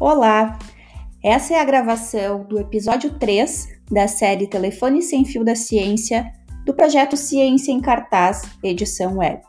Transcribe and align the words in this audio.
Olá! 0.00 0.56
Essa 1.24 1.54
é 1.54 1.60
a 1.60 1.64
gravação 1.64 2.44
do 2.44 2.60
episódio 2.60 3.18
3 3.18 3.66
da 3.90 4.06
série 4.06 4.46
Telefone 4.46 5.02
Sem 5.02 5.24
Fio 5.24 5.42
da 5.42 5.56
Ciência, 5.56 6.30
do 6.64 6.72
projeto 6.72 7.16
Ciência 7.16 7.72
em 7.72 7.80
Cartaz, 7.80 8.42
edição 8.62 9.16
web. 9.16 9.42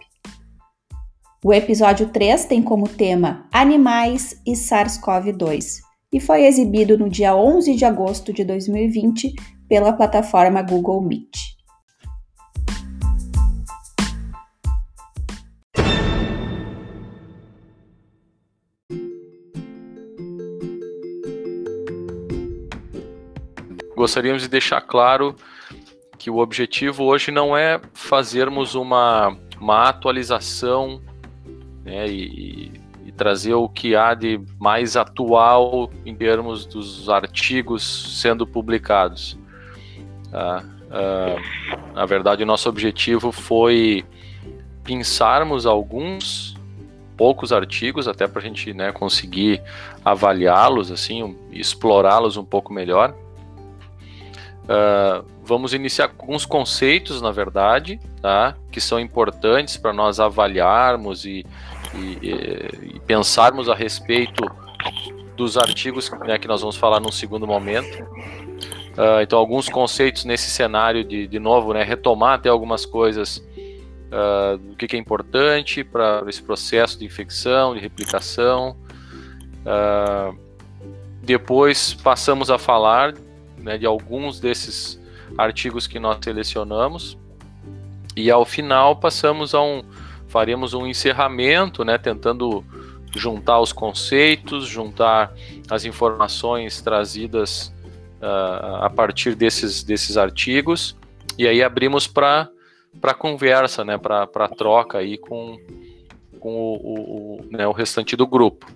O 1.45 1.53
episódio 1.53 2.09
3 2.09 2.45
tem 2.45 2.63
como 2.63 2.89
tema 2.89 3.47
Animais 3.53 4.41
e 4.43 4.53
SARS-CoV-2 4.53 5.81
e 6.11 6.19
foi 6.19 6.45
exibido 6.45 6.97
no 6.97 7.07
dia 7.07 7.35
11 7.35 7.75
de 7.75 7.85
agosto 7.85 8.33
de 8.33 8.43
2020 8.43 9.31
pela 9.67 9.93
plataforma 9.93 10.63
Google 10.63 10.99
Meet. 11.03 11.58
Gostaríamos 23.99 24.41
de 24.41 24.47
deixar 24.47 24.79
claro 24.79 25.35
que 26.17 26.29
o 26.29 26.37
objetivo 26.37 27.03
hoje 27.03 27.31
não 27.31 27.55
é 27.55 27.81
fazermos 27.93 28.73
uma, 28.73 29.37
uma 29.59 29.89
atualização 29.89 31.01
né, 31.83 32.07
e, 32.07 32.71
e, 33.05 33.11
trazer 33.11 33.55
o 33.55 33.67
que 33.67 33.97
há 33.97 34.13
de 34.13 34.39
mais 34.57 34.95
atual 34.95 35.91
em 36.05 36.15
termos 36.15 36.65
dos 36.65 37.09
artigos 37.09 38.21
sendo 38.21 38.47
publicados. 38.47 39.37
Ah, 40.31 40.63
ah, 40.89 41.35
na 41.93 42.05
verdade, 42.05 42.43
o 42.43 42.45
nosso 42.45 42.69
objetivo 42.69 43.33
foi 43.33 44.05
pensarmos 44.81 45.65
alguns 45.65 46.55
poucos 47.17 47.51
artigos 47.51 48.07
até 48.07 48.29
para 48.29 48.39
a 48.39 48.45
gente 48.45 48.73
né, 48.73 48.93
conseguir 48.93 49.61
avaliá-los 50.05 50.89
assim 50.89 51.35
explorá-los 51.51 52.37
um 52.37 52.45
pouco 52.45 52.71
melhor 52.71 53.13
Uh, 54.69 55.25
vamos 55.43 55.73
iniciar 55.73 56.11
alguns 56.19 56.45
conceitos, 56.45 57.23
na 57.23 57.31
verdade, 57.31 57.99
tá? 58.21 58.55
que 58.71 58.79
são 58.79 58.99
importantes 58.99 59.77
para 59.77 59.91
nós 59.91 60.19
avaliarmos 60.19 61.25
e, 61.25 61.43
e, 61.95 62.93
e, 62.93 62.99
pensarmos 62.99 63.67
a 63.67 63.73
respeito 63.73 64.45
dos 65.35 65.57
artigos 65.57 66.11
né, 66.27 66.37
que 66.37 66.47
nós 66.47 66.61
vamos 66.61 66.75
falar 66.75 66.99
num 66.99 67.11
segundo 67.11 67.47
momento. 67.47 68.03
Uh, 68.03 69.21
então, 69.23 69.39
alguns 69.39 69.67
conceitos 69.67 70.23
nesse 70.23 70.51
cenário 70.51 71.03
de, 71.03 71.25
de 71.25 71.39
novo, 71.39 71.73
né, 71.73 71.81
retomar 71.81 72.35
até 72.35 72.49
algumas 72.49 72.85
coisas 72.85 73.37
uh, 73.37 74.55
do 74.59 74.75
que, 74.75 74.87
que, 74.87 74.95
é 74.95 74.99
importante 74.99 75.83
para 75.83 76.23
esse 76.27 76.43
processo 76.43 76.99
de 76.99 77.05
infecção, 77.05 77.73
de 77.73 77.81
replicação. 77.81 78.77
depois 81.23 81.95
passamos 81.95 82.51
a 82.51 82.59
falar 82.59 83.15
né, 83.69 83.77
de 83.77 83.85
alguns 83.85 84.39
desses 84.39 84.99
artigos 85.37 85.85
que 85.85 85.99
nós 85.99 86.17
selecionamos. 86.23 87.15
E 88.15 88.31
ao 88.31 88.43
final 88.45 88.95
passamos 88.95 89.53
a 89.53 89.61
um 89.61 89.83
faremos 90.27 90.73
um 90.75 90.85
encerramento, 90.85 91.83
né, 91.83 91.97
tentando 91.97 92.63
juntar 93.15 93.59
os 93.59 93.71
conceitos, 93.71 94.67
juntar 94.67 95.33
as 95.69 95.85
informações 95.85 96.81
trazidas 96.81 97.73
uh, 98.21 98.83
a 98.83 98.89
partir 98.89 99.33
desses, 99.33 99.83
desses 99.83 100.17
artigos 100.17 100.95
e 101.35 101.47
aí 101.47 101.63
abrimos 101.63 102.05
para 102.05 102.49
conversa, 103.17 103.83
né, 103.83 103.97
para 103.97 104.47
troca 104.49 104.99
aí 104.99 105.17
com, 105.17 105.59
com 106.39 106.53
o, 106.53 106.75
o, 106.75 107.39
o, 107.39 107.45
né, 107.49 107.67
o 107.67 107.71
restante 107.71 108.15
do 108.15 108.27
grupo. 108.27 108.67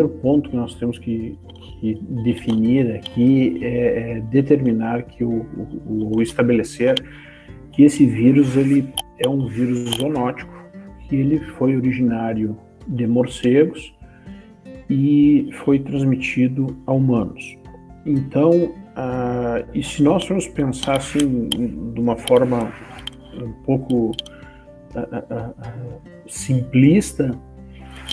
Primeiro 0.00 0.08
ponto 0.20 0.50
que 0.50 0.56
nós 0.56 0.74
temos 0.74 0.98
que, 0.98 1.38
que 1.80 1.94
definir 2.24 2.94
aqui 2.94 3.58
é, 3.62 4.16
é 4.16 4.20
determinar 4.20 5.02
que 5.02 5.24
o, 5.24 5.46
o, 5.86 6.16
o, 6.16 6.22
estabelecer 6.22 6.94
que 7.72 7.82
esse 7.82 8.06
vírus 8.06 8.56
ele 8.56 8.88
é 9.18 9.28
um 9.28 9.46
vírus 9.46 9.96
zoonótico, 9.96 10.52
que 11.08 11.16
ele 11.16 11.38
foi 11.38 11.76
originário 11.76 12.56
de 12.86 13.06
morcegos 13.06 13.94
e 14.88 15.50
foi 15.64 15.78
transmitido 15.78 16.76
a 16.86 16.92
humanos. 16.92 17.58
Então, 18.04 18.74
ah, 18.96 19.62
e 19.74 19.82
se 19.82 20.02
nós 20.02 20.24
formos 20.24 20.48
pensar 20.48 20.96
assim 20.96 21.48
de 21.48 22.00
uma 22.00 22.16
forma 22.16 22.72
um 23.34 23.52
pouco 23.64 24.12
ah, 24.96 25.24
ah, 25.30 25.50
simplista, 26.26 27.30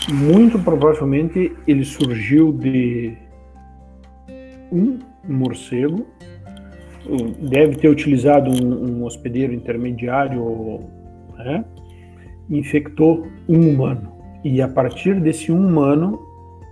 muito 0.09 0.59
provavelmente 0.59 1.55
ele 1.67 1.83
surgiu 1.83 2.51
de 2.53 3.17
um 4.71 4.99
morcego, 5.27 6.05
deve 7.39 7.77
ter 7.77 7.89
utilizado 7.89 8.51
um, 8.51 8.99
um 8.99 9.03
hospedeiro 9.03 9.53
intermediário, 9.53 10.89
né? 11.37 11.63
infectou 12.49 13.27
um 13.47 13.69
humano. 13.69 14.13
E 14.43 14.61
a 14.61 14.67
partir 14.67 15.19
desse 15.19 15.51
um 15.51 15.67
humano 15.67 16.19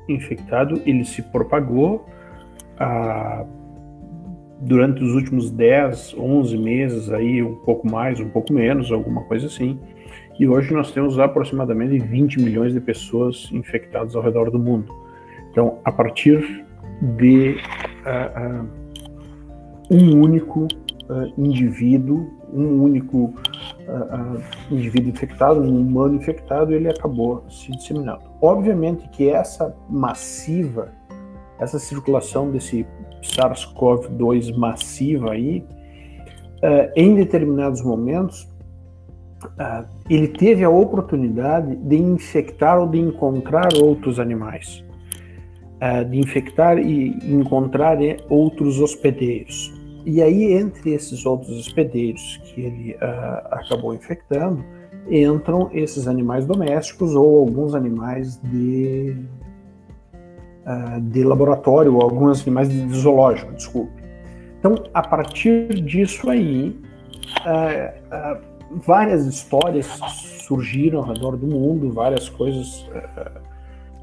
infectado, 0.07 0.81
ele 0.85 1.03
se 1.03 1.21
propagou 1.21 2.05
a, 2.77 3.45
durante 4.61 5.03
os 5.03 5.13
últimos 5.13 5.49
10, 5.51 6.15
11 6.17 6.57
meses, 6.57 7.11
aí 7.11 7.41
um 7.41 7.55
pouco 7.55 7.89
mais, 7.89 8.19
um 8.19 8.29
pouco 8.29 8.53
menos, 8.53 8.91
alguma 8.91 9.23
coisa 9.23 9.47
assim, 9.47 9.79
e 10.37 10.47
hoje 10.47 10.73
nós 10.73 10.91
temos 10.91 11.17
aproximadamente 11.17 11.97
20 11.99 12.41
milhões 12.41 12.73
de 12.73 12.81
pessoas 12.81 13.49
infectadas 13.51 14.15
ao 14.15 14.21
redor 14.21 14.51
do 14.51 14.59
mundo. 14.59 14.93
Então, 15.51 15.79
a 15.85 15.91
partir 15.91 16.65
de 17.17 17.57
uh, 18.05 18.63
uh, 18.63 18.69
um 19.89 20.21
único 20.21 20.63
uh, 20.63 21.33
indivíduo, 21.37 22.29
um 22.53 22.83
único 22.83 23.33
indivíduo 24.71 25.09
infectado, 25.09 25.61
um 25.61 25.79
humano 25.81 26.15
infectado, 26.15 26.73
ele 26.73 26.89
acabou 26.89 27.43
se 27.49 27.71
disseminando. 27.71 28.23
Obviamente 28.41 29.07
que 29.09 29.29
essa 29.29 29.75
massiva, 29.89 30.89
essa 31.59 31.77
circulação 31.77 32.49
desse 32.49 32.85
SARS-CoV-2 33.21 34.55
massiva 34.55 35.33
aí, 35.33 35.63
em 36.95 37.13
determinados 37.13 37.83
momentos, 37.83 38.49
uh, 39.45 39.85
ele 40.09 40.27
teve 40.27 40.63
a 40.63 40.69
oportunidade 40.69 41.75
de 41.75 41.95
infectar 41.95 42.79
ou 42.79 42.87
de 42.87 42.99
encontrar 42.99 43.69
outros 43.81 44.19
animais, 44.19 44.83
uh, 45.81 46.03
de 46.09 46.19
infectar 46.19 46.77
e 46.77 47.09
encontrar 47.31 47.97
né, 47.97 48.17
outros 48.29 48.79
hospedeiros. 48.79 49.73
E 50.05 50.21
aí, 50.21 50.53
entre 50.53 50.93
esses 50.93 51.25
outros 51.25 51.59
hospedeiros 51.59 52.41
que 52.45 52.61
ele 52.61 52.93
uh, 52.93 53.47
acabou 53.51 53.93
infectando, 53.93 54.63
entram 55.09 55.69
esses 55.73 56.07
animais 56.07 56.45
domésticos 56.45 57.15
ou 57.15 57.39
alguns 57.39 57.75
animais 57.75 58.39
de, 58.41 59.15
de 61.03 61.23
laboratório, 61.23 61.93
ou 61.93 62.01
alguns 62.01 62.41
animais 62.41 62.69
de 62.69 62.89
zoológico, 62.97 63.53
desculpe. 63.53 64.03
Então, 64.57 64.83
a 64.95 65.07
partir 65.07 65.67
disso 65.81 66.27
aí, 66.27 66.75
várias 68.71 69.25
histórias 69.25 69.85
surgiram 70.45 70.99
ao 70.99 71.05
redor 71.05 71.37
do 71.37 71.47
mundo, 71.47 71.91
várias 71.91 72.29
coisas, 72.29 72.81
uh, 72.83 73.39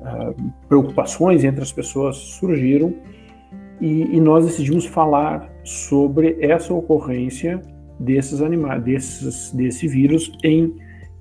uh, 0.00 0.52
preocupações 0.68 1.44
entre 1.44 1.62
as 1.62 1.72
pessoas 1.72 2.16
surgiram 2.16 2.94
e, 3.80 4.16
e, 4.16 4.20
nós 4.20 4.44
decidimos 4.46 4.86
falar 4.86 5.50
sobre 5.64 6.36
essa 6.40 6.72
ocorrência 6.72 7.60
desses 7.98 8.40
animais, 8.40 8.82
desses, 8.82 9.50
desse 9.52 9.88
vírus 9.88 10.32
em 10.44 10.74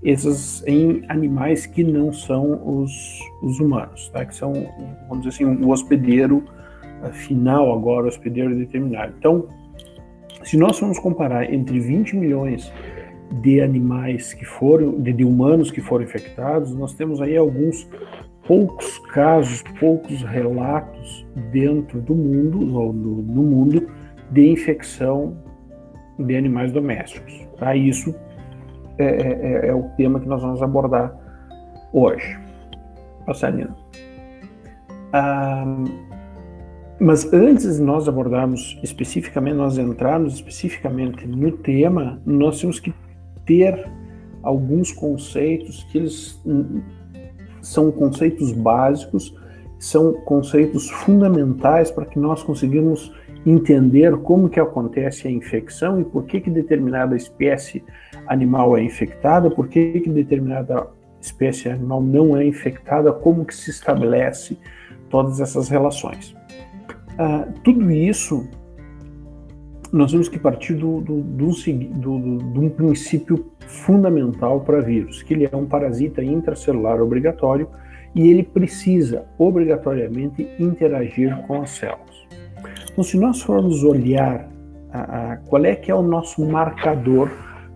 esses 0.03 0.63
em 0.65 1.03
animais 1.09 1.67
que 1.67 1.83
não 1.83 2.11
são 2.11 2.59
os, 2.67 3.19
os 3.43 3.59
humanos, 3.59 4.09
tá? 4.09 4.25
que 4.25 4.33
são, 4.33 4.51
vamos 5.07 5.23
dizer 5.23 5.43
assim, 5.43 5.63
o 5.63 5.69
hospedeiro 5.69 6.43
final 7.11 7.71
agora, 7.71 8.05
o 8.05 8.07
hospedeiro 8.07 8.55
determinado. 8.55 9.13
Então, 9.17 9.47
se 10.43 10.57
nós 10.57 10.79
formos 10.79 10.97
comparar 10.97 11.53
entre 11.53 11.79
20 11.79 12.15
milhões 12.15 12.71
de 13.31 13.61
animais 13.61 14.33
que 14.33 14.45
foram, 14.45 14.99
de, 14.99 15.13
de, 15.13 15.23
humanos 15.23 15.71
que 15.71 15.81
foram 15.81 16.03
infectados, 16.03 16.75
nós 16.75 16.93
temos 16.93 17.21
aí 17.21 17.37
alguns 17.37 17.87
poucos 18.45 18.99
casos, 19.13 19.63
poucos 19.79 20.21
relatos 20.23 21.25
dentro 21.51 22.01
do 22.01 22.13
mundo, 22.13 22.59
no, 22.59 22.91
no 22.93 23.43
mundo, 23.43 23.87
de 24.31 24.49
infecção 24.49 25.37
de 26.19 26.35
animais 26.35 26.71
domésticos. 26.71 27.47
Tá? 27.57 27.75
Isso 27.75 28.13
é, 28.97 29.05
é, 29.05 29.65
é, 29.65 29.67
é, 29.67 29.73
o 29.73 29.83
tema 29.95 30.19
que 30.19 30.27
nós 30.27 30.41
vamos 30.41 30.61
abordar 30.61 31.15
hoje. 31.93 32.37
Passar, 33.25 33.53
Nina. 33.53 33.75
Ah, 35.13 35.65
mas 36.99 37.33
antes 37.33 37.77
de 37.77 37.81
nós 37.81 38.07
abordarmos 38.07 38.79
especificamente, 38.83 39.55
nós 39.55 39.77
entrarmos 39.77 40.35
especificamente 40.35 41.25
no 41.25 41.51
tema, 41.51 42.21
nós 42.25 42.59
temos 42.61 42.79
que 42.79 42.93
ter 43.45 43.89
alguns 44.43 44.91
conceitos 44.91 45.83
que 45.91 45.97
eles 45.97 46.41
são 47.61 47.91
conceitos 47.91 48.51
básicos, 48.51 49.35
são 49.77 50.13
conceitos 50.13 50.89
fundamentais 50.89 51.91
para 51.91 52.05
que 52.05 52.19
nós 52.19 52.43
conseguimos 52.43 53.13
entender 53.45 54.15
como 54.17 54.49
que 54.49 54.59
acontece 54.59 55.27
a 55.27 55.31
infecção 55.31 55.99
e 55.99 56.03
por 56.03 56.25
que 56.25 56.39
que 56.39 56.49
determinada 56.49 57.15
espécie 57.15 57.83
animal 58.27 58.77
é 58.77 58.83
infectada, 58.83 59.49
por 59.49 59.67
que 59.67 59.99
que 59.99 60.09
determinada 60.09 60.87
espécie 61.19 61.69
animal 61.69 62.01
não 62.01 62.37
é 62.37 62.45
infectada, 62.45 63.11
como 63.11 63.45
que 63.45 63.55
se 63.55 63.69
estabelece 63.71 64.57
todas 65.09 65.39
essas 65.39 65.69
relações. 65.69 66.35
Uh, 67.11 67.51
tudo 67.63 67.91
isso 67.91 68.47
nós 69.91 70.11
temos 70.11 70.29
que 70.29 70.39
partir 70.39 70.73
do, 70.73 71.01
do, 71.01 71.21
do, 71.21 71.51
de 71.51 72.59
um 72.59 72.69
princípio 72.69 73.51
fundamental 73.67 74.61
para 74.61 74.79
vírus, 74.79 75.21
que 75.21 75.33
ele 75.33 75.49
é 75.51 75.55
um 75.55 75.65
parasita 75.65 76.23
intracelular 76.23 77.01
obrigatório 77.01 77.67
e 78.15 78.29
ele 78.29 78.43
precisa 78.43 79.25
obrigatoriamente 79.37 80.47
interagir 80.57 81.35
com 81.47 81.61
as 81.61 81.71
células. 81.71 82.27
Então, 82.91 83.03
se 83.03 83.17
nós 83.17 83.41
formos 83.41 83.83
olhar 83.83 84.49
a, 84.91 85.31
a, 85.31 85.37
qual 85.37 85.63
é 85.65 85.75
que 85.75 85.91
é 85.91 85.95
o 85.95 86.01
nosso 86.01 86.45
marcador, 86.45 87.29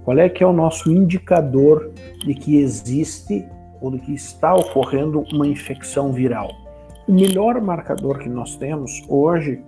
qual 0.03 0.18
é 0.18 0.29
que 0.29 0.44
é 0.44 0.47
o 0.47 0.53
nosso 0.53 0.91
indicador 0.91 1.91
de 2.25 2.33
que 2.33 2.57
existe 2.57 3.45
ou 3.81 3.91
de 3.91 4.00
que 4.00 4.13
está 4.13 4.53
ocorrendo 4.53 5.23
uma 5.33 5.47
infecção 5.47 6.11
viral, 6.11 6.50
o 7.07 7.13
melhor 7.13 7.61
marcador 7.61 8.19
que 8.19 8.29
nós 8.29 8.56
temos 8.56 9.03
hoje 9.07 9.63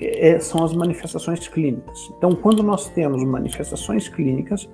é, 0.00 0.38
são 0.38 0.64
as 0.64 0.72
manifestações 0.72 1.46
clínicas. 1.48 2.10
Então, 2.16 2.34
quando 2.34 2.62
nós 2.62 2.88
temos 2.88 3.22
manifestações 3.24 4.08
clínicas, 4.08 4.68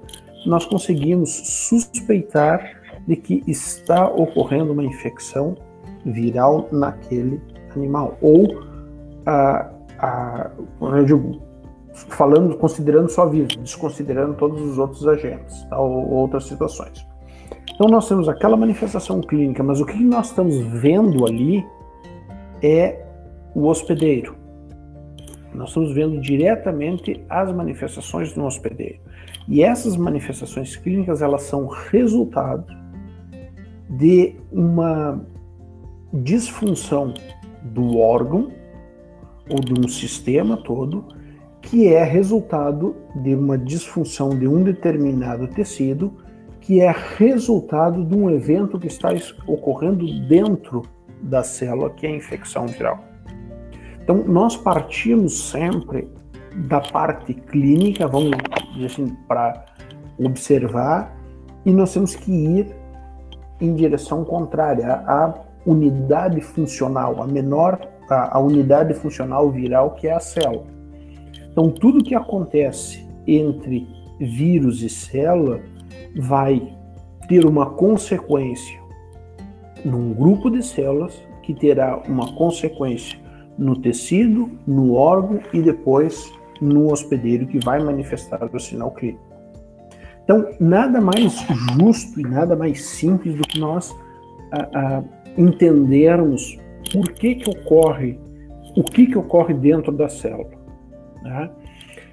nós 0.46 0.64
conseguimos 0.64 1.31
suspeitar 1.69 2.81
de 3.06 3.17
que 3.17 3.43
está 3.46 4.08
ocorrendo 4.08 4.73
uma 4.73 4.84
infecção 4.84 5.56
viral 6.05 6.69
naquele 6.70 7.40
animal. 7.75 8.17
Ou, 8.20 8.62
a, 9.26 9.70
a, 9.99 10.50
eu 10.81 11.05
digo, 11.05 11.43
falando, 11.93 12.56
considerando 12.56 13.08
só 13.08 13.26
vírus, 13.26 13.56
desconsiderando 13.56 14.34
todos 14.34 14.61
os 14.61 14.78
outros 14.78 15.06
agentes 15.06 15.64
tá, 15.64 15.78
ou 15.78 16.11
outras 16.11 16.44
situações. 16.44 17.06
Então, 17.75 17.88
nós 17.88 18.08
temos 18.08 18.28
aquela 18.28 18.56
manifestação 18.56 19.20
clínica, 19.20 19.62
mas 19.62 19.81
o 19.81 19.87
que 19.87 20.02
nós 20.02 20.28
estamos 20.28 20.56
vendo 20.56 21.26
ali 21.26 21.67
é 22.62 23.05
o 23.55 23.67
hospedeiro. 23.67 24.46
Nós 25.56 25.70
estamos 25.70 25.93
vendo 25.93 26.20
diretamente 26.20 27.25
as 27.29 27.53
manifestações 27.53 28.32
do 28.32 28.44
hospedeiro. 28.44 29.00
E 29.49 29.62
essas 29.62 29.97
manifestações 29.97 30.76
clínicas, 30.76 31.23
elas 31.23 31.43
são 31.43 31.67
resultado 31.67 32.67
de 33.88 34.35
uma 34.53 35.25
disfunção 36.12 37.14
do 37.62 37.99
órgão 37.99 38.53
ou 39.49 39.61
de 39.61 39.73
um 39.73 39.88
sistema 39.88 40.56
todo, 40.56 41.05
que 41.62 41.88
é 41.88 42.02
resultado 42.05 42.94
de 43.14 43.35
uma 43.35 43.56
disfunção 43.56 44.31
de 44.31 44.47
um 44.47 44.62
determinado 44.62 45.49
tecido, 45.49 46.12
que 46.61 46.81
é 46.81 46.94
resultado 47.17 48.05
de 48.05 48.14
um 48.14 48.31
evento 48.31 48.79
que 48.79 48.88
está 48.88 49.09
ocorrendo 49.47 50.05
dentro 50.29 50.82
da 51.23 51.43
célula, 51.43 51.91
que 51.91 52.06
é 52.06 52.11
a 52.11 52.17
infecção 52.17 52.67
viral. 52.67 53.16
Então, 54.06 54.23
nós 54.25 54.56
partimos 54.56 55.50
sempre 55.50 56.08
da 56.69 56.81
parte 56.81 57.35
clínica, 57.35 58.06
vamos 58.06 58.38
dizer 58.73 58.87
assim, 58.87 59.17
para 59.26 59.67
observar, 60.17 61.12
e 61.64 61.73
nós 61.73 61.93
temos 61.93 62.14
que 62.14 62.31
ir 62.31 62.73
em 63.61 63.75
direção 63.75 64.25
contrária, 64.25 65.03
à 65.08 65.35
unidade 65.67 66.41
funcional, 66.41 67.20
a 67.20 67.26
menor, 67.26 67.81
a, 68.08 68.37
a 68.37 68.41
unidade 68.41 68.94
funcional 68.94 69.50
viral 69.50 69.91
que 69.94 70.06
é 70.06 70.12
a 70.12 70.20
célula. 70.20 70.67
Então, 71.50 71.69
tudo 71.69 72.05
que 72.05 72.14
acontece 72.14 73.05
entre 73.26 73.88
vírus 74.20 74.82
e 74.82 74.88
célula 74.88 75.59
vai 76.17 76.62
ter 77.26 77.44
uma 77.44 77.70
consequência 77.70 78.79
num 79.85 80.14
grupo 80.14 80.49
de 80.49 80.64
células 80.64 81.20
que 81.43 81.52
terá 81.52 82.00
uma 82.06 82.32
consequência 82.37 83.25
no 83.58 83.76
tecido, 83.81 84.50
no 84.67 84.94
órgão 84.94 85.41
e 85.53 85.62
depois 85.62 86.32
no 86.61 86.93
hospedeiro 86.93 87.47
que 87.47 87.58
vai 87.64 87.82
manifestar 87.82 88.49
o 88.53 88.61
sinal 88.61 88.91
clínico. 88.93 89.25
Então, 90.25 90.49
nada 90.58 91.00
mais 91.00 91.47
justo 91.79 92.20
e 92.20 92.23
nada 92.25 92.56
mais 92.56 92.85
simples 92.85 93.37
do 93.37 93.43
que 93.43 93.61
nós 93.61 93.94
a, 94.50 94.79
a, 94.79 95.03
entendermos 95.38 96.58
por 96.93 97.12
que 97.12 97.37
que 97.37 97.50
ocorre, 97.50 98.19
o 98.76 98.82
que 98.82 99.06
que 99.06 99.17
ocorre 99.17 99.55
dentro 99.55 99.93
da 99.93 100.09
célula. 100.09 100.50
Né? 101.23 101.50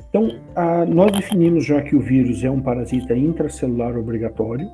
Então, 0.09 0.29
a, 0.55 0.85
nós 0.85 1.11
definimos 1.11 1.65
já 1.65 1.81
que 1.81 1.95
o 1.95 1.99
vírus 1.99 2.43
é 2.43 2.51
um 2.51 2.61
parasita 2.61 3.15
intracelular 3.15 3.97
obrigatório. 3.97 4.69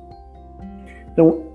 Então, 1.12 1.49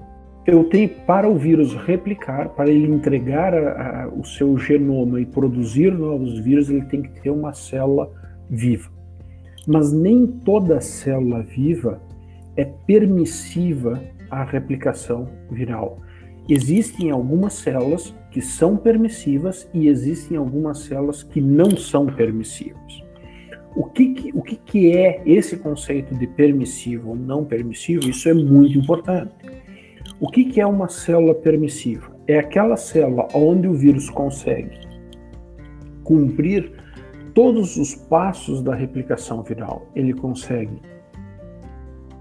eu 0.45 0.63
tenho 0.65 0.89
para 0.89 1.27
o 1.27 1.35
vírus 1.35 1.73
replicar, 1.73 2.49
para 2.49 2.69
ele 2.69 2.87
entregar 2.87 3.53
a, 3.53 4.03
a, 4.03 4.07
o 4.07 4.23
seu 4.23 4.55
genoma 4.57 5.19
e 5.19 5.25
produzir 5.25 5.91
novos 5.91 6.37
vírus, 6.39 6.69
ele 6.69 6.85
tem 6.85 7.01
que 7.01 7.21
ter 7.21 7.31
uma 7.31 7.53
célula 7.53 8.11
viva. 8.49 8.91
Mas 9.67 9.91
nem 9.91 10.27
toda 10.27 10.79
célula 10.79 11.41
viva 11.41 11.99
é 12.55 12.63
permissiva 12.63 13.99
à 14.29 14.43
replicação 14.43 15.27
viral. 15.49 15.99
Existem 16.47 17.09
algumas 17.09 17.53
células 17.53 18.13
que 18.29 18.39
são 18.39 18.77
permissivas 18.77 19.67
e 19.73 19.87
existem 19.87 20.37
algumas 20.37 20.79
células 20.81 21.23
que 21.23 21.41
não 21.41 21.71
são 21.75 22.05
permissivas. 22.05 23.03
O 23.75 23.83
que, 23.85 24.13
que 24.13 24.31
o 24.37 24.41
que, 24.43 24.55
que 24.55 24.95
é 24.95 25.21
esse 25.25 25.57
conceito 25.57 26.13
de 26.15 26.27
permissivo 26.27 27.09
ou 27.09 27.15
não 27.15 27.43
permissivo? 27.43 28.07
Isso 28.07 28.29
é 28.29 28.33
muito 28.33 28.77
importante 28.77 29.33
o 30.19 30.29
que, 30.29 30.45
que 30.45 30.61
é 30.61 30.65
uma 30.65 30.87
célula 30.87 31.35
permissiva? 31.35 32.15
É 32.27 32.39
aquela 32.39 32.77
célula 32.77 33.27
onde 33.33 33.67
o 33.67 33.73
vírus 33.73 34.09
consegue 34.09 34.79
cumprir 36.03 36.71
todos 37.33 37.75
os 37.75 37.93
passos 37.93 38.61
da 38.61 38.73
replicação 38.73 39.43
viral. 39.43 39.87
Ele 39.93 40.13
consegue 40.13 40.81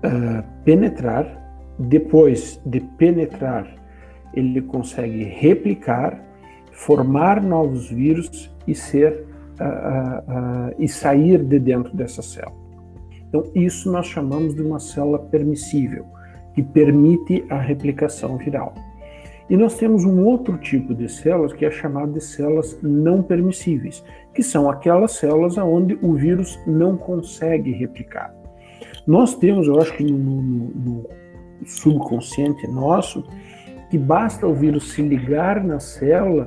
uh, 0.05 0.43
penetrar, 0.65 1.41
depois 1.79 2.61
de 2.67 2.81
penetrar, 2.81 3.73
ele 4.35 4.61
consegue 4.61 5.23
replicar, 5.23 6.21
formar 6.73 7.41
novos 7.41 7.89
vírus 7.91 8.53
e 8.67 8.75
ser 8.75 9.25
uh, 9.61 10.71
uh, 10.71 10.75
e 10.79 10.89
sair 10.89 11.45
de 11.45 11.61
dentro 11.61 11.97
dessa 11.97 12.23
célula. 12.23 12.65
Então, 13.29 13.45
isso 13.55 13.91
nós 13.91 14.07
chamamos 14.07 14.55
de 14.55 14.63
uma 14.63 14.81
célula 14.81 15.19
permissível 15.19 16.14
que 16.55 16.63
permite 16.63 17.45
a 17.51 17.59
replicação 17.59 18.37
viral. 18.37 18.75
E 19.49 19.57
nós 19.57 19.77
temos 19.77 20.05
um 20.05 20.25
outro 20.25 20.57
tipo 20.57 20.95
de 20.95 21.09
células 21.09 21.53
que 21.53 21.67
é 21.67 21.71
chamado 21.71 22.13
de 22.13 22.21
células 22.23 22.79
não 22.83 23.23
permissíveis, 23.23 24.03
que 24.33 24.43
são 24.43 24.71
aquelas 24.71 25.13
células 25.13 25.59
onde 25.59 25.99
o 26.01 26.15
vírus 26.15 26.59
não 26.67 26.97
consegue 26.97 27.73
replicar. 27.73 28.35
Nós 29.07 29.35
temos, 29.35 29.67
eu 29.67 29.79
acho 29.79 29.95
que 29.95 30.03
no, 30.03 30.19
no, 30.19 30.65
no 30.69 31.07
subconsciente 31.67 32.67
nosso, 32.69 33.23
que 33.91 33.99
basta 33.99 34.47
o 34.47 34.55
vírus 34.55 34.93
se 34.93 35.03
ligar 35.03 35.63
na 35.63 35.79
célula 35.79 36.47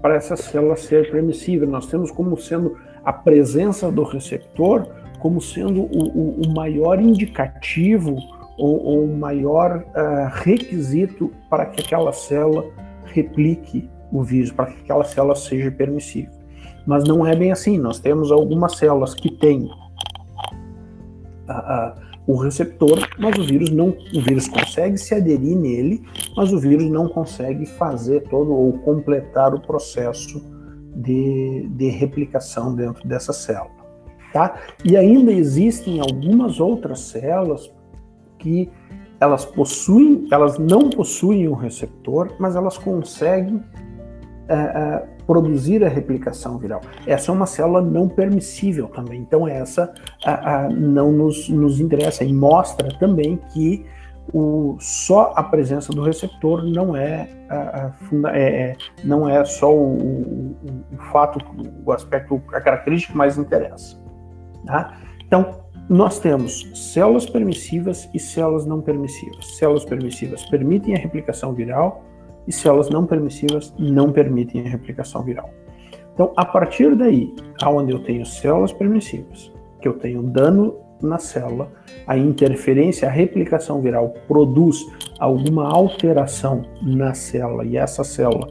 para 0.00 0.14
essa 0.14 0.36
célula 0.36 0.76
ser 0.76 1.10
permissível. 1.10 1.68
Nós 1.68 1.86
temos 1.86 2.10
como 2.10 2.36
sendo 2.38 2.76
a 3.04 3.12
presença 3.12 3.90
do 3.90 4.04
receptor 4.04 4.86
como 5.18 5.40
sendo 5.40 5.82
o, 5.82 6.08
o, 6.14 6.42
o 6.42 6.54
maior 6.54 7.00
indicativo 7.00 8.16
ou, 8.58 9.04
o 9.04 9.16
maior 9.16 9.78
uh, 9.78 10.28
requisito 10.32 11.30
para 11.48 11.66
que 11.66 11.80
aquela 11.80 12.12
célula 12.12 12.64
replique 13.04 13.88
o 14.12 14.22
vírus, 14.22 14.50
para 14.50 14.66
que 14.66 14.80
aquela 14.80 15.04
célula 15.04 15.36
seja 15.36 15.70
permissível. 15.70 16.32
Mas 16.86 17.04
não 17.04 17.26
é 17.26 17.36
bem 17.36 17.52
assim. 17.52 17.78
Nós 17.78 18.00
temos 18.00 18.32
algumas 18.32 18.76
células 18.76 19.14
que 19.14 19.30
têm 19.30 19.64
uh, 19.64 21.52
uh, 21.52 22.08
o 22.26 22.36
receptor, 22.36 22.98
mas 23.18 23.38
o 23.38 23.44
vírus 23.44 23.70
não, 23.70 23.88
o 24.14 24.20
vírus 24.20 24.48
consegue 24.48 24.98
se 24.98 25.14
aderir 25.14 25.56
nele, 25.56 26.02
mas 26.36 26.52
o 26.52 26.58
vírus 26.58 26.90
não 26.90 27.08
consegue 27.08 27.64
fazer 27.64 28.20
todo 28.28 28.52
ou 28.52 28.72
completar 28.80 29.54
o 29.54 29.60
processo 29.60 30.42
de, 30.96 31.68
de 31.70 31.88
replicação 31.88 32.74
dentro 32.74 33.06
dessa 33.06 33.32
célula. 33.32 33.78
Tá? 34.32 34.58
E 34.84 34.96
ainda 34.96 35.32
existem 35.32 36.00
algumas 36.00 36.60
outras 36.60 37.00
células 37.00 37.72
que 38.38 38.70
elas 39.20 39.44
possuem, 39.44 40.26
elas 40.30 40.58
não 40.58 40.90
possuem 40.90 41.48
um 41.48 41.54
receptor, 41.54 42.34
mas 42.38 42.54
elas 42.54 42.78
conseguem 42.78 43.62
é, 44.48 44.54
é, 44.54 45.06
produzir 45.26 45.84
a 45.84 45.88
replicação 45.88 46.56
viral. 46.56 46.80
Essa 47.06 47.30
é 47.30 47.34
uma 47.34 47.46
célula 47.46 47.82
não 47.82 48.08
permissível 48.08 48.88
também, 48.88 49.20
então 49.20 49.46
essa 49.46 49.92
a, 50.24 50.64
a, 50.64 50.68
não 50.68 51.12
nos, 51.12 51.48
nos 51.48 51.80
interessa 51.80 52.24
e 52.24 52.32
mostra 52.32 52.88
também 52.98 53.36
que 53.52 53.84
o, 54.32 54.76
só 54.78 55.32
a 55.34 55.42
presença 55.42 55.92
do 55.92 56.02
receptor 56.02 56.62
não 56.62 56.96
é, 56.96 57.28
a, 57.48 57.92
é, 58.32 58.70
é, 58.70 58.76
não 59.02 59.28
é 59.28 59.44
só 59.44 59.74
o, 59.74 59.96
o, 59.96 60.56
o, 60.92 60.96
fato, 61.10 61.38
o 61.84 61.92
aspecto, 61.92 62.40
a 62.52 62.60
característica 62.60 63.12
que 63.12 63.18
mais 63.18 63.36
interessa. 63.38 63.98
Tá? 64.66 64.98
Então, 65.26 65.60
nós 65.88 66.18
temos 66.20 66.68
células 66.74 67.24
permissivas 67.24 68.08
e 68.12 68.18
células 68.18 68.66
não 68.66 68.80
permissivas. 68.80 69.56
Células 69.56 69.84
permissivas 69.84 70.44
permitem 70.46 70.94
a 70.94 70.98
replicação 70.98 71.54
viral, 71.54 72.04
e 72.46 72.52
células 72.52 72.88
não 72.88 73.06
permissivas 73.06 73.74
não 73.78 74.10
permitem 74.12 74.66
a 74.66 74.68
replicação 74.68 75.22
viral. 75.22 75.50
Então, 76.14 76.32
a 76.36 76.44
partir 76.44 76.96
daí, 76.96 77.32
aonde 77.62 77.92
eu 77.92 78.02
tenho 78.02 78.24
células 78.26 78.72
permissivas, 78.72 79.52
que 79.80 79.86
eu 79.86 79.94
tenho 79.94 80.22
dano 80.22 80.74
na 81.00 81.18
célula, 81.18 81.70
a 82.06 82.16
interferência, 82.18 83.06
a 83.06 83.10
replicação 83.10 83.80
viral 83.80 84.14
produz 84.26 84.84
alguma 85.20 85.68
alteração 85.68 86.62
na 86.82 87.14
célula 87.14 87.64
e 87.64 87.76
essa 87.76 88.02
célula 88.02 88.48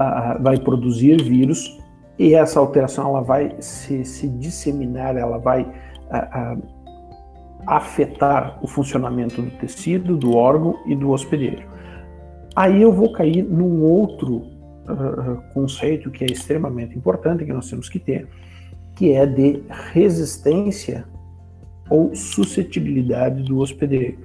uh, 0.00 0.42
vai 0.42 0.58
produzir 0.58 1.22
vírus 1.22 1.78
e 2.18 2.34
essa 2.34 2.60
alteração 2.60 3.08
ela 3.08 3.22
vai 3.22 3.56
se, 3.60 4.04
se 4.04 4.28
disseminar, 4.28 5.16
ela 5.16 5.38
vai 5.38 5.62
uh, 5.62 6.58
uh, 6.58 6.62
afetar 7.66 8.58
o 8.62 8.68
funcionamento 8.68 9.42
do 9.42 9.50
tecido, 9.52 10.16
do 10.16 10.36
órgão 10.36 10.78
e 10.86 10.94
do 10.94 11.10
hospedeiro. 11.10 11.62
Aí 12.54 12.80
eu 12.80 12.92
vou 12.92 13.12
cair 13.12 13.42
num 13.42 13.82
outro 13.82 14.36
uh, 14.36 15.42
conceito 15.52 16.10
que 16.10 16.24
é 16.24 16.28
extremamente 16.28 16.96
importante, 16.96 17.44
que 17.44 17.52
nós 17.52 17.68
temos 17.68 17.88
que 17.88 17.98
ter, 17.98 18.28
que 18.94 19.12
é 19.12 19.26
de 19.26 19.64
resistência 19.92 21.04
ou 21.90 22.14
suscetibilidade 22.14 23.42
do 23.42 23.58
hospedeiro. 23.58 24.18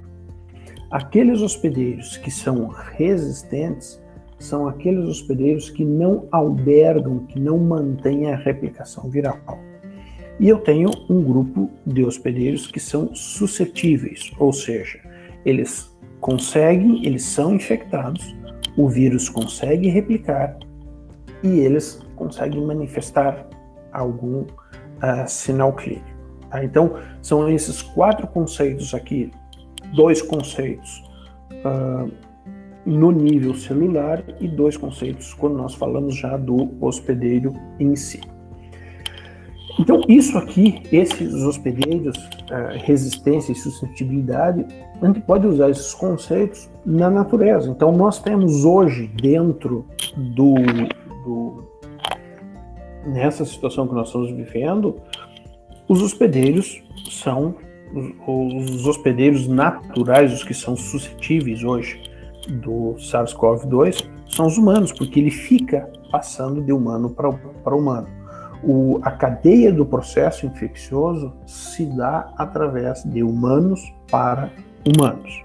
Aqueles 0.90 1.40
hospedeiros 1.40 2.16
que 2.16 2.30
são 2.30 2.68
resistentes 2.68 3.99
são 4.40 4.66
aqueles 4.66 5.06
hospedeiros 5.06 5.70
que 5.70 5.84
não 5.84 6.26
albergam, 6.32 7.20
que 7.26 7.38
não 7.38 7.58
mantêm 7.58 8.32
a 8.32 8.36
replicação 8.36 9.08
viral. 9.08 9.38
E 10.40 10.48
eu 10.48 10.58
tenho 10.58 10.90
um 11.08 11.22
grupo 11.22 11.70
de 11.86 12.02
hospedeiros 12.02 12.66
que 12.66 12.80
são 12.80 13.14
suscetíveis, 13.14 14.32
ou 14.38 14.52
seja, 14.52 14.98
eles 15.44 15.94
conseguem, 16.18 17.04
eles 17.06 17.22
são 17.22 17.54
infectados, 17.54 18.34
o 18.76 18.88
vírus 18.88 19.28
consegue 19.28 19.88
replicar 19.88 20.58
e 21.42 21.60
eles 21.60 22.00
conseguem 22.16 22.64
manifestar 22.64 23.46
algum 23.92 24.40
uh, 24.42 25.26
sinal 25.26 25.74
clínico. 25.74 26.08
Tá? 26.48 26.64
Então, 26.64 26.94
são 27.20 27.48
esses 27.48 27.82
quatro 27.82 28.26
conceitos 28.26 28.94
aqui, 28.94 29.30
dois 29.94 30.22
conceitos 30.22 31.04
uh, 31.64 32.10
no 32.84 33.10
nível 33.10 33.54
celular 33.54 34.22
e 34.40 34.48
dois 34.48 34.76
conceitos 34.76 35.34
quando 35.34 35.56
nós 35.56 35.74
falamos 35.74 36.16
já 36.16 36.36
do 36.36 36.70
hospedeiro 36.80 37.54
em 37.78 37.94
si. 37.94 38.20
Então, 39.78 40.02
isso 40.08 40.36
aqui, 40.36 40.82
esses 40.92 41.32
hospedeiros, 41.42 42.16
uh, 42.16 42.76
resistência 42.84 43.52
e 43.52 43.54
suscetibilidade, 43.54 44.66
a 45.00 45.06
gente 45.06 45.20
pode 45.20 45.46
usar 45.46 45.70
esses 45.70 45.94
conceitos 45.94 46.68
na 46.84 47.08
natureza. 47.08 47.70
Então, 47.70 47.92
nós 47.92 48.20
temos 48.20 48.64
hoje, 48.64 49.06
dentro 49.06 49.86
do, 50.16 50.54
do 51.24 51.64
nessa 53.06 53.44
situação 53.44 53.86
que 53.86 53.94
nós 53.94 54.08
estamos 54.08 54.30
vivendo, 54.32 54.96
os 55.88 56.02
hospedeiros 56.02 56.82
são 57.10 57.54
os 58.26 58.86
hospedeiros 58.86 59.48
naturais, 59.48 60.32
os 60.32 60.44
que 60.44 60.54
são 60.54 60.76
suscetíveis 60.76 61.64
hoje 61.64 62.09
do 62.48 62.94
SARS-CoV-2, 62.98 64.08
são 64.28 64.46
os 64.46 64.56
humanos, 64.56 64.92
porque 64.92 65.20
ele 65.20 65.30
fica 65.30 65.90
passando 66.10 66.62
de 66.62 66.72
humano 66.72 67.10
para 67.10 67.74
humano. 67.74 68.08
O, 68.62 69.00
a 69.02 69.10
cadeia 69.10 69.72
do 69.72 69.86
processo 69.86 70.46
infeccioso 70.46 71.32
se 71.46 71.86
dá 71.86 72.32
através 72.36 73.02
de 73.04 73.22
humanos 73.22 73.80
para 74.10 74.50
humanos. 74.86 75.42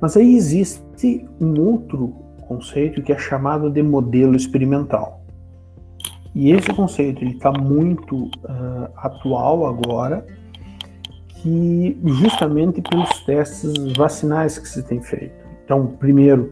Mas 0.00 0.16
aí 0.16 0.36
existe 0.36 1.26
um 1.40 1.60
outro 1.60 2.08
conceito 2.46 3.02
que 3.02 3.12
é 3.12 3.18
chamado 3.18 3.70
de 3.70 3.82
modelo 3.82 4.36
experimental. 4.36 5.22
E 6.34 6.50
esse 6.50 6.72
conceito 6.72 7.24
está 7.24 7.52
muito 7.52 8.24
uh, 8.24 8.88
atual 8.96 9.66
agora, 9.66 10.26
que 11.44 11.98
justamente 12.06 12.80
pelos 12.80 13.20
testes 13.20 13.74
vacinais 13.94 14.58
que 14.58 14.66
se 14.66 14.82
tem 14.82 15.02
feito. 15.02 15.34
Então, 15.62 15.88
primeiro, 15.98 16.50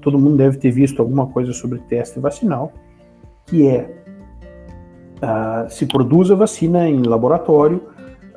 todo 0.00 0.16
mundo 0.16 0.36
deve 0.36 0.58
ter 0.58 0.70
visto 0.70 1.02
alguma 1.02 1.26
coisa 1.26 1.52
sobre 1.52 1.80
teste 1.80 2.20
vacinal, 2.20 2.72
que 3.46 3.66
é 3.66 3.90
uh, 5.16 5.68
se 5.68 5.86
produz 5.86 6.30
a 6.30 6.36
vacina 6.36 6.88
em 6.88 7.02
laboratório, 7.02 7.82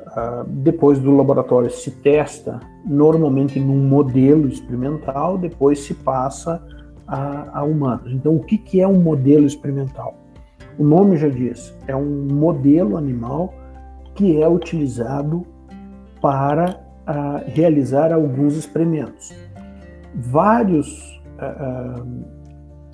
uh, 0.08 0.44
depois 0.48 0.98
do 0.98 1.16
laboratório 1.16 1.70
se 1.70 1.92
testa 1.92 2.58
normalmente 2.84 3.60
num 3.60 3.78
modelo 3.78 4.48
experimental, 4.48 5.38
depois 5.38 5.78
se 5.78 5.94
passa 5.94 6.60
a, 7.06 7.60
a 7.60 7.62
humanos. 7.62 8.12
Então, 8.12 8.34
o 8.34 8.40
que, 8.40 8.58
que 8.58 8.80
é 8.80 8.88
um 8.88 9.00
modelo 9.00 9.46
experimental? 9.46 10.16
O 10.76 10.82
nome 10.82 11.16
já 11.16 11.28
diz, 11.28 11.72
é 11.86 11.94
um 11.94 12.26
modelo 12.28 12.96
animal 12.96 13.54
que 14.14 14.40
é 14.40 14.48
utilizado 14.48 15.46
para 16.20 16.80
uh, 17.08 17.50
realizar 17.54 18.12
alguns 18.12 18.56
experimentos. 18.56 19.34
Vários 20.14 21.20
uh, 21.38 22.24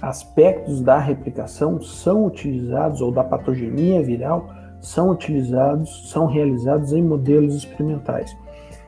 aspectos 0.00 0.80
da 0.80 0.98
replicação 0.98 1.80
são 1.80 2.26
utilizados, 2.26 3.00
ou 3.00 3.12
da 3.12 3.22
patogenia 3.22 4.02
viral, 4.02 4.48
são 4.80 5.10
utilizados, 5.10 6.10
são 6.10 6.26
realizados 6.26 6.92
em 6.92 7.02
modelos 7.02 7.54
experimentais. 7.54 8.34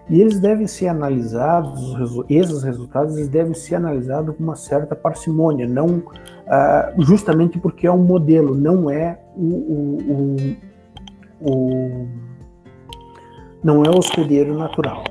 E 0.08 0.20
eles 0.20 0.40
devem 0.40 0.66
ser 0.66 0.88
analisados, 0.88 2.24
esses 2.28 2.62
resultados 2.62 3.16
eles 3.16 3.28
devem 3.28 3.54
ser 3.54 3.76
analisados 3.76 4.34
com 4.36 4.42
uma 4.42 4.56
certa 4.56 4.96
parcimônia, 4.96 5.66
não 5.68 6.02
justamente 6.98 7.58
porque 7.58 7.86
é 7.86 7.92
um 7.92 8.02
modelo, 8.02 8.54
não 8.54 8.90
é 8.90 9.20
o, 9.36 9.46
o, 9.46 10.36
o 11.44 12.06
não 13.62 13.84
é 13.84 13.90
o 13.90 13.98
hospedeiro 13.98 14.56
natural. 14.58 15.04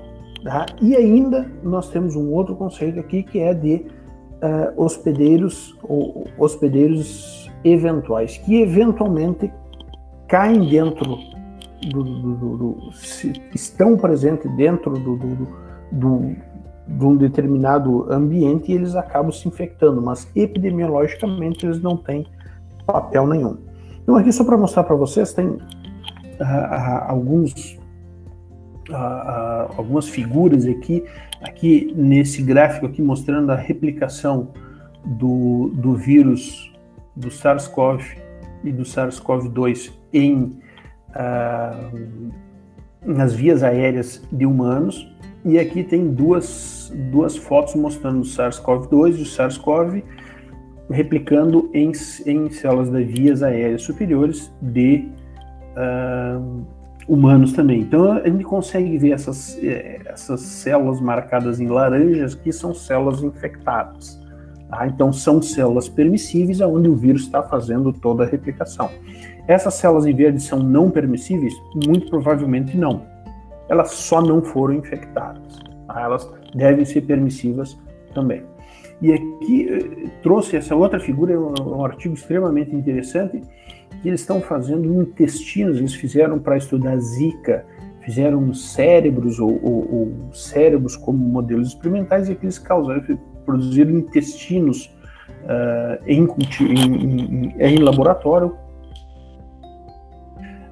Tá? 0.44 0.66
E 0.82 0.96
ainda 0.96 1.50
nós 1.64 1.90
temos 1.90 2.16
um 2.16 2.32
outro 2.32 2.56
conceito 2.56 3.00
aqui 3.00 3.24
que 3.24 3.40
é 3.40 3.54
de 3.54 3.76
uh, 3.76 4.84
hospedeiros 4.84 5.78
ou 5.84 6.28
hospedeiros 6.38 7.50
eventuais, 7.64 8.38
que 8.38 8.62
eventualmente 8.62 9.52
caem 10.28 10.68
dentro 10.68 11.18
do, 11.90 12.04
do, 12.04 12.36
do, 12.36 12.58
do 12.58 12.78
estão 13.54 13.98
presentes 13.98 14.50
dentro 14.56 14.94
do, 14.94 15.18
de 16.88 17.06
um 17.06 17.16
determinado 17.16 18.12
ambiente 18.12 18.72
e 18.72 18.76
eles 18.76 18.96
acabam 18.96 19.32
se 19.32 19.48
infectando, 19.48 20.02
mas 20.02 20.28
epidemiologicamente 20.36 21.66
eles 21.66 21.82
não 21.82 21.96
têm 21.96 22.26
papel 22.86 23.28
nenhum. 23.28 23.58
Então 24.02 24.16
aqui 24.16 24.32
só 24.32 24.44
para 24.44 24.58
mostrar 24.58 24.84
para 24.84 24.96
vocês 24.96 25.34
tem 25.34 25.58
uh, 26.41 27.05
alguns 27.07 27.79
uh, 28.89 29.74
algumas 29.77 30.07
figuras 30.10 30.65
aqui, 30.65 31.03
aqui 31.41 31.93
nesse 31.95 32.41
gráfico 32.41 32.86
aqui 32.86 33.01
mostrando 33.01 33.51
a 33.51 33.55
replicação 33.55 34.50
do, 35.05 35.71
do 35.75 35.95
vírus 35.95 36.71
do 37.15 37.29
SARS-CoV 37.29 38.03
e 38.63 38.71
do 38.71 38.83
SARS-CoV-2 38.83 39.91
em 40.13 40.60
uh, 41.10 42.31
nas 43.03 43.33
vias 43.33 43.63
aéreas 43.63 44.21
de 44.31 44.45
humanos. 44.45 45.07
E 45.43 45.57
aqui 45.57 45.83
tem 45.83 46.13
duas, 46.13 46.93
duas 47.12 47.36
fotos 47.36 47.74
mostrando 47.74 48.19
o 48.21 48.25
SARS-CoV-2 48.25 49.17
e 49.17 49.21
o 49.24 49.25
SARS-CoV 49.25 50.03
replicando 50.89 51.69
em, 51.74 51.91
em 52.25 52.50
células 52.51 52.89
das 52.89 53.05
vias 53.05 53.41
aéreas 53.41 53.81
superiores 53.81 54.51
de 54.62 55.10
uh, 55.75 56.66
humanos 57.08 57.54
também. 57.54 57.82
Então 57.82 58.13
a 58.13 58.28
gente 58.28 58.44
consegue 58.44 58.98
ver 58.98 59.12
essas, 59.12 59.58
eh, 59.62 60.00
essas 60.06 60.42
células 60.42 61.00
marcadas 61.01 61.60
em 61.60 61.68
laranjas 61.68 62.36
que 62.36 62.51
são 62.51 62.74
células 62.74 63.22
infectadas. 63.24 64.20
Tá? 64.70 64.88
Então 64.88 65.12
são 65.12 65.42
células 65.42 65.90
permissíveis 65.90 66.62
onde 66.62 66.90
o 66.90 66.96
vírus 66.96 67.24
está 67.24 67.44
fazendo 67.44 67.92
toda 67.92 68.24
a 68.24 68.28
replicação. 68.28 68.90
Essas 69.48 69.74
células 69.74 70.06
em 70.06 70.16
verde 70.16 70.42
são 70.42 70.60
não 70.60 70.90
permissíveis? 70.90 71.54
Muito 71.86 72.10
provavelmente 72.10 72.78
não. 72.78 73.06
elas 73.68 73.92
só 73.92 74.22
não 74.22 74.42
foram 74.42 74.75
infectadas. 74.75 75.60
Tá? 75.88 76.01
Elas 76.01 76.30
devem 76.56 76.86
ser 76.86 77.01
permissivas 77.01 77.78
também. 78.13 78.44
E 79.01 79.12
aqui 79.12 79.67
eh, 79.67 80.10
trouxe 80.22 80.55
essa 80.55 80.75
outra 80.75 81.00
figura, 81.00 81.39
um, 81.39 81.53
um 81.77 81.84
artigo 81.84 82.13
extremamente 82.13 82.75
interessante, 82.75 83.41
que 84.01 84.08
eles 84.08 84.22
estão 84.22 84.39
fazendo 84.41 84.93
intestinos, 85.01 85.77
eles 85.77 85.96
fizeram 85.96 86.38
para 86.38 86.55
estudar 86.58 86.98
Zika, 86.98 87.65
fizeram 88.01 88.53
cérebros 88.53 89.39
ou, 89.39 89.60
ou, 89.63 89.93
ou, 89.93 90.34
cérebros 90.34 90.96
como 90.96 91.17
modelos 91.17 91.70
experimentais 91.70 92.29
e 92.29 92.36
que 92.36 92.46
eles 92.46 92.60
causaram, 92.60 93.03
produziram 93.46 93.91
intestinos 93.91 94.86
uh, 95.43 96.03
em, 96.05 96.27
em, 96.62 97.55
em, 97.60 97.77
laboratório 97.77 98.55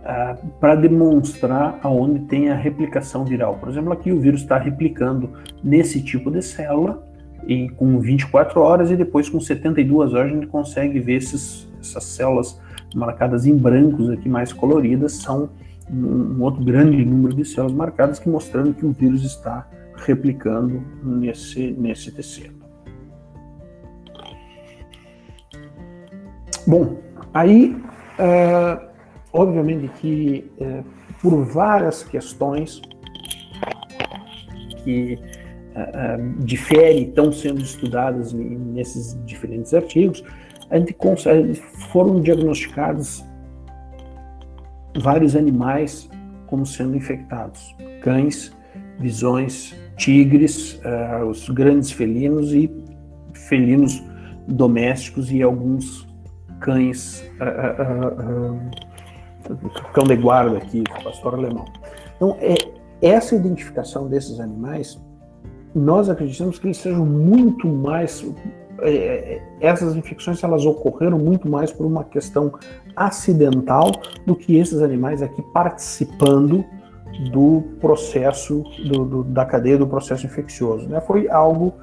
uh, 0.02 0.48
para 0.60 0.76
demonstrar 0.76 1.80
aonde 1.84 2.22
tem 2.22 2.50
a 2.50 2.56
replicação 2.56 3.26
viral. 3.26 3.58
Por 3.58 3.70
exemplo, 3.70 3.92
aqui 3.94 4.12
o 4.12 4.20
vírus 4.20 4.42
está 4.42 4.58
replicando 4.58 5.34
nesse 5.64 6.02
tipo 6.02 6.32
de 6.32 6.42
célula 6.42 7.09
e 7.48 7.70
com 7.70 8.00
24 8.00 8.62
horas 8.62 8.92
e 8.92 8.96
depois 8.96 9.30
com 9.30 9.40
72 9.40 10.14
horas 10.14 10.32
a 10.32 10.36
gente 10.36 10.48
consegue 10.48 11.00
ver 11.00 11.16
esses, 11.16 11.68
essas 11.80 12.04
células 12.04 12.60
marcadas 12.96 13.46
em 13.46 13.56
brancos 13.56 14.10
aqui 14.10 14.28
mais 14.28 14.52
coloridas 14.52 15.14
são 15.14 15.50
um 15.92 16.42
outro 16.42 16.64
grande 16.64 17.04
número 17.04 17.36
de 17.36 17.46
células 17.46 17.76
marcadas 17.76 18.20
que 18.20 18.30
mostrando 18.30 18.74
que 18.74 18.86
o 18.86 18.92
vírus 18.92 19.24
está 19.24 19.68
replicando 19.96 20.84
nesse, 21.04 21.72
nesse 21.72 22.12
tecido. 22.12 22.60
Bom, 26.68 27.00
aí, 27.34 27.76
uh, 28.20 28.88
obviamente 29.34 29.88
que 30.00 30.52
uh, 30.60 30.84
por 31.22 31.44
várias 31.44 32.04
questões 32.04 32.82
que 34.84 35.18
uh, 35.76 36.44
diferem, 36.44 37.04
estão 37.04 37.32
sendo 37.32 37.62
estudadas 37.62 38.34
nesses 38.34 39.18
diferentes 39.26 39.74
artigos, 39.74 40.24
a 40.70 40.78
gente 40.78 40.94
consegue, 40.94 41.56
foram 41.92 42.22
diagnosticados 42.22 43.24
vários 45.00 45.36
animais 45.36 46.10
como 46.48 46.66
sendo 46.66 46.96
infectados: 46.96 47.76
cães, 48.02 48.52
visões, 49.00 49.76
tigres, 49.98 50.80
uh, 50.84 51.26
os 51.26 51.50
grandes 51.50 51.92
felinos 51.92 52.54
e 52.54 52.70
felinos 53.34 54.04
domésticos 54.48 55.32
e 55.32 55.42
alguns 55.42 56.08
cães, 56.60 57.24
uh, 57.40 58.54
uh, 59.54 59.70
cão 59.94 60.04
de 60.04 60.16
guarda 60.16 60.58
aqui, 60.58 60.84
pastor 61.04 61.36
alemão. 61.36 61.66
Então, 62.16 62.38
é, 62.42 62.56
essa 63.02 63.36
identificação 63.36 64.08
desses 64.08 64.40
animais, 64.40 65.00
nós 65.74 66.10
acreditamos 66.10 66.58
que 66.58 66.68
eles 66.68 66.78
sejam 66.78 67.06
muito 67.06 67.68
mais 67.68 68.26
é, 68.82 68.92
é, 68.92 69.42
essas 69.60 69.96
infecções 69.96 70.42
elas 70.44 70.66
ocorreram 70.66 71.20
muito 71.20 71.50
mais 71.50 71.72
por 71.72 71.86
uma 71.86 72.04
questão 72.04 72.54
acidental 72.96 73.92
do 74.26 74.36
que 74.36 74.58
esses 74.58 74.82
animais 74.82 75.22
aqui 75.22 75.42
participando 75.54 76.64
do 77.32 77.64
processo 77.82 78.64
do, 78.86 79.06
do, 79.06 79.24
da 79.24 79.46
cadeia 79.46 79.78
do 79.78 79.86
processo 79.86 80.26
infeccioso. 80.26 80.88
Né? 80.88 81.02
Foi 81.02 81.28
algo 81.30 81.74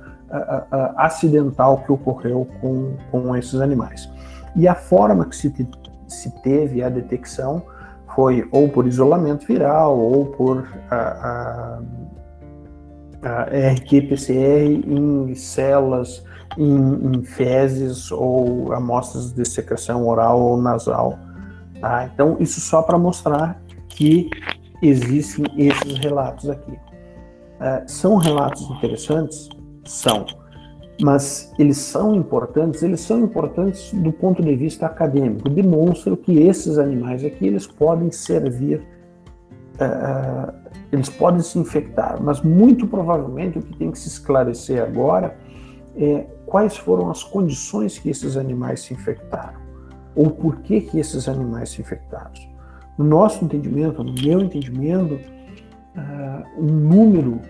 acidental 0.97 1.83
que 1.85 1.93
ocorreu 1.93 2.47
com, 2.61 2.95
com 3.11 3.37
esses 3.37 3.61
animais. 3.61 4.09
E 4.55 4.67
a 4.67 4.75
forma 4.75 5.25
que 5.27 5.37
se, 5.37 5.53
se 6.09 6.31
teve 6.43 6.83
a 6.83 6.89
detecção 6.89 7.63
foi 8.15 8.49
ou 8.51 8.69
por 8.69 8.87
isolamento 8.87 9.47
viral 9.47 9.99
ou 9.99 10.27
por 10.27 10.67
a 13.27 13.73
RT-PCR 13.73 14.85
em 14.87 15.35
células 15.35 16.23
em, 16.57 17.17
em, 17.17 17.23
fezes 17.25 18.11
ou 18.13 18.73
amostras 18.73 19.33
de 19.33 19.45
secreção 19.45 20.07
oral 20.07 20.41
ou 20.41 20.57
nasal. 20.61 21.19
Tá? 21.81 22.09
Então, 22.13 22.37
isso 22.39 22.61
só 22.61 22.83
para 22.83 22.99
mostrar 22.99 23.61
que 23.89 24.31
existem 24.81 25.45
esses 25.57 25.99
relatos 25.99 26.49
aqui. 26.49 26.73
Uh, 26.73 27.83
são 27.87 28.17
relatos 28.17 28.63
interessantes? 28.71 29.49
São. 29.85 30.27
Mas 31.01 31.53
eles 31.59 31.79
são 31.79 32.15
importantes? 32.15 32.83
Eles 32.83 33.01
são 33.01 33.21
importantes 33.21 33.93
do 33.93 34.13
ponto 34.13 34.43
de 34.43 34.55
vista 34.55 34.87
acadêmico. 34.87 35.49
Demonstram 35.49 36.17
que 36.17 36.39
esses 36.39 36.79
animais 36.79 37.25
aqui, 37.25 37.47
eles 37.47 37.67
podem 37.67 38.11
servir, 38.11 38.83
uh, 39.81 40.53
eles 40.93 41.09
podem 41.09 41.41
se 41.41 41.59
infectar. 41.59 42.21
Mas 42.23 42.41
muito 42.43 42.87
provavelmente 42.87 43.59
o 43.59 43.63
que 43.63 43.77
tem 43.77 43.91
que 43.91 43.99
se 43.99 44.09
esclarecer 44.09 44.83
agora 44.83 45.37
é 45.97 46.27
quais 46.45 46.77
foram 46.77 47.11
as 47.11 47.23
condições 47.23 47.99
que 47.99 48.11
esses 48.11 48.37
animais 48.37 48.81
se 48.81 48.95
infectaram, 48.95 49.59
ou 50.15 50.31
por 50.31 50.57
que, 50.59 50.81
que 50.81 50.99
esses 50.99 51.29
animais 51.29 51.71
se 51.71 51.81
infectaram. 51.81 52.33
No 52.99 53.05
nosso 53.05 53.45
entendimento, 53.45 54.03
no 54.03 54.13
meu 54.13 54.41
entendimento, 54.41 55.15
uh, 55.15 56.61
um 56.61 56.67
número 56.67 57.41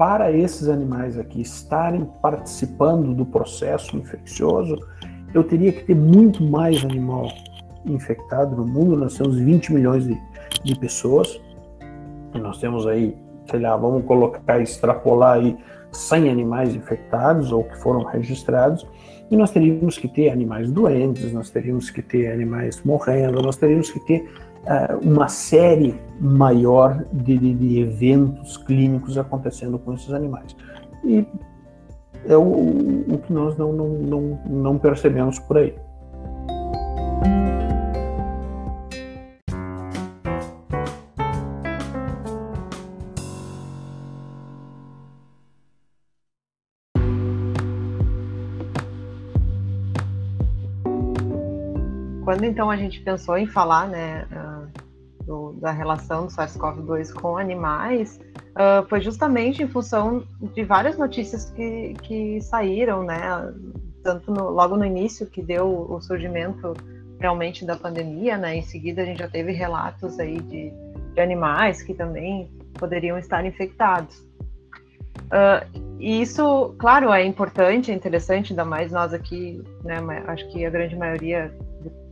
para 0.00 0.32
esses 0.32 0.66
animais 0.66 1.18
aqui 1.18 1.42
estarem 1.42 2.08
participando 2.22 3.12
do 3.12 3.26
processo 3.26 3.98
infeccioso, 3.98 4.78
eu 5.34 5.44
teria 5.44 5.70
que 5.70 5.84
ter 5.84 5.94
muito 5.94 6.42
mais 6.42 6.82
animal 6.82 7.28
infectado 7.84 8.56
no 8.56 8.66
mundo. 8.66 8.96
Nós 8.96 9.18
temos 9.18 9.36
20 9.36 9.74
milhões 9.74 10.06
de, 10.06 10.18
de 10.62 10.78
pessoas, 10.78 11.40
e 12.34 12.38
nós 12.38 12.58
temos 12.58 12.86
aí, 12.86 13.16
sei 13.50 13.60
lá, 13.60 13.76
vamos 13.76 14.04
colocar, 14.04 14.60
extrapolar 14.60 15.38
aí 15.38 15.56
100 15.92 16.30
animais 16.30 16.74
infectados 16.74 17.52
ou 17.52 17.64
que 17.64 17.76
foram 17.78 18.04
registrados, 18.04 18.86
e 19.30 19.36
nós 19.36 19.50
teríamos 19.50 19.96
que 19.96 20.08
ter 20.08 20.30
animais 20.30 20.70
doentes, 20.70 21.32
nós 21.32 21.50
teríamos 21.50 21.88
que 21.88 22.02
ter 22.02 22.32
animais 22.32 22.82
morrendo, 22.84 23.40
nós 23.40 23.56
teríamos 23.56 23.90
que 23.90 24.00
ter 24.00 24.28
uh, 24.64 24.98
uma 25.08 25.28
série 25.28 25.94
maior 26.20 27.04
de, 27.12 27.38
de, 27.38 27.54
de, 27.54 27.80
eventos 27.80 28.56
clínicos 28.56 29.16
acontecendo 29.16 29.78
com 29.78 29.94
esses 29.94 30.12
animais. 30.12 30.56
E 31.04 31.24
é 32.26 32.36
o, 32.36 32.42
o 32.42 33.18
que 33.24 33.32
nós 33.32 33.56
não, 33.56 33.72
não, 33.72 33.88
não, 33.88 34.40
não 34.46 34.78
percebemos 34.78 35.38
por 35.38 35.58
aí. 35.58 35.74
Quando 52.40 52.52
então 52.52 52.70
a 52.70 52.76
gente 52.76 53.02
pensou 53.02 53.36
em 53.36 53.46
falar, 53.46 53.86
né, 53.86 54.26
uh, 54.32 55.24
do, 55.26 55.52
da 55.60 55.70
relação 55.70 56.24
do 56.24 56.32
SARS-CoV-2 56.32 57.12
com 57.12 57.36
animais, 57.36 58.18
uh, 58.52 58.88
foi 58.88 59.02
justamente 59.02 59.62
em 59.62 59.68
função 59.68 60.24
de 60.54 60.64
várias 60.64 60.96
notícias 60.96 61.50
que, 61.50 61.92
que 62.02 62.40
saíram, 62.40 63.02
né, 63.02 63.20
tanto 64.02 64.32
no, 64.32 64.48
logo 64.48 64.74
no 64.74 64.86
início 64.86 65.26
que 65.26 65.42
deu 65.42 65.68
o 65.90 66.00
surgimento 66.00 66.72
realmente 67.18 67.66
da 67.66 67.76
pandemia, 67.76 68.38
né, 68.38 68.56
em 68.56 68.62
seguida 68.62 69.02
a 69.02 69.04
gente 69.04 69.18
já 69.18 69.28
teve 69.28 69.52
relatos 69.52 70.18
aí 70.18 70.40
de, 70.40 70.72
de 71.12 71.20
animais 71.20 71.82
que 71.82 71.92
também 71.92 72.50
poderiam 72.78 73.18
estar 73.18 73.44
infectados. 73.44 74.16
Uh, 75.26 75.98
e 75.98 76.22
isso, 76.22 76.74
claro, 76.78 77.12
é 77.12 77.22
importante, 77.22 77.92
é 77.92 77.94
interessante, 77.94 78.54
ainda 78.54 78.64
mais 78.64 78.90
nós 78.90 79.12
aqui, 79.12 79.62
né, 79.84 79.98
acho 80.26 80.48
que 80.48 80.64
a 80.64 80.70
grande 80.70 80.96
maioria 80.96 81.54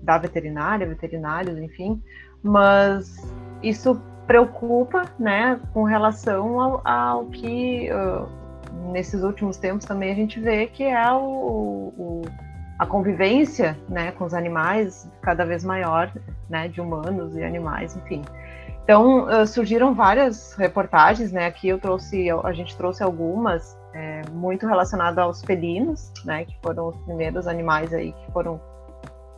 da 0.03 0.19
veterinária, 0.19 0.87
veterinários, 0.87 1.59
enfim, 1.59 2.03
mas 2.43 3.17
isso 3.63 4.01
preocupa, 4.27 5.05
né, 5.19 5.59
com 5.73 5.85
relação 5.85 6.61
ao, 6.61 6.87
ao 6.87 7.27
que 7.27 7.89
uh, 7.91 8.29
nesses 8.93 9.23
últimos 9.23 9.57
tempos 9.57 9.87
também 9.87 10.13
a 10.13 10.15
gente 10.15 10.39
vê 10.39 10.67
que 10.67 10.85
é 10.85 11.13
o, 11.13 11.93
o, 11.97 12.23
a 12.79 12.85
convivência, 12.85 13.77
né, 13.89 14.13
com 14.13 14.25
os 14.25 14.35
animais 14.35 15.11
cada 15.23 15.45
vez 15.45 15.65
maior, 15.65 16.13
né, 16.49 16.69
de 16.69 16.81
humanos 16.81 17.37
e 17.37 17.43
animais, 17.43 17.97
enfim. 17.97 18.23
Então 18.85 19.27
uh, 19.27 19.47
surgiram 19.47 19.95
várias 19.95 20.55
reportagens, 20.55 21.33
né, 21.33 21.47
aqui 21.47 21.69
eu 21.69 21.79
trouxe, 21.79 22.29
a 22.31 22.53
gente 22.53 22.77
trouxe 22.77 23.03
algumas 23.03 23.79
é, 23.95 24.23
muito 24.31 24.67
relacionadas 24.67 25.19
aos 25.19 25.43
felinos, 25.43 26.13
né, 26.25 26.45
que 26.45 26.57
foram 26.63 26.89
os 26.89 26.97
primeiros 26.99 27.47
animais 27.47 27.93
aí 27.93 28.13
que 28.13 28.33
foram 28.33 28.61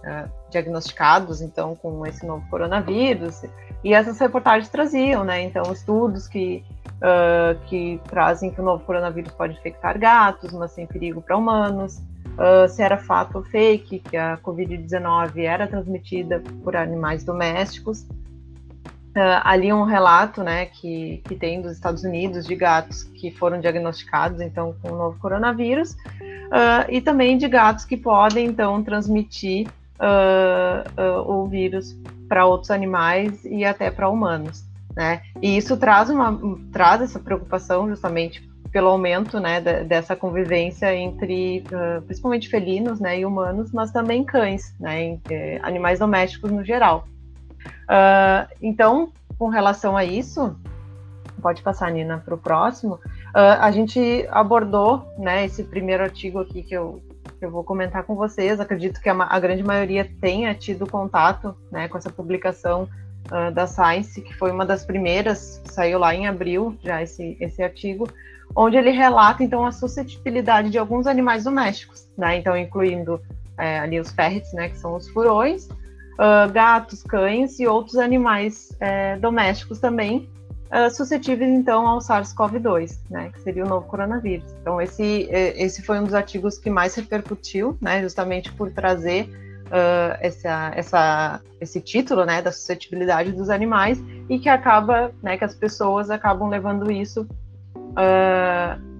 uh, 0.04 0.30
diagnosticados, 0.50 1.40
então, 1.40 1.74
com 1.74 2.06
esse 2.06 2.26
novo 2.26 2.46
coronavírus. 2.48 3.42
E 3.82 3.94
essas 3.94 4.18
reportagens 4.18 4.68
traziam, 4.68 5.24
né? 5.24 5.42
Então, 5.42 5.72
estudos 5.72 6.28
que, 6.28 6.64
uh, 6.96 7.58
que 7.66 8.00
trazem 8.08 8.50
que 8.50 8.60
o 8.60 8.64
novo 8.64 8.84
coronavírus 8.84 9.32
pode 9.32 9.54
infectar 9.54 9.98
gatos, 9.98 10.52
mas 10.52 10.72
sem 10.72 10.86
perigo 10.86 11.22
para 11.22 11.36
humanos. 11.36 12.00
Uh, 12.30 12.68
se 12.68 12.82
era 12.82 12.98
fato 12.98 13.38
ou 13.38 13.44
fake, 13.44 13.98
que 14.00 14.16
a 14.16 14.38
Covid-19 14.38 15.38
era 15.38 15.66
transmitida 15.66 16.42
por 16.62 16.76
animais 16.76 17.24
domésticos. 17.24 18.02
Uh, 19.10 19.42
ali 19.42 19.72
um 19.72 19.82
relato, 19.82 20.42
né, 20.42 20.66
que, 20.66 21.20
que 21.26 21.34
tem 21.34 21.60
dos 21.60 21.72
Estados 21.72 22.04
Unidos 22.04 22.46
de 22.46 22.54
gatos 22.54 23.02
que 23.02 23.30
foram 23.32 23.60
diagnosticados, 23.60 24.40
então, 24.40 24.74
com 24.80 24.92
o 24.92 24.96
novo 24.96 25.18
coronavírus, 25.18 25.92
uh, 25.92 26.86
e 26.88 27.00
também 27.00 27.36
de 27.36 27.48
gatos 27.48 27.84
que 27.84 27.96
podem, 27.96 28.46
então, 28.46 28.82
transmitir 28.84 29.66
uh, 30.00 31.30
o 31.30 31.46
vírus 31.46 31.96
para 32.28 32.46
outros 32.46 32.70
animais 32.70 33.44
e 33.44 33.64
até 33.64 33.90
para 33.90 34.08
humanos, 34.08 34.64
né? 34.96 35.22
E 35.42 35.56
isso 35.56 35.76
traz 35.76 36.10
uma 36.10 36.38
traz 36.72 37.02
essa 37.02 37.18
preocupação 37.18 37.88
justamente 37.88 38.48
pelo 38.72 38.88
aumento, 38.88 39.40
né, 39.40 39.60
dessa 39.60 40.14
convivência 40.14 40.94
entre, 40.94 41.64
principalmente 42.06 42.48
felinos, 42.48 43.00
né, 43.00 43.18
e 43.18 43.26
humanos, 43.26 43.72
mas 43.72 43.90
também 43.90 44.22
cães, 44.22 44.72
né, 44.78 45.18
eh, 45.28 45.58
animais 45.64 45.98
domésticos 45.98 46.52
no 46.52 46.64
geral. 46.64 47.04
Uh, 47.90 48.46
então, 48.62 49.12
com 49.38 49.48
relação 49.48 49.96
a 49.96 50.04
isso, 50.04 50.56
pode 51.40 51.62
passar, 51.62 51.90
Nina, 51.90 52.18
para 52.18 52.34
o 52.34 52.38
próximo. 52.38 52.94
Uh, 53.34 53.58
a 53.60 53.70
gente 53.70 54.26
abordou, 54.30 55.04
né, 55.18 55.44
esse 55.44 55.64
primeiro 55.64 56.02
artigo 56.02 56.38
aqui 56.38 56.62
que 56.62 56.74
eu, 56.74 57.02
eu 57.40 57.50
vou 57.50 57.64
comentar 57.64 58.04
com 58.04 58.14
vocês. 58.14 58.61
Acredito 58.61 59.00
que 59.00 59.09
a, 59.09 59.14
a 59.14 59.40
grande 59.40 59.62
maioria 59.62 60.09
tenha 60.20 60.54
tido 60.54 60.87
contato, 60.87 61.54
né, 61.70 61.88
com 61.88 61.96
essa 61.98 62.11
publicação 62.11 62.88
uh, 63.26 63.52
da 63.52 63.66
Science, 63.66 64.20
que 64.20 64.35
foi 64.35 64.50
uma 64.50 64.64
das 64.66 64.85
primeiras, 64.85 65.62
saiu 65.66 65.98
lá 65.98 66.14
em 66.14 66.26
abril, 66.26 66.76
já 66.83 67.02
esse, 67.02 67.37
esse 67.40 67.62
artigo, 67.62 68.09
onde 68.54 68.76
ele 68.76 68.90
relata, 68.90 69.42
então, 69.42 69.64
a 69.64 69.72
suscetibilidade 69.72 70.70
de 70.70 70.78
alguns 70.78 71.06
animais 71.06 71.44
domésticos, 71.44 72.09
né, 72.16 72.37
então, 72.37 72.56
incluindo 72.56 73.20
é, 73.56 73.78
ali 73.78 74.00
os 74.00 74.11
ferrets, 74.11 74.52
né, 74.52 74.68
que 74.68 74.78
são 74.78 74.96
os 74.96 75.09
furões, 75.09 75.66
uh, 75.66 76.50
gatos, 76.52 77.02
cães 77.02 77.59
e 77.61 77.66
outros 77.66 77.96
animais 77.96 78.76
é, 78.80 79.16
domésticos 79.16 79.78
também, 79.78 80.28
uh, 80.72 80.90
suscetíveis 80.90 81.50
então 81.50 81.87
ao 81.87 81.98
SARS-CoV-2, 81.98 82.98
né, 83.11 83.30
que 83.33 83.40
seria 83.40 83.64
o 83.64 83.68
novo 83.68 83.87
coronavírus. 83.87 84.52
Então 84.61 84.80
esse 84.80 85.28
esse 85.30 85.83
foi 85.83 85.98
um 85.98 86.04
dos 86.04 86.14
artigos 86.14 86.59
que 86.59 86.70
mais 86.70 86.94
repercutiu, 86.94 87.76
né, 87.80 88.02
justamente 88.02 88.52
por 88.52 88.70
trazer 88.70 89.28
uh, 89.70 90.16
essa, 90.20 90.72
essa, 90.74 91.40
esse 91.61 91.80
título, 91.80 92.24
né, 92.24 92.42
da 92.42 92.52
suscetibilidade 92.52 93.33
dos 93.33 93.48
animais 93.48 94.02
e 94.28 94.38
que 94.38 94.48
acaba, 94.48 95.12
né, 95.22 95.38
que 95.38 95.44
as 95.44 95.54
pessoas 95.54 96.11
acabam 96.11 96.48
levando 96.48 96.90
isso 96.90 97.26
uh, 97.90 98.90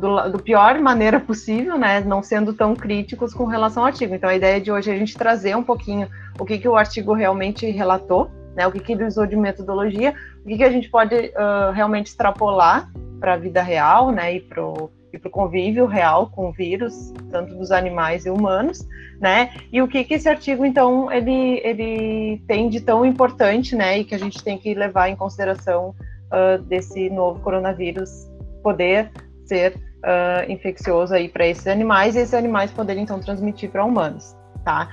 do, 0.00 0.30
do, 0.30 0.38
pior 0.42 0.78
maneira 0.80 1.20
possível, 1.20 1.78
né, 1.78 2.00
não 2.00 2.22
sendo 2.22 2.52
tão 2.52 2.74
críticos 2.74 3.34
com 3.34 3.44
relação 3.44 3.82
ao 3.82 3.88
artigo. 3.88 4.14
Então, 4.14 4.30
a 4.30 4.34
ideia 4.34 4.60
de 4.60 4.70
hoje 4.70 4.90
é 4.90 4.94
a 4.94 4.98
gente 4.98 5.16
trazer 5.16 5.56
um 5.56 5.62
pouquinho 5.62 6.08
o 6.38 6.44
que, 6.44 6.58
que 6.58 6.68
o 6.68 6.76
artigo 6.76 7.12
realmente 7.12 7.66
relatou, 7.70 8.30
né, 8.56 8.66
o 8.66 8.72
que, 8.72 8.80
que 8.80 8.92
ele 8.92 9.04
usou 9.04 9.26
de 9.26 9.36
metodologia, 9.36 10.14
o 10.44 10.48
que, 10.48 10.56
que 10.56 10.64
a 10.64 10.70
gente 10.70 10.88
pode 10.88 11.14
uh, 11.14 11.72
realmente 11.72 12.08
extrapolar 12.08 12.90
para 13.18 13.34
a 13.34 13.36
vida 13.36 13.62
real, 13.62 14.10
né, 14.10 14.34
e 14.34 14.40
para 14.40 14.64
o 14.64 14.90
e 15.12 15.18
para 15.18 15.28
o 15.28 15.30
convívio 15.30 15.86
real 15.86 16.30
com 16.30 16.48
o 16.48 16.52
vírus, 16.52 17.12
tanto 17.30 17.54
dos 17.56 17.70
animais 17.70 18.26
e 18.26 18.30
humanos, 18.30 18.86
né? 19.20 19.50
E 19.72 19.82
o 19.82 19.88
que, 19.88 20.04
que 20.04 20.14
esse 20.14 20.28
artigo, 20.28 20.64
então, 20.64 21.10
ele, 21.10 21.60
ele 21.64 22.42
tem 22.46 22.68
de 22.68 22.80
tão 22.80 23.04
importante, 23.04 23.74
né? 23.74 23.98
E 23.98 24.04
que 24.04 24.14
a 24.14 24.18
gente 24.18 24.42
tem 24.42 24.56
que 24.56 24.72
levar 24.74 25.08
em 25.08 25.16
consideração 25.16 25.94
uh, 26.30 26.62
desse 26.62 27.10
novo 27.10 27.40
coronavírus 27.40 28.30
poder 28.62 29.10
ser 29.44 29.74
uh, 29.74 30.50
infeccioso 30.50 31.14
aí 31.14 31.28
para 31.28 31.46
esses 31.46 31.66
animais 31.66 32.14
e 32.14 32.20
esses 32.20 32.34
animais 32.34 32.70
poderem 32.70 33.02
então 33.02 33.18
transmitir 33.20 33.70
para 33.70 33.84
humanos, 33.84 34.36
tá? 34.64 34.88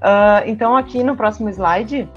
Uh, 0.00 0.48
então 0.48 0.76
aqui 0.76 1.04
no 1.04 1.14
próximo 1.14 1.48
slide 1.50 2.08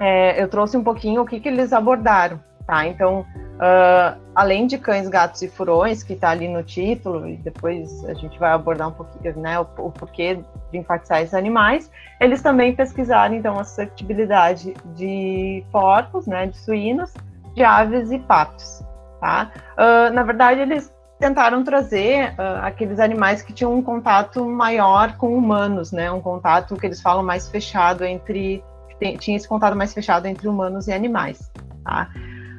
é, 0.00 0.42
eu 0.42 0.48
trouxe 0.48 0.76
um 0.76 0.82
pouquinho 0.82 1.22
o 1.22 1.26
que, 1.26 1.38
que 1.38 1.48
eles 1.48 1.72
abordaram, 1.72 2.40
tá? 2.66 2.86
Então 2.86 3.26
uh, 3.60 4.18
além 4.34 4.66
de 4.66 4.78
cães, 4.78 5.08
gatos 5.08 5.42
e 5.42 5.48
furões 5.48 6.02
que 6.02 6.14
está 6.14 6.30
ali 6.30 6.48
no 6.48 6.62
título 6.62 7.28
e 7.28 7.36
depois 7.36 8.04
a 8.06 8.14
gente 8.14 8.38
vai 8.38 8.52
abordar 8.52 8.88
um 8.88 8.92
pouquinho, 8.92 9.36
né, 9.38 9.60
o, 9.60 9.66
o 9.78 9.92
porquê 9.92 10.40
de 10.72 10.78
enfatizar 10.78 11.20
esses 11.20 11.34
animais, 11.34 11.90
eles 12.18 12.40
também 12.40 12.74
pesquisaram 12.74 13.34
então 13.34 13.58
a 13.58 13.64
suscetibilidade 13.64 14.74
de 14.94 15.64
porcos, 15.70 16.26
né, 16.26 16.46
de 16.46 16.56
suínos, 16.56 17.12
de 17.54 17.62
aves 17.62 18.10
e 18.10 18.18
patos, 18.18 18.82
tá? 19.20 19.50
na 20.12 20.22
verdade 20.22 20.60
eles 20.60 20.92
tentaram 21.18 21.62
trazer 21.62 22.30
uh, 22.30 22.64
aqueles 22.64 22.98
animais 22.98 23.42
que 23.42 23.52
tinham 23.52 23.74
um 23.74 23.82
contato 23.82 24.42
maior 24.46 25.18
com 25.18 25.36
humanos, 25.36 25.92
né? 25.92 26.10
Um 26.10 26.20
contato 26.20 26.74
que 26.76 26.86
eles 26.86 27.02
falam 27.02 27.22
mais 27.22 27.46
fechado 27.46 28.04
entre 28.04 28.64
tem, 29.00 29.16
tinha 29.16 29.36
esse 29.36 29.48
contato 29.48 29.74
mais 29.76 29.92
fechado 29.92 30.26
entre 30.26 30.46
humanos 30.46 30.86
e 30.86 30.92
animais. 30.92 31.50
Tá? 31.82 32.10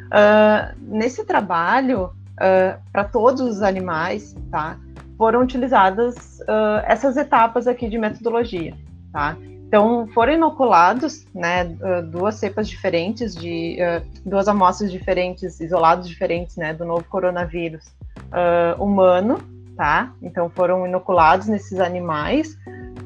Uh, 0.08 0.76
nesse 0.82 1.24
trabalho, 1.24 2.06
uh, 2.06 2.82
para 2.92 3.06
todos 3.06 3.40
os 3.42 3.62
animais, 3.62 4.36
tá? 4.50 4.78
Foram 5.18 5.44
utilizadas 5.44 6.40
essas 6.86 7.16
etapas 7.16 7.68
aqui 7.68 7.88
de 7.88 7.96
metodologia, 7.96 8.74
tá? 9.14 9.38
Então, 9.68 10.08
foram 10.16 10.34
inoculados, 10.34 11.28
né, 11.34 11.64
duas 12.10 12.36
cepas 12.36 12.68
diferentes 12.68 13.36
de 13.36 13.78
duas 14.26 14.48
amostras 14.48 14.92
diferentes, 14.92 15.60
isolados 15.60 16.10
diferentes, 16.10 16.58
né, 16.58 16.74
do 16.74 16.84
novo 16.84 17.04
coronavírus 17.04 17.86
uh, 18.32 18.84
humano, 18.84 19.38
tá? 19.78 20.14
Então 20.22 20.50
foram 20.50 20.86
inoculados 20.86 21.48
nesses 21.48 21.80
animais 21.80 22.58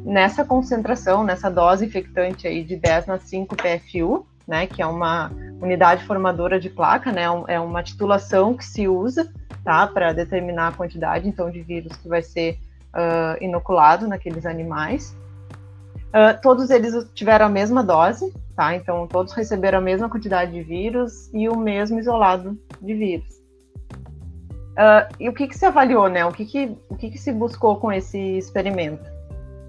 nessa 0.05 0.45
concentração, 0.45 1.23
nessa 1.23 1.49
dose 1.49 1.85
infectante 1.85 2.47
aí 2.47 2.63
de 2.63 2.75
10 2.75 3.07
na 3.07 3.17
5 3.17 3.55
PFU, 3.55 4.25
né? 4.47 4.67
Que 4.67 4.81
é 4.81 4.85
uma 4.85 5.31
unidade 5.59 6.05
formadora 6.05 6.59
de 6.59 6.69
placa, 6.69 7.11
né? 7.11 7.23
É 7.47 7.59
uma 7.59 7.81
titulação 7.81 8.53
que 8.53 8.63
se 8.63 8.87
usa, 8.87 9.27
tá? 9.63 9.87
Para 9.87 10.13
determinar 10.13 10.67
a 10.67 10.71
quantidade, 10.71 11.27
então, 11.27 11.49
de 11.49 11.61
vírus 11.63 11.95
que 11.97 12.07
vai 12.07 12.21
ser 12.21 12.59
uh, 12.93 13.43
inoculado 13.43 14.07
naqueles 14.07 14.45
animais. 14.45 15.17
Uh, 16.09 16.39
todos 16.41 16.69
eles 16.69 16.93
tiveram 17.15 17.47
a 17.47 17.49
mesma 17.49 17.83
dose, 17.83 18.31
tá? 18.55 18.75
Então, 18.75 19.07
todos 19.07 19.33
receberam 19.33 19.79
a 19.79 19.81
mesma 19.81 20.07
quantidade 20.07 20.51
de 20.51 20.61
vírus 20.61 21.33
e 21.33 21.49
o 21.49 21.57
mesmo 21.57 21.99
isolado 21.99 22.57
de 22.79 22.93
vírus. 22.93 23.33
Uh, 24.77 25.07
e 25.19 25.27
o 25.27 25.33
que, 25.33 25.47
que 25.47 25.57
se 25.57 25.65
avaliou, 25.65 26.07
né? 26.07 26.23
O 26.25 26.31
que, 26.31 26.45
que, 26.45 26.77
o 26.89 26.95
que, 26.95 27.09
que 27.09 27.17
se 27.17 27.31
buscou 27.31 27.77
com 27.77 27.91
esse 27.91 28.19
experimento? 28.37 29.14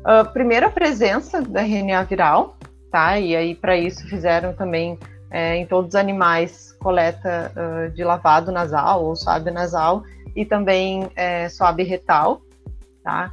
Uh, 0.07 0.25
primeiro, 0.33 0.67
a 0.67 0.71
presença 0.71 1.43
da 1.43 1.63
RNA 1.63 2.05
viral, 2.05 2.57
tá? 2.93 3.19
E 3.19 3.35
aí, 3.35 3.57
para 3.57 3.77
isso, 3.77 4.07
fizeram 4.09 4.53
também 4.53 4.97
é, 5.33 5.57
em 5.57 5.67
todos 5.67 5.89
os 5.89 5.95
animais 5.97 6.73
coleta 6.79 7.51
uh, 7.57 7.91
de 7.91 8.05
lavado 8.05 8.53
nasal 8.53 9.05
ou 9.05 9.17
suave 9.17 9.51
nasal 9.51 10.05
e 10.37 10.45
também 10.45 11.11
é, 11.17 11.49
suave 11.49 11.83
retal, 11.83 12.41
tá? 13.03 13.33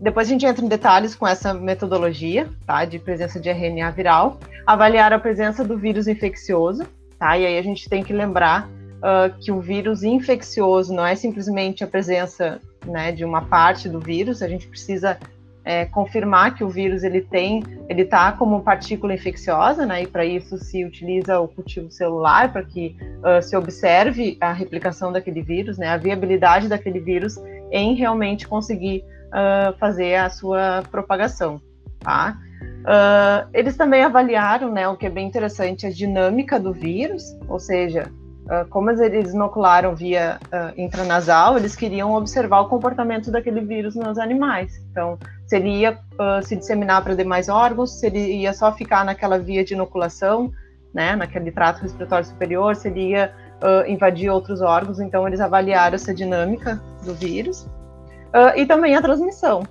depois 0.00 0.26
a 0.26 0.30
gente 0.30 0.44
entra 0.44 0.64
em 0.64 0.68
detalhes 0.68 1.14
com 1.14 1.26
essa 1.26 1.54
metodologia, 1.54 2.48
tá? 2.66 2.84
De 2.84 2.98
presença 2.98 3.38
de 3.38 3.48
RNA 3.48 3.90
viral. 3.92 4.40
Avaliar 4.66 5.12
a 5.12 5.18
presença 5.18 5.62
do 5.62 5.78
vírus 5.78 6.08
infeccioso, 6.08 6.84
tá? 7.18 7.38
E 7.38 7.46
aí 7.46 7.56
a 7.56 7.62
gente 7.62 7.88
tem 7.88 8.02
que 8.02 8.12
lembrar 8.12 8.68
uh, 8.96 9.32
que 9.40 9.52
o 9.52 9.60
vírus 9.60 10.02
infeccioso 10.02 10.92
não 10.92 11.06
é 11.06 11.14
simplesmente 11.14 11.84
a 11.84 11.86
presença 11.86 12.60
né, 12.86 13.12
de 13.12 13.24
uma 13.24 13.42
parte 13.42 13.88
do 13.88 14.00
vírus, 14.00 14.42
a 14.42 14.48
gente 14.48 14.66
precisa 14.66 15.18
é, 15.66 15.84
confirmar 15.84 16.54
que 16.54 16.62
o 16.62 16.68
vírus 16.68 17.02
ele 17.02 17.20
tem, 17.20 17.62
ele 17.88 18.02
está 18.02 18.30
como 18.30 18.62
partícula 18.62 19.12
infecciosa, 19.12 19.84
né? 19.84 20.04
E 20.04 20.06
para 20.06 20.24
isso 20.24 20.56
se 20.58 20.84
utiliza 20.84 21.40
o 21.40 21.48
cultivo 21.48 21.90
celular 21.90 22.52
para 22.52 22.62
que 22.62 22.96
uh, 23.18 23.42
se 23.42 23.56
observe 23.56 24.38
a 24.40 24.52
replicação 24.52 25.10
daquele 25.10 25.42
vírus, 25.42 25.76
né? 25.76 25.88
A 25.88 25.96
viabilidade 25.96 26.68
daquele 26.68 27.00
vírus 27.00 27.36
em 27.72 27.94
realmente 27.96 28.46
conseguir 28.46 29.04
uh, 29.26 29.76
fazer 29.76 30.14
a 30.14 30.30
sua 30.30 30.84
propagação, 30.88 31.60
tá? 31.98 32.38
Uh, 32.62 33.50
eles 33.52 33.76
também 33.76 34.04
avaliaram, 34.04 34.70
né, 34.70 34.86
o 34.86 34.96
que 34.96 35.06
é 35.06 35.10
bem 35.10 35.26
interessante, 35.26 35.84
a 35.84 35.90
dinâmica 35.90 36.60
do 36.60 36.72
vírus, 36.72 37.36
ou 37.48 37.58
seja, 37.58 38.08
como 38.70 38.90
eles 38.90 39.34
inocularam 39.34 39.94
via 39.94 40.38
uh, 40.44 40.80
intranasal, 40.80 41.56
eles 41.56 41.74
queriam 41.74 42.14
observar 42.14 42.60
o 42.60 42.68
comportamento 42.68 43.30
daquele 43.30 43.60
vírus 43.60 43.96
nos 43.96 44.18
animais. 44.18 44.72
Então, 44.90 45.18
se 45.46 45.56
ele 45.56 45.80
ia 45.80 45.98
uh, 46.12 46.46
se 46.46 46.54
disseminar 46.54 47.02
para 47.02 47.16
demais 47.16 47.48
órgãos, 47.48 47.98
se 47.98 48.06
ele 48.06 48.20
ia 48.20 48.52
só 48.52 48.72
ficar 48.72 49.04
naquela 49.04 49.36
via 49.38 49.64
de 49.64 49.74
inoculação, 49.74 50.52
né, 50.94 51.16
naquele 51.16 51.50
trato 51.50 51.82
respiratório 51.82 52.24
superior, 52.24 52.76
se 52.76 52.88
ele 52.88 53.10
ia 53.10 53.32
invadir 53.88 54.28
outros 54.28 54.60
órgãos. 54.60 55.00
Então, 55.00 55.26
eles 55.26 55.40
avaliaram 55.40 55.94
essa 55.94 56.14
dinâmica 56.14 56.80
do 57.02 57.14
vírus 57.14 57.66
e 58.54 58.66
também 58.66 58.94
a 58.94 59.00
transmissão. 59.00 59.62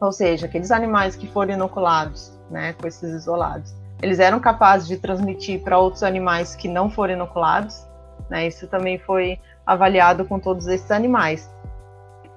Ou 0.00 0.10
seja, 0.10 0.46
aqueles 0.46 0.72
animais 0.72 1.14
que 1.14 1.28
foram 1.28 1.54
inoculados, 1.54 2.36
né, 2.50 2.72
com 2.72 2.88
esses 2.88 3.12
isolados, 3.12 3.72
eles 4.02 4.18
eram 4.18 4.40
capazes 4.40 4.88
de 4.88 4.96
transmitir 4.96 5.62
para 5.62 5.78
outros 5.78 6.02
animais 6.02 6.56
que 6.56 6.66
não 6.66 6.90
foram 6.90 7.14
inoculados 7.14 7.86
né? 8.28 8.46
Isso 8.46 8.66
também 8.66 8.98
foi 8.98 9.38
avaliado 9.66 10.24
com 10.24 10.38
todos 10.38 10.66
esses 10.66 10.90
animais. 10.90 11.50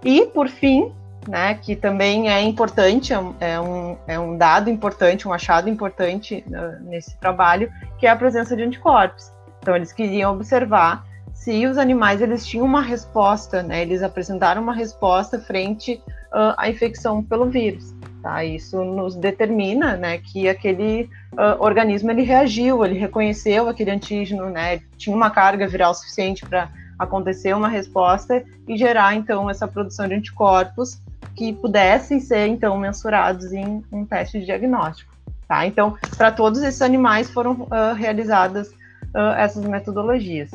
E, 0.04 0.26
por 0.28 0.47
fim, 0.47 0.93
né, 1.28 1.56
que 1.56 1.76
também 1.76 2.30
é 2.30 2.41
importante, 2.41 3.13
é 3.13 3.19
um, 3.19 3.97
é 4.08 4.19
um 4.19 4.36
é 4.36 4.38
dado 4.38 4.69
importante, 4.69 5.28
um 5.28 5.34
achado 5.34 5.69
importante 5.69 6.43
uh, 6.47 6.84
nesse 6.84 7.17
trabalho, 7.17 7.71
que 7.97 8.08
é 8.08 8.10
a 8.10 8.15
presença 8.15 8.56
de 8.56 8.63
anticorpos. 8.63 9.32
Então, 9.60 9.76
eles 9.76 9.91
queriam 9.91 10.32
observar 10.32 11.06
se 11.34 11.67
os 11.67 11.78
animais 11.78 12.21
eles 12.21 12.45
tinham 12.45 12.65
uma 12.65 12.82
resposta, 12.82 13.62
né, 13.62 13.82
eles 13.82 14.02
apresentaram 14.02 14.62
uma 14.62 14.73
resposta 14.73 15.39
frente 15.39 16.02
uh, 16.32 16.56
à 16.58 16.69
infecção 16.69 17.23
pelo 17.23 17.45
vírus. 17.45 17.93
Tá? 18.28 18.44
Isso 18.44 18.84
nos 18.84 19.16
determina 19.16 19.96
né, 19.96 20.18
que 20.18 20.50
aquele 20.50 21.10
uh, 21.32 21.63
organismo 21.63 22.12
ele 22.12 22.24
reagiu, 22.24 22.84
ele 22.84 23.00
reconheceu 23.00 23.70
aquele 23.70 23.90
antígeno, 23.90 24.50
né, 24.50 24.82
tinha 24.98 25.16
uma 25.16 25.30
carga 25.30 25.66
viral 25.66 25.94
suficiente 25.94 26.46
para 26.46 26.68
acontecer 27.00 27.56
uma 27.56 27.70
resposta 27.70 28.44
e 28.68 28.78
gerar 28.78 29.16
então 29.16 29.50
essa 29.50 29.66
produção 29.66 30.10
de 30.10 30.16
anticorpos 30.16 31.02
que 31.38 31.54
pudessem 31.54 32.20
ser 32.20 32.48
então 32.48 32.78
mensurados 32.78 33.54
em 33.54 33.82
um 33.90 34.06
teste 34.06 34.42
de 34.42 34.46
diagnóstico. 34.48 35.16
Tá? 35.48 35.66
Então, 35.66 35.96
para 36.18 36.30
todos 36.30 36.62
esses 36.63 36.82
animais 36.82 37.30
foram 37.30 37.54
uh, 37.54 37.94
realizadas 37.96 38.68
uh, 39.16 39.38
essas 39.38 39.63
metodologias. 39.63 40.52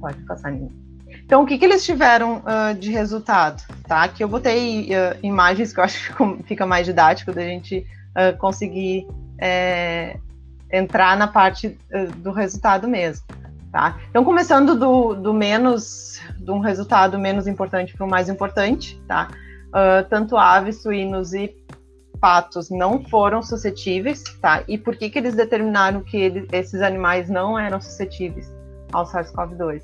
Pode 0.00 0.20
passar, 0.24 0.50
Nina. 0.50 0.83
Então, 1.24 1.42
o 1.42 1.46
que, 1.46 1.58
que 1.58 1.64
eles 1.64 1.84
tiveram 1.84 2.38
uh, 2.38 2.74
de 2.78 2.90
resultado? 2.90 3.62
Tá? 3.88 4.04
Aqui 4.04 4.22
eu 4.22 4.28
botei 4.28 4.90
imagens 5.22 5.72
que 5.72 5.80
eu 5.80 5.84
acho 5.84 6.14
que 6.14 6.42
fica 6.44 6.66
mais 6.66 6.86
didático 6.86 7.32
da 7.32 7.42
gente 7.42 7.86
conseguir 8.38 9.08
é, 9.40 10.16
entrar 10.72 11.16
na 11.16 11.26
parte 11.26 11.76
do 12.18 12.30
resultado 12.30 12.86
mesmo. 12.86 13.26
Tá? 13.74 13.98
Então, 14.08 14.22
começando 14.22 14.78
do, 14.78 15.14
do 15.14 15.34
menos, 15.34 16.20
de 16.38 16.48
um 16.52 16.60
resultado 16.60 17.18
menos 17.18 17.48
importante 17.48 17.92
para 17.92 18.06
o 18.06 18.08
mais 18.08 18.28
importante, 18.28 19.02
tá? 19.08 19.28
Uh, 19.70 20.08
tanto 20.08 20.36
aves, 20.36 20.80
suínos 20.80 21.34
e 21.34 21.52
patos 22.20 22.70
não 22.70 23.02
foram 23.02 23.42
suscetíveis, 23.42 24.22
tá? 24.40 24.62
E 24.68 24.78
por 24.78 24.94
que, 24.94 25.10
que 25.10 25.18
eles 25.18 25.34
determinaram 25.34 26.02
que 26.02 26.16
ele, 26.16 26.46
esses 26.52 26.80
animais 26.80 27.28
não 27.28 27.58
eram 27.58 27.80
suscetíveis 27.80 28.48
ao 28.92 29.04
SARS-CoV-2? 29.04 29.82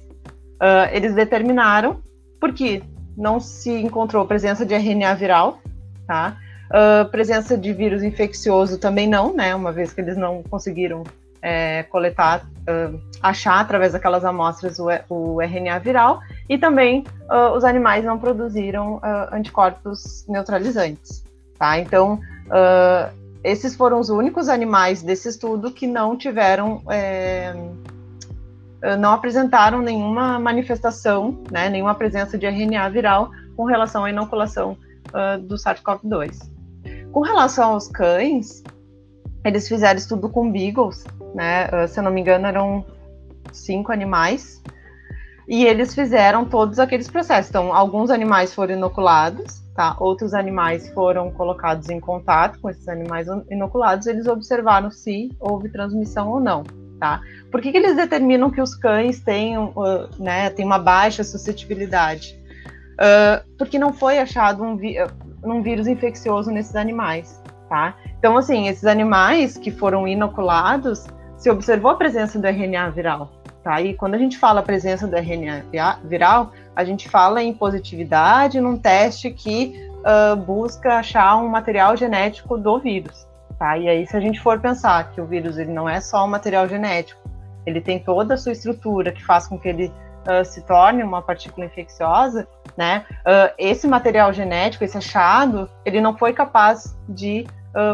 Uh, 0.60 0.92
eles 0.92 1.14
determinaram 1.14 2.02
porque 2.38 2.82
não 3.16 3.40
se 3.40 3.70
encontrou 3.70 4.26
presença 4.26 4.64
de 4.64 4.74
RNA 4.74 5.14
viral, 5.14 5.58
tá? 6.06 6.36
Uh, 6.70 7.08
presença 7.10 7.56
de 7.56 7.72
vírus 7.72 8.02
infeccioso 8.02 8.78
também 8.78 9.08
não, 9.08 9.34
né? 9.34 9.54
Uma 9.54 9.72
vez 9.72 9.92
que 9.92 10.00
eles 10.00 10.16
não 10.16 10.42
conseguiram 10.42 11.02
é, 11.42 11.82
coletar, 11.84 12.44
uh, 12.44 13.00
achar 13.22 13.60
através 13.60 13.92
daquelas 13.92 14.24
amostras 14.24 14.78
o, 14.78 14.88
o 15.08 15.40
RNA 15.40 15.78
viral, 15.78 16.20
e 16.48 16.58
também 16.58 17.04
uh, 17.30 17.56
os 17.56 17.64
animais 17.64 18.04
não 18.04 18.18
produziram 18.18 18.96
uh, 18.96 19.34
anticorpos 19.34 20.24
neutralizantes. 20.28 21.24
Tá? 21.58 21.78
Então, 21.78 22.18
esses 23.44 23.76
foram 23.76 24.00
os 24.00 24.08
únicos 24.08 24.48
animais 24.48 25.02
desse 25.02 25.28
estudo 25.28 25.70
que 25.70 25.86
não 25.86 26.16
tiveram, 26.16 26.82
é, 26.88 27.54
não 28.98 29.12
apresentaram 29.12 29.80
nenhuma 29.82 30.38
manifestação, 30.38 31.42
né, 31.50 31.68
nenhuma 31.68 31.94
presença 31.94 32.38
de 32.38 32.46
RNA 32.46 32.88
viral 32.88 33.30
com 33.56 33.64
relação 33.64 34.04
à 34.04 34.10
inoculação 34.10 34.76
do 35.46 35.56
SARS-CoV-2. 35.56 36.38
Com 37.12 37.20
relação 37.20 37.72
aos 37.72 37.88
cães, 37.88 38.62
eles 39.44 39.66
fizeram 39.68 39.98
estudo 39.98 40.28
com 40.28 40.50
beagles, 40.50 41.04
né? 41.34 41.66
Uh, 41.66 41.88
se 41.88 41.98
eu 41.98 42.04
não 42.04 42.10
me 42.10 42.20
engano, 42.20 42.46
eram 42.46 42.84
cinco 43.52 43.92
animais. 43.92 44.62
E 45.48 45.64
eles 45.64 45.94
fizeram 45.94 46.44
todos 46.44 46.78
aqueles 46.78 47.08
processos. 47.08 47.50
Então, 47.50 47.74
alguns 47.74 48.10
animais 48.10 48.54
foram 48.54 48.74
inoculados, 48.74 49.60
tá? 49.74 49.96
Outros 49.98 50.32
animais 50.34 50.88
foram 50.90 51.30
colocados 51.32 51.88
em 51.88 51.98
contato 51.98 52.60
com 52.60 52.70
esses 52.70 52.86
animais 52.86 53.26
inoculados. 53.50 54.06
Eles 54.06 54.26
observaram 54.26 54.90
se 54.90 55.34
houve 55.40 55.68
transmissão 55.68 56.28
ou 56.28 56.38
não, 56.38 56.62
tá? 57.00 57.20
Por 57.50 57.60
que, 57.60 57.72
que 57.72 57.78
eles 57.78 57.96
determinam 57.96 58.50
que 58.50 58.60
os 58.60 58.74
cães 58.74 59.20
têm, 59.20 59.58
uh, 59.58 59.72
né, 60.18 60.50
têm 60.50 60.64
uma 60.64 60.78
baixa 60.78 61.24
suscetibilidade? 61.24 62.38
Uh, 62.94 63.42
porque 63.56 63.78
não 63.78 63.92
foi 63.92 64.18
achado 64.18 64.62
um, 64.62 64.78
um 65.42 65.62
vírus 65.62 65.88
infeccioso 65.88 66.50
nesses 66.50 66.76
animais, 66.76 67.42
tá? 67.68 67.96
Então, 68.18 68.36
assim, 68.36 68.68
esses 68.68 68.84
animais 68.84 69.56
que 69.56 69.70
foram 69.70 70.06
inoculados, 70.06 71.06
se 71.38 71.50
observou 71.50 71.90
a 71.90 71.94
presença 71.94 72.38
do 72.38 72.46
RNA 72.46 72.90
viral. 72.90 73.32
Tá? 73.64 73.80
E 73.80 73.94
quando 73.94 74.14
a 74.14 74.18
gente 74.18 74.38
fala 74.38 74.62
presença 74.62 75.06
do 75.06 75.16
RNA 75.16 75.64
viral, 76.04 76.52
a 76.76 76.84
gente 76.84 77.08
fala 77.08 77.42
em 77.42 77.52
positividade 77.52 78.60
num 78.60 78.76
teste 78.76 79.30
que 79.30 79.90
uh, 80.00 80.36
busca 80.36 80.96
achar 80.96 81.36
um 81.36 81.48
material 81.48 81.96
genético 81.96 82.56
do 82.56 82.78
vírus. 82.78 83.26
Tá? 83.60 83.76
E 83.76 83.90
aí, 83.90 84.06
se 84.06 84.16
a 84.16 84.20
gente 84.20 84.40
for 84.40 84.58
pensar 84.58 85.12
que 85.12 85.20
o 85.20 85.26
vírus 85.26 85.58
ele 85.58 85.70
não 85.70 85.86
é 85.86 86.00
só 86.00 86.24
um 86.24 86.28
material 86.28 86.66
genético, 86.66 87.20
ele 87.66 87.78
tem 87.78 87.98
toda 87.98 88.32
a 88.32 88.36
sua 88.38 88.52
estrutura 88.52 89.12
que 89.12 89.22
faz 89.22 89.46
com 89.46 89.58
que 89.58 89.68
ele 89.68 89.92
uh, 90.26 90.42
se 90.46 90.62
torne 90.62 91.02
uma 91.02 91.20
partícula 91.20 91.66
infecciosa, 91.66 92.48
né? 92.74 93.04
Uh, 93.20 93.52
esse 93.58 93.86
material 93.86 94.32
genético, 94.32 94.82
esse 94.82 94.96
achado, 94.96 95.68
ele 95.84 96.00
não 96.00 96.16
foi 96.16 96.32
capaz 96.32 96.96
de 97.06 97.46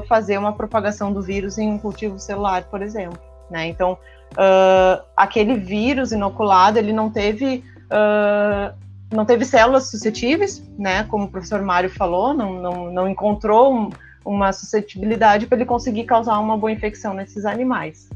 fazer 0.09 0.39
uma 0.39 0.55
propagação 0.55 1.13
do 1.13 1.21
vírus 1.21 1.59
em 1.59 1.71
um 1.71 1.79
cultivo 1.79 2.19
celular, 2.19 2.63
por 2.63 2.81
exemplo. 2.81 3.21
Né? 3.51 3.67
Então, 3.67 3.99
uh, 4.33 5.05
aquele 5.15 5.55
vírus 5.55 6.13
inoculado, 6.13 6.79
ele 6.79 6.95
não 6.95 7.11
teve, 7.11 7.63
uh, 7.93 8.75
não 9.13 9.27
teve 9.27 9.45
células 9.45 9.91
suscetíveis, 9.91 10.67
né? 10.79 11.05
como 11.11 11.27
o 11.27 11.29
professor 11.29 11.61
Mário 11.61 11.91
falou, 11.91 12.33
não, 12.33 12.55
não, 12.55 12.91
não 12.91 13.07
encontrou 13.07 13.91
uma 14.27 14.53
suscetibilidade 14.53 15.47
para 15.47 15.57
ele 15.57 15.65
conseguir 15.65 16.05
causar 16.05 16.39
uma 16.39 16.59
boa 16.59 16.73
infecção 16.73 17.15
nesses 17.15 17.45
animais. 17.45 18.09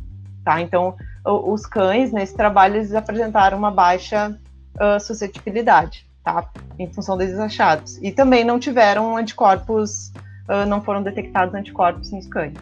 Tá? 0.44 0.61
Então, 0.61 0.96
os 1.25 1.64
cães, 1.64 2.12
nesse 2.12 2.35
trabalho, 2.35 2.77
eles 2.77 2.94
apresentaram 2.94 3.57
uma 3.57 3.70
baixa 3.70 4.37
uh, 4.75 4.99
suscetibilidade, 5.01 6.07
tá? 6.25 6.51
Em 6.79 6.90
função 6.92 7.16
desses 7.16 7.38
achados. 7.38 7.99
E 8.03 8.11
também 8.11 8.44
não 8.44 8.59
tiveram 8.59 9.16
anticorpos, 9.16 10.12
uh, 10.49 10.66
não 10.66 10.83
foram 10.83 11.03
detectados 11.03 11.55
anticorpos 11.55 12.11
nos 12.11 12.27
cães. 12.27 12.55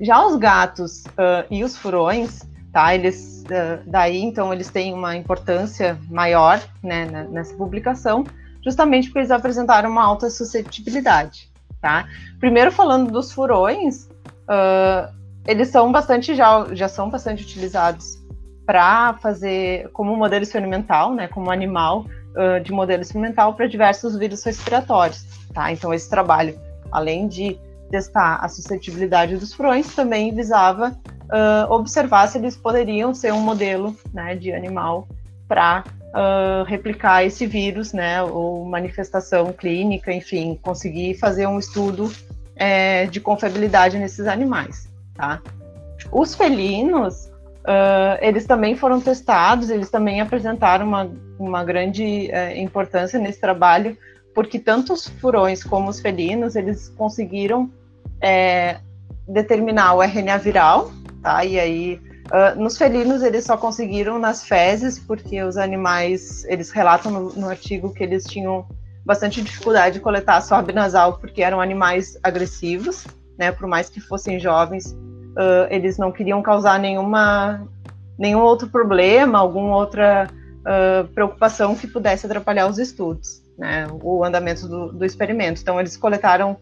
Já 0.00 0.24
os 0.24 0.36
gatos 0.36 1.04
uh, 1.04 1.46
e 1.50 1.62
os 1.62 1.76
furões, 1.76 2.40
tá? 2.72 2.94
Eles 2.94 3.40
daí 3.84 4.22
então 4.22 4.52
eles 4.52 4.70
têm 4.70 4.94
uma 4.94 5.16
importância 5.16 5.98
maior, 6.08 6.62
né, 6.80 7.26
nessa 7.30 7.52
publicação, 7.54 8.24
justamente 8.64 9.08
porque 9.08 9.18
eles 9.18 9.30
apresentaram 9.32 9.90
uma 9.90 10.04
alta 10.04 10.30
suscetibilidade, 10.30 11.49
tá? 11.80 12.06
Primeiro 12.38 12.70
falando 12.70 13.10
dos 13.10 13.32
furões, 13.32 14.08
uh, 14.48 15.12
eles 15.46 15.68
são 15.68 15.90
bastante 15.90 16.34
já 16.34 16.66
já 16.72 16.88
são 16.88 17.10
bastante 17.10 17.42
utilizados 17.42 18.18
para 18.66 19.14
fazer 19.14 19.88
como 19.92 20.14
modelo 20.16 20.42
experimental, 20.42 21.12
né, 21.12 21.26
como 21.26 21.50
animal 21.50 22.04
de 22.62 22.70
modelo 22.70 23.02
experimental 23.02 23.54
para 23.54 23.66
diversos 23.66 24.16
vírus 24.16 24.44
respiratórios, 24.44 25.24
tá? 25.52 25.72
Então 25.72 25.92
esse 25.92 26.08
trabalho, 26.08 26.56
além 26.92 27.26
de 27.26 27.58
testar 27.90 28.36
a 28.36 28.48
suscetibilidade 28.48 29.36
dos 29.36 29.52
furões, 29.52 29.94
também 29.94 30.32
visava 30.32 30.96
uh, 31.30 31.72
observar 31.72 32.28
se 32.28 32.38
eles 32.38 32.56
poderiam 32.56 33.12
ser 33.12 33.32
um 33.32 33.40
modelo 33.40 33.96
né, 34.12 34.36
de 34.36 34.52
animal 34.52 35.08
para 35.48 35.84
uh, 36.14 36.64
replicar 36.64 37.24
esse 37.24 37.46
vírus, 37.46 37.92
né, 37.92 38.22
ou 38.22 38.64
manifestação 38.64 39.52
clínica, 39.52 40.12
enfim, 40.12 40.58
conseguir 40.62 41.14
fazer 41.14 41.46
um 41.46 41.58
estudo 41.58 42.12
é, 42.56 43.06
de 43.06 43.20
confiabilidade 43.20 43.98
nesses 43.98 44.26
animais. 44.26 44.88
Tá? 45.14 45.40
Os 46.12 46.34
felinos, 46.34 47.26
uh, 47.64 48.18
eles 48.20 48.46
também 48.46 48.76
foram 48.76 49.00
testados, 49.00 49.70
eles 49.70 49.90
também 49.90 50.20
apresentaram 50.20 50.86
uma, 50.86 51.10
uma 51.38 51.64
grande 51.64 52.30
uh, 52.32 52.56
importância 52.56 53.18
nesse 53.18 53.40
trabalho, 53.40 53.96
porque 54.34 54.58
tanto 54.58 54.92
os 54.92 55.08
furões 55.08 55.64
como 55.64 55.90
os 55.90 56.00
felinos, 56.00 56.54
eles 56.56 56.88
conseguiram 56.90 57.70
é, 58.20 58.78
determinar 59.26 59.94
o 59.94 60.02
RNA 60.02 60.38
viral, 60.38 60.90
tá? 61.22 61.44
E 61.44 61.58
aí, 61.58 62.00
uh, 62.30 62.60
nos 62.60 62.76
felinos 62.78 63.22
eles 63.22 63.44
só 63.44 63.56
conseguiram 63.56 64.18
nas 64.18 64.44
fezes, 64.44 64.98
porque 64.98 65.42
os 65.42 65.56
animais, 65.56 66.44
eles 66.44 66.70
relatam 66.70 67.10
no, 67.10 67.32
no 67.32 67.48
artigo 67.48 67.92
que 67.92 68.02
eles 68.02 68.24
tinham 68.24 68.66
bastante 69.04 69.42
dificuldade 69.42 69.94
de 69.94 70.00
coletar 70.00 70.40
swab 70.40 70.70
nasal, 70.72 71.18
porque 71.18 71.42
eram 71.42 71.60
animais 71.60 72.18
agressivos, 72.22 73.06
né? 73.38 73.50
Por 73.50 73.66
mais 73.66 73.88
que 73.88 74.00
fossem 74.00 74.38
jovens, 74.38 74.92
uh, 74.92 75.66
eles 75.70 75.98
não 75.98 76.12
queriam 76.12 76.42
causar 76.42 76.78
nenhuma, 76.78 77.66
nenhum 78.18 78.40
outro 78.40 78.68
problema, 78.68 79.38
alguma 79.38 79.76
outra 79.76 80.28
uh, 80.60 81.08
preocupação 81.08 81.74
que 81.74 81.86
pudesse 81.86 82.26
atrapalhar 82.26 82.68
os 82.68 82.78
estudos, 82.78 83.42
né? 83.58 83.86
O 84.02 84.24
andamento 84.24 84.68
do, 84.68 84.92
do 84.92 85.04
experimento. 85.04 85.60
Então, 85.60 85.80
eles 85.80 85.96
coletaram 85.96 86.56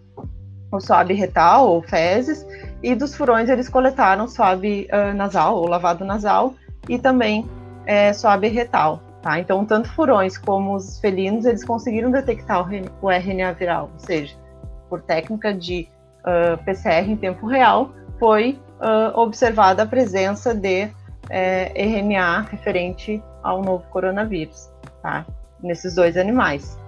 o 0.71 0.81
swab 0.81 1.13
retal 1.13 1.69
ou 1.69 1.83
fezes, 1.83 2.47
e 2.83 2.95
dos 2.95 3.15
furões 3.15 3.49
eles 3.49 3.69
coletaram 3.69 4.29
swab 4.29 4.65
uh, 4.65 5.15
nasal 5.15 5.57
ou 5.57 5.67
lavado 5.67 6.05
nasal 6.05 6.55
e 6.89 6.99
também 6.99 7.49
é, 7.87 8.13
swab 8.13 8.45
retal. 8.47 9.03
Tá? 9.23 9.39
Então, 9.39 9.65
tanto 9.65 9.89
furões 9.91 10.39
como 10.39 10.77
os 10.77 11.01
felinos, 11.01 11.45
eles 11.45 11.65
conseguiram 11.65 12.11
detectar 12.11 12.69
o 13.03 13.11
RNA 13.11 13.53
viral, 13.53 13.91
ou 13.93 13.99
seja, 13.99 14.37
por 14.89 15.03
técnica 15.03 15.53
de 15.53 15.89
uh, 16.21 16.63
PCR 16.65 17.11
em 17.11 17.17
tempo 17.17 17.47
real, 17.47 17.91
foi 18.19 18.61
uh, 18.81 19.19
observada 19.19 19.83
a 19.83 19.87
presença 19.87 20.55
de 20.55 20.89
é, 21.31 21.73
RNA 21.75 22.43
referente 22.43 23.23
ao 23.43 23.61
novo 23.63 23.85
coronavírus, 23.91 24.71
tá? 25.03 25.27
nesses 25.63 25.95
dois 25.95 26.17
animais. 26.17 26.79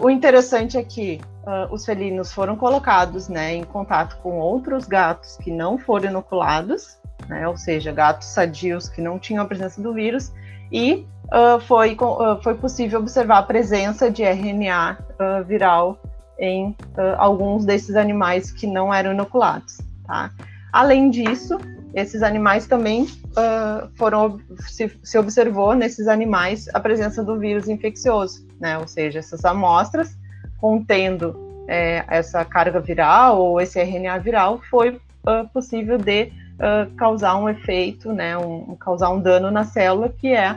O 0.00 0.10
interessante 0.10 0.76
é 0.76 0.82
que 0.82 1.20
uh, 1.46 1.72
os 1.72 1.84
felinos 1.84 2.32
foram 2.32 2.56
colocados 2.56 3.28
né, 3.28 3.54
em 3.54 3.64
contato 3.64 4.16
com 4.22 4.38
outros 4.38 4.86
gatos 4.86 5.36
que 5.36 5.50
não 5.50 5.78
foram 5.78 6.10
inoculados, 6.10 6.98
né, 7.28 7.46
ou 7.48 7.56
seja, 7.56 7.92
gatos 7.92 8.28
sadios 8.28 8.88
que 8.88 9.00
não 9.00 9.18
tinham 9.18 9.42
a 9.42 9.46
presença 9.46 9.80
do 9.80 9.92
vírus, 9.92 10.32
e 10.72 11.06
uh, 11.26 11.60
foi, 11.60 11.96
foi 12.42 12.54
possível 12.54 13.00
observar 13.00 13.38
a 13.38 13.42
presença 13.42 14.10
de 14.10 14.22
RNA 14.22 14.98
viral 15.46 15.98
em 16.38 16.76
alguns 17.16 17.64
desses 17.64 17.94
animais 17.94 18.50
que 18.50 18.66
não 18.66 18.92
eram 18.92 19.12
inoculados. 19.12 19.78
Tá? 20.04 20.30
Além 20.72 21.08
disso, 21.08 21.56
esses 21.94 22.22
animais 22.24 22.66
também 22.66 23.04
uh, 23.04 23.88
foram 23.96 24.40
se, 24.66 24.90
se, 25.04 25.16
observou 25.16 25.74
nesses 25.74 26.08
animais 26.08 26.66
a 26.74 26.80
presença 26.80 27.22
do 27.22 27.38
vírus 27.38 27.68
infeccioso, 27.68 28.44
né? 28.60 28.76
Ou 28.78 28.88
seja, 28.88 29.20
essas 29.20 29.44
amostras 29.44 30.16
contendo 30.64 31.36
é, 31.68 32.02
essa 32.08 32.42
carga 32.42 32.80
viral 32.80 33.38
ou 33.38 33.60
esse 33.60 33.78
RNA 33.78 34.16
viral 34.16 34.62
foi 34.70 34.92
uh, 34.92 35.46
possível 35.52 35.98
de 35.98 36.32
uh, 36.54 36.90
causar 36.96 37.36
um 37.36 37.50
efeito, 37.50 38.14
né? 38.14 38.34
Um, 38.38 38.74
causar 38.80 39.10
um 39.10 39.20
dano 39.20 39.50
na 39.50 39.64
célula 39.64 40.08
que 40.08 40.28
é 40.28 40.56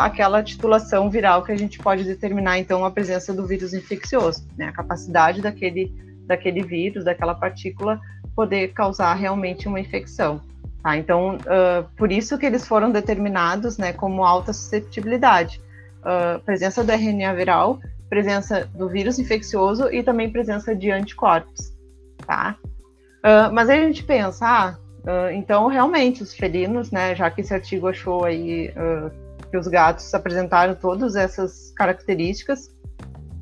aquela 0.00 0.42
titulação 0.42 1.08
viral 1.08 1.42
que 1.42 1.52
a 1.52 1.56
gente 1.56 1.78
pode 1.78 2.04
determinar 2.04 2.58
então 2.58 2.84
a 2.84 2.90
presença 2.90 3.32
do 3.32 3.46
vírus 3.46 3.72
infeccioso, 3.72 4.46
né? 4.58 4.66
A 4.66 4.72
capacidade 4.72 5.40
daquele 5.40 5.90
daquele 6.26 6.62
vírus, 6.62 7.02
daquela 7.02 7.34
partícula 7.34 7.98
poder 8.36 8.74
causar 8.74 9.14
realmente 9.14 9.66
uma 9.66 9.80
infecção. 9.80 10.42
Tá? 10.82 10.98
Então, 10.98 11.36
uh, 11.36 11.88
por 11.96 12.12
isso 12.12 12.36
que 12.36 12.44
eles 12.44 12.66
foram 12.66 12.90
determinados 12.90 13.78
né, 13.78 13.94
como 13.94 14.22
alta 14.22 14.52
susceptibilidade. 14.52 15.62
Uh, 16.00 16.38
presença 16.40 16.84
do 16.84 16.92
RNA 16.92 17.32
viral, 17.32 17.80
presença 18.14 18.68
do 18.74 18.88
vírus 18.88 19.18
infeccioso 19.18 19.92
e 19.92 20.02
também 20.02 20.30
presença 20.30 20.74
de 20.74 20.90
anticorpos. 20.90 21.72
Tá? 22.24 22.56
Uh, 22.62 23.52
mas 23.52 23.68
aí 23.68 23.82
a 23.82 23.86
gente 23.86 24.04
pensa, 24.04 24.46
ah, 24.46 24.78
então 25.32 25.66
realmente 25.66 26.22
os 26.22 26.32
felinos, 26.32 26.90
né, 26.90 27.14
já 27.14 27.28
que 27.30 27.40
esse 27.40 27.52
artigo 27.52 27.88
achou 27.88 28.24
aí 28.24 28.72
que 29.50 29.58
os 29.58 29.68
gatos 29.68 30.14
apresentaram 30.14 30.74
todas 30.74 31.14
essas 31.14 31.72
características 31.76 32.70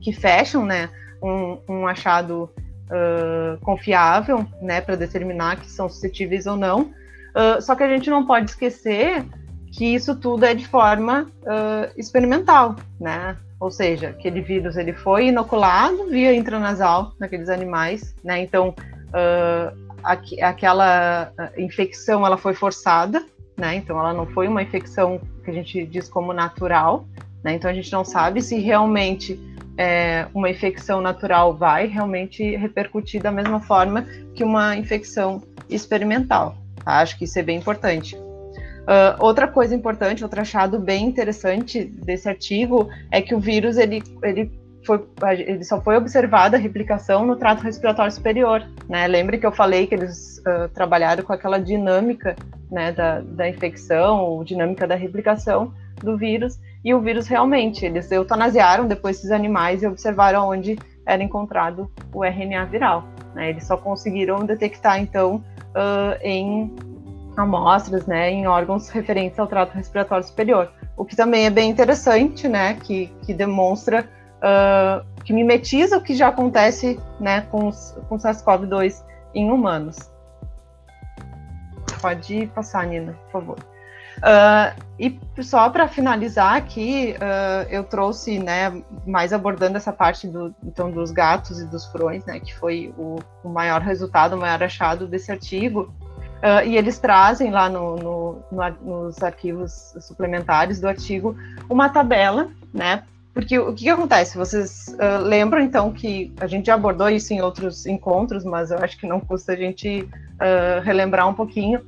que 0.00 0.12
fecham 0.12 0.66
né, 0.66 0.90
um, 1.22 1.58
um 1.68 1.87
achado 1.87 2.50
uh, 2.88 3.58
confiável, 3.62 4.46
né, 4.61 4.80
para 4.80 4.96
determinar 4.96 5.61
que 5.61 5.70
são 5.70 5.88
suscetíveis 5.88 6.46
ou 6.46 6.56
não. 6.56 6.92
Uh, 7.35 7.61
só 7.61 7.74
que 7.74 7.82
a 7.82 7.88
gente 7.88 8.11
não 8.11 8.26
pode 8.26 8.50
esquecer 8.50 9.24
que 9.72 9.87
isso 9.87 10.14
tudo 10.14 10.44
é 10.44 10.54
de 10.54 10.68
forma 10.68 11.26
uh, 11.42 11.90
experimental, 11.96 12.76
né? 13.00 13.37
Ou 13.58 13.70
seja, 13.70 14.11
aquele 14.11 14.42
vírus 14.42 14.76
ele 14.76 14.92
foi 14.92 15.28
inoculado 15.28 16.08
via 16.08 16.35
intranasal 16.35 17.12
naqueles 17.18 17.48
animais, 17.48 18.14
né? 18.22 18.40
Então 18.40 18.74
aqu 20.02 20.42
aquela 20.42 21.32
infecção 21.56 22.26
ela 22.26 22.37
foi 22.37 22.54
forçada, 22.54 23.24
né? 23.56 23.76
Então 23.76 23.98
ela 23.98 24.12
não 24.12 24.26
foi 24.26 24.46
uma 24.46 24.62
infecção 24.62 25.20
que 25.44 25.50
a 25.50 25.54
gente 25.54 25.87
diz 25.87 26.08
como 26.08 26.32
natural, 26.32 27.06
né? 27.42 27.54
Então 27.54 27.70
a 27.70 27.74
gente 27.74 27.90
não 27.92 28.04
sabe 28.04 28.42
se 28.42 28.58
realmente 28.58 29.40
é, 29.78 30.26
uma 30.35 30.50
infecção 30.50 31.00
natural 31.00 31.54
vai 31.54 31.87
realmente 31.87 32.56
repercutir 32.56 33.22
da 33.22 33.30
mesma 33.30 33.61
forma 33.61 34.06
que 34.35 34.44
uma 34.44 34.76
infecção 34.76 35.42
experimental. 35.70 36.56
Tá? 36.85 36.98
Acho 37.00 37.16
que 37.16 37.24
isso 37.24 37.38
é 37.38 37.42
bem 37.42 37.58
importante. 37.58 38.16
Uh, 38.83 39.14
outra 39.25 39.47
coisa 39.47 39.75
importante, 39.75 40.25
outro 40.25 40.40
achado 40.40 40.79
bem 40.79 41.07
interessante 41.07 41.85
desse 41.85 42.29
artigo 42.29 42.88
é 43.11 43.23
que 43.23 43.35
o 43.35 43.38
vírus 43.38 43.77
ele, 43.77 44.03
ele, 44.23 44.51
foi, 44.85 45.05
ele 45.38 45.62
só 45.62 45.81
foi 45.81 45.97
observada 45.97 46.57
a 46.57 46.61
replicação 46.61 47.25
no 47.25 47.37
trato 47.37 47.62
respiratório 47.62 48.11
superior. 48.11 48.66
Né? 48.88 49.07
Lembre 49.07 49.38
que 49.38 49.47
eu 49.47 49.53
falei 49.53 49.87
que 49.87 49.95
eles 49.95 50.38
uh, 50.38 50.68
trabalharam 50.75 51.23
com 51.23 51.33
aquela 51.33 51.59
dinâmica 51.59 52.35
né, 52.71 52.90
da, 52.90 53.21
da 53.21 53.49
infecção, 53.49 54.21
ou 54.25 54.42
dinâmica 54.42 54.87
da 54.87 54.97
replicação 54.97 55.73
do 56.03 56.16
vírus, 56.16 56.59
e 56.85 56.92
o 56.92 57.01
vírus 57.01 57.29
realmente, 57.29 57.87
eles 57.87 58.11
eutanasiaram 58.11 58.88
depois 58.88 59.18
esses 59.18 59.31
animais 59.31 59.83
e 59.83 59.87
observaram 59.87 60.49
onde 60.49 60.77
era 61.07 61.23
encontrado 61.23 61.88
o 62.12 62.25
RNA 62.25 62.64
viral. 62.64 63.05
Né? 63.35 63.51
Eles 63.51 63.64
só 63.64 63.77
conseguiram 63.77 64.45
detectar, 64.45 64.99
então, 64.99 65.37
uh, 65.37 66.18
em 66.21 66.75
amostras, 67.37 68.07
né, 68.07 68.31
em 68.31 68.47
órgãos 68.47 68.88
referentes 68.88 69.38
ao 69.38 69.47
trato 69.47 69.73
respiratório 69.73 70.25
superior. 70.25 70.71
O 70.97 71.05
que 71.05 71.16
também 71.16 71.47
é 71.47 71.51
bem 71.51 71.71
interessante, 71.71 72.49
né, 72.49 72.75
que, 72.75 73.07
que 73.23 73.33
demonstra, 73.33 74.09
uh, 74.38 75.05
que 75.25 75.33
mimetiza 75.33 75.97
o 75.97 76.03
que 76.03 76.14
já 76.14 76.29
acontece, 76.29 77.01
né, 77.18 77.42
com, 77.51 77.71
com 78.09 78.16
SARS-CoV-2 78.16 79.03
em 79.35 79.51
humanos. 79.51 79.97
Pode 82.01 82.47
passar, 82.49 82.87
Nina, 82.87 83.12
por 83.12 83.33
favor. 83.33 83.59
Uh, 84.18 84.83
e 84.99 85.18
só 85.42 85.68
para 85.71 85.88
finalizar 85.88 86.55
aqui, 86.55 87.16
uh, 87.16 87.68
eu 87.71 87.83
trouxe, 87.83 88.38
né, 88.38 88.83
mais 89.07 89.33
abordando 89.33 89.77
essa 89.77 89.92
parte 89.92 90.29
do, 90.29 90.55
então, 90.62 90.90
dos 90.90 91.11
gatos 91.11 91.61
e 91.61 91.66
dos 91.66 91.87
furões, 91.87 92.25
né, 92.25 92.38
que 92.38 92.55
foi 92.55 92.95
o, 92.97 93.16
o 93.42 93.49
maior 93.49 93.81
resultado, 93.81 94.35
o 94.37 94.38
maior 94.38 94.62
achado 94.62 95.07
desse 95.09 95.33
artigo. 95.33 95.92
Uh, 96.42 96.66
e 96.66 96.76
eles 96.76 96.98
trazem 96.98 97.50
lá 97.50 97.68
no, 97.68 97.96
no, 97.96 98.42
no, 98.50 98.70
nos 98.83 99.22
arquivos 99.22 99.94
suplementares 100.00 100.81
do 100.81 100.88
artigo 100.88 101.37
uma 101.70 101.88
tabela, 101.88 102.50
né? 102.74 103.05
Porque 103.33 103.59
o 103.59 103.72
que, 103.72 103.85
que 103.85 103.88
acontece? 103.88 104.37
Vocês 104.37 104.94
lembram 105.24 105.62
então 105.62 105.90
que 105.90 106.31
a 106.38 106.46
gente 106.46 106.66
já 106.66 106.74
abordou 106.74 107.09
isso 107.09 107.33
em 107.33 107.40
outros 107.40 107.87
encontros, 107.87 108.44
mas 108.44 108.70
eu 108.70 108.76
acho 108.78 108.98
que 108.98 109.07
não 109.07 109.20
custa 109.20 109.55
a 109.55 109.57
gente 109.57 110.07
relembrar 110.85 111.26
um 111.26 111.33
pouquinho 111.33 111.81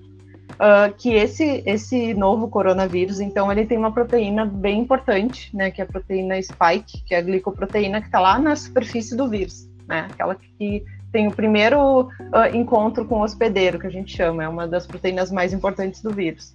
uh, 0.54 0.92
que 0.96 1.12
esse, 1.12 1.62
esse 1.66 2.14
novo 2.14 2.48
coronavírus, 2.48 3.20
então, 3.20 3.50
ele 3.50 3.66
tem 3.66 3.78
uma 3.78 3.92
proteína 3.92 4.44
bem 4.44 4.80
importante, 4.80 5.54
né, 5.54 5.70
que 5.70 5.80
é 5.80 5.84
a 5.84 5.86
proteína 5.86 6.40
spike, 6.40 7.02
que 7.04 7.14
é 7.14 7.18
a 7.18 7.22
glicoproteína 7.22 8.00
que 8.00 8.06
está 8.06 8.20
lá 8.20 8.38
na 8.38 8.54
superfície 8.56 9.16
do 9.16 9.28
vírus, 9.28 9.68
né, 9.86 10.08
aquela 10.10 10.34
que 10.34 10.84
tem 11.14 11.28
o 11.28 11.30
primeiro 11.30 12.08
uh, 12.08 12.08
encontro 12.52 13.04
com 13.04 13.20
o 13.20 13.22
hospedeiro, 13.22 13.78
que 13.78 13.86
a 13.86 13.90
gente 13.90 14.16
chama, 14.16 14.42
é 14.42 14.48
uma 14.48 14.66
das 14.66 14.84
proteínas 14.84 15.30
mais 15.30 15.52
importantes 15.52 16.02
do 16.02 16.10
vírus. 16.10 16.52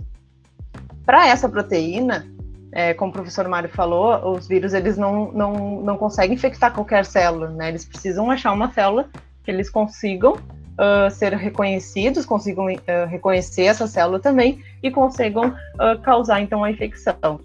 Para 1.05 1.29
essa 1.29 1.47
proteína, 1.47 2.27
é, 2.73 2.93
como 2.93 3.09
o 3.09 3.13
professor 3.13 3.47
Mário 3.47 3.69
falou, 3.69 4.33
os 4.33 4.49
vírus 4.49 4.73
eles 4.73 4.97
não, 4.97 5.31
não, 5.31 5.81
não 5.81 5.97
conseguem 5.97 6.35
infectar 6.35 6.73
qualquer 6.73 7.05
célula, 7.05 7.49
né? 7.51 7.69
Eles 7.69 7.85
precisam 7.85 8.29
achar 8.29 8.51
uma 8.51 8.69
célula 8.73 9.07
que 9.45 9.49
eles 9.49 9.69
consigam 9.69 10.33
uh, 10.33 11.09
ser 11.09 11.33
reconhecidos, 11.35 12.25
consigam 12.25 12.65
uh, 12.65 13.07
reconhecer 13.07 13.63
essa 13.63 13.87
célula 13.87 14.19
também 14.19 14.61
e 14.83 14.91
consigam 14.91 15.47
uh, 15.47 16.01
causar 16.03 16.41
então 16.41 16.65
a 16.65 16.69
infecção 16.69 17.39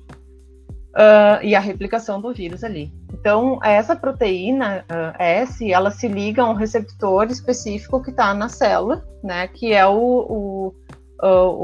e 1.42 1.54
a 1.54 1.60
replicação 1.60 2.20
do 2.20 2.32
vírus 2.32 2.62
ali. 2.62 2.92
Então, 3.12 3.58
essa 3.62 3.96
proteína 3.96 4.84
S, 5.18 5.72
ela 5.72 5.90
se 5.90 6.06
liga 6.06 6.42
a 6.42 6.48
um 6.48 6.54
receptor 6.54 7.26
específico 7.30 8.02
que 8.02 8.10
está 8.10 8.32
na 8.32 8.48
célula, 8.48 9.04
né, 9.22 9.48
que 9.48 9.72
é 9.72 9.86
o, 9.86 9.94
o 9.96 10.74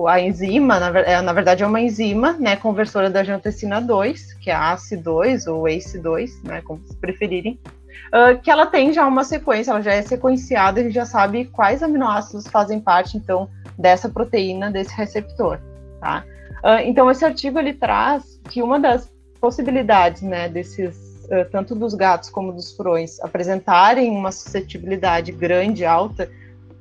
a 0.07 0.21
enzima, 0.21 0.79
na, 0.79 0.99
é, 1.01 1.21
na, 1.21 1.33
verdade 1.33 1.63
é 1.63 1.67
uma 1.67 1.81
enzima, 1.81 2.33
né, 2.35 2.57
conversora 2.57 3.11
da 3.11 3.21
angiotensina 3.21 3.81
2, 3.81 4.35
que 4.35 4.51
é 4.51 4.55
a 4.55 4.75
ACE2 4.75 5.53
ou 5.53 5.65
ACE2, 5.65 6.43
né, 6.45 6.63
como 6.63 6.81
se 6.87 6.97
preferirem, 6.97 7.61
uh, 8.09 8.41
que 8.41 8.51
ela 8.51 8.67
tem 8.67 8.93
já 8.93 9.07
uma 9.07 9.25
sequência, 9.25 9.73
ela 9.73 9.83
já 9.83 9.93
é 9.93 10.03
sequenciada, 10.03 10.81
a 10.81 10.85
gente 10.85 10.95
já 10.95 11.05
sabe 11.05 11.47
quais 11.47 11.83
aminoácidos 11.83 12.47
fazem 12.47 12.81
parte, 12.81 13.17
então, 13.17 13.49
dessa 13.79 14.09
proteína, 14.09 14.71
desse 14.71 14.95
receptor, 14.95 15.61
tá? 16.01 16.25
Uh, 16.65 16.81
então, 16.85 17.11
esse 17.11 17.25
artigo, 17.25 17.59
ele 17.59 17.73
traz 17.73 18.41
que 18.49 18.63
uma 18.63 18.79
das 18.79 19.11
possibilidades, 19.41 20.23
né, 20.23 20.49
desses, 20.49 20.97
uh, 21.27 21.49
tanto 21.51 21.75
dos 21.75 21.95
gatos 21.95 22.29
como 22.31 22.53
dos 22.53 22.73
furões, 22.73 23.21
apresentarem 23.21 24.11
uma 24.11 24.31
suscetibilidade 24.31 25.33
grande, 25.33 25.85
alta, 25.85 26.31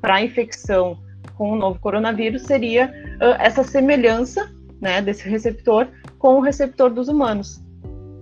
para 0.02 0.22
infecção 0.22 0.98
com 1.38 1.52
o 1.52 1.56
novo 1.56 1.80
coronavírus 1.80 2.44
seria 2.44 2.94
essa 3.40 3.64
semelhança, 3.64 4.50
né, 4.80 5.02
desse 5.02 5.28
receptor 5.28 5.88
com 6.18 6.36
o 6.38 6.42
receptor 6.42 6.90
dos 6.90 7.08
humanos. 7.08 7.62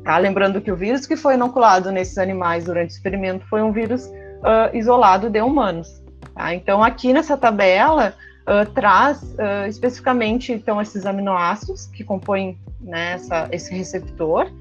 Tá? 0.07 0.17
Lembrando 0.17 0.61
que 0.61 0.71
o 0.71 0.75
vírus 0.75 1.05
que 1.05 1.17
foi 1.17 1.33
inoculado 1.33 1.91
nesses 1.91 2.17
animais 2.17 2.63
durante 2.63 2.91
o 2.91 2.93
experimento 2.93 3.45
foi 3.47 3.61
um 3.61 3.73
vírus 3.73 4.05
uh, 4.05 4.73
isolado 4.73 5.29
de 5.29 5.41
humanos. 5.41 6.01
Tá? 6.33 6.53
Então, 6.53 6.81
aqui 6.81 7.11
nessa 7.11 7.35
tabela, 7.35 8.13
uh, 8.47 8.69
traz 8.71 9.21
uh, 9.21 9.67
especificamente 9.67 10.51
então 10.51 10.81
esses 10.81 11.05
aminoácidos 11.05 11.85
que 11.87 12.03
compõem 12.03 12.57
né, 12.81 13.13
essa, 13.13 13.47
esse 13.51 13.73
receptor 13.73 14.51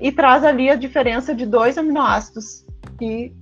e 0.00 0.12
traz 0.12 0.44
ali 0.44 0.70
a 0.70 0.76
diferença 0.76 1.34
de 1.34 1.44
dois 1.44 1.76
aminoácidos 1.76 2.64
que, 2.96 3.34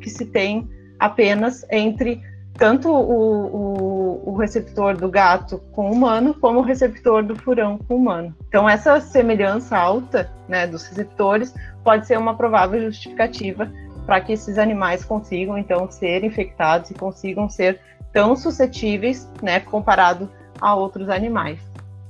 que 0.00 0.10
se 0.10 0.26
tem 0.26 0.68
apenas 0.98 1.64
entre 1.70 2.20
tanto 2.60 2.90
o, 2.90 3.00
o, 3.00 4.30
o, 4.32 4.36
receptor 4.36 4.94
do 4.96 5.08
gato 5.08 5.58
com 5.72 5.88
o 5.88 5.92
humano, 5.92 6.34
como 6.34 6.58
o 6.58 6.62
receptor 6.62 7.22
do 7.22 7.34
furão 7.34 7.78
com 7.78 7.94
o 7.94 7.96
humano. 7.96 8.36
Então, 8.48 8.68
essa 8.68 9.00
semelhança 9.00 9.78
alta 9.78 10.30
né, 10.46 10.66
dos 10.66 10.86
receptores 10.86 11.54
pode 11.82 12.06
ser 12.06 12.18
uma 12.18 12.34
provável 12.34 12.78
justificativa 12.82 13.72
para 14.04 14.20
que 14.20 14.32
esses 14.32 14.58
animais 14.58 15.04
consigam, 15.04 15.56
então, 15.56 15.90
ser 15.90 16.22
infectados 16.22 16.90
e 16.90 16.94
consigam 16.94 17.48
ser 17.48 17.80
tão 18.12 18.34
suscetíveis, 18.36 19.30
né, 19.42 19.60
comparado 19.60 20.28
a 20.60 20.74
outros 20.74 21.08
animais. 21.08 21.60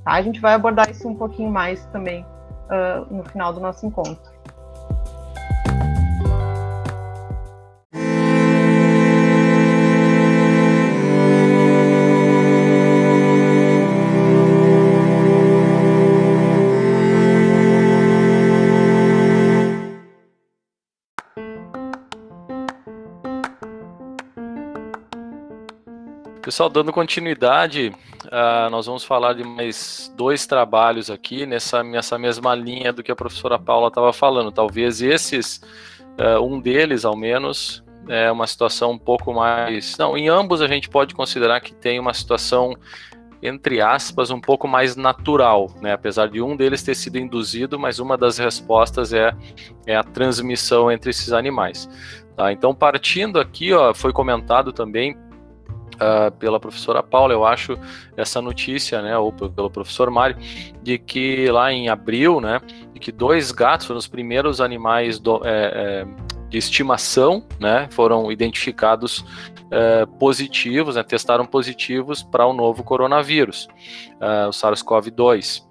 Tá? 0.04 0.12
A 0.12 0.22
gente 0.22 0.40
vai 0.40 0.54
abordar 0.54 0.90
isso 0.90 1.08
um 1.08 1.14
pouquinho 1.14 1.50
mais 1.50 1.84
também 1.86 2.24
uh, 2.24 3.14
no 3.14 3.24
final 3.24 3.52
do 3.52 3.60
nosso 3.60 3.86
encontro. 3.86 4.29
Pessoal, 26.50 26.68
dando 26.68 26.92
continuidade, 26.92 27.92
uh, 28.24 28.68
nós 28.72 28.86
vamos 28.86 29.04
falar 29.04 29.34
de 29.34 29.44
mais 29.44 30.12
dois 30.16 30.48
trabalhos 30.48 31.08
aqui 31.08 31.46
nessa, 31.46 31.84
nessa 31.84 32.18
mesma 32.18 32.56
linha 32.56 32.92
do 32.92 33.04
que 33.04 33.12
a 33.12 33.14
professora 33.14 33.56
Paula 33.56 33.86
estava 33.86 34.12
falando. 34.12 34.50
Talvez 34.50 35.00
esses, 35.00 35.62
uh, 36.18 36.44
um 36.44 36.60
deles 36.60 37.04
ao 37.04 37.16
menos, 37.16 37.84
é 38.08 38.32
uma 38.32 38.48
situação 38.48 38.90
um 38.90 38.98
pouco 38.98 39.32
mais. 39.32 39.96
Não, 39.96 40.18
em 40.18 40.28
ambos 40.28 40.60
a 40.60 40.66
gente 40.66 40.88
pode 40.88 41.14
considerar 41.14 41.60
que 41.60 41.72
tem 41.72 42.00
uma 42.00 42.12
situação, 42.12 42.74
entre 43.40 43.80
aspas, 43.80 44.32
um 44.32 44.40
pouco 44.40 44.66
mais 44.66 44.96
natural, 44.96 45.68
né? 45.80 45.92
Apesar 45.92 46.28
de 46.28 46.42
um 46.42 46.56
deles 46.56 46.82
ter 46.82 46.96
sido 46.96 47.16
induzido, 47.16 47.78
mas 47.78 48.00
uma 48.00 48.18
das 48.18 48.38
respostas 48.38 49.12
é, 49.12 49.32
é 49.86 49.94
a 49.94 50.02
transmissão 50.02 50.90
entre 50.90 51.10
esses 51.10 51.32
animais. 51.32 51.88
Tá? 52.36 52.50
Então, 52.50 52.74
partindo 52.74 53.38
aqui, 53.38 53.72
ó, 53.72 53.94
foi 53.94 54.12
comentado 54.12 54.72
também 54.72 55.16
uh, 56.00 56.30
pela 56.32 56.58
professora 56.58 57.02
Paula, 57.02 57.32
eu 57.32 57.44
acho, 57.44 57.78
essa 58.16 58.40
notícia, 58.40 59.02
né, 59.02 59.16
ou 59.16 59.32
pelo 59.32 59.70
professor 59.70 60.10
Mário, 60.10 60.36
de 60.82 60.98
que 60.98 61.50
lá 61.50 61.72
em 61.72 61.88
abril, 61.88 62.40
né, 62.40 62.60
de 62.92 62.98
que 62.98 63.12
dois 63.12 63.52
gatos 63.52 63.86
foram 63.86 63.98
os 63.98 64.08
primeiros 64.08 64.60
animais 64.60 65.18
do, 65.18 65.42
é, 65.44 66.04
é, 66.04 66.06
de 66.48 66.58
estimação, 66.58 67.44
né, 67.58 67.88
foram 67.90 68.32
identificados 68.32 69.24
é, 69.70 70.04
positivos, 70.18 70.96
né, 70.96 71.02
testaram 71.02 71.46
positivos 71.46 72.22
para 72.22 72.46
o 72.46 72.52
novo 72.52 72.82
coronavírus, 72.82 73.68
uh, 74.20 74.48
o 74.48 74.50
SARS-CoV-2. 74.50 75.62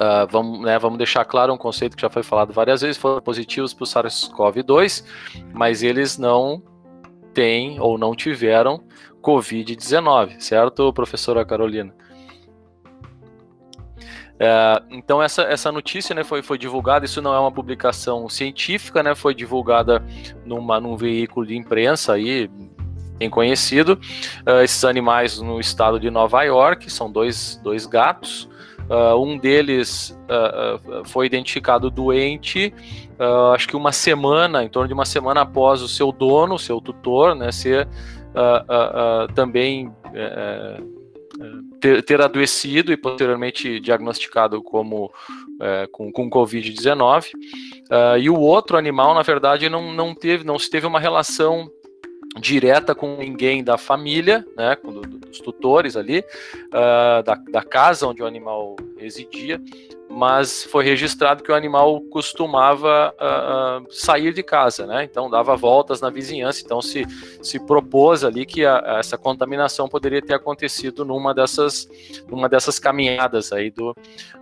Uh, 0.00 0.26
vamos, 0.30 0.60
né, 0.62 0.78
vamos 0.78 0.96
deixar 0.96 1.24
claro 1.26 1.52
um 1.52 1.58
conceito 1.58 1.94
que 1.94 2.02
já 2.02 2.08
foi 2.08 2.22
falado 2.22 2.52
várias 2.54 2.80
vezes, 2.80 2.96
foram 2.96 3.20
positivos 3.20 3.74
para 3.74 3.84
o 3.84 3.86
SARS-CoV-2, 3.86 5.04
mas 5.52 5.82
eles 5.82 6.18
não 6.18 6.62
têm 7.32 7.78
ou 7.80 7.96
não 7.96 8.14
tiveram 8.14 8.82
Covid-19, 9.22 10.40
certo, 10.40 10.92
professora 10.92 11.44
Carolina? 11.44 11.94
É, 14.42 14.82
então 14.90 15.22
essa, 15.22 15.42
essa 15.42 15.70
notícia 15.70 16.14
né, 16.14 16.24
foi, 16.24 16.42
foi 16.42 16.56
divulgada, 16.56 17.04
isso 17.04 17.20
não 17.20 17.34
é 17.34 17.38
uma 17.38 17.52
publicação 17.52 18.26
científica, 18.26 19.02
né, 19.02 19.14
foi 19.14 19.34
divulgada 19.34 20.02
numa, 20.46 20.80
num 20.80 20.96
veículo 20.96 21.46
de 21.46 21.54
imprensa 21.54 22.14
aí, 22.14 22.48
bem 23.18 23.28
conhecido. 23.28 24.00
Uh, 24.48 24.62
esses 24.64 24.82
animais 24.82 25.38
no 25.38 25.60
estado 25.60 26.00
de 26.00 26.10
Nova 26.10 26.42
York, 26.42 26.90
são 26.90 27.12
dois, 27.12 27.60
dois 27.62 27.84
gatos. 27.84 28.48
Uh, 28.88 29.22
um 29.22 29.36
deles 29.36 30.18
uh, 30.24 31.04
foi 31.04 31.26
identificado 31.26 31.90
doente, 31.90 32.74
acho 33.54 33.68
que 33.68 33.76
uma 33.76 33.92
semana, 33.92 34.64
em 34.64 34.68
torno 34.68 34.88
de 34.88 34.94
uma 34.94 35.04
semana 35.04 35.42
após 35.42 35.82
o 35.82 35.86
seu 35.86 36.10
dono, 36.10 36.54
o 36.54 36.58
seu 36.58 36.80
tutor, 36.80 37.36
né, 37.36 37.52
ser 37.52 37.86
uh, 38.34 39.24
uh, 39.24 39.34
também 39.34 39.92
eh, 40.14 40.76
eh, 40.78 41.46
ter, 41.80 42.02
ter, 42.02 42.20
adoecido 42.20 42.92
e 42.92 42.96
posteriormente 42.96 43.80
diagnosticado 43.80 44.62
como 44.62 45.12
com, 45.92 46.10
com 46.10 46.30
Covid-19. 46.30 47.32
e 48.18 48.30
o 48.30 48.38
outro 48.38 48.78
animal, 48.78 49.14
na 49.14 49.22
verdade, 49.22 49.68
não, 49.68 49.92
não 49.92 50.14
teve, 50.14 50.42
não 50.42 50.58
se 50.58 50.70
teve 50.70 50.86
uma 50.86 50.98
relação 50.98 51.70
direta 52.38 52.94
com 52.94 53.16
ninguém 53.16 53.64
da 53.64 53.76
família, 53.76 54.46
né, 54.56 54.76
com 54.76 54.92
do, 54.92 55.00
dos 55.02 55.40
tutores 55.40 55.96
ali, 55.96 56.20
uh, 56.68 57.22
da, 57.24 57.34
da 57.50 57.62
casa 57.62 58.06
onde 58.06 58.22
o 58.22 58.26
animal 58.26 58.76
residia, 58.96 59.60
mas 60.10 60.64
foi 60.64 60.84
registrado 60.84 61.42
que 61.42 61.52
o 61.52 61.54
animal 61.54 62.00
costumava 62.10 63.14
uh, 63.14 63.86
sair 63.92 64.32
de 64.32 64.42
casa, 64.42 64.84
né? 64.84 65.04
Então 65.04 65.30
dava 65.30 65.56
voltas 65.56 66.00
na 66.00 66.10
vizinhança. 66.10 66.62
Então 66.64 66.82
se, 66.82 67.06
se 67.40 67.60
propôs 67.60 68.24
ali 68.24 68.44
que 68.44 68.66
a, 68.66 68.96
essa 68.98 69.16
contaminação 69.16 69.88
poderia 69.88 70.20
ter 70.20 70.34
acontecido 70.34 71.04
numa 71.04 71.32
dessas, 71.32 71.88
numa 72.28 72.48
dessas 72.48 72.80
caminhadas 72.80 73.52
aí 73.52 73.70
do, 73.70 73.94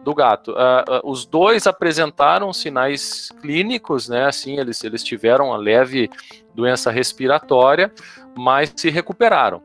do 0.03 0.15
gato. 0.15 0.53
Uh, 0.53 1.01
os 1.05 1.27
dois 1.27 1.67
apresentaram 1.67 2.51
sinais 2.51 3.29
clínicos, 3.43 4.09
né? 4.09 4.25
Assim, 4.25 4.59
eles, 4.59 4.83
eles 4.83 5.05
tiveram 5.05 5.53
a 5.53 5.59
leve 5.59 6.09
doença 6.55 6.91
respiratória, 6.91 7.93
mas 8.35 8.73
se 8.75 8.89
recuperaram. 8.89 9.63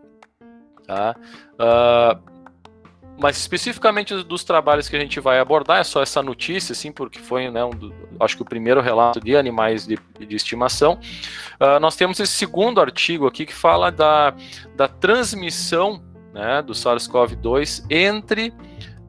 Tá? 0.85 1.15
Uh, 1.53 2.32
mas 3.19 3.37
especificamente 3.37 4.13
dos 4.23 4.43
trabalhos 4.43 4.89
que 4.89 4.95
a 4.95 4.99
gente 4.99 5.19
vai 5.19 5.39
abordar, 5.39 5.79
é 5.79 5.83
só 5.83 6.01
essa 6.01 6.21
notícia, 6.21 6.73
assim, 6.73 6.91
porque 6.91 7.19
foi, 7.19 7.49
né, 7.49 7.63
um 7.63 7.69
do, 7.69 7.93
acho 8.19 8.35
que 8.35 8.41
o 8.41 8.45
primeiro 8.45 8.81
relato 8.81 9.19
de 9.19 9.35
animais 9.35 9.85
de, 9.85 9.97
de 10.19 10.35
estimação. 10.35 10.99
Uh, 11.59 11.79
nós 11.79 11.95
temos 11.95 12.19
esse 12.19 12.33
segundo 12.33 12.81
artigo 12.81 13.27
aqui 13.27 13.45
que 13.45 13.53
fala 13.53 13.91
da, 13.91 14.33
da 14.75 14.87
transmissão 14.87 16.03
né, 16.33 16.61
do 16.61 16.73
SARS-CoV-2 16.73 17.85
entre 17.89 18.53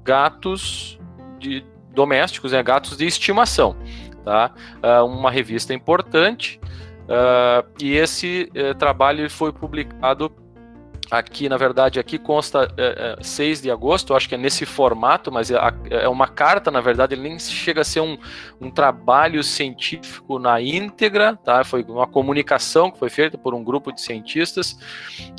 gatos 0.05 0.99
de, 1.39 1.65
domésticos, 1.95 2.53
né, 2.53 2.63
gatos 2.63 2.99
de 2.99 3.07
estimação. 3.07 3.77
Tá? 4.25 4.53
Uh, 4.83 5.07
uma 5.07 5.31
revista 5.31 5.73
importante. 5.73 6.61
Uh, 7.05 7.67
e 7.81 7.95
esse 7.95 8.51
uh, 8.55 8.75
trabalho 8.75 9.29
foi 9.29 9.53
publicado 9.53 10.31
Aqui, 11.11 11.49
na 11.49 11.57
verdade, 11.57 12.01
aqui 12.01 12.19
consta 12.19 12.73
é, 12.77 13.17
é, 13.21 13.23
6 13.23 13.63
de 13.63 13.71
agosto, 13.71 14.15
acho 14.15 14.29
que 14.29 14.35
é 14.35 14.39
nesse 14.39 14.65
formato, 14.65 15.31
mas 15.31 15.51
é, 15.51 15.57
é, 15.91 16.09
uma 16.09 16.27
carta, 16.27 16.71
na 16.71 16.81
verdade, 16.81 17.15
ele 17.15 17.23
nem 17.23 17.39
chega 17.39 17.83
a 17.83 17.85
ser 17.85 18.01
um, 18.01 18.17
um 18.61 18.71
trabalho 18.71 19.43
científico 19.45 20.39
na 20.39 20.61
íntegra, 20.61 21.37
tá? 21.37 21.63
Foi 21.63 21.83
uma 21.83 22.07
comunicação 22.07 22.91
que 22.91 22.99
foi 22.99 23.11
feita 23.11 23.37
por 23.37 23.55
um 23.55 23.63
grupo 23.63 23.93
de 23.93 24.01
cientistas. 24.01 24.73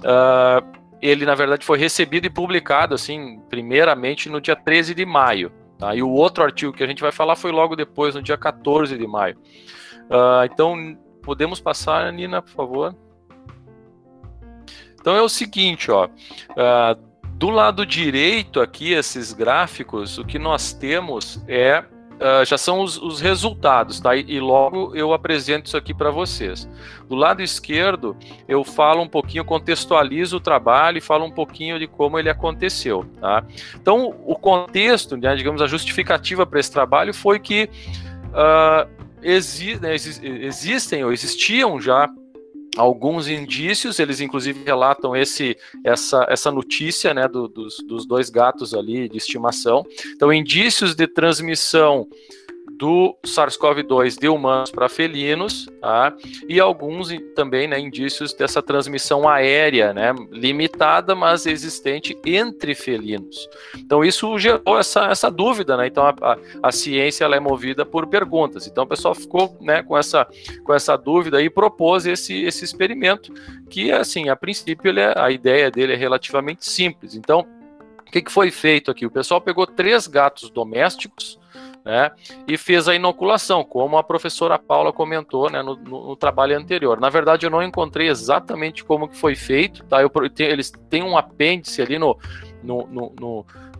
Uh, 0.02 0.86
ele, 1.02 1.26
na 1.26 1.36
verdade, 1.36 1.66
foi 1.66 1.78
recebido 1.78 2.26
e 2.26 2.30
publicado, 2.30 2.94
assim, 2.94 3.40
primeiramente 3.50 4.30
no 4.30 4.40
dia 4.40 4.56
13 4.56 4.94
de 4.94 5.06
maio. 5.06 5.52
Tá? 5.78 5.94
E 5.96 6.02
o 6.02 6.10
outro 6.10 6.44
artigo 6.44 6.72
que 6.74 6.84
a 6.84 6.88
gente 6.88 7.02
vai 7.02 7.12
falar 7.12 7.36
foi 7.36 7.52
logo 7.52 7.76
depois, 7.76 8.16
no 8.16 8.22
dia 8.22 8.38
14 8.38 8.98
de 8.98 9.08
maio. 9.08 9.38
Uh, 10.06 10.46
então, 10.52 10.98
podemos 11.22 11.60
passar, 11.60 12.12
Nina, 12.14 12.42
por 12.42 12.52
favor? 12.52 12.96
Então 15.06 15.16
é 15.16 15.22
o 15.22 15.30
seguinte, 15.30 15.92
ó. 15.92 16.08
Uh, 16.08 17.00
do 17.36 17.52
lado 17.52 17.86
direito 17.86 18.60
aqui, 18.60 18.92
esses 18.92 19.34
gráficos, 19.34 20.18
o 20.18 20.26
que 20.26 20.40
nós 20.40 20.74
temos 20.74 21.44
é 21.48 21.84
uh, 22.16 22.44
já 22.44 22.58
são 22.58 22.82
os, 22.82 22.98
os, 22.98 23.22
resultados, 23.22 24.00
tá? 24.00 24.16
E, 24.16 24.26
e, 24.28 24.40
logo 24.40 24.96
eu 24.96 25.14
apresento 25.14 25.68
isso 25.68 25.78
aqui 25.78 25.94
para 25.94 26.10
vocês. 26.10 26.68
Do 27.08 27.14
lado 27.14 27.44
esquerdo, 27.44 28.18
eu 28.48 28.64
falo 28.64 29.04
um 29.04 29.08
pouquinho, 29.08 29.46
contextualizo 29.46 30.38
o 30.38 30.40
trabalho 30.40 30.98
e 30.98 31.02
falo 31.02 31.24
um 31.24 31.32
pouquinho 31.32 31.78
de 31.78 31.86
como 31.86 32.18
ele 32.18 32.32
aconteceu, 32.32 33.06
tá? 33.22 33.46
Então, 33.76 34.16
o 34.26 34.36
contexto, 34.36 35.16
né, 35.16 35.36
digamos, 35.36 35.62
a 35.62 35.68
justificativa 35.68 36.48
para 36.48 36.60
esse 36.60 36.72
trabalho 36.72 37.14
foi 37.14 37.38
que 37.38 37.70
uh, 38.32 38.90
exi 39.22 39.80
né, 39.80 39.94
existem 39.94 41.04
ou 41.06 41.14
existiam 41.14 41.80
já 41.80 42.10
alguns 42.78 43.28
indícios, 43.28 44.00
eles 44.00 44.20
inclusive 44.20 44.64
relatam 44.64 45.16
esse, 45.16 45.58
essa, 45.84 46.26
essa 46.30 46.52
notícia 46.52 47.14
né, 47.14 47.28
do, 47.28 47.48
dos, 47.48 47.78
dos 47.88 48.06
dois 48.06 48.30
gatos 48.30 48.74
ali 48.74 49.10
de 49.10 49.18
estimação. 49.18 49.86
Então, 50.16 50.32
indícios 50.32 50.96
de 50.96 51.08
transmissão 51.08 52.08
do 52.78 53.16
SARS-CoV-2 53.24 54.20
de 54.20 54.28
humanos 54.28 54.72
para 54.72 54.90
felinos, 54.90 55.68
tá? 55.82 56.14
e 56.48 56.60
alguns 56.60 57.10
também 57.36 57.68
né, 57.68 57.80
indícios 57.80 58.34
dessa 58.34 58.62
transmissão 58.62 59.28
aérea, 59.28 59.94
né, 59.94 60.14
limitada, 60.32 61.16
mas 61.16 61.46
existente 61.46 62.18
entre 62.26 62.76
felinos. 62.76 63.48
Então 63.78 64.04
isso 64.04 64.38
gerou 64.38 64.78
essa, 64.78 65.06
essa 65.06 65.32
dúvida, 65.32 65.78
né? 65.78 65.88
então 65.88 66.06
a, 66.06 66.16
a, 66.22 66.38
a 66.64 66.72
ciência 66.72 67.24
ela 67.24 67.36
é 67.36 67.40
movida 67.40 67.86
por 67.86 68.08
perguntas. 68.08 68.68
Então 68.68 68.84
o 68.84 68.88
pessoal 68.88 69.16
ficou 69.16 69.58
né, 69.62 69.82
com, 69.82 69.98
essa, 69.98 70.28
com 70.64 70.74
essa 70.74 70.98
dúvida 70.98 71.42
e 71.42 71.50
propôs 71.50 72.06
esse, 72.06 72.44
esse 72.44 72.66
experimento, 72.66 73.34
que 73.70 73.92
assim, 73.92 74.30
a 74.30 74.36
princípio 74.36 74.98
é, 75.00 75.14
a 75.18 75.32
ideia 75.32 75.72
dele 75.72 75.94
é 75.94 75.96
relativamente 75.96 76.70
simples. 76.70 77.16
Então, 77.16 77.46
o 78.00 78.12
que, 78.12 78.22
que 78.22 78.32
foi 78.32 78.52
feito 78.52 78.92
aqui? 78.92 79.06
O 79.06 79.12
pessoal 79.12 79.42
pegou 79.42 79.66
três 79.66 80.08
gatos 80.08 80.50
domésticos, 80.50 81.40
né, 81.86 82.12
e 82.48 82.58
fez 82.58 82.88
a 82.88 82.96
inoculação, 82.96 83.64
como 83.64 83.96
a 83.96 84.04
professora 84.04 84.58
Paula 84.58 84.92
comentou 84.92 85.52
né, 85.52 85.62
no, 85.62 85.76
no, 85.76 86.08
no, 86.08 86.16
trabalho 86.16 86.58
anterior. 86.58 87.00
Na 87.00 87.12
verdade, 87.12 87.46
eu 87.46 87.52
não 87.52 87.62
encontrei 87.62 88.10
exatamente 88.10 88.84
como 88.84 89.08
que 89.08 89.16
foi 89.16 89.36
feito, 89.36 89.84
tá? 89.84 90.02
Eu, 90.02 90.12
eles 90.40 90.74
têm 90.90 91.04
um 91.04 91.16
apêndice 91.16 91.84
ali 91.84 92.00
no, 92.00 92.18
no, 92.64 92.88
no, 92.88 93.14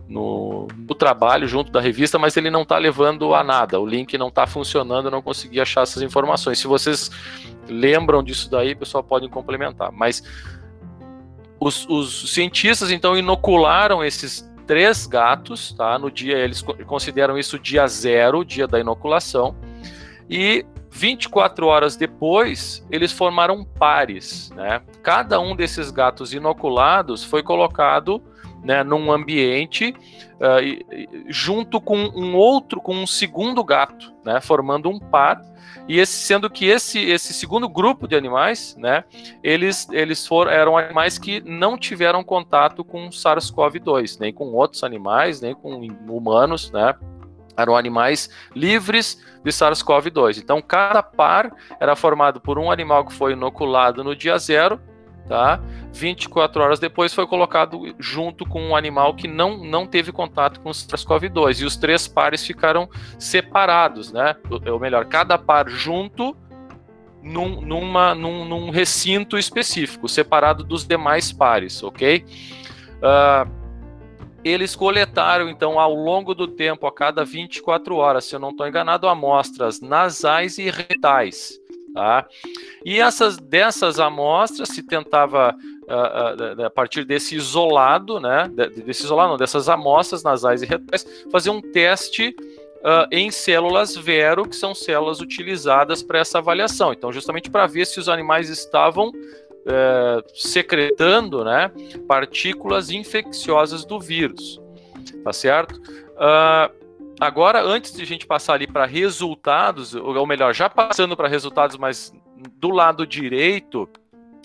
no, 0.08 0.68
no, 0.76 0.94
trabalho 0.94 1.48
junto 1.48 1.72
da 1.72 1.80
revista, 1.80 2.16
mas 2.16 2.36
ele 2.36 2.48
não 2.48 2.62
está 2.62 2.78
levando 2.78 3.34
a 3.34 3.42
nada. 3.42 3.80
O 3.80 3.86
link 3.86 4.16
não 4.16 4.28
está 4.28 4.46
funcionando, 4.46 5.06
eu 5.06 5.10
não 5.10 5.20
consegui 5.20 5.60
achar 5.60 5.82
essas 5.82 6.00
informações. 6.00 6.60
Se 6.60 6.68
vocês 6.68 7.10
lembram 7.68 8.22
disso 8.22 8.48
daí, 8.48 8.76
pessoal 8.76 9.02
pode 9.02 9.28
complementar. 9.28 9.90
Mas 9.90 10.22
os, 11.58 11.84
os 11.88 12.32
cientistas 12.32 12.92
então 12.92 13.18
inocularam 13.18 14.04
esses 14.04 14.48
três 14.66 15.06
gatos, 15.06 15.72
tá? 15.72 15.98
No 15.98 16.10
dia 16.10 16.36
eles 16.36 16.62
consideram 16.86 17.38
isso 17.38 17.58
dia 17.58 17.86
zero, 17.86 18.44
dia 18.44 18.66
da 18.66 18.80
inoculação, 18.80 19.56
e 20.28 20.64
24 20.90 21.66
horas 21.66 21.96
depois 21.96 22.86
eles 22.90 23.12
formaram 23.12 23.64
pares, 23.64 24.50
né? 24.56 24.80
Cada 25.02 25.38
um 25.40 25.54
desses 25.54 25.90
gatos 25.90 26.32
inoculados 26.32 27.22
foi 27.22 27.42
colocado 27.42 28.22
né, 28.64 28.82
num 28.82 29.12
ambiente 29.12 29.94
uh, 30.40 31.26
junto 31.28 31.80
com 31.80 31.96
um 31.96 32.34
outro, 32.34 32.80
com 32.80 32.96
um 32.96 33.06
segundo 33.06 33.62
gato, 33.62 34.12
né, 34.24 34.40
formando 34.40 34.88
um 34.88 34.98
par 34.98 35.40
e 35.88 36.00
esse, 36.00 36.12
sendo 36.12 36.50
que 36.50 36.66
esse, 36.66 36.98
esse 36.98 37.32
segundo 37.32 37.68
grupo 37.68 38.08
de 38.08 38.16
animais, 38.16 38.76
né, 38.76 39.04
eles, 39.42 39.88
eles 39.90 40.26
foram, 40.26 40.50
eram 40.50 40.76
animais 40.76 41.18
que 41.18 41.40
não 41.40 41.78
tiveram 41.78 42.24
contato 42.24 42.84
com 42.84 43.08
SARS-CoV-2, 43.08 44.18
nem 44.18 44.32
com 44.32 44.46
outros 44.46 44.82
animais, 44.82 45.40
nem 45.40 45.54
com 45.54 45.80
humanos, 46.08 46.70
né, 46.72 46.94
eram 47.56 47.76
animais 47.76 48.28
livres 48.54 49.22
de 49.44 49.50
SARS-CoV-2. 49.50 50.38
Então, 50.38 50.60
cada 50.60 51.02
par 51.02 51.50
era 51.80 51.96
formado 51.96 52.40
por 52.40 52.58
um 52.58 52.70
animal 52.70 53.06
que 53.06 53.12
foi 53.12 53.32
inoculado 53.32 54.04
no 54.04 54.14
dia 54.14 54.36
zero 54.38 54.80
tá? 55.28 55.60
24 55.92 56.62
horas 56.62 56.78
depois 56.78 57.12
foi 57.12 57.26
colocado 57.26 57.94
junto 57.98 58.46
com 58.46 58.62
um 58.62 58.76
animal 58.76 59.14
que 59.14 59.26
não, 59.28 59.56
não 59.58 59.86
teve 59.86 60.12
contato 60.12 60.60
com 60.60 60.70
o 60.70 60.72
SARS-CoV-2 60.72 61.62
e 61.62 61.64
os 61.64 61.76
três 61.76 62.06
pares 62.06 62.44
ficaram 62.44 62.88
separados, 63.18 64.12
né? 64.12 64.36
Ou 64.70 64.78
melhor, 64.78 65.06
cada 65.06 65.38
par 65.38 65.68
junto 65.68 66.36
num, 67.22 67.60
numa, 67.60 68.14
num, 68.14 68.44
num 68.44 68.70
recinto 68.70 69.36
específico, 69.36 70.08
separado 70.08 70.62
dos 70.62 70.86
demais 70.86 71.32
pares, 71.32 71.82
ok? 71.82 72.24
Uh, 72.98 73.66
eles 74.44 74.76
coletaram, 74.76 75.48
então, 75.48 75.80
ao 75.80 75.92
longo 75.92 76.32
do 76.32 76.46
tempo, 76.46 76.86
a 76.86 76.92
cada 76.92 77.24
24 77.24 77.96
horas, 77.96 78.26
se 78.26 78.36
eu 78.36 78.38
não 78.38 78.50
estou 78.50 78.68
enganado, 78.68 79.08
amostras 79.08 79.80
nasais 79.80 80.56
e 80.58 80.70
retais. 80.70 81.58
Tá? 81.96 82.26
E 82.84 83.00
essas, 83.00 83.38
dessas 83.38 83.98
amostras 83.98 84.68
se 84.68 84.82
tentava, 84.82 85.56
uh, 85.84 86.60
uh, 86.60 86.66
a 86.66 86.68
partir 86.68 87.06
desse 87.06 87.34
isolado, 87.34 88.20
né, 88.20 88.50
desse 88.84 89.04
isolado, 89.04 89.30
não, 89.30 89.38
dessas 89.38 89.66
amostras 89.66 90.22
nasais 90.22 90.60
e 90.60 90.66
retais, 90.66 91.06
fazer 91.32 91.48
um 91.48 91.62
teste 91.62 92.36
uh, 92.82 93.08
em 93.10 93.30
células 93.30 93.96
vero, 93.96 94.46
que 94.46 94.54
são 94.54 94.74
células 94.74 95.22
utilizadas 95.22 96.02
para 96.02 96.18
essa 96.18 96.36
avaliação. 96.36 96.92
Então, 96.92 97.10
justamente 97.10 97.48
para 97.48 97.66
ver 97.66 97.86
se 97.86 97.98
os 97.98 98.10
animais 98.10 98.50
estavam 98.50 99.08
uh, 99.08 100.22
secretando 100.34 101.42
né, 101.46 101.72
partículas 102.06 102.90
infecciosas 102.90 103.86
do 103.86 103.98
vírus. 103.98 104.60
Tá 105.24 105.32
certo? 105.32 105.80
Uh, 105.80 106.85
Agora, 107.18 107.62
antes 107.62 107.92
de 107.92 108.02
a 108.02 108.06
gente 108.06 108.26
passar 108.26 108.54
ali 108.54 108.66
para 108.66 108.84
resultados, 108.84 109.94
ou 109.94 110.26
melhor, 110.26 110.54
já 110.54 110.68
passando 110.68 111.16
para 111.16 111.28
resultados, 111.28 111.76
mas 111.76 112.12
do 112.58 112.70
lado 112.70 113.06
direito, 113.06 113.88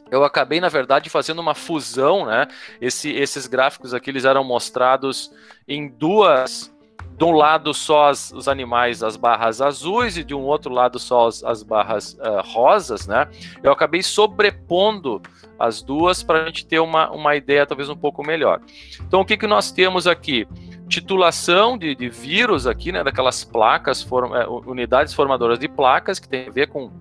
eu 0.09 0.23
acabei, 0.23 0.59
na 0.59 0.69
verdade, 0.69 1.09
fazendo 1.09 1.39
uma 1.39 1.55
fusão, 1.55 2.25
né? 2.25 2.47
Esse, 2.79 3.11
esses 3.11 3.47
gráficos 3.47 3.93
aqui, 3.93 4.09
eles 4.09 4.25
eram 4.25 4.43
mostrados 4.43 5.31
em 5.67 5.87
duas, 5.87 6.73
de 7.17 7.23
um 7.25 7.31
lado 7.31 7.73
só 7.73 8.09
as, 8.09 8.31
os 8.31 8.47
animais, 8.47 9.03
as 9.03 9.15
barras 9.15 9.61
azuis, 9.61 10.17
e 10.17 10.23
de 10.23 10.33
um 10.33 10.41
outro 10.41 10.73
lado 10.73 10.97
só 10.97 11.27
as, 11.27 11.43
as 11.43 11.63
barras 11.63 12.13
uh, 12.13 12.41
rosas, 12.43 13.05
né? 13.05 13.29
Eu 13.61 13.71
acabei 13.71 14.01
sobrepondo 14.01 15.21
as 15.59 15.81
duas 15.81 16.23
para 16.23 16.43
a 16.43 16.45
gente 16.47 16.65
ter 16.65 16.79
uma, 16.79 17.09
uma 17.11 17.35
ideia 17.35 17.65
talvez 17.65 17.87
um 17.87 17.95
pouco 17.95 18.25
melhor. 18.25 18.59
Então, 19.01 19.21
o 19.21 19.25
que, 19.25 19.37
que 19.37 19.47
nós 19.47 19.71
temos 19.71 20.07
aqui? 20.07 20.47
Titulação 20.91 21.77
de, 21.77 21.95
de 21.95 22.09
vírus 22.09 22.67
aqui, 22.67 22.91
né, 22.91 23.03
daquelas 23.03 23.43
placas, 23.43 24.03
form, 24.03 24.35
é, 24.35 24.45
unidades 24.47 25.13
formadoras 25.13 25.57
de 25.57 25.67
placas, 25.67 26.19
que 26.19 26.27
tem 26.27 26.49
a 26.49 26.51
ver 26.51 26.67
com, 26.67 26.91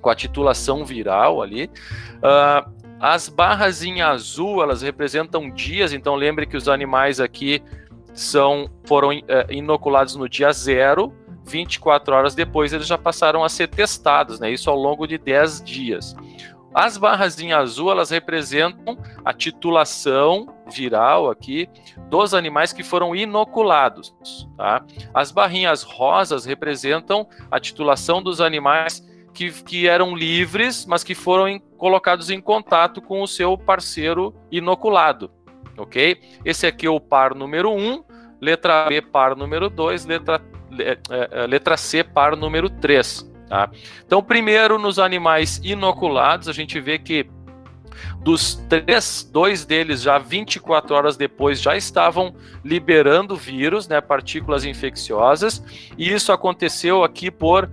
com 0.00 0.10
a 0.10 0.14
titulação 0.14 0.84
viral 0.84 1.40
ali. 1.40 1.70
Uh, 2.18 2.70
as 3.00 3.28
barras 3.28 3.82
em 3.82 4.02
azul, 4.02 4.62
elas 4.62 4.82
representam 4.82 5.50
dias, 5.50 5.92
então 5.92 6.14
lembre 6.14 6.46
que 6.46 6.56
os 6.56 6.68
animais 6.68 7.18
aqui 7.18 7.62
são 8.14 8.70
foram 8.84 9.08
uh, 9.08 9.50
inoculados 9.50 10.14
no 10.14 10.28
dia 10.28 10.52
zero, 10.52 11.12
24 11.44 12.14
horas 12.14 12.34
depois 12.34 12.72
eles 12.72 12.86
já 12.86 12.98
passaram 12.98 13.42
a 13.42 13.48
ser 13.48 13.68
testados, 13.68 14.38
né, 14.38 14.50
isso 14.50 14.68
ao 14.68 14.76
longo 14.76 15.06
de 15.06 15.16
10 15.16 15.64
dias. 15.64 16.14
As 16.74 16.96
barras 16.96 17.38
em 17.38 17.52
azul, 17.52 17.90
elas 17.90 18.10
representam 18.10 18.98
a 19.24 19.32
titulação 19.32 20.46
viral 20.72 21.30
aqui 21.30 21.68
dos 22.08 22.32
animais 22.32 22.72
que 22.72 22.82
foram 22.82 23.14
inoculados. 23.14 24.14
Tá? 24.56 24.84
As 25.12 25.30
barrinhas 25.30 25.82
rosas 25.82 26.46
representam 26.46 27.28
a 27.50 27.60
titulação 27.60 28.22
dos 28.22 28.40
animais 28.40 29.06
que, 29.34 29.50
que 29.50 29.86
eram 29.86 30.14
livres, 30.14 30.86
mas 30.86 31.04
que 31.04 31.14
foram 31.14 31.48
em, 31.48 31.58
colocados 31.58 32.30
em 32.30 32.40
contato 32.40 33.02
com 33.02 33.22
o 33.22 33.28
seu 33.28 33.56
parceiro 33.58 34.34
inoculado. 34.50 35.30
Ok? 35.76 36.20
Esse 36.44 36.66
aqui 36.66 36.86
é 36.86 36.90
o 36.90 37.00
par 37.00 37.34
número 37.34 37.70
1, 37.70 37.74
um, 37.76 38.04
letra 38.40 38.86
B, 38.86 39.00
par 39.00 39.36
número 39.36 39.70
2, 39.70 40.04
letra, 40.06 40.40
é, 40.78 40.98
é, 41.10 41.46
letra 41.46 41.76
C, 41.76 42.04
par 42.04 42.36
número 42.36 42.68
3. 42.68 43.31
Tá? 43.52 43.70
Então, 44.06 44.22
primeiro, 44.22 44.78
nos 44.78 44.98
animais 44.98 45.60
inoculados, 45.62 46.48
a 46.48 46.54
gente 46.54 46.80
vê 46.80 46.98
que 46.98 47.26
dos 48.22 48.54
três, 48.66 49.28
dois 49.30 49.66
deles 49.66 50.00
já 50.00 50.16
24 50.16 50.94
horas 50.94 51.18
depois 51.18 51.60
já 51.60 51.76
estavam 51.76 52.34
liberando 52.64 53.36
vírus, 53.36 53.86
né, 53.86 54.00
partículas 54.00 54.64
infecciosas, 54.64 55.62
e 55.98 56.10
isso 56.10 56.32
aconteceu 56.32 57.04
aqui 57.04 57.30
por 57.30 57.70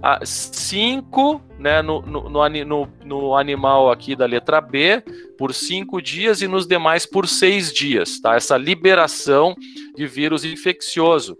ah, 0.00 0.20
cinco, 0.22 1.42
né, 1.58 1.82
no, 1.82 2.00
no, 2.00 2.30
no, 2.30 2.88
no, 3.04 3.34
animal 3.34 3.90
aqui 3.90 4.14
da 4.14 4.24
letra 4.24 4.60
B, 4.60 5.02
por 5.36 5.52
cinco 5.52 6.00
dias, 6.00 6.42
e 6.42 6.46
nos 6.46 6.64
demais 6.64 7.04
por 7.04 7.26
seis 7.26 7.72
dias, 7.72 8.20
tá? 8.20 8.36
Essa 8.36 8.56
liberação 8.56 9.56
de 9.96 10.06
vírus 10.06 10.44
infeccioso. 10.44 11.36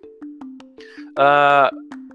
Ah, 1.17 1.71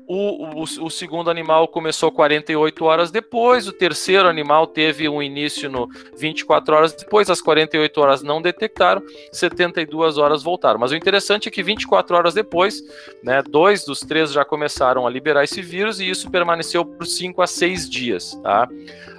o, 0.07 0.61
o, 0.61 0.63
o, 0.63 0.89
segundo 0.89 1.29
animal 1.29 1.67
começou 1.67 2.11
48 2.11 2.85
horas 2.85 3.11
depois, 3.11 3.67
o 3.67 3.71
terceiro 3.73 4.27
animal 4.27 4.67
teve 4.67 5.07
um 5.07 5.21
início 5.21 5.69
no 5.69 5.87
24 6.17 6.75
horas 6.75 6.93
depois, 6.93 7.29
as 7.29 7.41
48 7.41 8.01
horas 8.01 8.23
não 8.23 8.41
detectaram, 8.41 9.01
72 9.31 10.17
horas 10.17 10.43
voltaram. 10.43 10.79
Mas 10.79 10.91
o 10.91 10.95
interessante 10.95 11.47
é 11.47 11.51
que 11.51 11.63
24 11.63 12.15
horas 12.15 12.33
depois, 12.33 12.81
né, 13.23 13.41
dois 13.41 13.85
dos 13.85 14.01
três 14.01 14.31
já 14.31 14.43
começaram 14.43 15.07
a 15.07 15.09
liberar 15.09 15.43
esse 15.43 15.61
vírus 15.61 15.99
e 15.99 16.09
isso 16.09 16.29
permaneceu 16.29 16.85
por 16.85 17.05
5 17.05 17.41
a 17.41 17.47
6 17.47 17.89
dias. 17.89 18.35
Tá? 18.43 18.67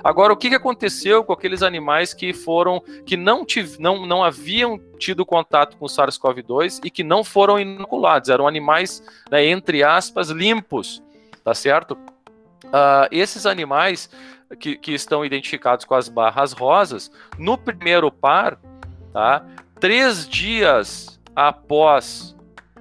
Agora, 0.02 0.32
o 0.32 0.36
que, 0.36 0.54
aconteceu 0.54 1.24
com 1.24 1.32
aqueles 1.32 1.62
animais 1.62 2.12
que 2.12 2.32
foram, 2.34 2.82
que 3.06 3.16
não, 3.16 3.44
tiv, 3.44 3.78
não, 3.78 4.04
não 4.06 4.22
haviam 4.22 4.78
tido 4.98 5.24
contato 5.26 5.76
com 5.76 5.86
SARS-CoV-2 5.86 6.80
e 6.84 6.90
que 6.90 7.04
não 7.04 7.22
foram 7.22 7.58
inoculados, 7.58 8.28
eram 8.28 8.46
animais, 8.46 9.02
né, 9.30 9.46
entre 9.46 9.82
aspas, 9.82 10.30
limpos, 10.30 11.02
tá 11.42 11.54
certo? 11.54 11.92
Uh, 12.64 13.06
esses 13.10 13.46
animais 13.46 14.08
que, 14.58 14.76
que 14.76 14.92
estão 14.92 15.24
identificados 15.24 15.84
com 15.84 15.94
as 15.94 16.08
barras 16.08 16.52
rosas, 16.52 17.10
no 17.38 17.58
primeiro 17.58 18.10
par, 18.10 18.58
tá, 19.12 19.44
três 19.78 20.28
dias 20.28 21.20
após 21.34 22.34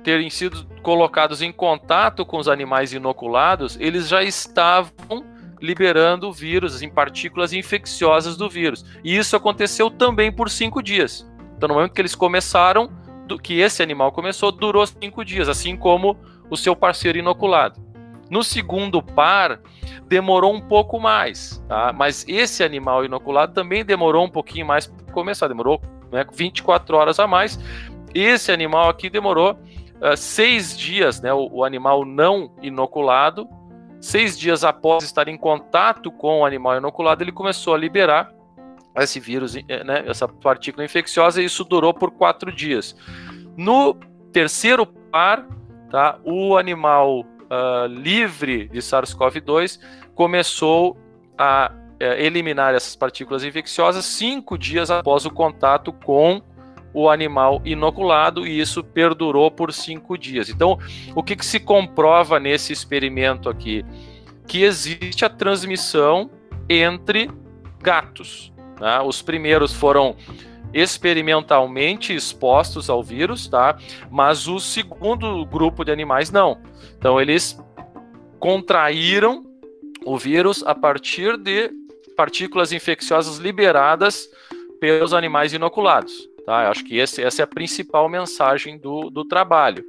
terem 0.03 0.29
sido 0.29 0.65
colocados 0.81 1.41
em 1.41 1.51
contato 1.51 2.25
com 2.25 2.37
os 2.37 2.47
animais 2.47 2.93
inoculados, 2.93 3.77
eles 3.79 4.07
já 4.07 4.21
estavam 4.21 5.25
liberando 5.61 6.27
o 6.27 6.33
vírus, 6.33 6.81
em 6.81 6.89
partículas 6.89 7.53
infecciosas 7.53 8.35
do 8.35 8.49
vírus. 8.49 8.83
E 9.01 9.15
isso 9.15 9.33
aconteceu 9.33 9.89
também 9.89 10.29
por 10.29 10.49
cinco 10.49 10.83
dias. 10.83 11.25
Então, 11.63 11.69
no 11.69 11.75
momento 11.75 11.93
que 11.93 12.01
eles 12.01 12.13
começaram, 12.13 12.89
do, 13.25 13.39
que 13.39 13.61
esse 13.61 13.81
animal 13.81 14.11
começou, 14.11 14.51
durou 14.51 14.85
cinco 14.85 15.23
dias, 15.23 15.47
assim 15.47 15.77
como 15.77 16.17
o 16.49 16.57
seu 16.57 16.75
parceiro 16.75 17.17
inoculado. 17.17 17.79
No 18.29 18.43
segundo 18.43 19.01
par, 19.01 19.61
demorou 20.05 20.53
um 20.53 20.59
pouco 20.59 20.99
mais, 20.99 21.63
tá? 21.69 21.93
Mas 21.93 22.25
esse 22.27 22.65
animal 22.65 23.05
inoculado 23.05 23.53
também 23.53 23.85
demorou 23.85 24.25
um 24.25 24.29
pouquinho 24.29 24.65
mais 24.65 24.87
para 24.87 25.13
começar, 25.13 25.47
demorou 25.47 25.81
né, 26.11 26.25
24 26.33 26.97
horas 26.97 27.17
a 27.17 27.27
mais. 27.27 27.57
Esse 28.13 28.51
animal 28.51 28.89
aqui 28.89 29.09
demorou 29.09 29.53
uh, 29.53 30.17
seis 30.17 30.77
dias, 30.77 31.21
né? 31.21 31.33
O, 31.33 31.47
o 31.49 31.63
animal 31.63 32.03
não 32.03 32.53
inoculado 32.61 33.47
Seis 34.03 34.37
dias 34.37 34.65
após 34.65 35.05
estar 35.05 35.29
em 35.29 35.37
contato 35.37 36.11
com 36.11 36.41
o 36.41 36.45
animal 36.45 36.75
inoculado, 36.75 37.23
ele 37.23 37.31
começou 37.31 37.73
a 37.73 37.77
liberar 37.77 38.33
esse 39.01 39.19
vírus, 39.19 39.55
eh, 39.55 39.83
né, 39.83 40.03
essa 40.07 40.27
partícula 40.27 40.85
infecciosa, 40.85 41.41
e 41.41 41.45
isso 41.45 41.63
durou 41.63 41.93
por 41.93 42.11
quatro 42.11 42.51
dias. 42.51 42.95
No 43.57 43.95
terceiro 44.31 44.85
par, 44.85 45.47
tá, 45.89 46.19
o 46.23 46.57
animal 46.57 47.21
uh, 47.21 47.87
livre 47.87 48.67
de 48.67 48.79
SARS-CoV-2 48.79 49.79
começou 50.13 50.97
a 51.37 51.71
uh, 51.71 52.03
eliminar 52.17 52.73
essas 52.75 52.95
partículas 52.95 53.43
infecciosas 53.43 54.05
cinco 54.05 54.57
dias 54.57 54.91
após 54.91 55.25
o 55.25 55.31
contato 55.31 55.91
com 55.91 56.41
o 56.93 57.09
animal 57.09 57.59
inoculado 57.65 58.45
e 58.45 58.59
isso 58.59 58.83
perdurou 58.83 59.49
por 59.49 59.73
cinco 59.73 60.17
dias. 60.17 60.49
Então, 60.49 60.77
o 61.15 61.23
que, 61.23 61.35
que 61.35 61.45
se 61.45 61.59
comprova 61.59 62.39
nesse 62.39 62.71
experimento 62.71 63.49
aqui? 63.49 63.83
Que 64.47 64.63
existe 64.63 65.25
a 65.25 65.29
transmissão 65.29 66.29
entre 66.69 67.31
gatos. 67.81 68.52
Né? 68.83 68.99
Os 68.99 69.21
primeiros 69.21 69.71
foram 69.71 70.13
experimentalmente 70.73 72.13
expostos 72.13 72.89
ao 72.89 73.01
vírus, 73.01 73.47
tá? 73.47 73.77
Mas 74.11 74.45
o 74.45 74.59
segundo 74.59 75.45
grupo 75.45 75.85
de 75.85 75.91
animais 75.91 76.31
não. 76.31 76.61
Então 76.97 77.21
eles 77.21 77.57
contraíram 78.39 79.45
o 80.05 80.17
vírus 80.17 80.63
a 80.67 80.75
partir 80.75 81.37
de 81.37 81.71
partículas 82.17 82.73
infecciosas 82.73 83.37
liberadas 83.37 84.27
pelos 84.81 85.13
animais 85.13 85.53
inoculados. 85.53 86.27
Tá? 86.45 86.65
Eu 86.65 86.71
acho 86.71 86.83
que 86.83 86.97
esse, 86.97 87.23
essa 87.23 87.41
é 87.41 87.45
a 87.45 87.47
principal 87.47 88.09
mensagem 88.09 88.77
do, 88.77 89.09
do 89.09 89.23
trabalho. 89.23 89.85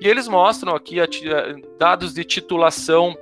E 0.00 0.08
eles 0.08 0.26
mostram 0.26 0.74
aqui 0.74 0.98
a, 0.98 1.06
dados 1.78 2.14
de 2.14 2.24
titulação 2.24 3.14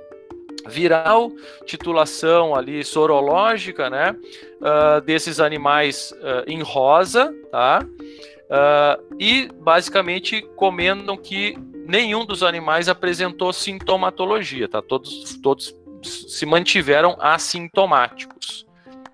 viral, 0.67 1.31
titulação 1.65 2.55
ali 2.55 2.83
sorológica, 2.83 3.89
né, 3.89 4.11
uh, 4.11 5.01
desses 5.01 5.39
animais 5.39 6.11
uh, 6.13 6.43
em 6.47 6.61
rosa, 6.61 7.33
tá, 7.51 7.83
uh, 7.83 9.15
e 9.19 9.49
basicamente 9.59 10.41
comentam 10.55 11.17
que 11.17 11.57
nenhum 11.87 12.25
dos 12.25 12.43
animais 12.43 12.89
apresentou 12.89 13.53
sintomatologia, 13.53 14.67
tá, 14.67 14.81
todos, 14.81 15.37
todos 15.41 15.73
se 16.03 16.45
mantiveram 16.45 17.15
assintomáticos. 17.19 18.67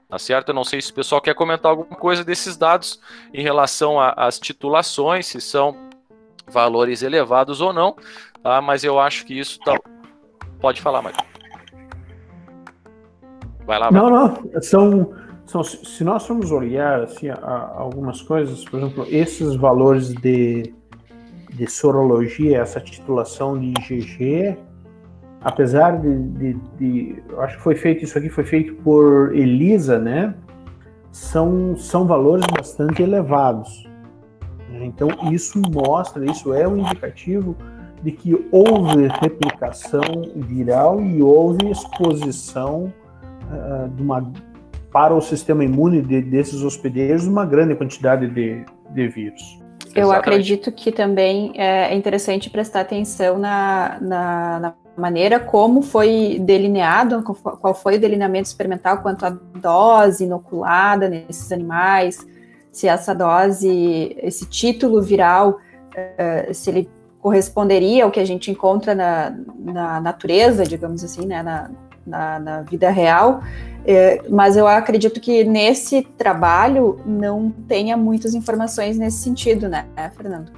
Tá 0.10 0.20
certo? 0.20 0.50
Eu 0.50 0.54
não 0.54 0.64
sei 0.64 0.80
se 0.80 0.92
o 0.92 0.94
pessoal 0.94 1.20
quer 1.20 1.34
comentar 1.34 1.72
alguma 1.72 1.98
coisa 1.98 2.24
desses 2.24 2.56
dados 2.56 3.00
em 3.34 3.42
relação 3.42 4.00
às 4.00 4.38
titulações, 4.38 5.26
se 5.26 5.42
são 5.42 5.76
valores 6.48 7.02
elevados 7.02 7.62
ou 7.62 7.74
não, 7.74 7.96
tá? 8.44 8.62
mas 8.62 8.84
eu 8.84 9.00
acho 9.00 9.26
que 9.26 9.38
isso 9.38 9.58
tá... 9.62 9.76
Pode 10.60 10.82
falar, 10.82 11.02
Michael. 11.02 11.33
Vai 13.66 13.80
lá. 13.80 13.92
Não, 13.92 14.10
não. 14.10 14.62
São, 14.62 15.14
são, 15.46 15.64
se 15.64 16.04
nós 16.04 16.26
formos 16.26 16.52
olhar 16.52 17.02
assim, 17.02 17.30
a, 17.30 17.36
a 17.36 17.80
algumas 17.80 18.22
coisas, 18.22 18.64
por 18.66 18.80
exemplo, 18.80 19.06
esses 19.10 19.56
valores 19.56 20.14
de, 20.14 20.74
de 21.52 21.68
sorologia, 21.70 22.60
essa 22.60 22.80
titulação 22.80 23.60
de 23.60 23.68
IgG, 23.68 24.58
apesar 25.42 26.00
de, 26.00 26.30
de, 26.30 26.54
de, 26.78 27.24
acho 27.40 27.58
que 27.58 27.64
foi 27.64 27.76
feito 27.76 28.04
isso 28.04 28.18
aqui 28.18 28.30
foi 28.30 28.44
feito 28.44 28.76
por 28.76 29.36
Elisa, 29.36 30.00
né? 30.00 30.34
São 31.12 31.76
são 31.78 32.08
valores 32.08 32.46
bastante 32.48 33.04
elevados. 33.04 33.88
Então 34.82 35.08
isso 35.32 35.62
mostra, 35.72 36.26
isso 36.26 36.54
é 36.54 36.68
um 36.68 36.78
indicativo 36.78 37.56
de 38.02 38.12
que 38.12 38.48
houve 38.52 39.08
replicação 39.22 40.02
viral 40.36 41.00
e 41.02 41.22
houve 41.22 41.70
exposição 41.70 42.92
uh, 43.54 43.90
de 43.90 44.02
uma, 44.02 44.32
para 44.92 45.14
o 45.14 45.22
sistema 45.22 45.64
imune 45.64 46.02
de, 46.02 46.22
desses 46.22 46.62
hospedeiros 46.62 47.26
uma 47.26 47.46
grande 47.46 47.76
quantidade 47.76 48.28
de, 48.28 48.66
de 48.90 49.08
vírus. 49.08 49.60
Eu 49.96 50.06
Exatamente. 50.06 50.20
acredito 50.20 50.72
que 50.72 50.92
também 50.92 51.54
é 51.56 51.94
interessante 51.96 52.50
prestar 52.50 52.82
atenção 52.82 53.38
na, 53.38 53.98
na, 54.02 54.60
na 54.60 54.74
maneira 54.98 55.40
como 55.40 55.82
foi 55.82 56.40
delineado, 56.40 57.24
qual 57.24 57.74
foi 57.74 57.98
o 57.98 58.00
delineamento 58.00 58.48
experimental 58.48 59.00
quanto 59.00 59.26
à 59.26 59.30
dose 59.30 60.24
inoculada 60.24 61.10
nesses 61.10 61.52
animais, 61.52 62.26
se 62.72 62.88
essa 62.88 63.14
dose, 63.14 64.16
esse 64.20 64.48
título 64.48 65.02
viral, 65.02 65.60
uh, 65.60 66.54
se 66.54 66.70
ele 66.72 66.90
corresponderia 67.20 68.04
ao 68.04 68.12
que 68.12 68.20
a 68.20 68.26
gente 68.26 68.52
encontra 68.52 68.94
na, 68.94 69.34
na 69.58 70.02
natureza, 70.02 70.66
digamos 70.66 71.04
assim, 71.04 71.26
né, 71.26 71.42
na, 71.42 71.72
na, 72.06 72.40
na 72.40 72.62
vida 72.62 72.90
real, 72.90 73.44
é, 73.86 74.22
mas 74.30 74.56
eu 74.56 74.68
acredito 74.68 75.20
que 75.20 75.44
nesse 75.44 76.04
trabalho 76.18 77.00
não 77.06 77.50
tenha 77.68 77.98
muitas 77.98 78.34
informações 78.34 78.98
nesse 78.98 79.18
sentido, 79.18 79.68
né, 79.68 79.86
Fernando? 80.16 80.52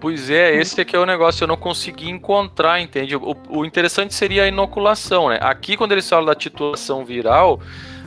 Pois 0.00 0.30
é, 0.30 0.56
esse 0.56 0.80
aqui 0.80 0.96
é 0.96 0.98
o 0.98 1.04
negócio, 1.04 1.44
eu 1.44 1.48
não 1.48 1.58
consegui 1.58 2.08
encontrar, 2.08 2.80
entende? 2.80 3.14
O, 3.14 3.36
o, 3.50 3.64
interessante 3.66 4.14
seria 4.14 4.44
a 4.44 4.48
inoculação, 4.48 5.28
né? 5.28 5.38
Aqui, 5.42 5.76
quando 5.76 5.92
eles 5.92 6.08
falam 6.08 6.24
da 6.24 6.34
titulação 6.34 7.04
viral, 7.04 7.60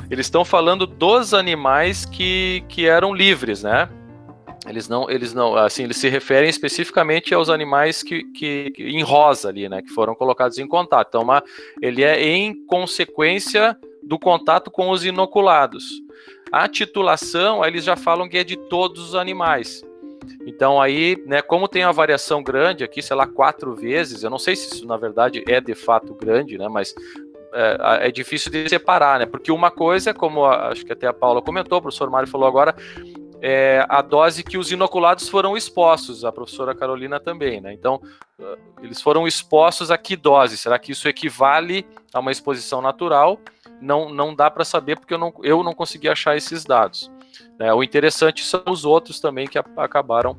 eles 0.09 0.25
estão 0.25 0.43
falando 0.43 0.87
dos 0.87 1.35
animais 1.35 2.03
que, 2.03 2.63
que 2.67 2.87
eram 2.87 3.13
livres, 3.13 3.61
né? 3.61 3.87
Eles 4.67 4.87
não, 4.87 5.09
eles 5.09 5.33
não, 5.33 5.55
assim, 5.55 5.83
eles 5.83 5.97
se 5.97 6.07
referem 6.07 6.49
especificamente 6.49 7.33
aos 7.33 7.49
animais 7.49 8.01
que, 8.01 8.23
que, 8.31 8.71
que 8.71 8.83
em 8.83 9.01
rosa 9.01 9.49
ali, 9.49 9.67
né? 9.67 9.81
Que 9.81 9.89
foram 9.89 10.15
colocados 10.15 10.57
em 10.57 10.67
contato. 10.67 11.09
Então, 11.09 11.21
uma, 11.21 11.43
ele 11.81 12.03
é 12.03 12.21
em 12.23 12.53
consequência 12.65 13.77
do 14.01 14.17
contato 14.17 14.71
com 14.71 14.89
os 14.89 15.03
inoculados. 15.03 15.85
A 16.51 16.67
titulação, 16.67 17.65
eles 17.65 17.83
já 17.83 17.95
falam 17.95 18.29
que 18.29 18.37
é 18.37 18.43
de 18.43 18.55
todos 18.55 19.09
os 19.09 19.15
animais. 19.15 19.83
Então 20.45 20.81
aí, 20.81 21.21
né, 21.25 21.41
como 21.41 21.67
tem 21.67 21.83
uma 21.83 21.93
variação 21.93 22.41
grande 22.41 22.83
aqui, 22.83 23.01
sei 23.01 23.15
lá, 23.15 23.27
quatro 23.27 23.75
vezes, 23.75 24.23
eu 24.23 24.29
não 24.29 24.39
sei 24.39 24.55
se 24.55 24.75
isso 24.75 24.87
na 24.87 24.97
verdade 24.97 25.43
é 25.47 25.59
de 25.59 25.75
fato 25.75 26.13
grande, 26.13 26.57
né, 26.57 26.67
mas 26.69 26.93
é, 27.53 28.07
é 28.07 28.11
difícil 28.11 28.51
de 28.51 28.67
separar, 28.69 29.19
né, 29.19 29.25
porque 29.25 29.51
uma 29.51 29.71
coisa, 29.71 30.13
como 30.13 30.45
a, 30.45 30.69
acho 30.69 30.85
que 30.85 30.93
até 30.93 31.07
a 31.07 31.13
Paula 31.13 31.41
comentou, 31.41 31.77
o 31.77 31.81
professor 31.81 32.09
Mário 32.09 32.27
falou 32.29 32.47
agora, 32.47 32.75
é 33.45 33.85
a 33.89 34.01
dose 34.01 34.41
que 34.41 34.57
os 34.57 34.71
inoculados 34.71 35.27
foram 35.27 35.57
expostos, 35.57 36.23
a 36.23 36.31
professora 36.31 36.73
Carolina 36.73 37.19
também, 37.19 37.59
né, 37.59 37.73
então 37.73 38.01
eles 38.81 39.01
foram 39.01 39.27
expostos 39.27 39.91
a 39.91 39.97
que 39.97 40.15
dose? 40.15 40.57
Será 40.57 40.79
que 40.79 40.91
isso 40.91 41.07
equivale 41.07 41.85
a 42.13 42.19
uma 42.19 42.31
exposição 42.31 42.81
natural? 42.81 43.39
Não, 43.81 44.09
não 44.09 44.33
dá 44.33 44.49
para 44.49 44.65
saber 44.65 44.97
porque 44.97 45.13
eu 45.13 45.17
não, 45.17 45.33
eu 45.43 45.63
não 45.63 45.73
consegui 45.73 46.09
achar 46.09 46.35
esses 46.37 46.63
dados. 46.63 47.11
Né? 47.59 47.73
O 47.73 47.83
interessante 47.83 48.43
são 48.43 48.63
os 48.67 48.85
outros 48.85 49.19
também 49.19 49.47
que 49.47 49.57
acabaram 49.77 50.37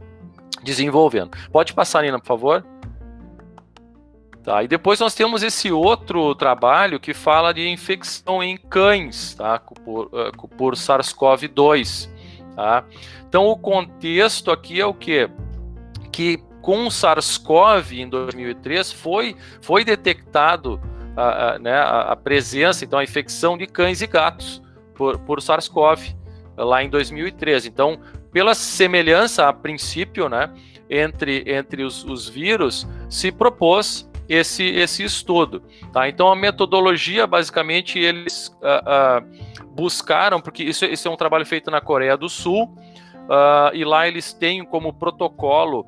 desenvolvendo. 0.62 1.36
Pode 1.52 1.72
passar, 1.74 2.02
Nina, 2.02 2.18
por 2.18 2.26
favor. 2.26 2.66
Tá, 4.42 4.62
e 4.62 4.68
depois 4.68 5.00
nós 5.00 5.14
temos 5.14 5.42
esse 5.42 5.72
outro 5.72 6.34
trabalho 6.34 7.00
que 7.00 7.14
fala 7.14 7.54
de 7.54 7.66
infecção 7.66 8.42
em 8.42 8.58
cães, 8.58 9.34
tá, 9.34 9.58
por, 9.58 10.06
uh, 10.08 10.48
por 10.48 10.74
SARS-CoV-2. 10.74 12.10
Tá? 12.56 12.84
Então 13.28 13.46
o 13.46 13.56
contexto 13.56 14.50
aqui 14.50 14.80
é 14.80 14.86
o 14.86 14.94
que? 14.94 15.28
Que 16.12 16.38
com 16.62 16.88
SARS-CoV 16.88 18.00
em 18.00 18.08
2003 18.08 18.92
foi, 18.92 19.36
foi 19.60 19.84
detectado 19.84 20.80
a, 21.16 21.54
a, 21.54 21.58
né, 21.58 21.78
a, 21.78 22.16
presença, 22.16 22.84
então 22.84 22.98
a 22.98 23.04
infecção 23.04 23.58
de 23.58 23.66
cães 23.66 24.00
e 24.00 24.06
gatos 24.06 24.62
por, 24.94 25.18
por 25.18 25.40
SARS-CoV 25.40 26.16
lá 26.56 26.82
em 26.82 26.88
2013. 26.88 27.68
Então, 27.68 28.00
pela 28.32 28.54
semelhança 28.54 29.48
a 29.48 29.52
princípio, 29.52 30.28
né, 30.28 30.50
entre, 30.88 31.44
entre 31.46 31.82
os, 31.82 32.04
os 32.04 32.28
vírus, 32.28 32.88
se 33.08 33.30
propôs 33.30 34.08
esse, 34.28 34.64
esse 34.64 35.02
estudo. 35.04 35.62
Tá? 35.92 36.08
Então, 36.08 36.30
a 36.30 36.36
metodologia, 36.36 37.26
basicamente, 37.26 37.98
eles 37.98 38.48
uh, 38.62 39.22
uh, 39.22 39.66
buscaram, 39.74 40.40
porque 40.40 40.62
isso, 40.62 40.84
isso 40.84 41.06
é 41.08 41.10
um 41.10 41.16
trabalho 41.16 41.46
feito 41.46 41.70
na 41.70 41.80
Coreia 41.80 42.16
do 42.16 42.28
Sul, 42.28 42.64
uh, 42.64 43.74
e 43.74 43.84
lá 43.84 44.06
eles 44.08 44.32
têm 44.32 44.64
como 44.64 44.92
protocolo 44.92 45.86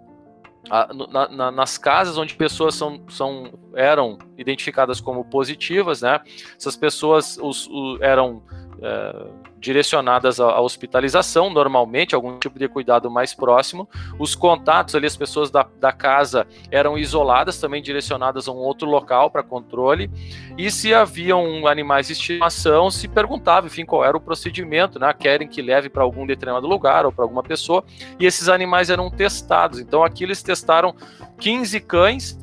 na, 0.69 1.29
na, 1.29 1.51
nas 1.51 1.79
casas 1.79 2.19
onde 2.19 2.35
pessoas 2.35 2.75
são, 2.75 3.01
são, 3.09 3.53
eram 3.75 4.19
identificadas 4.37 5.01
como 5.01 5.25
positivas, 5.25 6.03
né? 6.03 6.21
Essas 6.57 6.77
pessoas 6.77 7.39
os, 7.41 7.69
os, 7.69 8.01
eram 8.01 8.43
é, 8.83 9.27
direcionadas 9.59 10.39
à, 10.39 10.61
hospitalização, 10.61 11.51
normalmente, 11.51 12.15
algum 12.15 12.39
tipo 12.39 12.59
de 12.59 12.69
cuidado 12.69 13.11
mais 13.11 13.35
próximo. 13.35 13.89
Os 14.19 14.35
contatos 14.35 14.95
ali, 14.95 15.07
as 15.07 15.17
pessoas 15.17 15.51
da, 15.51 15.67
da 15.81 15.93
casa 15.93 16.47
eram 16.71 16.97
isoladas, 16.97 17.59
também 17.59 17.83
direcionadas 17.83 18.49
a 18.49 18.53
um 18.53 18.57
outro 18.57 18.89
local 18.89 19.31
para 19.31 19.43
controle. 19.43 20.11
E 20.57 20.71
se 20.71 20.95
haviam 20.95 21.67
animais 21.67 22.07
de 22.07 22.13
estimação, 22.13 22.91
se 22.91 23.09
perguntava, 23.09 23.67
enfim, 23.67 23.85
qual 23.85 24.05
era 24.05 24.17
o 24.17 24.21
procedimento, 24.21 24.99
né? 24.99 25.13
Querem 25.13 25.49
que 25.49 25.63
leve 25.63 25.89
para 25.89 26.03
algum 26.03 26.27
determinado 26.27 26.67
lugar 26.67 27.07
ou 27.07 27.13
para 27.13 27.25
alguma 27.25 27.43
pessoa. 27.43 27.83
E 28.21 28.27
esses 28.27 28.49
animais 28.49 28.91
eram 28.91 29.11
testados. 29.11 29.81
Então 29.81 30.05
aqui 30.05 30.25
eles 30.25 30.43
testaram 30.43 30.95
15 31.39 31.81
cães 31.81 32.39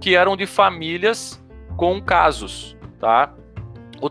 que 0.00 0.14
eram 0.14 0.36
de 0.36 0.46
famílias 0.46 1.42
com 1.76 2.00
casos, 2.00 2.76
tá? 2.98 3.32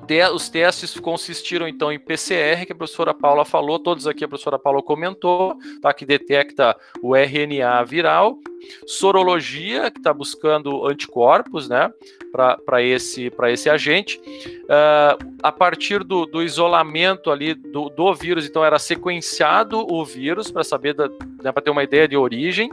Te 0.08 0.24
os 0.32 0.50
testes 0.50 1.00
consistiram 1.00 1.68
então 1.68 1.92
em 1.92 2.00
PCR, 2.00 2.66
que 2.66 2.72
a 2.72 2.76
professora 2.76 3.14
Paula 3.14 3.46
falou, 3.46 3.78
todos 3.78 4.08
aqui 4.08 4.24
a 4.24 4.28
professora 4.28 4.58
Paula 4.58 4.82
comentou, 4.82 5.58
tá, 5.82 5.94
que 5.94 6.06
detecta 6.06 6.76
o 7.02 7.16
RNA 7.16 7.84
viral, 7.84 8.40
sorologia, 8.86 9.92
que 9.92 10.00
está 10.00 10.14
buscando 10.14 10.88
anticorpos, 10.88 11.70
né, 11.70 11.92
para 12.32 12.82
esse, 12.82 13.32
esse 13.50 13.70
agente. 13.70 14.20
Uh, 14.64 15.38
a 15.44 15.52
partir 15.52 16.04
do, 16.04 16.26
do 16.26 16.42
isolamento 16.42 17.32
ali 17.32 17.54
do, 17.54 17.90
do, 17.90 18.14
vírus, 18.14 18.46
então 18.46 18.66
era 18.66 18.80
sequenciado 18.80 19.80
o 19.80 20.04
vírus 20.04 20.52
para 20.52 20.64
saber, 20.64 20.96
né, 21.44 21.52
para 21.52 21.62
ter 21.62 21.70
uma 21.70 21.84
ideia 21.84 22.08
de 22.08 22.18
origem. 22.18 22.70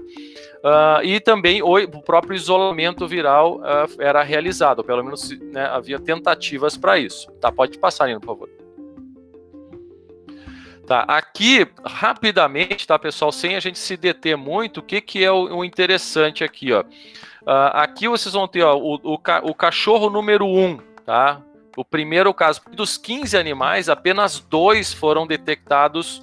Uh, 0.64 1.04
e 1.04 1.20
também 1.20 1.62
o, 1.62 1.86
próprio 2.00 2.34
isolamento 2.34 3.06
viral 3.06 3.58
uh, 3.58 4.00
era 4.00 4.22
realizado, 4.22 4.82
pelo 4.82 5.04
menos 5.04 5.28
né, 5.52 5.66
havia 5.66 6.00
tentativas 6.00 6.74
para 6.74 6.98
isso. 6.98 7.30
Tá, 7.32 7.52
pode 7.52 7.78
passar, 7.78 8.06
Nino, 8.06 8.18
por 8.18 8.28
favor. 8.28 8.48
Tá, 10.86 11.00
aqui, 11.00 11.66
rapidamente, 11.84 12.86
tá, 12.86 12.98
pessoal, 12.98 13.30
sem 13.30 13.56
a 13.56 13.60
gente 13.60 13.78
se 13.78 13.94
deter 13.94 14.38
muito, 14.38 14.78
o 14.78 14.82
que, 14.82 15.02
que 15.02 15.22
é 15.22 15.30
o, 15.30 15.58
o 15.58 15.64
interessante 15.66 16.42
aqui, 16.42 16.72
ó. 16.72 16.80
Uh, 16.80 17.74
aqui 17.74 18.08
vocês 18.08 18.32
vão 18.32 18.48
ter 18.48 18.62
ó, 18.62 18.74
o, 18.74 18.94
o, 18.94 19.18
o 19.42 19.54
cachorro 19.54 20.08
número 20.08 20.46
1, 20.46 20.64
um, 20.64 20.78
tá? 21.04 21.42
O 21.76 21.84
primeiro 21.84 22.32
caso, 22.32 22.62
dos 22.72 22.96
15 22.96 23.36
animais, 23.36 23.90
apenas 23.90 24.40
dois 24.40 24.94
foram 24.94 25.26
detectados, 25.26 26.22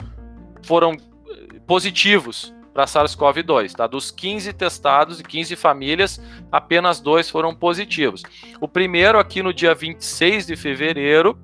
foram 0.63 0.93
eh, 0.93 1.59
positivos 1.67 2.51
para 2.73 2.85
SARS-CoV-2. 2.85 3.73
Tá? 3.73 3.87
Dos 3.87 4.11
15 4.11 4.53
testados 4.53 5.19
e 5.19 5.23
15 5.23 5.55
famílias, 5.55 6.21
apenas 6.51 6.99
dois 6.99 7.29
foram 7.29 7.53
positivos. 7.53 8.23
O 8.59 8.67
primeiro 8.67 9.19
aqui 9.19 9.43
no 9.43 9.53
dia 9.53 9.73
26 9.73 10.47
de 10.47 10.55
fevereiro, 10.55 11.37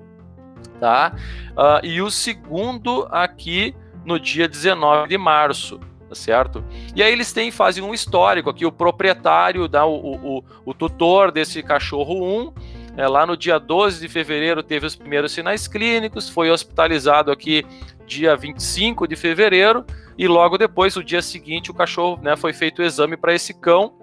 tá? 0.80 1.14
Uh, 1.50 1.84
e 1.84 2.00
o 2.00 2.10
segundo 2.10 3.06
aqui 3.10 3.74
no 4.04 4.18
dia 4.18 4.48
19 4.48 5.08
de 5.08 5.18
março. 5.18 5.80
Tá 6.08 6.14
certo? 6.14 6.64
E 6.96 7.02
aí 7.02 7.12
eles 7.12 7.34
têm, 7.34 7.50
fazem 7.50 7.84
um 7.84 7.92
histórico 7.92 8.48
aqui, 8.48 8.64
o 8.64 8.72
proprietário, 8.72 9.68
dá 9.68 9.84
o, 9.84 10.38
o, 10.38 10.44
o 10.64 10.72
tutor 10.72 11.30
desse 11.30 11.62
cachorro 11.62 12.24
1, 12.24 12.52
é, 12.98 13.06
lá 13.06 13.24
no 13.24 13.36
dia 13.36 13.60
12 13.60 14.00
de 14.00 14.08
fevereiro 14.08 14.60
teve 14.60 14.84
os 14.84 14.96
primeiros 14.96 15.30
sinais 15.30 15.68
clínicos, 15.68 16.28
foi 16.28 16.50
hospitalizado 16.50 17.30
aqui 17.30 17.64
dia 18.04 18.34
25 18.34 19.06
de 19.06 19.14
fevereiro, 19.14 19.86
e 20.18 20.26
logo 20.26 20.58
depois, 20.58 20.96
o 20.96 21.04
dia 21.04 21.22
seguinte, 21.22 21.70
o 21.70 21.74
cachorro 21.74 22.20
né, 22.20 22.36
foi 22.36 22.52
feito 22.52 22.80
o 22.80 22.84
exame 22.84 23.16
para 23.16 23.32
esse 23.32 23.54
cão, 23.54 23.94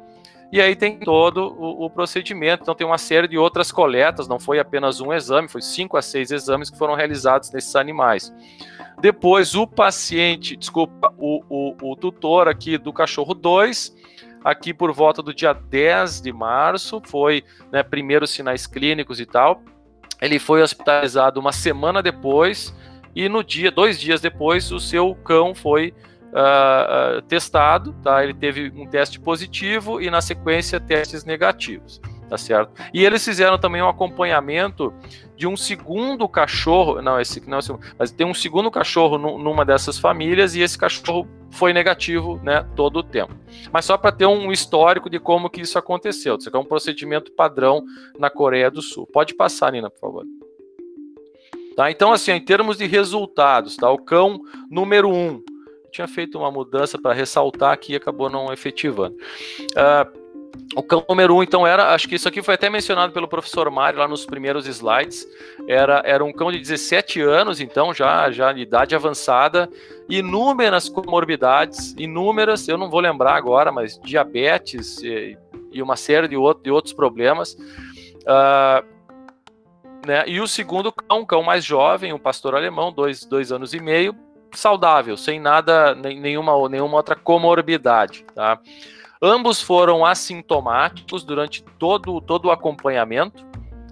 e 0.50 0.62
aí 0.62 0.78
tem 0.78 0.98
todo 0.98 1.54
o, 1.60 1.84
o, 1.84 1.90
procedimento. 1.90 2.62
Então 2.62 2.74
tem 2.74 2.88
uma 2.88 2.98
série 2.98 3.28
de 3.28 3.38
outras 3.38 3.70
coletas, 3.70 4.30
não 4.30 4.40
foi 4.40 4.60
apenas 4.60 5.02
um 5.02 5.12
exame, 5.12 5.50
foi 5.50 5.62
cinco 5.62 5.98
a 5.98 6.02
seis 6.02 6.32
exames 6.32 6.70
que 6.70 6.78
foram 6.78 6.94
realizados 6.96 7.52
nesses 7.52 7.76
animais. 7.76 8.34
Depois 9.02 9.56
o 9.56 9.68
paciente, 9.68 10.56
desculpa, 10.56 11.14
o, 11.18 11.44
o, 11.50 11.92
o 11.92 11.96
tutor 11.98 12.48
aqui 12.48 12.78
do 12.78 12.94
cachorro 12.94 13.34
2, 13.34 13.94
aqui 14.46 14.72
por 14.72 14.94
volta 14.94 15.24
do 15.24 15.34
dia 15.34 15.54
10 15.54 16.22
de 16.22 16.32
março, 16.32 17.02
foi 17.04 17.44
né, 17.72 17.82
primeiros 17.82 18.30
sinais 18.30 18.68
clínicos 18.68 19.20
e 19.20 19.26
tal. 19.26 19.64
Ele 20.22 20.38
foi 20.38 20.62
hospitalizado 20.62 21.40
uma 21.40 21.52
semana 21.52 22.02
depois 22.04 22.72
e 23.16 23.28
no 23.28 23.44
dia, 23.44 23.72
dois 23.72 24.00
dias 24.00 24.22
depois, 24.22 24.72
o 24.72 24.80
seu 24.80 25.16
cão 25.16 25.56
foi 25.56 25.94
uh, 26.32 27.22
testado, 27.24 27.94
tá? 28.04 28.24
Ele 28.24 28.34
teve 28.34 28.72
um 28.76 28.86
teste 28.86 29.20
positivo 29.20 30.02
e 30.02 30.12
na 30.12 30.22
sequência 30.22 30.80
testes 30.80 31.24
negativos, 31.24 32.02
tá 32.30 32.38
certo? 32.38 32.74
E 32.94 33.06
eles 33.06 33.24
fizeram 33.24 33.58
também 33.58 33.82
um 33.82 33.88
acompanhamento 33.88 34.94
de 35.36 35.48
um 35.48 35.58
segundo 35.58 36.28
cachorro, 36.28 37.02
não, 37.02 37.20
esse 37.20 37.48
não, 37.48 37.60
esse, 37.60 37.74
mas 38.00 38.12
tem 38.12 38.26
um 38.26 38.34
segundo 38.34 38.72
cachorro 38.72 39.18
numa 39.18 39.66
dessas 39.66 39.98
famílias 40.00 40.56
e 40.56 40.62
esse 40.62 40.78
cachorro 40.78 41.28
foi 41.52 41.74
negativo, 41.74 42.40
né, 42.44 42.66
todo 42.76 42.98
o 42.98 43.04
tempo. 43.04 43.34
Mas 43.72 43.86
só 43.86 43.98
para 43.98 44.12
ter 44.12 44.26
um 44.26 44.52
histórico 44.52 45.10
de 45.10 45.20
como 45.20 45.50
que 45.50 45.62
isso 45.62 45.78
aconteceu. 45.78 46.36
Isso 46.36 46.50
aqui 46.50 46.58
é 46.58 46.60
um 46.60 46.66
procedimento 46.66 47.32
padrão 47.32 47.84
na 48.18 48.30
Coreia 48.30 48.70
do 48.70 48.82
Sul. 48.82 49.08
Pode 49.08 49.34
passar, 49.34 49.72
Nina, 49.72 49.90
por 49.90 50.00
favor. 50.00 50.26
Tá? 51.76 51.92
Então, 51.92 52.14
assim, 52.14 52.32
em 52.32 52.42
termos 52.42 52.78
de 52.78 52.86
resultados, 52.86 53.76
tá? 53.76 53.90
o 53.92 53.98
cão 53.98 54.40
número 54.70 55.10
um, 55.10 55.44
tinha 55.92 56.08
feito 56.08 56.38
uma 56.38 56.52
mudança 56.52 56.98
para 56.98 57.14
ressaltar 57.14 57.78
que 57.78 57.96
acabou 57.96 58.30
não 58.30 58.52
efetivando. 58.52 59.16
Uh, 59.72 60.25
o 60.76 60.84
cão 60.84 61.04
número 61.08 61.38
um, 61.38 61.44
então, 61.44 61.66
era, 61.66 61.94
acho 61.94 62.08
que 62.08 62.16
isso 62.16 62.28
aqui 62.28 62.44
foi 62.44 62.56
até 62.56 62.70
mencionado 62.70 63.14
pelo 63.14 63.28
professor 63.28 63.70
Mário 63.72 64.00
lá 64.00 64.08
nos 64.08 64.26
primeiros 64.26 64.68
slides, 64.68 65.26
era, 65.68 66.02
era 66.06 66.24
um 66.24 66.34
cão 66.34 66.52
de 66.52 66.60
17 66.60 67.22
anos, 67.22 67.62
então, 67.62 67.94
já, 67.94 68.30
já 68.30 68.52
de 68.52 68.62
idade 68.62 68.94
avançada, 68.94 69.70
inúmeras 70.10 70.90
comorbidades, 70.90 71.96
inúmeras, 71.98 72.68
eu 72.68 72.78
não 72.78 72.90
vou 72.90 73.00
lembrar 73.00 73.36
agora, 73.36 73.72
mas 73.72 73.98
diabetes 74.04 75.02
e, 75.02 75.38
e 75.72 75.82
uma 75.82 75.96
série 75.96 76.28
de, 76.28 76.36
outro, 76.36 76.64
de 76.64 76.72
outros 76.72 76.94
problemas. 76.94 77.54
Uh, 77.54 78.96
né? 80.06 80.24
E 80.28 80.40
o 80.40 80.48
segundo 80.48 80.92
cão, 80.92 81.20
um 81.22 81.26
cão 81.26 81.42
mais 81.42 81.64
jovem, 81.64 82.14
um 82.14 82.20
pastor 82.20 82.54
alemão, 82.54 82.92
dois, 82.92 83.26
dois 83.26 83.52
anos 83.52 83.74
e 83.74 83.80
meio, 83.80 84.16
saudável, 84.54 85.18
sem 85.18 85.40
nada, 85.40 85.96
nenhuma, 85.96 86.70
nenhuma 86.70 86.98
outra 86.98 87.16
comorbidade. 87.16 88.26
Tá? 88.34 88.60
Ambos 89.26 89.60
foram 89.60 90.06
assintomáticos 90.06 91.24
durante 91.24 91.64
todo, 91.80 92.22
todo 92.22 92.46
o 92.46 92.52
acompanhamento. 92.52 93.44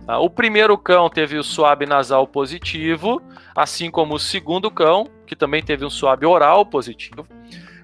Tá? 0.05 0.19
O 0.19 0.29
primeiro 0.29 0.77
cão 0.77 1.09
teve 1.09 1.39
o 1.39 1.43
suave 1.43 1.87
nasal 1.87 2.27
positivo, 2.27 3.19
assim 3.55 3.89
como 3.89 4.13
o 4.13 4.19
segundo 4.19 4.69
cão, 4.69 5.07
que 5.25 5.35
também 5.35 5.63
teve 5.63 5.83
um 5.83 5.89
suave 5.89 6.23
oral 6.23 6.63
positivo. 6.67 7.25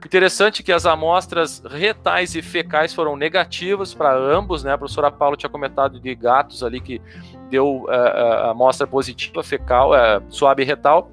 Interessante 0.05 0.61
que 0.61 0.71
as 0.71 0.85
amostras 0.85 1.63
retais 1.67 2.35
e 2.35 2.43
fecais 2.43 2.93
foram 2.93 3.15
negativas 3.15 3.95
para 3.95 4.15
ambos, 4.15 4.63
né? 4.63 4.73
A 4.73 4.77
professora 4.77 5.09
Paulo 5.09 5.35
tinha 5.35 5.49
comentado 5.49 5.99
de 5.99 6.13
gatos 6.13 6.63
ali 6.63 6.79
que 6.79 7.01
deu 7.49 7.85
uh, 7.85 7.89
a 7.89 8.51
amostra 8.51 8.85
positiva 8.85 9.41
fecal, 9.41 9.93
uh, 9.93 10.23
suave 10.29 10.63
retal. 10.63 11.11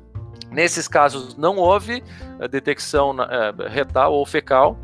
Nesses 0.50 0.86
casos 0.86 1.34
não 1.34 1.56
houve 1.56 2.04
detecção 2.50 3.12
uh, 3.12 3.68
retal 3.70 4.12
ou 4.12 4.26
fecal. 4.26 4.78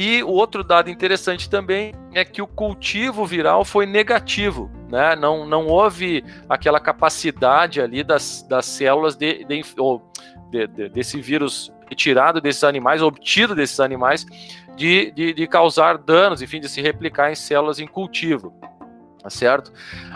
E 0.00 0.22
o 0.22 0.28
outro 0.28 0.62
dado 0.62 0.88
interessante 0.88 1.50
também 1.50 1.92
é 2.14 2.24
que 2.24 2.40
o 2.40 2.46
cultivo 2.46 3.26
viral 3.26 3.64
foi 3.64 3.84
negativo, 3.84 4.70
né? 4.88 5.16
Não, 5.16 5.44
não 5.44 5.66
houve 5.66 6.24
aquela 6.48 6.78
capacidade 6.78 7.80
ali 7.80 8.04
das, 8.04 8.46
das 8.48 8.64
células 8.64 9.16
de, 9.16 9.42
de, 9.42 9.64
de, 10.68 10.88
desse 10.90 11.20
vírus 11.20 11.72
retirado 11.88 12.40
desses 12.40 12.62
animais, 12.62 13.02
obtido 13.02 13.56
desses 13.56 13.80
animais, 13.80 14.24
de, 14.76 15.10
de, 15.10 15.34
de, 15.34 15.46
causar 15.48 15.98
danos, 15.98 16.40
enfim, 16.42 16.60
de 16.60 16.68
se 16.68 16.80
replicar 16.80 17.32
em 17.32 17.34
células 17.34 17.80
em 17.80 17.86
cultivo. 17.88 18.54
Tá 19.28 19.30
certo? 19.30 19.70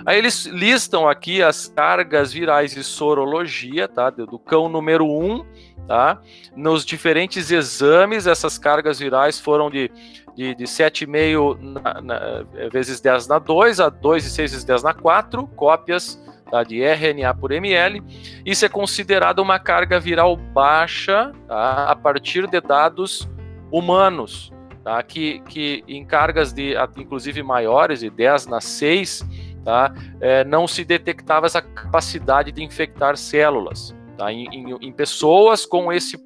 Aí 0.07 0.17
eles 0.17 0.47
listam 0.47 1.07
aqui 1.07 1.43
as 1.43 1.69
cargas 1.69 2.33
virais 2.33 2.75
de 2.75 2.83
sorologia, 2.83 3.87
tá? 3.87 4.09
Do 4.09 4.39
cão 4.39 4.71
número 4.71 5.05
1, 5.05 5.35
um, 5.35 5.45
tá? 5.87 6.19
Nos 6.57 6.83
diferentes 6.83 7.51
exames, 7.51 8.27
essas 8.27 8.57
cargas 8.57 9.01
virais 9.01 9.39
foram 9.39 9.69
de, 9.69 9.91
de, 10.35 10.55
de 10.55 10.65
7,5 10.65 11.59
na, 11.61 12.01
na, 12.01 12.69
vezes 12.73 13.03
10 13.03 13.27
na 13.29 13.39
2, 13.39 13.81
a 13.81 13.91
2,6 13.91 14.37
vezes 14.39 14.65
10 14.65 14.83
na 14.83 14.95
4, 14.95 15.47
cópias 15.49 16.19
tá, 16.51 16.65
de 16.65 16.83
RNA 16.83 17.35
por 17.35 17.53
ml. 17.53 18.03
Isso 18.47 18.65
é 18.65 18.69
considerado 18.71 19.41
uma 19.41 19.59
carga 19.59 20.01
viral 20.01 20.35
baixa 20.37 21.33
tá, 21.47 21.85
a 21.85 21.95
partir 21.95 22.47
de 22.47 22.63
dados 22.63 23.29
humanos, 23.71 24.51
tá, 24.85 25.03
que, 25.03 25.41
que 25.49 25.85
em 25.87 26.05
cargas 26.05 26.53
de 26.53 26.75
inclusive 26.97 27.43
maiores, 27.43 28.01
de 28.01 28.11
10 28.11 28.47
na 28.47 28.61
6, 28.61 29.25
tá, 29.65 29.95
é, 30.21 30.45
não 30.45 30.67
se 30.67 30.85
detectava 30.85 31.47
essa 31.47 31.63
capacidade 31.63 32.53
de 32.53 32.63
infectar 32.63 33.17
células. 33.17 33.95
Tá, 34.17 34.33
em, 34.33 34.47
em, 34.49 34.77
em 34.81 34.93
pessoas 34.93 35.65
com 35.65 35.93
esse 35.93 36.19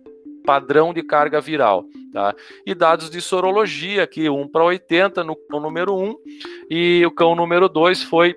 padrão 0.45 0.95
de 0.95 1.03
carga 1.03 1.41
viral. 1.41 1.85
Tá? 2.13 2.35
E 2.65 2.75
dados 2.75 3.11
de 3.11 3.21
sorologia, 3.21 4.05
aqui 4.05 4.31
1 4.31 4.49
para 4.49 4.65
80 4.65 5.23
no 5.23 5.37
cão 5.37 5.61
número 5.61 5.95
1, 5.95 6.17
e 6.71 7.05
o 7.05 7.11
cão 7.11 7.35
número 7.35 7.69
2 7.69 8.05
foi 8.05 8.35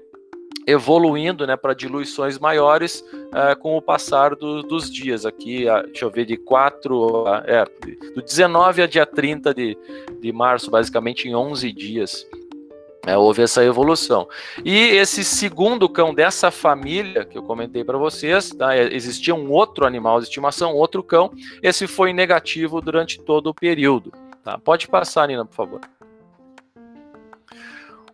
evoluindo 0.69 1.47
né, 1.47 1.55
para 1.55 1.73
diluições 1.73 2.37
maiores 2.37 3.03
uh, 3.11 3.57
com 3.59 3.75
o 3.75 3.81
passar 3.81 4.35
do, 4.35 4.61
dos 4.61 4.91
dias. 4.91 5.25
Aqui, 5.25 5.65
uh, 5.65 5.83
deixa 5.83 6.05
eu 6.05 6.11
ver, 6.11 6.25
de 6.25 6.37
4, 6.37 7.23
uh, 7.23 7.27
é, 7.45 7.65
do 8.13 8.21
19 8.21 8.81
a 8.81 8.87
dia 8.87 9.05
30 9.05 9.53
de, 9.53 9.77
de 10.19 10.31
março, 10.31 10.69
basicamente 10.69 11.27
em 11.27 11.35
11 11.35 11.71
dias. 11.71 12.27
É, 13.05 13.17
houve 13.17 13.41
essa 13.41 13.63
evolução. 13.63 14.27
E 14.63 14.77
esse 14.77 15.23
segundo 15.23 15.87
cão 15.89 16.13
dessa 16.13 16.51
família 16.51 17.25
que 17.25 17.37
eu 17.37 17.43
comentei 17.43 17.83
para 17.83 17.97
vocês, 17.97 18.51
tá, 18.51 18.75
é, 18.75 18.93
existia 18.93 19.33
um 19.33 19.51
outro 19.51 19.85
animal 19.85 20.19
de 20.19 20.25
estimação, 20.25 20.75
outro 20.75 21.01
cão, 21.01 21.31
esse 21.63 21.87
foi 21.87 22.13
negativo 22.13 22.81
durante 22.81 23.19
todo 23.19 23.47
o 23.47 23.53
período. 23.53 24.11
Tá? 24.43 24.57
Pode 24.57 24.87
passar, 24.87 25.27
Nina, 25.27 25.45
por 25.45 25.55
favor. 25.55 25.81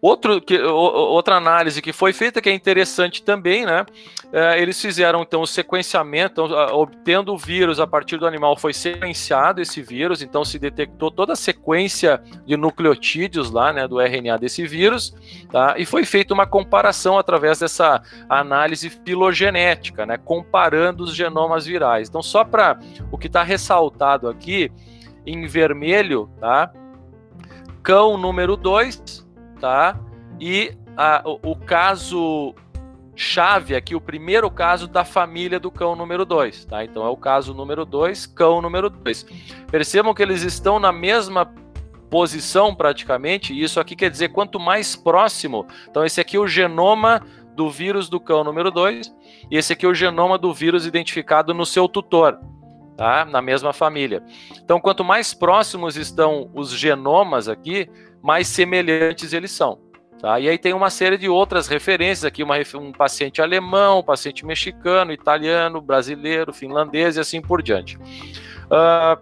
Outro, 0.05 0.39
que, 0.39 0.61
outra 0.61 1.35
análise 1.35 1.81
que 1.81 1.91
foi 1.91 2.13
feita, 2.13 2.39
que 2.39 2.47
é 2.47 2.53
interessante 2.53 3.23
também, 3.23 3.65
né? 3.65 3.87
É, 4.31 4.61
eles 4.61 4.79
fizeram 4.79 5.23
então 5.23 5.41
o 5.41 5.47
sequenciamento, 5.47 6.43
então, 6.45 6.77
obtendo 6.77 7.33
o 7.33 7.37
vírus 7.39 7.79
a 7.79 7.87
partir 7.87 8.17
do 8.17 8.27
animal, 8.27 8.55
foi 8.55 8.71
sequenciado 8.71 9.63
esse 9.63 9.81
vírus, 9.81 10.21
então 10.21 10.45
se 10.45 10.59
detectou 10.59 11.09
toda 11.09 11.33
a 11.33 11.35
sequência 11.35 12.21
de 12.45 12.55
nucleotídeos 12.55 13.49
lá, 13.49 13.73
né, 13.73 13.87
do 13.87 13.99
RNA 13.99 14.37
desse 14.37 14.67
vírus, 14.67 15.15
tá? 15.51 15.73
E 15.75 15.87
foi 15.87 16.05
feita 16.05 16.35
uma 16.35 16.45
comparação 16.45 17.17
através 17.17 17.57
dessa 17.57 17.99
análise 18.29 18.91
filogenética, 18.91 20.05
né, 20.05 20.19
comparando 20.19 21.03
os 21.03 21.15
genomas 21.15 21.65
virais. 21.65 22.09
Então, 22.09 22.21
só 22.21 22.43
para 22.43 22.77
o 23.11 23.17
que 23.17 23.25
está 23.25 23.41
ressaltado 23.41 24.29
aqui, 24.29 24.71
em 25.25 25.47
vermelho, 25.47 26.29
tá? 26.39 26.71
Cão 27.81 28.19
número 28.19 28.55
2, 28.55 29.24
tá? 29.59 29.99
E 30.39 30.75
a, 30.97 31.21
o, 31.25 31.51
o, 31.51 31.55
caso 31.55 32.53
chave 33.15 33.75
aqui, 33.75 33.95
o 33.95 34.01
primeiro 34.01 34.49
caso 34.51 34.87
da 34.87 35.05
família 35.05 35.59
do 35.59 35.71
cão 35.71 35.95
número 35.95 36.25
2, 36.25 36.65
tá? 36.65 36.83
Então 36.83 37.05
é 37.05 37.09
o 37.09 37.17
caso 37.17 37.53
número 37.53 37.85
2, 37.85 38.25
cão 38.27 38.61
número 38.61 38.89
2. 38.89 39.25
Percebam 39.71 40.13
que 40.13 40.21
eles 40.21 40.41
estão 40.41 40.79
na 40.79 40.91
mesma 40.91 41.51
posição 42.09 42.75
praticamente, 42.75 43.53
e 43.53 43.63
isso 43.63 43.79
aqui 43.79 43.95
quer 43.95 44.09
dizer 44.09 44.29
quanto 44.29 44.59
mais 44.59 44.95
próximo. 44.95 45.65
Então 45.89 46.05
esse 46.05 46.21
aqui 46.21 46.37
é 46.37 46.39
o 46.39 46.47
genoma 46.47 47.21
do 47.55 47.69
vírus 47.69 48.09
do 48.09 48.19
cão 48.19 48.43
número 48.43 48.69
2, 48.69 49.13
e 49.49 49.57
esse 49.57 49.73
aqui 49.73 49.85
é 49.85 49.89
o 49.89 49.93
genoma 49.93 50.37
do 50.37 50.53
vírus 50.53 50.85
identificado 50.85 51.53
no 51.53 51.65
seu 51.65 51.87
tutor. 51.87 52.39
Tá? 52.97 53.25
Na 53.25 53.41
mesma 53.41 53.73
família. 53.73 54.23
Então, 54.63 54.79
quanto 54.79 55.03
mais 55.03 55.33
próximos 55.33 55.97
estão 55.97 56.49
os 56.53 56.71
genomas 56.71 57.49
aqui, 57.49 57.89
mais 58.25 58.47
semelhantes 58.47 59.33
eles 59.33 59.51
são. 59.51 59.77
Tá? 60.19 60.39
E 60.39 60.49
aí 60.49 60.57
tem 60.57 60.73
uma 60.73 60.89
série 60.89 61.15
de 61.15 61.29
outras 61.29 61.67
referências 61.67 62.25
aqui, 62.25 62.41
uma, 62.41 62.55
um 62.73 62.91
paciente 62.91 63.39
alemão, 63.39 63.99
um 63.99 64.03
paciente 64.03 64.43
mexicano, 64.43 65.13
italiano, 65.13 65.79
brasileiro, 65.79 66.51
finlandês 66.51 67.17
e 67.17 67.19
assim 67.19 67.39
por 67.39 67.61
diante. 67.61 67.97
Uh, 67.97 69.21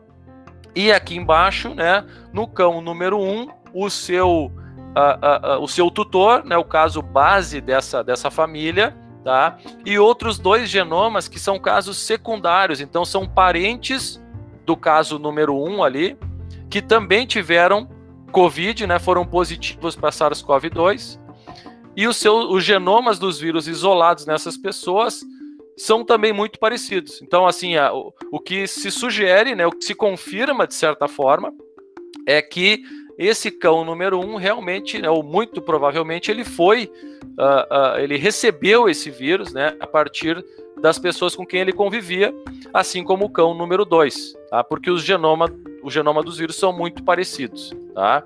e 0.73 0.89
aqui 0.89 1.17
embaixo, 1.17 1.73
né, 1.73 2.05
no 2.31 2.47
cão 2.47 2.81
número 2.81 3.19
1, 3.19 3.41
um, 3.41 3.49
o 3.73 3.89
seu, 3.89 4.45
uh, 4.45 5.57
uh, 5.57 5.61
o 5.61 5.67
seu 5.67 5.91
tutor, 5.91 6.45
né, 6.45 6.55
o 6.55 6.63
caso 6.63 7.01
base 7.01 7.59
dessa, 7.59 8.05
dessa 8.05 8.31
família, 8.31 8.95
tá? 9.21 9.57
e 9.85 9.99
outros 9.99 10.39
dois 10.39 10.69
genomas 10.69 11.27
que 11.27 11.41
são 11.41 11.59
casos 11.59 11.97
secundários, 11.97 12.79
então 12.79 13.03
são 13.03 13.27
parentes 13.27 14.23
do 14.65 14.77
caso 14.77 15.19
número 15.19 15.53
1 15.53 15.75
um 15.75 15.83
ali, 15.83 16.17
que 16.69 16.81
também 16.81 17.27
tiveram 17.27 17.89
Covid, 18.33 18.87
né, 18.87 18.99
foram 18.99 19.25
positivos 19.25 19.95
para 19.95 20.09
SARS-CoV-2, 20.09 21.19
e 21.95 22.07
os, 22.07 22.17
seus, 22.17 22.49
os 22.49 22.63
genomas 22.63 23.19
dos 23.19 23.39
vírus 23.39 23.67
isolados 23.67 24.25
nessas 24.25 24.57
pessoas 24.57 25.21
são 25.77 26.03
também 26.03 26.33
muito 26.33 26.59
parecidos. 26.59 27.21
Então, 27.21 27.45
assim, 27.45 27.77
a, 27.77 27.93
o, 27.93 28.11
o 28.31 28.39
que 28.39 28.67
se 28.67 28.89
sugere, 28.89 29.55
né, 29.55 29.65
o 29.67 29.71
que 29.71 29.85
se 29.85 29.93
confirma 29.93 30.65
de 30.65 30.73
certa 30.73 31.07
forma, 31.07 31.53
é 32.25 32.41
que 32.41 32.81
esse 33.17 33.51
cão 33.51 33.85
número 33.85 34.19
um 34.19 34.35
realmente, 34.35 34.99
né, 34.99 35.09
ou 35.09 35.21
muito 35.21 35.61
provavelmente, 35.61 36.31
ele 36.31 36.43
foi, 36.43 36.91
uh, 37.37 37.95
uh, 37.95 37.99
ele 37.99 38.17
recebeu 38.17 38.89
esse 38.89 39.11
vírus, 39.11 39.53
né, 39.53 39.77
a 39.79 39.85
partir 39.85 40.43
das 40.81 40.97
pessoas 40.97 41.35
com 41.35 41.45
quem 41.45 41.61
ele 41.61 41.71
convivia, 41.71 42.33
assim 42.73 43.03
como 43.03 43.25
o 43.25 43.29
cão 43.29 43.53
número 43.53 43.85
dois, 43.85 44.33
tá? 44.49 44.63
Porque 44.63 44.89
os 44.89 45.03
genoma, 45.03 45.45
o 45.83 45.91
genoma 45.91 46.23
dos 46.23 46.37
vírus 46.37 46.55
são 46.55 46.73
muito 46.73 47.03
parecidos 47.03 47.71
tá? 47.93 48.23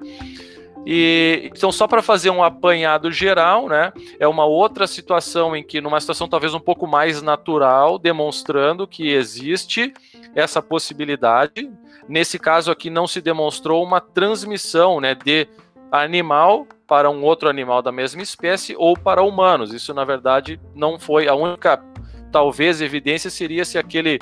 E 0.85 1.51
então 1.53 1.71
só 1.71 1.85
para 1.85 2.01
fazer 2.01 2.29
um 2.29 2.41
apanhado 2.41 3.11
geral, 3.11 3.67
né? 3.67 3.91
É 4.19 4.27
uma 4.27 4.45
outra 4.45 4.87
situação 4.87 5.55
em 5.55 5.61
que 5.61 5.81
numa 5.81 5.99
situação 5.99 6.29
talvez 6.29 6.53
um 6.53 6.59
pouco 6.59 6.87
mais 6.87 7.21
natural, 7.21 7.99
demonstrando 7.99 8.87
que 8.87 9.09
existe 9.09 9.93
essa 10.33 10.61
possibilidade. 10.61 11.69
Nesse 12.07 12.39
caso 12.39 12.71
aqui 12.71 12.89
não 12.89 13.05
se 13.05 13.19
demonstrou 13.19 13.83
uma 13.83 13.99
transmissão, 13.99 15.01
né, 15.01 15.13
de 15.13 15.45
animal 15.91 16.65
para 16.87 17.09
um 17.09 17.21
outro 17.21 17.49
animal 17.49 17.81
da 17.81 17.91
mesma 17.91 18.21
espécie 18.21 18.73
ou 18.77 18.97
para 18.97 19.21
humanos. 19.21 19.73
Isso 19.73 19.93
na 19.93 20.05
verdade 20.05 20.57
não 20.73 20.97
foi 20.97 21.27
a 21.27 21.35
única 21.35 21.83
talvez 22.31 22.81
evidência 22.81 23.29
seria 23.29 23.65
se 23.65 23.77
aquele 23.77 24.19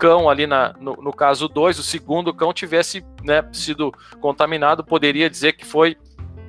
cão 0.00 0.30
ali 0.30 0.46
na, 0.46 0.74
no, 0.80 0.94
no 0.96 1.12
caso 1.12 1.46
2, 1.46 1.78
o 1.78 1.82
segundo 1.82 2.32
cão 2.32 2.54
tivesse 2.54 3.04
né, 3.22 3.46
sido 3.52 3.92
contaminado, 4.18 4.82
poderia 4.82 5.28
dizer 5.28 5.52
que 5.52 5.64
foi 5.64 5.94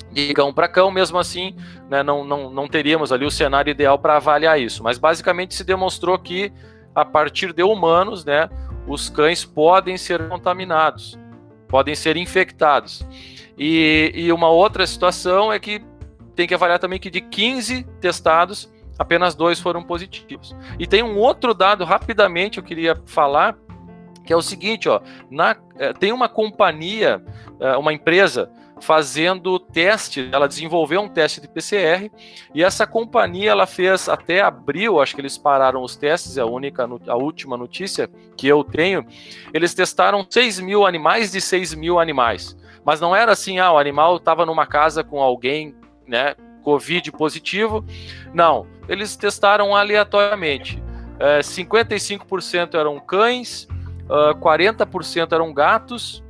de 0.09 0.33
cão 0.33 0.53
para 0.53 0.69
cão, 0.69 0.89
mesmo 0.89 1.17
assim, 1.17 1.53
né, 1.89 2.01
não, 2.01 2.23
não, 2.23 2.49
não 2.49 2.67
teríamos 2.67 3.11
ali 3.11 3.25
o 3.25 3.31
cenário 3.31 3.69
ideal 3.69 3.99
para 3.99 4.15
avaliar 4.15 4.59
isso. 4.59 4.81
Mas 4.81 4.97
basicamente 4.97 5.53
se 5.53 5.65
demonstrou 5.65 6.17
que 6.17 6.51
a 6.95 7.03
partir 7.03 7.51
de 7.51 7.61
humanos, 7.61 8.23
né, 8.23 8.49
os 8.87 9.09
cães 9.09 9.43
podem 9.43 9.97
ser 9.97 10.29
contaminados, 10.29 11.19
podem 11.67 11.93
ser 11.93 12.15
infectados. 12.15 13.05
E, 13.57 14.11
e 14.15 14.31
uma 14.31 14.49
outra 14.49 14.87
situação 14.87 15.51
é 15.51 15.59
que 15.59 15.83
tem 16.35 16.47
que 16.47 16.53
avaliar 16.53 16.79
também 16.79 16.99
que 16.99 17.09
de 17.09 17.19
15 17.19 17.83
testados, 17.99 18.70
apenas 19.01 19.33
dois 19.33 19.59
foram 19.59 19.81
positivos. 19.81 20.55
E 20.77 20.85
tem 20.85 21.01
um 21.01 21.17
outro 21.17 21.55
dado, 21.55 21.83
rapidamente, 21.83 22.59
eu 22.59 22.63
queria 22.63 22.95
falar, 23.05 23.57
que 24.23 24.31
é 24.31 24.35
o 24.35 24.41
seguinte, 24.43 24.87
ó, 24.87 25.01
na, 25.29 25.55
é, 25.79 25.91
tem 25.91 26.11
uma 26.11 26.29
companhia, 26.29 27.23
é, 27.59 27.75
uma 27.77 27.91
empresa 27.91 28.51
fazendo 28.79 29.59
teste, 29.59 30.29
ela 30.31 30.47
desenvolveu 30.47 31.01
um 31.01 31.09
teste 31.09 31.41
de 31.41 31.47
PCR 31.47 32.11
e 32.53 32.63
essa 32.63 32.85
companhia 32.87 33.51
ela 33.51 33.67
fez 33.67 34.07
até 34.07 34.41
abril, 34.41 34.99
acho 34.99 35.13
que 35.13 35.21
eles 35.21 35.37
pararam 35.37 35.83
os 35.83 35.95
testes, 35.95 36.37
é 36.37 36.41
a 36.41 36.45
única, 36.45 36.87
a 37.07 37.15
última 37.15 37.55
notícia 37.57 38.09
que 38.35 38.47
eu 38.47 38.63
tenho, 38.63 39.05
eles 39.53 39.73
testaram 39.73 40.25
6 40.27 40.59
mil 40.59 40.85
animais 40.85 41.31
de 41.31 41.39
6 41.39 41.75
mil 41.75 41.99
animais, 41.99 42.57
mas 42.83 42.99
não 42.99 43.15
era 43.15 43.31
assim, 43.31 43.59
ah, 43.59 43.71
o 43.71 43.77
animal 43.77 44.17
estava 44.17 44.45
numa 44.45 44.65
casa 44.65 45.03
com 45.03 45.21
alguém, 45.21 45.75
né, 46.07 46.35
Covid 46.61 47.11
positivo. 47.11 47.83
Não, 48.33 48.65
eles 48.91 49.15
testaram 49.15 49.73
aleatoriamente. 49.73 50.83
É, 51.17 51.39
55% 51.39 52.75
eram 52.77 52.99
cães, 52.99 53.67
uh, 54.09 54.35
40% 54.37 55.31
eram 55.31 55.53
gatos 55.53 56.21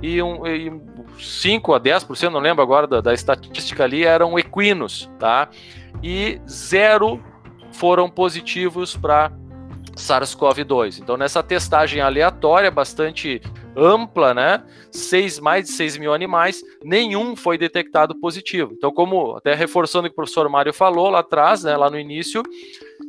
e, 0.00 0.22
um, 0.22 0.46
e 0.46 0.72
5 1.18 1.74
a 1.74 1.80
10%, 1.80 2.30
não 2.30 2.40
lembro 2.40 2.62
agora 2.62 2.86
da, 2.86 3.02
da 3.02 3.12
estatística 3.12 3.84
ali, 3.84 4.04
eram 4.04 4.38
equinos, 4.38 5.10
tá? 5.18 5.48
E 6.02 6.40
zero 6.48 7.22
foram 7.72 8.08
positivos 8.08 8.96
para 8.96 9.30
SARS-CoV-2. 9.96 11.00
Então, 11.00 11.16
nessa 11.16 11.42
testagem 11.42 12.00
aleatória, 12.00 12.70
bastante 12.70 13.40
ampla, 13.76 14.32
né? 14.32 14.62
Seis, 14.90 15.38
mais 15.38 15.66
de 15.66 15.72
6 15.72 15.96
mil 15.98 16.14
animais, 16.14 16.62
nenhum 16.82 17.34
foi 17.36 17.58
detectado 17.58 18.14
positivo. 18.18 18.72
Então, 18.72 18.92
como 18.92 19.36
até 19.36 19.54
reforçando 19.54 20.06
o 20.06 20.10
que 20.10 20.14
o 20.14 20.16
professor 20.16 20.48
Mário 20.48 20.72
falou 20.72 21.10
lá 21.10 21.20
atrás, 21.20 21.64
né, 21.64 21.76
lá 21.76 21.90
no 21.90 21.98
início, 21.98 22.42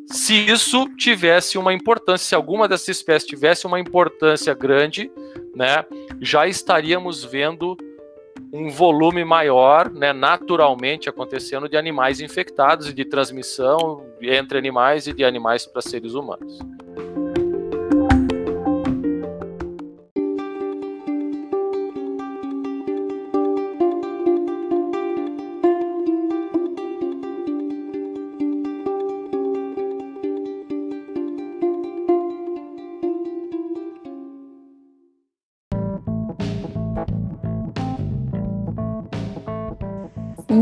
se 0.07 0.33
isso 0.33 0.87
tivesse 0.97 1.57
uma 1.57 1.73
importância, 1.73 2.27
se 2.27 2.35
alguma 2.35 2.67
dessas 2.67 2.89
espécies 2.89 3.27
tivesse 3.27 3.65
uma 3.65 3.79
importância 3.79 4.53
grande, 4.53 5.11
né, 5.55 5.85
já 6.21 6.47
estaríamos 6.47 7.23
vendo 7.23 7.77
um 8.51 8.69
volume 8.69 9.23
maior, 9.23 9.91
né, 9.91 10.13
naturalmente 10.13 11.09
acontecendo 11.09 11.67
de 11.67 11.77
animais 11.77 12.19
infectados 12.19 12.89
e 12.89 12.93
de 12.93 13.05
transmissão 13.05 14.05
entre 14.21 14.57
animais 14.57 15.07
e 15.07 15.13
de 15.13 15.23
animais 15.23 15.65
para 15.65 15.81
seres 15.81 16.13
humanos. 16.13 16.59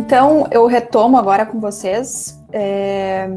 Então, 0.05 0.47
eu 0.51 0.67
retomo 0.67 1.17
agora 1.17 1.47
com 1.47 1.59
vocês. 1.59 2.39
É... 2.53 3.27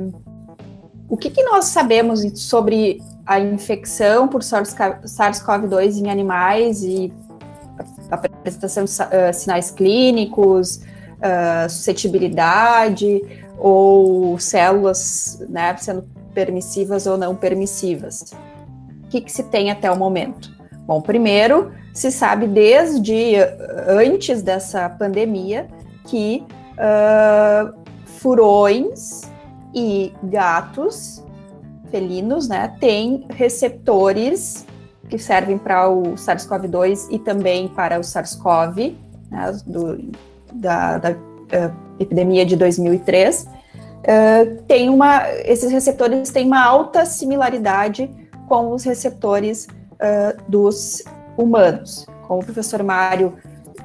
O 1.09 1.17
que, 1.17 1.31
que, 1.31 1.43
nós 1.43 1.65
sabemos 1.65 2.21
sobre 2.43 3.01
a 3.25 3.41
infecção 3.41 4.29
por 4.29 4.43
SARS-CoV-2 4.43 5.97
em 5.97 6.11
animais 6.11 6.83
e 6.83 7.11
a 8.11 8.17
apresentação 8.17 8.85
de 8.85 8.91
uh, 8.91 9.33
sinais 9.33 9.71
clínicos, 9.71 10.77
uh, 10.77 11.71
suscetibilidade 11.71 13.23
ou 13.57 14.39
células 14.39 15.43
né, 15.49 15.75
sendo 15.79 16.05
permissivas 16.35 17.07
ou 17.07 17.17
não 17.17 17.35
permissivas? 17.35 18.35
O 19.05 19.09
que, 19.09 19.23
que 19.23 19.33
se 19.33 19.45
tem 19.45 19.71
até 19.71 19.91
o 19.91 19.97
momento? 19.97 20.55
Bom, 20.87 21.01
primeiro, 21.01 21.73
se 21.95 22.11
sabe 22.11 22.47
desde 22.47 23.37
antes 23.87 24.43
dessa 24.43 24.87
pandemia 24.91 25.67
que 26.05 26.47
uh, 26.79 27.75
furões 28.05 29.23
e 29.75 30.13
gatos 30.23 31.25
felinos, 31.91 32.49
né, 32.49 32.75
têm 32.81 33.27
receptores 33.31 34.67
que 35.09 35.19
servem 35.19 35.57
para 35.57 35.89
o 35.89 36.15
SARS-CoV-2 36.15 37.09
e 37.11 37.19
também 37.19 37.69
para 37.69 37.99
o 37.99 38.03
SARS-CoV, 38.03 38.95
né, 39.31 39.53
da, 40.53 40.99
da 40.99 41.11
uh, 41.13 41.77
epidemia 41.99 42.45
de 42.45 42.57
2003. 42.57 43.49
Uh, 43.99 44.63
tem 44.67 44.89
uma, 44.89 45.29
esses 45.45 45.71
receptores 45.71 46.31
têm 46.31 46.47
uma 46.47 46.63
alta 46.63 47.05
similaridade 47.05 48.11
com 48.47 48.73
os 48.73 48.85
receptores 48.85 49.67
uh, 49.67 50.43
dos 50.49 51.03
humanos. 51.37 52.07
Como 52.27 52.41
o 52.41 52.45
professor 52.45 52.83
Mário 52.83 53.37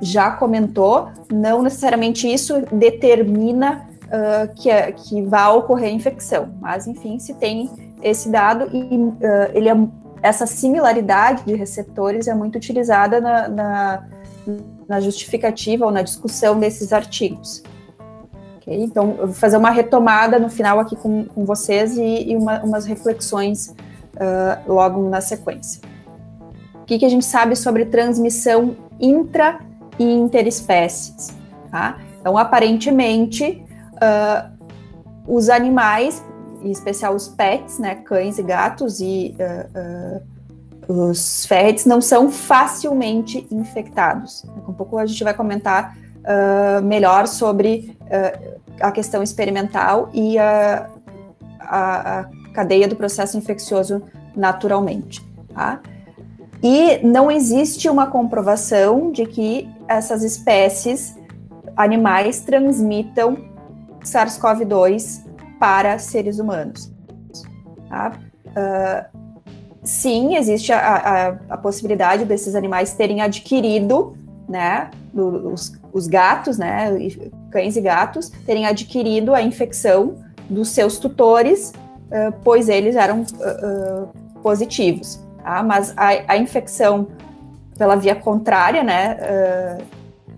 já 0.03 0.31
comentou, 0.31 1.09
não 1.31 1.61
necessariamente 1.61 2.31
isso 2.31 2.61
determina 2.71 3.87
uh, 4.05 4.53
que, 4.55 4.69
é, 4.69 4.91
que 4.91 5.21
vai 5.23 5.49
ocorrer 5.51 5.93
infecção, 5.93 6.49
mas 6.61 6.87
enfim, 6.87 7.19
se 7.19 7.33
tem 7.33 7.69
esse 8.01 8.29
dado 8.29 8.69
e 8.75 8.95
uh, 8.97 9.19
ele 9.53 9.69
é, 9.69 9.75
essa 10.21 10.45
similaridade 10.45 11.43
de 11.45 11.53
receptores 11.55 12.27
é 12.27 12.33
muito 12.33 12.55
utilizada 12.55 13.19
na, 13.19 13.47
na, 13.47 14.03
na 14.87 14.99
justificativa 15.01 15.85
ou 15.85 15.91
na 15.91 16.01
discussão 16.01 16.57
desses 16.57 16.93
artigos. 16.93 17.61
Okay? 18.57 18.83
Então, 18.83 19.15
eu 19.19 19.27
vou 19.27 19.35
fazer 19.35 19.57
uma 19.57 19.69
retomada 19.69 20.39
no 20.39 20.49
final 20.49 20.79
aqui 20.79 20.95
com, 20.95 21.25
com 21.25 21.45
vocês 21.45 21.97
e, 21.97 22.31
e 22.31 22.35
uma, 22.37 22.63
umas 22.63 22.85
reflexões 22.85 23.67
uh, 23.67 24.71
logo 24.71 25.09
na 25.09 25.19
sequência. 25.19 25.81
O 26.81 26.85
que, 26.85 26.99
que 26.99 27.05
a 27.05 27.09
gente 27.09 27.25
sabe 27.25 27.55
sobre 27.55 27.85
transmissão 27.85 28.75
intra 28.99 29.59
e 29.99 30.03
interespécies. 30.03 31.35
Tá? 31.71 31.99
Então, 32.19 32.37
aparentemente, 32.37 33.65
uh, 33.93 34.51
os 35.27 35.49
animais, 35.49 36.23
em 36.61 36.71
especial 36.71 37.15
os 37.15 37.27
pets, 37.27 37.79
né, 37.79 37.95
cães 37.95 38.37
e 38.37 38.43
gatos 38.43 38.99
e 38.99 39.35
uh, 39.39 40.21
uh, 40.89 41.09
os 41.09 41.45
ferrets, 41.45 41.85
não 41.85 41.99
são 41.99 42.31
facilmente 42.31 43.47
infectados. 43.51 44.43
Daqui 44.55 44.71
a 44.71 44.73
pouco 44.73 44.97
a 44.97 45.05
gente 45.05 45.23
vai 45.23 45.33
comentar 45.33 45.97
melhor 46.83 47.27
sobre 47.27 47.97
a 48.79 48.89
questão 48.89 49.21
experimental 49.21 50.09
e 50.13 50.39
a, 50.39 50.89
a, 51.59 52.19
a, 52.19 52.25
cadeia 52.53 52.87
do 52.87 52.95
processo 52.95 53.37
infeccioso 53.37 54.01
naturalmente. 54.33 55.21
Tá? 55.53 55.81
E 56.63 57.05
não 57.05 57.29
existe 57.29 57.89
uma 57.89 58.07
comprovação 58.07 59.11
de 59.11 59.25
que 59.25 59.69
essas 59.85 60.23
espécies 60.23 61.13
animais 61.75 62.39
transmitam 62.39 63.37
SARS-CoV-2 64.01 65.25
para 65.59 65.99
seres 65.99 66.39
humanos. 66.39 66.89
Tá? 67.89 68.13
Uh, 68.47 69.19
sim, 69.83 70.35
existe 70.35 70.71
a, 70.71 70.79
a, 70.79 71.27
a, 71.49 71.57
possibilidade 71.57 72.23
desses 72.23 72.55
animais 72.55 72.93
terem 72.93 73.21
adquirido, 73.21 74.15
né, 74.47 74.89
os, 75.13 75.73
os 75.91 76.07
gatos, 76.07 76.57
né, 76.57 76.91
cães 77.51 77.75
e 77.75 77.81
gatos, 77.81 78.29
terem 78.45 78.65
adquirido 78.65 79.33
a 79.33 79.41
infecção 79.41 80.15
dos 80.49 80.69
seus 80.69 80.97
tutores, 80.97 81.71
uh, 82.07 82.33
pois 82.43 82.69
eles 82.69 82.95
eram 82.95 83.21
uh, 83.21 84.07
positivos. 84.41 85.22
Tá? 85.43 85.61
Mas 85.61 85.93
a, 85.97 86.33
a 86.33 86.37
infecção 86.37 87.09
pela 87.77 87.95
via 87.95 88.15
contrária, 88.15 88.83
né, 88.83 89.17
uh, 89.19 89.83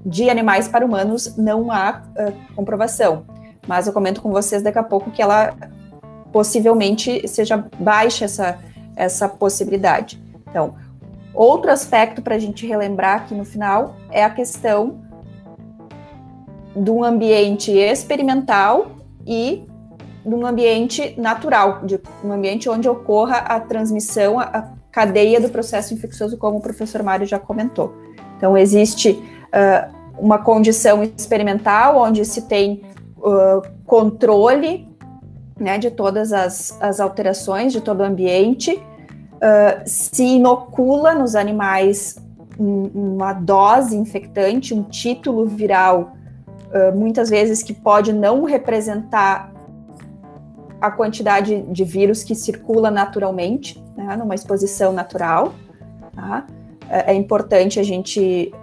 de 0.05 0.29
animais 0.29 0.67
para 0.67 0.85
humanos, 0.85 1.37
não 1.37 1.71
há 1.71 2.01
uh, 2.17 2.55
comprovação. 2.55 3.25
Mas 3.67 3.87
eu 3.87 3.93
comento 3.93 4.21
com 4.21 4.31
vocês 4.31 4.61
daqui 4.61 4.79
a 4.79 4.83
pouco 4.83 5.11
que 5.11 5.21
ela 5.21 5.53
possivelmente 6.31 7.27
seja 7.27 7.65
baixa 7.79 8.25
essa, 8.25 8.59
essa 8.95 9.29
possibilidade. 9.29 10.21
Então, 10.49 10.75
outro 11.33 11.71
aspecto 11.71 12.21
para 12.21 12.35
a 12.35 12.39
gente 12.39 12.65
relembrar 12.65 13.21
aqui 13.21 13.33
no 13.33 13.45
final 13.45 13.95
é 14.11 14.23
a 14.23 14.29
questão 14.29 15.01
de 16.75 16.91
um 16.91 17.03
ambiente 17.03 17.71
experimental 17.71 18.87
e 19.25 19.65
de 20.25 20.33
um 20.33 20.45
ambiente 20.45 21.15
natural, 21.19 21.85
de 21.85 21.99
um 22.23 22.31
ambiente 22.31 22.69
onde 22.69 22.89
ocorra 22.89 23.37
a 23.37 23.59
transmissão, 23.59 24.39
a, 24.39 24.69
cadeia 24.95 25.41
do 25.41 25.49
processo 25.49 25.93
infeccioso, 25.93 26.37
como 26.37 26.59
o 26.59 26.61
professor 26.61 27.03
Mário 27.03 27.25
já 27.25 27.37
comentou. 27.37 27.93
Então, 28.37 28.57
existe 28.57 29.11
uh, 29.11 29.93
uma 30.17 30.37
condição 30.37 31.03
experimental 31.03 31.97
onde 31.97 32.23
se 32.23 32.43
tem 32.43 32.81
uh, 33.17 33.61
controle 33.85 34.87
né, 35.59 35.77
de 35.77 35.91
todas 35.91 36.31
as, 36.31 36.81
as, 36.81 37.01
alterações 37.01 37.73
de 37.73 37.81
todo 37.81 37.99
o 37.99 38.03
ambiente, 38.03 38.71
uh, 38.75 39.83
se 39.85 40.23
inocula 40.23 41.13
nos 41.13 41.35
animais 41.35 42.15
um, 42.57 43.15
uma 43.15 43.33
dose 43.33 43.97
infectante, 43.97 44.73
um 44.73 44.83
título 44.83 45.45
viral, 45.45 46.13
muitas 46.93 47.29
vezes 47.29 47.63
que 47.63 47.73
pode 47.73 48.11
não 48.11 48.43
representar 48.43 49.49
a 50.81 50.91
quantidade 50.91 51.61
de 51.61 51.83
vírus 51.83 52.23
que 52.23 52.35
circula 52.35 52.91
naturalmente, 52.91 53.81
né, 53.95 54.15
numa 54.15 54.35
exposição 54.35 54.91
natural. 54.91 55.53
Tá? 56.13 56.45
É, 56.89 57.11
é, 57.11 57.15
importante 57.15 57.79
a 57.79 57.83
gente 57.83 58.53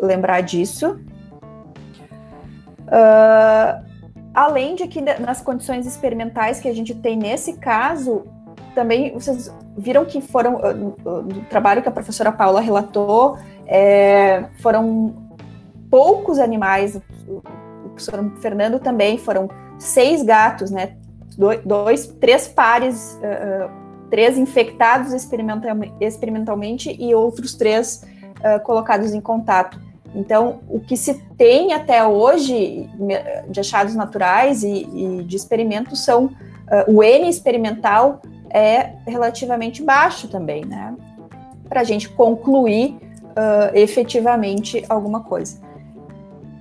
lembrar 0.00 0.40
disso. 0.40 0.98
Uh, 2.86 3.84
além 4.34 4.74
de 4.74 4.88
que 4.88 5.00
nas 5.00 5.40
condições 5.40 5.86
experimentais 5.86 6.60
que 6.60 6.68
a 6.68 6.74
gente 6.74 6.94
tem 6.94 7.16
nesse 7.16 7.54
caso, 7.54 8.24
também 8.74 9.12
vocês 9.12 9.52
viram 9.76 10.04
que 10.04 10.20
foram, 10.20 10.60
ah, 10.62 10.72
no 10.72 11.44
trabalho 11.48 11.82
que 11.82 11.88
a 11.88 11.92
professora 11.92 12.32
Paula 12.32 12.60
relatou, 12.60 13.36
é, 13.66 14.44
foram 14.60 15.14
poucos 15.90 16.38
animais, 16.38 17.00
o 17.28 17.40
professor 17.90 18.32
Fernando 18.40 18.78
também, 18.78 19.18
foram 19.18 19.48
seis 19.78 20.22
gatos, 20.22 20.70
né? 20.70 20.96
Dois, 21.36 22.06
três 22.06 22.48
pares, 22.48 23.18
uh, 23.18 23.70
três 24.10 24.36
infectados 24.36 25.12
experimental, 25.12 25.76
experimentalmente 26.00 26.94
e 26.98 27.14
outros 27.14 27.54
três 27.54 28.04
uh, 28.38 28.60
colocados 28.64 29.14
em 29.14 29.20
contato. 29.20 29.80
Então, 30.14 30.60
o 30.68 30.80
que 30.80 30.96
se 30.96 31.14
tem 31.36 31.72
até 31.72 32.04
hoje 32.04 32.90
de 33.48 33.60
achados 33.60 33.94
naturais 33.94 34.64
e, 34.64 34.88
e 34.92 35.24
de 35.24 35.36
experimentos 35.36 36.04
são 36.04 36.24
uh, 36.26 36.92
o 36.92 37.02
N 37.02 37.28
experimental 37.28 38.20
é 38.50 38.94
relativamente 39.06 39.82
baixo 39.82 40.26
também, 40.26 40.64
né? 40.64 40.94
Para 41.68 41.82
a 41.82 41.84
gente 41.84 42.08
concluir 42.08 42.98
uh, 43.30 43.74
efetivamente 43.74 44.84
alguma 44.88 45.20
coisa. 45.20 45.60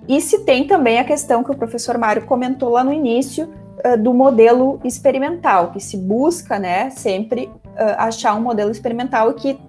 E 0.08 0.22
se 0.22 0.40
tem 0.40 0.68
também 0.68 1.00
a 1.00 1.04
questão 1.04 1.44
que 1.44 1.52
o 1.52 1.56
professor 1.56 1.98
Mário 1.98 2.26
comentou 2.26 2.70
lá 2.70 2.84
no 2.84 2.94
início 2.94 3.52
uh, 3.86 3.98
do 3.98 4.14
modelo 4.14 4.80
experimental, 4.84 5.72
que 5.72 5.80
se 5.80 5.98
busca, 5.98 6.60
né, 6.60 6.90
sempre 6.90 7.46
uh, 7.46 7.96
achar 7.98 8.36
um 8.36 8.42
modelo 8.42 8.72
experimental 8.72 9.34
que 9.34 9.60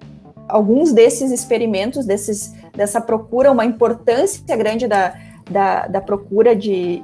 alguns 0.47 0.91
desses 0.91 1.31
experimentos, 1.31 2.05
desses, 2.05 2.53
dessa 2.75 2.99
procura, 2.99 3.51
uma 3.51 3.65
importância 3.65 4.55
grande 4.55 4.87
da, 4.87 5.13
da, 5.49 5.87
da 5.87 6.01
procura 6.01 6.55
de, 6.55 7.03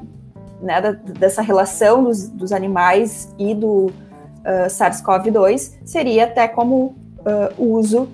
né, 0.62 0.82
da, 0.82 0.92
dessa 0.92 1.42
relação 1.42 2.04
dos, 2.04 2.30
dos, 2.30 2.52
animais 2.52 3.34
e 3.38 3.56
do 3.56 3.86
uh, 3.88 4.68
SARS-CoV-2 4.68 5.80
seria 5.86 6.26
até 6.26 6.48
como 6.48 6.96
uso 7.58 8.08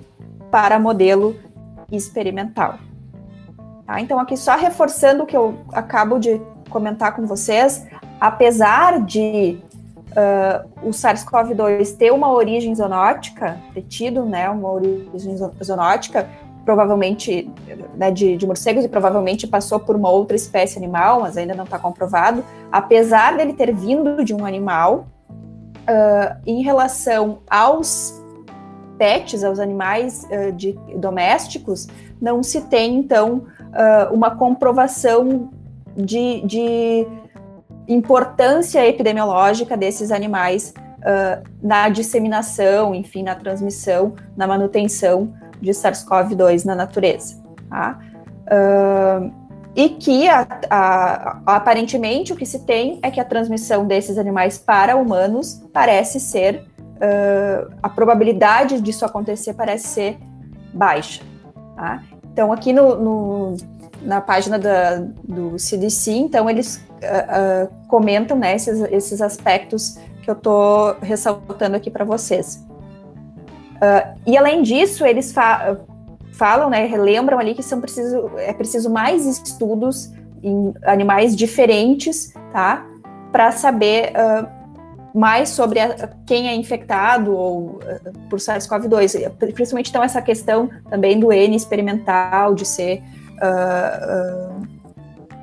para 0.50 0.76
modelo 0.76 1.36
experimental. 1.92 2.80
Tá? 3.86 4.00
Então, 4.00 4.18
aqui 4.18 4.36
só 4.36 4.56
reforçando 4.56 5.22
o 5.22 5.26
que 5.26 5.36
eu 5.36 5.54
acabo 5.72 6.18
de 6.18 6.40
comentar 6.70 7.14
com 7.14 7.26
vocês, 7.26 7.86
apesar 8.20 9.00
de 9.00 9.58
uh, 10.10 10.88
o 10.88 10.90
SARS-CoV-2 10.90 11.96
ter 11.96 12.12
uma 12.12 12.32
origem 12.32 12.74
zoonótica, 12.74 13.58
ter 13.72 13.82
tido 13.82 14.24
né, 14.24 14.48
uma 14.48 14.70
origem 14.70 15.36
zoonótica, 15.62 16.28
provavelmente 16.64 17.50
né, 17.94 18.10
de, 18.10 18.36
de, 18.36 18.46
morcegos 18.46 18.84
e 18.84 18.88
provavelmente 18.88 19.46
passou 19.46 19.78
por 19.78 19.94
uma 19.96 20.08
outra 20.08 20.34
espécie 20.34 20.78
animal, 20.78 21.20
mas 21.20 21.36
ainda 21.36 21.54
não 21.54 21.64
está 21.64 21.78
comprovado. 21.78 22.42
Apesar 22.72 23.36
dele 23.36 23.52
ter 23.52 23.74
vindo 23.74 24.24
de 24.24 24.34
um 24.34 24.46
animal, 24.46 25.06
uh, 25.84 26.36
em 26.46 26.62
relação 26.62 27.40
aos 27.48 28.22
pets, 28.98 29.44
aos 29.44 29.58
animais 29.58 30.26
uh, 30.30 30.52
de, 30.52 30.72
domésticos, 30.96 31.86
não 32.20 32.42
se 32.42 32.62
tem 32.62 32.96
então 32.96 33.44
uh, 33.60 34.14
uma 34.14 34.34
comprovação 34.36 35.50
de, 35.96 36.40
de, 36.42 37.06
importância 37.88 38.86
epidemiológica 38.86 39.76
desses 39.76 40.10
animais 40.10 40.72
na 41.62 41.90
disseminação, 41.90 42.94
enfim, 42.94 43.22
na 43.22 43.34
transmissão, 43.34 44.14
na 44.34 44.46
manutenção 44.46 45.34
de 45.60 45.70
SARS-CoV-2 45.70 46.64
na 46.64 46.74
natureza. 46.74 47.42
Tá? 47.68 47.98
Uh, 48.44 49.32
e 49.74 49.88
que 49.88 50.28
a, 50.28 50.46
a, 50.70 51.40
aparentemente 51.46 52.32
o 52.32 52.36
que 52.36 52.46
se 52.46 52.60
tem 52.60 53.00
é 53.02 53.10
que 53.10 53.18
a 53.18 53.24
transmissão 53.24 53.86
desses 53.86 54.18
animais 54.18 54.56
para 54.56 54.94
humanos 54.94 55.62
parece 55.72 56.20
ser 56.20 56.64
uh, 56.76 57.74
a 57.82 57.88
probabilidade 57.88 58.80
disso 58.80 59.04
acontecer 59.04 59.54
parece 59.54 59.88
ser 59.88 60.18
baixa. 60.72 61.22
Tá? 61.74 62.02
Então 62.32 62.52
aqui 62.52 62.72
no, 62.72 62.96
no, 62.96 63.56
na 64.02 64.20
página 64.20 64.58
da, 64.58 65.02
do 65.24 65.58
CDC, 65.58 66.12
então 66.12 66.48
eles 66.48 66.80
uh, 67.04 67.86
comentam 67.88 68.38
né, 68.38 68.54
esses, 68.56 68.80
esses 68.90 69.20
aspectos 69.20 69.98
que 70.22 70.30
eu 70.30 70.34
estou 70.34 70.96
ressaltando 71.00 71.76
aqui 71.76 71.90
para 71.90 72.04
vocês. 72.04 72.64
Uh, 73.76 74.18
e 74.26 74.36
além 74.36 74.62
disso, 74.62 75.04
eles 75.04 75.32
fa 75.32 75.76
falam, 76.32 76.68
né, 76.68 76.84
relembram 76.86 77.38
ali 77.38 77.54
que 77.54 77.62
são 77.62 77.80
preciso, 77.80 78.28
é 78.38 78.52
preciso 78.52 78.90
mais 78.90 79.24
estudos 79.24 80.12
em 80.42 80.74
animais 80.84 81.36
diferentes, 81.36 82.34
tá? 82.52 82.84
Para 83.30 83.52
saber 83.52 84.12
uh, 84.12 84.48
mais 85.16 85.50
sobre 85.50 85.78
a, 85.78 86.10
quem 86.26 86.48
é 86.48 86.54
infectado 86.56 87.36
ou 87.36 87.78
uh, 87.78 88.28
por 88.28 88.40
SARS-CoV-2. 88.40 89.30
Principalmente 89.54 89.90
então 89.90 90.02
essa 90.02 90.20
questão 90.20 90.68
também 90.90 91.20
do 91.20 91.32
N 91.32 91.54
experimental 91.54 92.52
de 92.52 92.66
ser 92.66 93.00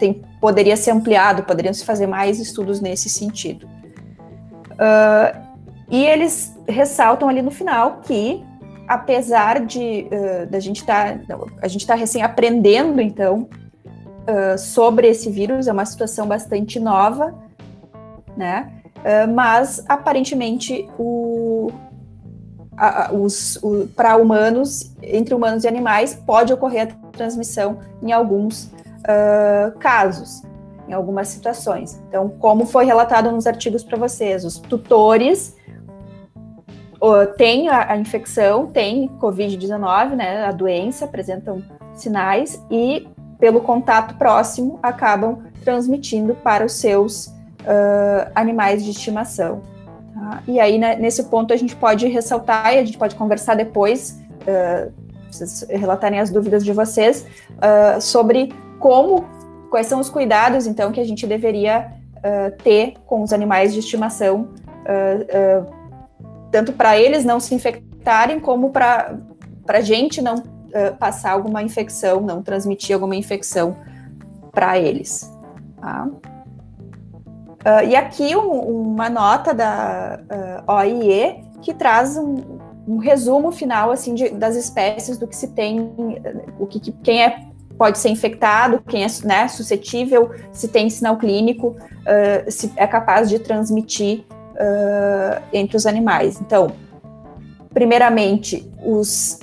tem, 0.01 0.23
poderia 0.41 0.75
ser 0.75 0.89
ampliado, 0.89 1.43
poderiam 1.43 1.73
se 1.73 1.85
fazer 1.85 2.07
mais 2.07 2.39
estudos 2.39 2.81
nesse 2.81 3.07
sentido. 3.07 3.67
Uh, 4.71 5.39
e 5.91 6.03
eles 6.03 6.57
ressaltam 6.67 7.29
ali 7.29 7.43
no 7.43 7.51
final 7.51 8.01
que, 8.01 8.43
apesar 8.87 9.63
de 9.63 10.07
uh, 10.07 10.47
da 10.49 10.59
gente 10.59 10.79
estar, 10.79 11.19
tá, 11.19 11.37
a 11.61 11.67
gente 11.67 11.81
está 11.81 11.93
recém 11.93 12.23
aprendendo, 12.23 12.99
então, 12.99 13.47
uh, 14.27 14.57
sobre 14.57 15.07
esse 15.07 15.29
vírus, 15.29 15.67
é 15.67 15.71
uma 15.71 15.85
situação 15.85 16.27
bastante 16.27 16.79
nova, 16.79 17.35
né? 18.35 18.77
Mas 19.33 19.83
aparentemente 19.89 20.87
o, 20.99 21.71
para 23.95 24.15
humanos, 24.15 24.93
entre 25.01 25.33
humanos 25.33 25.63
e 25.63 25.67
animais, 25.67 26.13
pode 26.13 26.53
ocorrer 26.53 26.83
a 26.83 27.07
transmissão 27.17 27.79
em 27.99 28.11
alguns 28.11 28.69
casos, 29.79 30.43
em 30.87 30.93
algumas 30.93 31.27
situações. 31.27 32.01
Então, 32.07 32.29
como 32.29 32.65
foi 32.65 32.85
relatado 32.85 33.31
nos 33.31 33.47
artigos 33.47 33.83
para 33.83 33.97
vocês, 33.97 34.43
os 34.45 34.57
tutores 34.59 35.55
tem 37.37 37.67
a, 37.67 37.93
a 37.93 37.97
infecção, 37.97 38.67
tem 38.67 39.09
Covid-19, 39.19 40.15
né, 40.15 40.45
a 40.45 40.51
doença, 40.51 41.05
apresentam 41.05 41.63
sinais 41.95 42.61
e, 42.69 43.07
pelo 43.39 43.61
contato 43.61 44.15
próximo, 44.15 44.79
acabam 44.83 45.43
transmitindo 45.63 46.35
para 46.35 46.65
os 46.65 46.73
seus 46.73 47.27
uh, 47.61 48.31
animais 48.35 48.83
de 48.83 48.91
estimação. 48.91 49.61
Tá? 50.13 50.43
E 50.47 50.59
aí, 50.59 50.77
né, 50.77 50.95
nesse 50.95 51.23
ponto, 51.25 51.53
a 51.53 51.57
gente 51.57 51.75
pode 51.75 52.07
ressaltar 52.07 52.73
e 52.73 52.79
a 52.79 52.85
gente 52.85 52.97
pode 52.97 53.15
conversar 53.15 53.55
depois, 53.55 54.21
uh, 54.41 54.91
vocês 55.31 55.65
relatarem 55.69 56.19
as 56.19 56.29
dúvidas 56.29 56.63
de 56.63 56.73
vocês, 56.73 57.25
uh, 57.57 58.01
sobre 58.01 58.53
como, 58.81 59.23
quais 59.69 59.87
são 59.87 59.99
os 59.99 60.09
cuidados, 60.09 60.67
então, 60.67 60.91
que 60.91 60.99
a 60.99 61.05
gente 61.05 61.25
deveria 61.25 61.93
ter 62.63 62.93
com 63.07 63.23
os 63.23 63.33
animais 63.33 63.73
de 63.73 63.79
estimação 63.79 64.49
tanto 66.51 66.73
para 66.73 66.99
eles 66.99 67.23
não 67.23 67.39
se 67.39 67.55
infectarem, 67.55 68.39
como 68.39 68.69
para 68.69 69.17
a 69.67 69.81
gente 69.81 70.21
não 70.21 70.35
uh, 70.35 70.95
passar 70.99 71.31
alguma 71.31 71.63
infecção, 71.63 72.19
não 72.21 72.43
transmitir 72.43 72.93
alguma 72.93 73.15
infecção 73.15 73.77
para 74.51 74.77
eles. 74.77 75.31
Tá? 75.79 76.09
Uh, 77.61 77.87
e 77.87 77.95
aqui 77.95 78.35
um, 78.35 78.91
uma 78.91 79.09
nota 79.09 79.53
da 79.53 80.19
uh, 80.67 80.71
OIE 80.73 81.43
que 81.61 81.73
traz 81.73 82.17
um, 82.17 82.59
um 82.87 82.97
resumo 82.97 83.51
final 83.51 83.91
assim 83.91 84.13
de, 84.13 84.29
das 84.29 84.55
espécies 84.55 85.17
do 85.17 85.27
que 85.27 85.35
se 85.35 85.49
tem, 85.49 85.79
o 86.59 86.65
que, 86.65 86.79
quem 86.91 87.23
é 87.23 87.50
pode 87.81 87.97
ser 87.97 88.09
infectado, 88.09 88.79
quem 88.87 89.03
é 89.03 89.07
né, 89.23 89.47
suscetível, 89.47 90.29
se 90.51 90.67
tem 90.67 90.87
sinal 90.87 91.17
clínico, 91.17 91.69
uh, 91.69 92.51
se 92.51 92.71
é 92.75 92.85
capaz 92.85 93.27
de 93.27 93.39
transmitir 93.39 94.19
uh, 94.29 95.41
entre 95.51 95.77
os 95.77 95.87
animais. 95.87 96.39
Então, 96.39 96.73
primeiramente, 97.73 98.71
os 98.85 99.39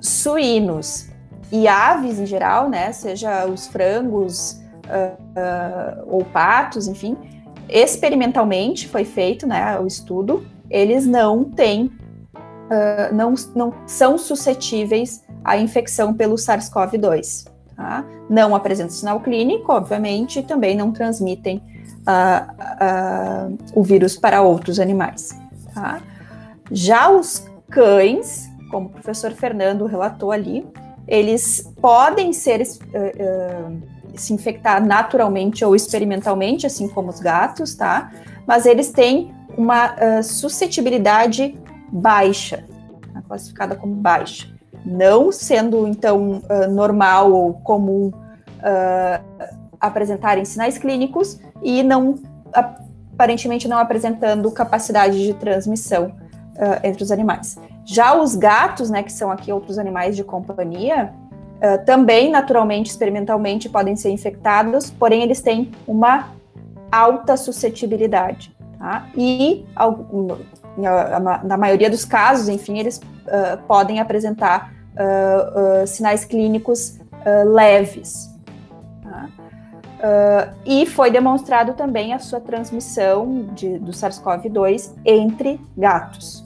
suínos 0.00 1.06
e 1.52 1.68
aves 1.68 2.18
em 2.18 2.26
geral, 2.26 2.68
né, 2.68 2.90
seja 2.90 3.46
os 3.46 3.68
frangos 3.68 4.60
uh, 4.88 6.02
ou 6.08 6.24
patos, 6.24 6.88
enfim, 6.88 7.16
experimentalmente 7.68 8.88
foi 8.88 9.04
feito, 9.04 9.46
né, 9.46 9.78
o 9.78 9.86
estudo, 9.86 10.44
eles 10.68 11.06
não 11.06 11.44
têm, 11.44 11.92
não, 13.12 13.34
não 13.54 13.72
são 13.86 14.18
suscetíveis 14.18 15.24
à 15.44 15.56
infecção 15.56 16.12
pelo 16.12 16.34
SARS-CoV-2. 16.34 17.56
Tá? 17.78 18.04
Não 18.28 18.56
apresentam 18.56 18.90
sinal 18.90 19.20
clínico, 19.20 19.72
obviamente, 19.72 20.40
e 20.40 20.42
também 20.42 20.76
não 20.76 20.90
transmitem 20.90 21.62
o 23.72 23.82
vírus 23.84 24.16
para 24.16 24.42
outros 24.42 24.80
animais. 24.80 25.30
Tá? 25.72 26.00
Já 26.72 27.08
os 27.08 27.46
cães, 27.70 28.50
como 28.68 28.86
o 28.86 28.90
professor 28.90 29.30
Fernando 29.30 29.86
relatou 29.86 30.32
ali, 30.32 30.66
eles 31.06 31.72
podem 31.80 32.32
ser 32.32 32.62
uh, 32.62 32.64
uh, 32.64 33.82
se 34.16 34.32
infectar 34.32 34.84
naturalmente 34.84 35.64
ou 35.64 35.76
experimentalmente, 35.76 36.66
assim 36.66 36.88
como 36.88 37.10
os 37.10 37.20
gatos, 37.20 37.76
tá? 37.76 38.10
Mas 38.44 38.66
eles 38.66 38.90
têm 38.90 39.32
uma 39.56 39.94
uh, 39.94 40.22
suscetibilidade 40.22 41.56
baixa, 41.92 42.64
tá? 43.14 43.22
classificada 43.22 43.76
como 43.76 43.94
baixa, 43.94 44.48
não 44.84 45.30
sendo 45.32 45.86
então 45.86 46.42
normal 46.70 47.32
ou 47.32 47.54
comum 47.54 48.12
apresentarem 49.80 50.44
sinais 50.44 50.78
clínicos 50.78 51.40
e 51.62 51.82
não 51.82 52.18
aparentemente 53.18 53.66
não 53.66 53.78
apresentando 53.78 54.50
capacidade 54.52 55.20
de 55.24 55.34
transmissão 55.34 56.06
uh, 56.06 56.78
entre 56.84 57.02
os 57.02 57.10
animais. 57.10 57.58
Já 57.84 58.14
os 58.14 58.36
gatos, 58.36 58.90
né, 58.90 59.02
que 59.02 59.12
são 59.12 59.30
aqui 59.30 59.52
outros 59.52 59.78
animais 59.78 60.14
de 60.14 60.22
companhia, 60.22 61.12
uh, 61.56 61.84
também 61.84 62.30
naturalmente, 62.30 62.90
experimentalmente, 62.90 63.68
podem 63.68 63.96
ser 63.96 64.10
infectados, 64.10 64.90
porém 64.90 65.22
eles 65.22 65.40
têm 65.40 65.72
uma 65.86 66.28
alta 66.92 67.36
suscetibilidade. 67.36 68.56
Tá? 68.78 69.08
E 69.16 69.66
na 70.78 71.56
maioria 71.56 71.90
dos 71.90 72.04
casos, 72.04 72.48
enfim, 72.48 72.78
eles 72.78 72.98
uh, 72.98 73.58
podem 73.66 74.00
apresentar 74.00 74.72
sinais 75.86 76.24
clínicos 76.24 76.98
leves. 77.46 78.28
Tá? 79.02 79.28
Uh, 79.98 80.54
e 80.64 80.86
foi 80.86 81.10
demonstrado 81.10 81.72
também 81.72 82.14
a 82.14 82.20
sua 82.20 82.40
transmissão 82.40 83.48
de, 83.52 83.80
do 83.80 83.90
SARS-CoV-2 83.90 84.92
entre 85.04 85.60
gatos. 85.76 86.44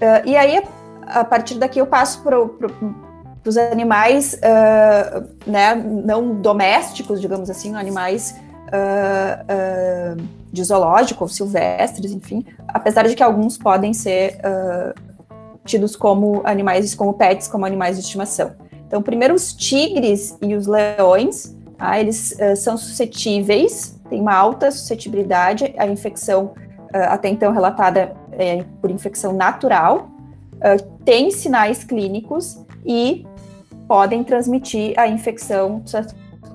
Uh, 0.00 0.24
e 0.24 0.34
aí, 0.34 0.62
a 1.06 1.22
partir 1.22 1.56
daqui, 1.58 1.78
eu 1.78 1.86
passo 1.86 2.22
para 2.22 2.38
os 3.44 3.56
animais 3.58 4.32
uh, 4.34 5.28
né, 5.46 5.74
não 5.74 6.34
domésticos, 6.36 7.20
digamos 7.20 7.50
assim, 7.50 7.74
animais 7.74 8.40
de 10.52 10.62
zoológico 10.62 11.24
ou 11.24 11.28
silvestres, 11.28 12.12
enfim, 12.12 12.44
apesar 12.68 13.08
de 13.08 13.14
que 13.14 13.22
alguns 13.22 13.56
podem 13.56 13.94
ser 13.94 14.38
tidos 15.64 15.96
como 15.96 16.42
animais, 16.44 16.94
como 16.94 17.14
pets, 17.14 17.48
como 17.48 17.64
animais 17.64 17.96
de 17.96 18.02
estimação. 18.02 18.52
Então, 18.86 19.00
primeiro 19.00 19.34
os 19.34 19.54
tigres 19.54 20.36
e 20.42 20.54
os 20.54 20.66
leões, 20.66 21.54
Tá? 21.82 21.98
Eles 21.98 22.30
uh, 22.38 22.54
são 22.54 22.76
suscetíveis, 22.76 24.00
têm 24.08 24.20
uma 24.20 24.32
alta 24.32 24.70
suscetibilidade 24.70 25.74
à 25.76 25.84
infecção 25.84 26.54
uh, 26.94 27.08
até 27.08 27.28
então 27.28 27.50
relatada 27.52 28.14
uh, 28.28 28.64
por 28.80 28.88
infecção 28.88 29.32
natural, 29.32 30.08
uh, 30.58 30.80
têm 31.04 31.32
sinais 31.32 31.82
clínicos 31.82 32.64
e 32.86 33.26
podem 33.88 34.22
transmitir 34.22 34.94
a 34.96 35.08
infecção 35.08 35.82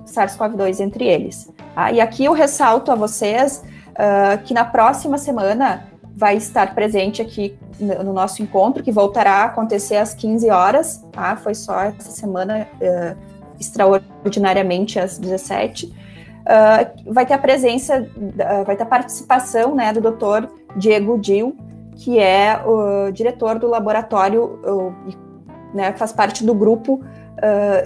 SARS-CoV-2 0.05 0.79
entre 0.79 1.05
eles. 1.05 1.51
Tá? 1.75 1.91
E 1.91 1.99
aqui 1.99 2.23
eu 2.23 2.31
ressalto 2.31 2.89
a 2.89 2.95
vocês 2.95 3.65
uh, 3.97 4.41
que 4.43 4.53
na 4.53 4.63
próxima 4.63 5.17
semana 5.17 5.87
vai 6.17 6.35
estar 6.35 6.73
presente 6.73 7.21
aqui 7.21 7.55
no 7.79 8.11
nosso 8.11 8.41
encontro, 8.41 8.83
que 8.83 8.91
voltará 8.91 9.33
a 9.33 9.45
acontecer 9.45 9.97
às 9.97 10.15
15 10.15 10.49
horas, 10.49 11.05
tá? 11.11 11.35
Foi 11.35 11.53
só 11.53 11.81
essa 11.81 12.09
semana, 12.09 12.67
uh, 12.81 13.15
extraordinariamente 13.59 14.99
às 14.99 15.19
17. 15.19 15.85
Uh, 15.85 17.13
vai 17.13 17.23
ter 17.23 17.35
a 17.35 17.37
presença, 17.37 18.01
uh, 18.01 18.65
vai 18.65 18.75
ter 18.75 18.81
a 18.81 18.87
participação, 18.87 19.75
né, 19.75 19.93
do 19.93 20.01
Dr. 20.01 20.47
Diego 20.75 21.19
Dil, 21.19 21.55
que 21.95 22.17
é 22.17 22.63
o 22.65 23.11
diretor 23.11 23.59
do 23.59 23.67
laboratório, 23.67 24.59
né, 25.73 25.93
faz 25.93 26.11
parte 26.11 26.45
do 26.45 26.53
grupo 26.53 27.01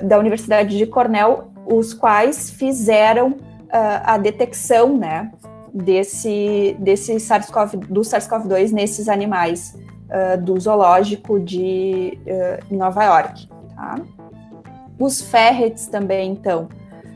da 0.04 0.20
Universidade 0.20 0.78
de 0.78 0.86
Cornell, 0.86 1.50
os 1.66 1.94
quais 1.94 2.50
fizeram 2.50 3.38
a 3.70 4.18
detecção, 4.18 4.98
né, 4.98 5.32
desse, 5.74 6.76
desse 6.80 7.20
SARS-CoV, 7.20 7.78
do 7.78 8.02
SARS-CoV-2 8.02 8.72
nesses 8.72 9.08
animais 9.08 9.78
uh, 10.10 10.42
do 10.42 10.60
zoológico 10.60 11.40
de 11.40 12.20
uh, 12.26 12.76
Nova 12.76 13.04
York. 13.04 13.48
Tá? 13.76 13.96
Os 15.00 15.22
ferrets 15.22 15.88
também, 15.88 16.32
então, 16.32 16.70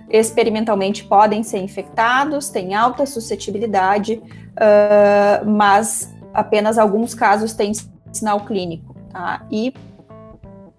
experimentalmente 0.10 1.04
podem 1.04 1.44
ser 1.44 1.60
infectados, 1.60 2.50
têm 2.50 2.74
alta 2.74 3.06
suscetibilidade, 3.06 4.16
uh, 4.16 5.46
mas 5.46 6.14
apenas 6.34 6.78
alguns 6.78 7.14
casos 7.14 7.54
têm 7.54 7.72
sinal 8.12 8.42
clínico, 8.46 8.96
tá? 9.12 9.46
E 9.52 9.74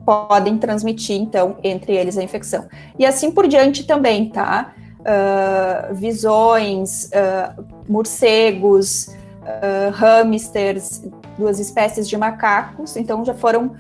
podem 0.05 0.57
transmitir, 0.57 1.17
então, 1.17 1.57
entre 1.63 1.95
eles 1.95 2.17
a 2.17 2.23
infecção. 2.23 2.67
E 2.99 3.05
assim 3.05 3.31
por 3.31 3.49
diante 3.49 3.85
também, 3.85 4.29
tá? 4.29 4.73
Uh, 5.07 5.95
visões, 5.95 7.05
uh, 7.07 7.65
morcegos, 7.89 9.07
uh, 9.07 9.91
hamsters, 9.93 11.05
duas 11.39 11.61
espécies 11.61 12.09
de 12.09 12.17
macacos, 12.17 12.97
então 12.97 13.25
já 13.25 13.35
foram 13.35 13.73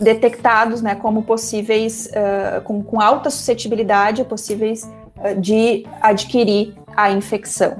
detectados 0.00 0.80
né, 0.80 0.94
como 0.94 1.22
possíveis, 1.22 2.10
com, 2.64 2.82
com, 2.82 3.00
alta 3.00 3.28
suscetibilidade, 3.28 4.24
possíveis 4.24 4.90
de 5.38 5.86
adquirir 6.00 6.74
a 6.96 7.10
infecção. 7.10 7.76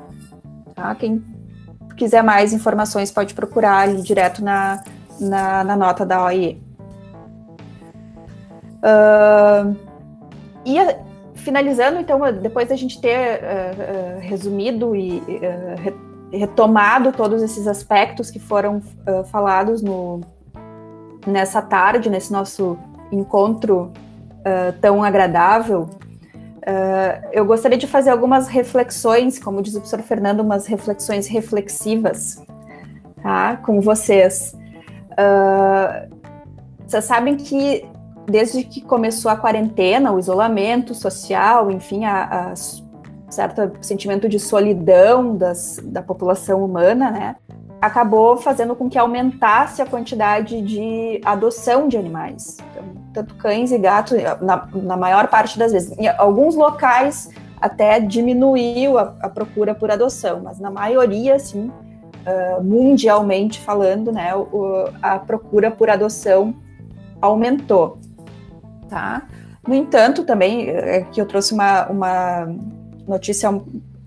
Tá? 0.75 0.95
Quem 0.95 1.25
quiser 1.97 2.23
mais 2.23 2.53
informações 2.53 3.11
pode 3.11 3.33
procurar 3.33 3.89
ali 3.89 4.03
direto 4.03 4.45
na, 4.45 4.85
na, 5.19 5.65
na 5.65 5.77
nota 5.77 6.05
da 6.05 6.23
OIE. 6.25 6.63
Uh, 8.77 9.86
e 10.67 10.77
finalizando, 11.37 12.01
então, 12.01 12.21
depois 12.33 12.69
da 12.69 12.75
gente 12.75 13.01
ter 13.01 13.41
uh, 13.41 14.17
uh, 14.17 14.21
resumido 14.21 14.97
e 14.97 15.19
uh, 15.19 16.37
retomado 16.37 17.13
todos 17.13 17.41
esses 17.41 17.69
aspectos 17.69 18.31
que 18.31 18.41
foram 18.41 18.83
falados 19.31 19.81
no, 19.81 20.21
nessa 21.25 21.63
tarde, 21.63 22.11
nesse 22.11 22.33
nosso 22.33 22.77
encontro 23.13 23.93
tão 24.81 25.05
agradável, 25.05 25.89
eu 27.33 27.47
gostaria 27.47 27.79
de 27.79 27.87
fazer 27.87 28.11
algumas 28.11 28.49
reflexões, 28.49 29.39
como 29.39 29.63
diz 29.63 29.75
o 29.75 29.79
professor 29.79 30.03
Fernando, 30.03 30.41
umas 30.41 30.67
reflexões 30.67 31.29
reflexivas, 31.29 32.45
tá, 33.23 33.57
com 33.59 33.81
vocês. 33.81 34.55
vocês 36.87 37.05
sabem 37.05 37.37
que 37.37 37.89
desde 38.29 38.65
que 38.65 38.81
começou 38.81 39.31
a 39.31 39.37
quarentena, 39.37 40.13
o 40.13 40.19
isolamento 40.19 40.95
social, 40.95 41.71
enfim, 41.71 42.05
a, 42.05 42.51
a 42.53 42.55
certo 43.31 43.73
sentimento 43.81 44.29
de 44.29 44.39
solidão 44.39 45.37
das, 45.37 45.81
da 45.83 46.03
população 46.03 46.65
humana, 46.65 47.11
né, 47.11 47.37
acabou 47.81 48.37
fazendo 48.37 48.75
com 48.75 48.89
que 48.89 48.99
aumentasse 48.99 49.83
a 49.83 49.87
quantidade 49.87 50.61
de 50.63 51.21
adoção 51.25 51.89
de 51.89 51.97
animais, 51.97 52.57
então, 52.71 52.85
tanto 53.13 53.35
cães 53.35 53.71
e 53.73 53.79
gatos, 53.79 54.19
na, 54.41 54.69
na, 54.73 54.97
maior 54.97 55.29
parte 55.29 55.59
das 55.59 55.73
vezes. 55.73 55.97
Em 55.99 56.09
alguns 56.09 56.55
locais 56.55 57.31
até 57.61 58.01
diminuiu 58.01 58.99
a, 58.99 59.15
a 59.21 59.29
procura 59.29 59.75
por 59.75 59.91
adoção, 59.91 60.41
mas 60.43 60.59
na 60.59 60.71
maioria, 60.71 61.39
sim, 61.39 61.71
uh, 61.71 62.63
mundialmente 62.63 63.61
falando, 63.61 64.13
né, 64.13 64.35
o, 64.35 64.89
a 65.03 65.19
procura 65.19 65.71
por 65.71 65.89
adoção 65.91 66.55
aumentou 67.21 67.99
tá? 68.89 69.23
No 69.67 69.75
entanto, 69.75 70.25
também, 70.25 70.69
é 70.69 71.03
que 71.11 71.21
eu 71.21 71.27
trouxe 71.27 71.53
uma, 71.53 71.87
uma 71.87 72.49
notícia 73.07 73.51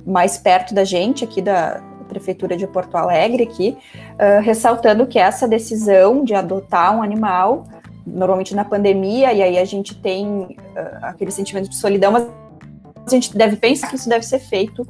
mais 0.05 0.37
perto 0.37 0.73
da 0.73 0.83
gente, 0.83 1.23
aqui 1.23 1.41
da 1.41 1.81
Prefeitura 2.07 2.57
de 2.57 2.65
Porto 2.65 2.95
Alegre, 2.95 3.43
aqui, 3.43 3.77
uh, 4.13 4.41
ressaltando 4.41 5.05
que 5.05 5.19
essa 5.19 5.47
decisão 5.47 6.23
de 6.23 6.33
adotar 6.33 6.97
um 6.97 7.03
animal, 7.03 7.65
normalmente 8.05 8.55
na 8.55 8.65
pandemia, 8.65 9.31
e 9.31 9.43
aí 9.43 9.57
a 9.59 9.65
gente 9.65 9.95
tem 9.95 10.27
uh, 10.27 10.55
aquele 11.03 11.29
sentimento 11.29 11.69
de 11.69 11.75
solidão, 11.75 12.11
mas 12.11 12.27
a 13.05 13.09
gente 13.09 13.37
deve 13.37 13.55
pensar 13.55 13.89
que 13.89 13.95
isso 13.95 14.09
deve 14.09 14.25
ser 14.25 14.39
feito 14.39 14.87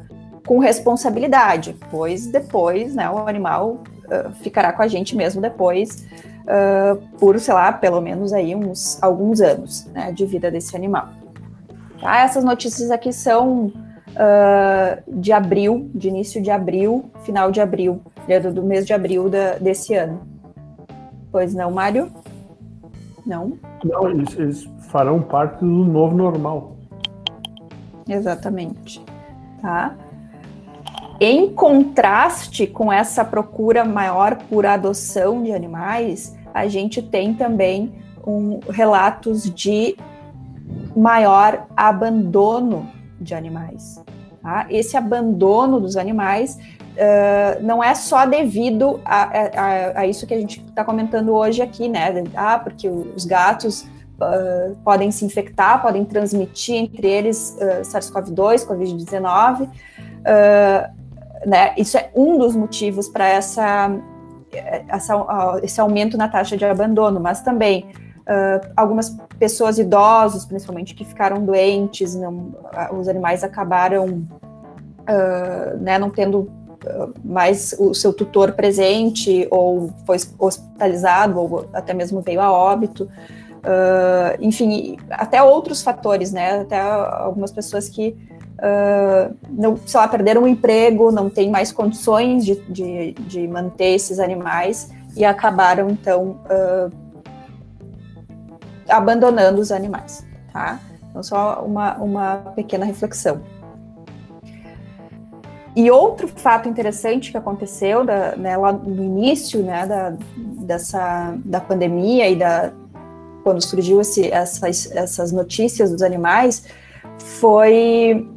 com 0.48 0.60
responsabilidade, 0.60 1.76
pois 1.92 2.28
depois, 2.28 2.96
né, 2.96 3.10
o 3.10 3.28
animal 3.28 3.84
uh, 4.06 4.32
ficará 4.42 4.72
com 4.72 4.82
a 4.82 4.88
gente 4.88 5.16
mesmo 5.16 5.42
depois, 5.42 6.08
uh, 6.44 6.96
por, 7.18 7.40
sei 7.40 7.54
lá, 7.54 7.72
pelo 7.72 8.02
menos 8.02 8.34
aí 8.34 8.56
uns 8.56 9.02
alguns 9.02 9.42
anos 9.42 9.86
né, 9.94 10.12
de 10.12 10.26
vida 10.26 10.50
desse 10.52 10.76
animal. 10.76 11.10
Tá? 12.02 12.20
Essas 12.20 12.44
notícias 12.44 12.92
aqui 12.92 13.12
são 13.12 13.68
uh, 13.68 15.02
de 15.08 15.32
abril, 15.32 15.90
de 15.94 16.08
início 16.08 16.42
de 16.42 16.52
abril, 16.52 17.12
final 17.24 17.52
de 17.52 17.62
abril, 17.62 18.02
do, 18.42 18.54
do 18.54 18.64
mês 18.64 18.86
de 18.86 18.94
abril 18.94 19.30
da, 19.30 19.58
desse 19.58 19.94
ano. 19.96 20.22
Pois 21.32 21.54
não, 21.54 21.72
Mário? 21.72 22.12
Não? 23.26 23.58
Não, 23.84 24.10
eles, 24.10 24.38
eles 24.38 24.70
farão 24.90 25.22
parte 25.22 25.60
do 25.60 25.66
novo 25.66 26.16
normal. 26.16 26.76
Exatamente. 28.08 29.04
Tá? 29.62 29.96
Em 31.20 31.54
contraste 31.54 32.66
com 32.66 32.92
essa 32.92 33.26
procura 33.26 33.84
maior 33.84 34.38
por 34.50 34.66
adoção 34.66 35.44
de 35.44 35.52
animais, 35.52 36.34
a 36.54 36.66
gente 36.68 37.02
tem 37.02 37.34
também 37.34 37.92
um, 38.26 38.60
relatos 38.70 39.44
de 39.44 39.98
maior 40.96 41.68
abandono 41.76 42.90
de 43.20 43.36
animais. 43.36 44.02
Tá? 44.42 44.66
Esse 44.70 44.96
abandono 44.96 45.82
dos 45.82 45.98
animais 45.98 46.58
uh, 46.58 47.62
não 47.62 47.84
é 47.84 47.94
só 47.96 48.26
devido 48.26 49.02
a, 49.04 49.24
a, 49.24 50.00
a 50.02 50.08
isso 50.08 50.26
que 50.26 50.34
a 50.34 50.40
gente 50.40 50.62
está 50.62 50.86
comentando 50.86 51.34
hoje 51.34 51.62
aqui, 51.62 51.90
né? 51.90 52.24
Ah, 52.34 52.58
porque 52.58 52.88
os 52.88 53.26
gatos 53.26 53.82
uh, 53.82 54.74
podem 54.86 55.12
se 55.12 55.26
infectar, 55.26 55.82
podem 55.82 56.06
transmitir 56.06 56.76
entre 56.76 57.08
eles 57.10 57.58
uh, 57.60 57.82
SARS-CoV-2, 57.82 58.66
Covid-19. 58.66 59.70
Né? 61.46 61.74
Isso 61.78 61.98
é 61.98 62.10
um 62.16 62.38
dos 62.38 62.56
motivos 62.56 63.08
para 63.08 63.28
essa 63.28 63.92
essa, 64.88 65.60
esse 65.62 65.80
aumento 65.80 66.18
na 66.18 66.28
taxa 66.28 66.58
de 66.58 66.66
abandono, 66.66 67.20
mas 67.20 67.42
também 67.42 67.86
uh, 68.22 68.68
algumas 68.76 69.16
pessoas 69.38 69.78
idosas, 69.78 70.46
principalmente, 70.46 70.96
que 70.96 71.06
ficaram 71.06 71.46
doentes, 71.46 72.16
não, 72.16 72.52
os 72.98 73.08
animais 73.08 73.44
acabaram 73.44 74.06
uh, 74.08 75.78
né, 75.80 76.00
não 76.00 76.10
tendo 76.10 76.52
mais 77.24 77.76
o 77.78 77.94
seu 77.94 78.14
tutor 78.14 78.54
presente, 78.54 79.48
ou 79.52 79.92
foi 80.06 80.18
hospitalizado, 80.38 81.40
ou 81.40 81.66
até 81.74 81.94
mesmo 81.94 82.22
veio 82.22 82.40
a 82.40 82.52
óbito. 82.52 83.04
Uh, 83.04 84.38
enfim, 84.40 84.98
até 85.10 85.44
outros 85.44 85.84
fatores, 85.84 86.32
né? 86.32 86.62
Até 86.62 86.80
algumas 86.80 87.52
pessoas 87.52 87.90
que 87.90 88.16
uh, 88.60 89.36
não, 89.50 89.78
sei 89.86 90.00
lá, 90.00 90.08
perderam 90.08 90.44
o 90.44 90.48
emprego, 90.48 91.12
não 91.12 91.30
têm 91.30 91.50
mais 91.50 91.72
condições 91.72 92.46
de, 92.46 92.56
de, 92.70 93.14
de 93.14 93.48
manter 93.48 93.96
esses 93.96 94.20
animais 94.20 94.90
e 95.16 95.26
acabaram, 95.26 95.90
então, 95.90 96.40
uh, 96.46 96.92
abandonando 98.88 99.60
os 99.60 99.72
animais, 99.72 100.26
tá? 100.52 100.80
Então, 101.10 101.24
só 101.24 101.64
uma, 101.66 101.96
uma 101.98 102.36
pequena 102.56 102.86
reflexão. 102.86 103.42
E 105.76 105.90
outro 105.90 106.28
fato 106.28 106.68
interessante 106.68 107.32
que 107.32 107.38
aconteceu 107.38 108.04
da, 108.04 108.36
né, 108.36 108.58
lá 108.58 108.74
no 108.74 109.04
início 109.04 109.62
né, 109.64 109.86
da, 109.86 110.14
dessa, 110.36 111.36
da 111.46 111.62
pandemia 111.62 112.28
e 112.28 112.36
da, 112.36 112.72
quando 113.44 113.64
surgiu 113.64 114.02
esse, 114.02 114.32
essas, 114.32 114.92
essas 114.92 115.32
notícias 115.32 115.92
dos 115.92 116.02
animais 116.02 116.66
foi 117.18 118.28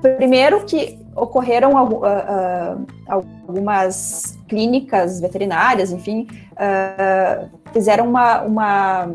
Primeiro 0.00 0.64
que 0.64 0.98
ocorreram 1.16 1.72
uh, 1.72 1.96
uh, 1.96 2.86
algumas 3.08 4.38
clínicas 4.46 5.20
veterinárias, 5.20 5.90
enfim, 5.90 6.28
uh, 6.52 7.48
fizeram 7.72 8.08
uma, 8.08 8.42
uma, 8.42 9.10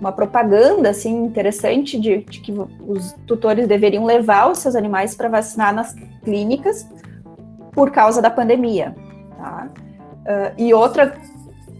uma, 0.00 0.12
propaganda 0.12 0.90
assim 0.90 1.24
interessante 1.24 1.98
de, 1.98 2.18
de, 2.18 2.40
que 2.40 2.52
os 2.86 3.12
tutores 3.26 3.66
deveriam 3.66 4.04
levar 4.04 4.50
os 4.50 4.58
seus 4.58 4.76
animais 4.76 5.16
para 5.16 5.28
vacinar 5.28 5.74
nas 5.74 5.94
clínicas 6.22 6.86
por 7.72 7.90
causa 7.90 8.22
da 8.22 8.30
pandemia. 8.30 8.94
Tá? 9.36 9.68
Uh, 9.68 10.54
e 10.56 10.72
outra, 10.72 11.16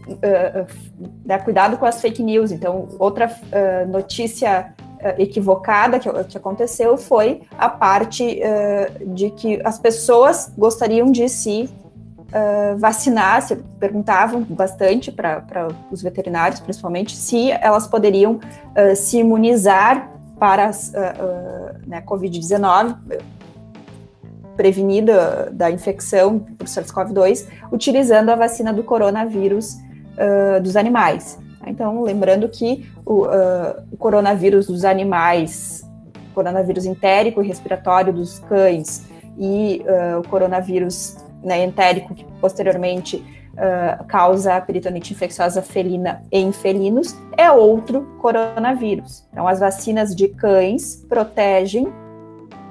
uh, 0.09 1.43
cuidado 1.45 1.77
com 1.77 1.85
as 1.85 2.01
fake 2.01 2.21
news. 2.21 2.51
Então, 2.51 2.89
outra 2.99 3.33
notícia 3.87 4.73
equivocada 5.17 5.99
que, 5.99 6.09
que, 6.25 6.37
aconteceu 6.37 6.97
foi 6.97 7.41
a 7.57 7.69
parte 7.69 8.41
de 9.07 9.29
que 9.31 9.61
as 9.63 9.77
pessoas 9.79 10.51
gostariam 10.57 11.11
de 11.11 11.27
se 11.29 11.69
uh, 12.33 12.77
vacinar, 12.77 13.41
se 13.41 13.55
perguntavam 13.79 14.41
bastante 14.41 15.11
para 15.11 15.67
os 15.91 16.01
veterinários, 16.01 16.59
principalmente, 16.59 17.15
se 17.15 17.51
elas 17.51 17.87
poderiam 17.87 18.33
uh, 18.33 18.95
se 18.95 19.19
imunizar 19.19 20.11
para 20.39 20.69
a 20.69 20.71
né, 21.85 22.01
Covid-19, 22.01 22.97
prevenida 24.57 25.49
da 25.51 25.71
infecção 25.71 26.39
por 26.39 26.67
SARS-CoV-2, 26.67 27.47
utilizando 27.71 28.29
a 28.29 28.35
vacina 28.35 28.73
do 28.73 28.83
coronavírus 28.83 29.75
uh, 29.75 30.61
dos 30.61 30.75
animais. 30.75 31.39
Então, 31.65 32.01
lembrando 32.03 32.47
que 32.49 32.89
o, 33.05 33.25
uh, 33.25 33.83
o, 33.91 33.97
coronavírus 33.97 34.67
dos 34.67 34.83
animais, 34.83 35.89
coronavírus 36.33 36.85
entérico 36.85 37.41
e 37.41 37.47
respiratório 37.47 38.11
dos 38.11 38.39
cães 38.39 39.05
e 39.37 39.83
uh, 39.85 40.19
o 40.19 40.27
coronavírus 40.27 41.17
né, 41.43 41.63
entérico, 41.63 42.13
que 42.13 42.25
posteriormente 42.39 43.17
uh, 43.53 44.03
causa 44.05 44.55
a 44.55 44.61
peritonite 44.61 45.13
infecciosa 45.13 45.61
felina 45.61 46.23
em 46.31 46.51
felinos, 46.51 47.15
é 47.37 47.51
outro 47.51 48.01
coronavírus. 48.19 49.25
Então, 49.31 49.47
as 49.47 49.59
vacinas 49.59 50.15
de 50.15 50.27
cães 50.27 51.05
protegem, 51.07 51.87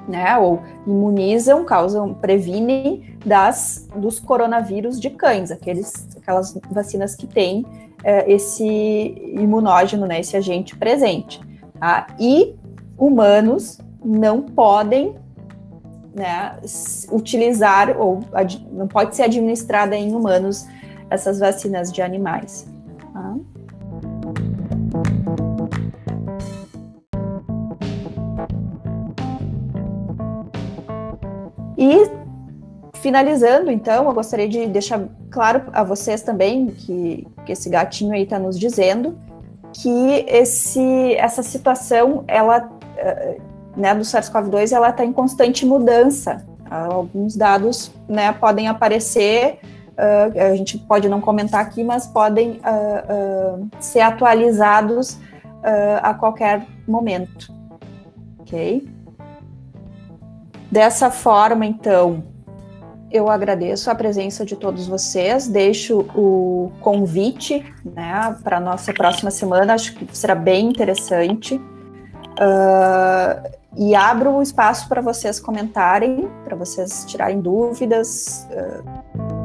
né, 0.09 0.36
ou 0.36 0.60
imunizam, 0.86 1.64
causam, 1.64 2.12
previnem 2.12 3.16
das, 3.24 3.89
dos 3.94 4.19
coronavírus 4.19 5.01
de 5.01 5.10
cães, 5.10 5.51
aqueles, 5.51 6.09
aquelas 6.16 6.59
vacinas 6.70 7.14
que 7.14 7.27
têm 7.27 7.64
uh, 8.02 8.30
esse 8.30 8.64
imunógeno, 9.34 10.06
né, 10.06 10.20
esse 10.20 10.36
agente 10.36 10.76
presente. 10.76 11.40
Tá? 11.78 12.06
E 12.18 12.54
humanos 12.96 13.78
não 14.04 14.42
podem 14.42 15.14
né, 16.14 16.58
utilizar 17.10 17.96
ou 17.98 18.20
não 18.70 18.86
pode 18.86 19.16
ser 19.16 19.22
administrada 19.22 19.96
em 19.96 20.14
humanos 20.14 20.66
essas 21.10 21.38
vacinas 21.38 21.92
de 21.92 22.02
animais. 22.02 22.66
Tá? 23.12 23.34
E 31.76 32.21
finalizando, 33.02 33.68
então, 33.70 34.06
eu 34.06 34.14
gostaria 34.14 34.48
de 34.48 34.66
deixar 34.66 35.02
claro 35.28 35.64
a 35.72 35.82
vocês 35.82 36.22
também 36.22 36.68
que, 36.68 37.26
que 37.44 37.50
esse 37.50 37.68
gatinho 37.68 38.12
aí 38.12 38.22
está 38.22 38.38
nos 38.38 38.58
dizendo 38.58 39.18
que 39.72 40.24
esse, 40.28 41.14
essa 41.16 41.42
situação 41.42 42.22
ela 42.28 42.70
eh, 42.96 43.38
né, 43.76 43.94
do 43.94 44.02
SARS-CoV-2 44.02 44.72
ela 44.72 44.90
está 44.90 45.04
em 45.04 45.12
constante 45.12 45.66
mudança. 45.66 46.46
Alguns 46.70 47.36
dados 47.36 47.90
né, 48.08 48.32
podem 48.32 48.68
aparecer, 48.68 49.58
uh, 49.92 50.52
a 50.52 50.56
gente 50.56 50.78
pode 50.78 51.06
não 51.06 51.20
comentar 51.20 51.60
aqui, 51.60 51.84
mas 51.84 52.06
podem 52.06 52.52
uh, 52.52 53.60
uh, 53.60 53.68
ser 53.78 54.00
atualizados 54.00 55.18
a 56.02 56.12
qualquer 56.12 56.66
momento. 56.88 57.52
Ok? 58.40 58.88
Dessa 60.72 61.08
forma, 61.08 61.64
então, 61.64 62.24
eu 63.12 63.28
agradeço 63.28 63.90
a 63.90 63.94
presença 63.94 64.44
de 64.44 64.56
todos 64.56 64.86
vocês, 64.86 65.47
deixo 65.47 66.01
o 66.14 66.72
convite 66.80 67.64
né, 67.84 68.36
para 68.43 68.56
a 68.56 68.60
nossa 68.60 68.93
próxima 68.93 69.30
semana, 69.30 69.74
acho 69.74 69.94
que 69.94 70.16
será 70.16 70.34
bem 70.34 70.68
interessante. 70.68 71.55
Uh, 71.55 73.51
e 73.76 73.94
abro 73.94 74.32
o 74.32 74.43
espaço 74.43 74.89
para 74.89 75.01
vocês 75.01 75.39
comentarem, 75.39 76.28
para 76.44 76.56
vocês 76.56 77.05
tirarem 77.06 77.40
dúvidas. 77.40 78.47
Acho 78.51 79.41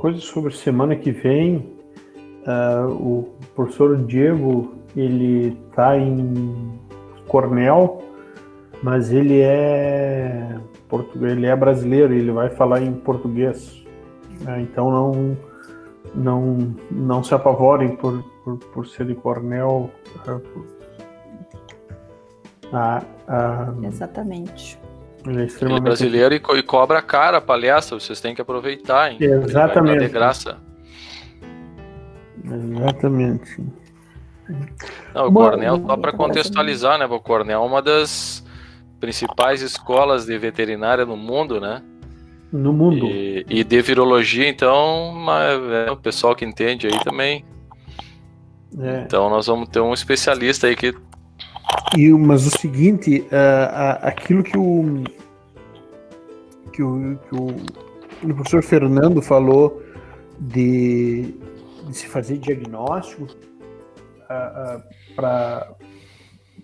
coisa 0.00 0.18
sobre 0.20 0.52
semana 0.52 0.96
que 0.96 1.12
vem 1.12 1.78
Uh, 2.40 2.90
o 2.92 3.28
professor 3.54 3.96
Diego, 3.98 4.72
ele 4.96 5.58
está 5.68 5.98
em 5.98 6.78
Cornell, 7.28 8.02
mas 8.82 9.12
ele 9.12 9.40
é 9.40 10.58
ele 11.20 11.46
é 11.46 11.54
brasileiro, 11.54 12.14
ele 12.14 12.32
vai 12.32 12.48
falar 12.48 12.80
em 12.80 12.94
português. 12.94 13.84
Né? 14.40 14.62
Então 14.62 14.90
não 14.90 15.36
não 16.14 16.74
não 16.90 17.22
se 17.22 17.34
apavorem 17.34 17.94
por, 17.96 18.24
por, 18.42 18.56
por 18.56 18.86
ser 18.86 19.06
de 19.06 19.14
Cornell. 19.14 19.90
Uh, 20.26 20.40
uh, 22.72 23.84
Exatamente. 23.84 24.79
Ele 25.26 25.42
é 25.42 25.44
extremamente 25.44 25.82
é 25.82 25.84
brasileiro 25.84 26.34
e, 26.34 26.40
co 26.40 26.56
e 26.56 26.62
cobra 26.62 27.02
cara 27.02 27.38
a 27.38 27.40
palestra, 27.40 27.98
vocês 27.98 28.20
têm 28.20 28.34
que 28.34 28.40
aproveitar, 28.40 29.10
hein? 29.10 29.18
Exatamente. 29.20 30.00
de 30.00 30.08
graça. 30.08 30.58
Exatamente. 32.44 33.64
Não, 35.14 35.28
o 35.28 35.32
Cornell, 35.32 35.82
só 35.86 35.96
para 35.96 36.12
contextualizar, 36.12 36.98
né? 36.98 37.06
O 37.06 37.20
Cornell 37.20 37.62
é 37.62 37.66
uma 37.66 37.80
das 37.80 38.44
principais 38.98 39.62
escolas 39.62 40.26
de 40.26 40.36
veterinária 40.36 41.06
no 41.06 41.16
mundo, 41.16 41.60
né? 41.60 41.82
No 42.52 42.72
mundo. 42.72 43.06
E, 43.06 43.46
e 43.48 43.62
de 43.62 43.80
virologia, 43.80 44.48
então, 44.48 45.24
é 45.86 45.90
o 45.90 45.96
pessoal 45.96 46.34
que 46.34 46.44
entende 46.44 46.88
aí 46.88 47.04
também. 47.04 47.44
É. 48.78 49.02
Então 49.02 49.28
nós 49.30 49.46
vamos 49.46 49.68
ter 49.68 49.80
um 49.80 49.92
especialista 49.92 50.66
aí 50.66 50.76
que. 50.76 50.94
E, 51.96 52.10
mas 52.12 52.46
o 52.46 52.50
seguinte, 52.50 53.20
uh, 53.20 53.98
aquilo 54.02 54.42
que 54.42 54.56
o, 54.56 55.04
que 56.72 56.82
o, 56.82 57.18
que 57.28 57.36
o, 58.26 58.34
professor 58.34 58.62
Fernando 58.62 59.20
falou 59.20 59.82
de 60.38 61.34
de 61.90 61.96
se 61.96 62.06
fazer 62.06 62.38
diagnóstico 62.38 63.24
uh, 63.24 64.78
uh, 64.78 64.82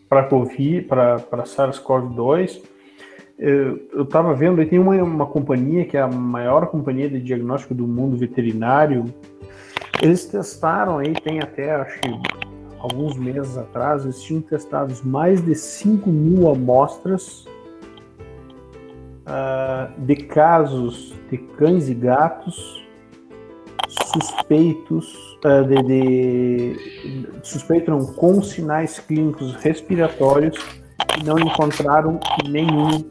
para 0.09 0.23
COVID, 0.29 0.83
para 0.83 1.19
SARS-CoV-2. 1.45 2.63
Eu 3.39 4.03
estava 4.03 4.33
vendo, 4.33 4.65
tem 4.65 4.79
uma, 4.79 4.95
uma 5.03 5.27
companhia 5.27 5.85
que 5.85 5.97
é 5.97 6.01
a 6.01 6.09
maior 6.09 6.69
companhia 6.69 7.09
de 7.11 7.21
diagnóstico 7.21 7.75
do 7.75 7.87
mundo 7.87 8.17
veterinário. 8.17 9.05
Eles 10.01 10.25
testaram 10.25 10.99
aí, 10.99 11.13
tem 11.13 11.41
até 11.41 11.75
acho 11.75 12.01
alguns 12.87 13.17
meses 13.17 13.57
atrás, 13.57 14.05
eles 14.05 14.23
tinham 14.23 14.41
testado 14.41 14.95
mais 15.05 15.45
de 15.45 15.55
5 15.55 16.09
mil 16.09 16.49
amostras 16.49 17.45
uh, 19.27 20.01
de 20.01 20.17
casos 20.17 21.15
de 21.31 21.39
cães 21.39 21.89
e 21.89 21.95
gatos 21.95 22.85
suspeitos 24.13 25.39
uh, 25.45 25.65
de, 25.65 25.83
de 25.83 26.77
suspeitam 27.43 28.05
com 28.07 28.41
sinais 28.41 29.01
clínicos 29.01 29.55
respiratórios 29.57 30.57
e 31.19 31.25
não 31.25 31.39
encontraram 31.39 32.21
nenhum 32.49 33.05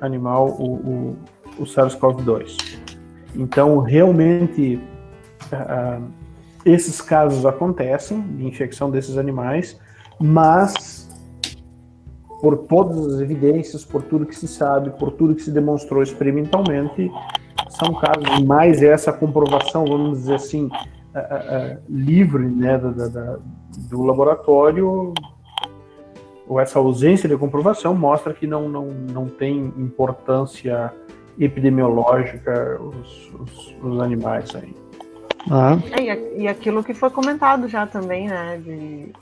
animal 0.00 0.48
o, 0.58 0.74
o, 0.74 1.16
o 1.58 1.62
SARS-CoV-2. 1.64 2.80
Então, 3.36 3.78
realmente, 3.78 4.80
uh, 5.52 6.19
esses 6.64 7.00
casos 7.00 7.46
acontecem 7.46 8.20
de 8.36 8.46
infecção 8.46 8.90
desses 8.90 9.16
animais, 9.16 9.78
mas 10.18 11.08
por 12.40 12.56
todas 12.56 13.14
as 13.14 13.20
evidências, 13.20 13.84
por 13.84 14.02
tudo 14.02 14.24
que 14.26 14.34
se 14.34 14.48
sabe, 14.48 14.90
por 14.90 15.12
tudo 15.12 15.34
que 15.34 15.42
se 15.42 15.50
demonstrou 15.50 16.02
experimentalmente, 16.02 17.10
são 17.68 17.94
casos 17.94 18.42
mais 18.44 18.82
essa 18.82 19.12
comprovação, 19.12 19.84
vamos 19.84 20.20
dizer 20.20 20.34
assim, 20.34 20.64
uh, 20.64 20.68
uh, 20.68 21.82
livre 21.88 22.48
né, 22.48 22.78
da, 22.78 23.08
da, 23.08 23.38
do 23.88 24.02
laboratório 24.02 25.12
ou 26.48 26.58
essa 26.58 26.78
ausência 26.78 27.28
de 27.28 27.36
comprovação 27.36 27.94
mostra 27.94 28.34
que 28.34 28.46
não, 28.46 28.68
não, 28.68 28.86
não 28.86 29.26
tem 29.28 29.72
importância 29.76 30.92
epidemiológica 31.38 32.80
os, 32.82 33.32
os, 33.34 33.76
os 33.82 34.00
animais 34.00 34.54
aí. 34.56 34.74
Ah. 35.48 35.78
É, 35.92 36.38
e 36.38 36.48
aquilo 36.48 36.82
que 36.82 36.92
foi 36.92 37.10
comentado 37.10 37.68
já 37.68 37.86
também, 37.86 38.28
né? 38.28 38.58
De, 38.58 39.12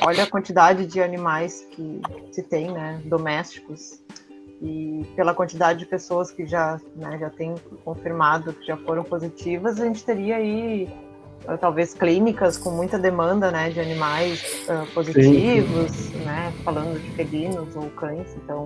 olha 0.00 0.24
a 0.24 0.26
quantidade 0.26 0.86
de 0.86 1.00
animais 1.00 1.66
que 1.70 2.00
se 2.32 2.42
tem, 2.42 2.70
né? 2.72 3.00
Domésticos. 3.04 4.00
E 4.60 5.06
pela 5.14 5.34
quantidade 5.34 5.80
de 5.80 5.86
pessoas 5.86 6.32
que 6.32 6.44
já, 6.44 6.80
né, 6.96 7.16
já 7.18 7.30
têm 7.30 7.54
confirmado 7.84 8.52
que 8.52 8.66
já 8.66 8.76
foram 8.76 9.04
positivas, 9.04 9.80
a 9.80 9.84
gente 9.84 10.02
teria 10.02 10.36
aí 10.36 10.88
uh, 11.46 11.56
talvez 11.56 11.94
clínicas 11.94 12.58
com 12.58 12.70
muita 12.70 12.98
demanda 12.98 13.52
né, 13.52 13.70
de 13.70 13.78
animais 13.78 14.66
uh, 14.68 14.92
positivos, 14.92 15.92
sim. 15.92 16.18
né? 16.24 16.52
Falando 16.64 17.00
de 17.00 17.08
felinos 17.12 17.76
ou 17.76 17.88
cães. 17.90 18.36
Então, 18.42 18.64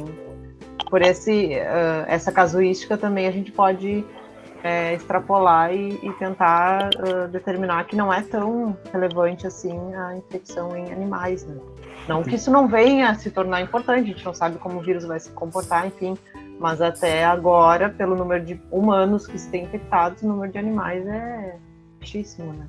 por 0.89 1.03
esse, 1.03 1.57
uh, 1.57 2.07
essa 2.09 2.33
casuística 2.33 2.97
também 2.97 3.27
a 3.27 3.31
gente 3.31 3.53
pode 3.53 4.03
é, 4.63 4.95
extrapolar 4.95 5.73
e, 5.75 5.99
e 6.03 6.13
tentar 6.15 6.91
uh, 6.97 7.29
determinar 7.29 7.85
que 7.85 7.97
não 7.97 8.13
é 8.13 8.23
tão 8.23 8.77
relevante 8.93 9.47
assim 9.47 9.77
a 9.95 10.17
infecção 10.17 10.77
em 10.77 10.93
animais, 10.93 11.45
né? 11.45 11.57
Não 12.09 12.23
que 12.23 12.35
isso 12.35 12.51
não 12.51 12.67
venha 12.67 13.11
a 13.11 13.15
se 13.15 13.31
tornar 13.31 13.61
importante, 13.61 14.11
a 14.11 14.13
gente 14.13 14.25
não 14.25 14.35
sabe 14.35 14.59
como 14.59 14.79
o 14.79 14.83
vírus 14.83 15.05
vai 15.05 15.21
se 15.21 15.31
comportar, 15.31 15.87
enfim, 15.87 16.17
mas 16.59 16.81
até 16.81 17.25
agora, 17.25 17.89
pelo 17.89 18.17
número 18.17 18.45
de 18.45 18.61
humanos 18.71 19.27
que 19.27 19.39
se 19.39 19.49
tem 19.51 19.65
infectados, 19.65 20.23
o 20.23 20.27
número 20.27 20.51
de 20.51 20.59
animais 20.59 21.07
é 21.07 21.57
baixíssimo, 21.99 22.53
né? 22.53 22.67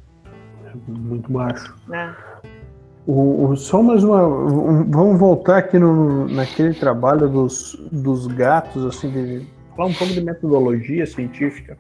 É 0.66 0.72
muito 0.88 1.32
baixo. 1.32 1.76
É. 1.92 2.14
O, 3.06 3.50
o, 3.50 3.58
só 3.58 3.84
mais 3.84 4.04
uma. 4.04 4.26
Um, 4.26 4.90
vamos 4.90 5.20
voltar 5.20 5.58
aqui 5.58 5.78
no, 5.78 6.28
naquele 6.30 6.74
trabalho 6.74 7.28
dos, 7.28 7.76
dos 7.92 8.28
gatos, 8.28 8.86
assim, 8.86 9.12
de 9.12 9.48
falar 9.76 9.90
um 9.90 9.94
pouco 9.94 10.14
de 10.14 10.22
metodologia 10.22 11.06
científica. 11.06 11.78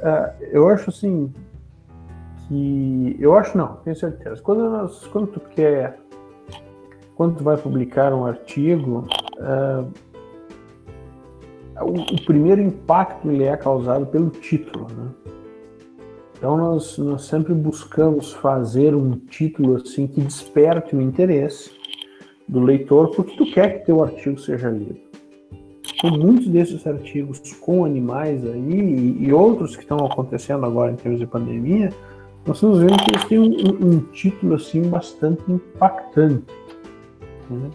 Uh, 0.00 0.44
eu 0.52 0.68
acho 0.68 0.90
assim 0.90 1.32
que 2.46 3.16
eu 3.18 3.36
acho 3.36 3.56
não, 3.56 3.76
tenho 3.76 3.96
certeza. 3.96 4.40
Quando 4.42 4.90
quando 5.10 5.26
tu 5.28 5.40
quer, 5.40 5.98
quando 7.16 7.36
tu 7.36 7.44
vai 7.44 7.56
publicar 7.56 8.12
um 8.12 8.26
artigo, 8.26 9.06
uh, 9.38 9.90
o, 11.80 12.14
o, 12.14 12.24
primeiro 12.24 12.60
impacto 12.60 13.30
ele 13.30 13.44
é 13.44 13.56
causado 13.56 14.06
pelo 14.06 14.30
título, 14.30 14.86
né? 14.92 15.10
Então 16.36 16.56
nós, 16.56 16.98
nós 16.98 17.24
sempre 17.24 17.54
buscamos 17.54 18.32
fazer 18.34 18.94
um 18.94 19.12
título 19.12 19.76
assim 19.76 20.06
que 20.06 20.20
desperte 20.20 20.94
o 20.94 21.00
interesse 21.00 21.70
do 22.46 22.60
leitor, 22.60 23.10
porque 23.14 23.34
tu 23.36 23.50
quer 23.50 23.78
que 23.78 23.86
teu 23.86 24.04
artigo 24.04 24.38
seja 24.38 24.68
lido. 24.68 25.03
Então, 25.96 26.10
muitos 26.10 26.48
desses 26.48 26.86
artigos 26.86 27.40
com 27.60 27.84
animais 27.84 28.44
aí 28.44 28.60
e, 28.60 29.24
e 29.24 29.32
outros 29.32 29.76
que 29.76 29.82
estão 29.82 29.98
acontecendo 30.04 30.66
agora 30.66 30.92
em 30.92 30.96
termos 30.96 31.20
de 31.20 31.26
pandemia, 31.26 31.92
nós 32.46 32.56
estamos 32.56 32.80
vendo 32.80 32.96
que 32.96 33.10
eles 33.10 33.24
têm 33.24 33.38
um, 33.38 33.86
um 33.86 34.00
título 34.12 34.54
assim 34.54 34.82
bastante 34.82 35.42
impactante. 35.50 36.44
Né? 37.48 37.70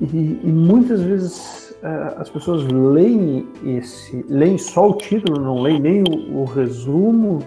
E, 0.00 0.40
e, 0.42 0.46
muitas 0.46 1.02
vezes 1.02 1.76
uh, 1.82 2.20
as 2.20 2.30
pessoas 2.30 2.64
leem 2.64 3.46
esse, 3.64 4.24
leem 4.28 4.56
só 4.56 4.88
o 4.88 4.94
título, 4.94 5.38
não 5.38 5.60
leem 5.60 5.78
nem 5.78 6.02
o, 6.02 6.38
o 6.38 6.44
resumo 6.44 7.40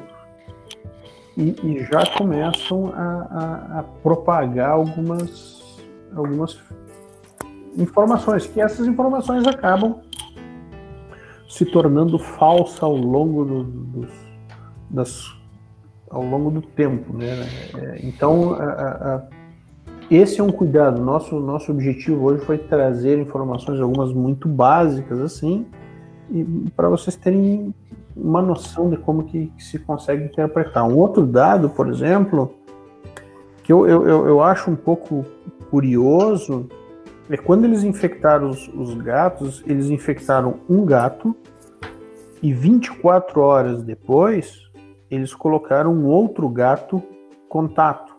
e, 1.36 1.56
e, 1.64 1.80
já 1.92 2.06
começam 2.16 2.94
a, 2.96 3.00
a, 3.00 3.80
a 3.80 3.84
propagar 4.04 4.70
algumas 4.70 5.64
algumas 6.16 6.60
informações, 7.78 8.48
que 8.48 8.62
essas 8.62 8.88
informações 8.88 9.46
acabam 9.48 10.02
se 11.48 11.66
tornando 11.66 12.18
falsas 12.18 12.82
ao 12.82 12.96
longo 12.96 13.46
do, 13.46 14.08
das, 14.90 15.32
ao 16.10 16.24
longo 16.24 16.50
do 16.50 16.62
tempo, 16.62 17.16
né? 17.16 17.48
É, 17.78 18.00
então, 18.04 18.54
a, 18.54 18.64
a, 18.64 19.22
esse 20.10 20.40
é 20.40 20.44
um 20.44 20.52
cuidado. 20.52 21.02
Nosso 21.02 21.40
nosso 21.40 21.72
objetivo 21.72 22.24
hoje 22.26 22.44
foi 22.44 22.58
trazer 22.58 23.20
informações, 23.20 23.80
algumas 23.80 24.12
muito 24.12 24.48
básicas 24.48 25.20
assim, 25.20 25.66
para 26.76 26.90
vocês 26.90 27.16
terem 27.16 27.74
uma 28.16 28.42
noção 28.42 28.90
de 28.90 28.98
como 28.98 29.24
que, 29.24 29.48
que, 29.58 29.64
se 29.64 29.80
consegue 29.80 30.26
interpretar. 30.26 30.88
Um 30.88 30.98
outro 30.98 31.26
dado, 31.26 31.70
por 31.70 31.88
exemplo, 31.88 32.54
que 33.64 33.74
eu, 33.74 33.88
eu, 33.88 34.28
eu 34.28 34.42
acho 34.42 34.70
um 34.70 34.76
pouco 34.76 35.26
curioso 35.70 36.68
é 37.30 37.38
quando 37.38 37.66
eles 37.66 37.84
infectaram 37.84 38.50
os, 38.50 38.68
os 38.70 38.94
gatos, 38.96 39.64
eles 39.66 39.90
infectaram 39.90 40.60
um 40.70 40.86
gato 40.86 41.36
e 42.42 42.54
24 42.54 43.40
horas 43.40 43.84
depois 43.84 44.64
eles 45.10 45.34
colocaram 45.34 45.94
um 45.94 46.06
outro 46.06 46.50
gato 46.50 47.02
contato. 47.48 48.14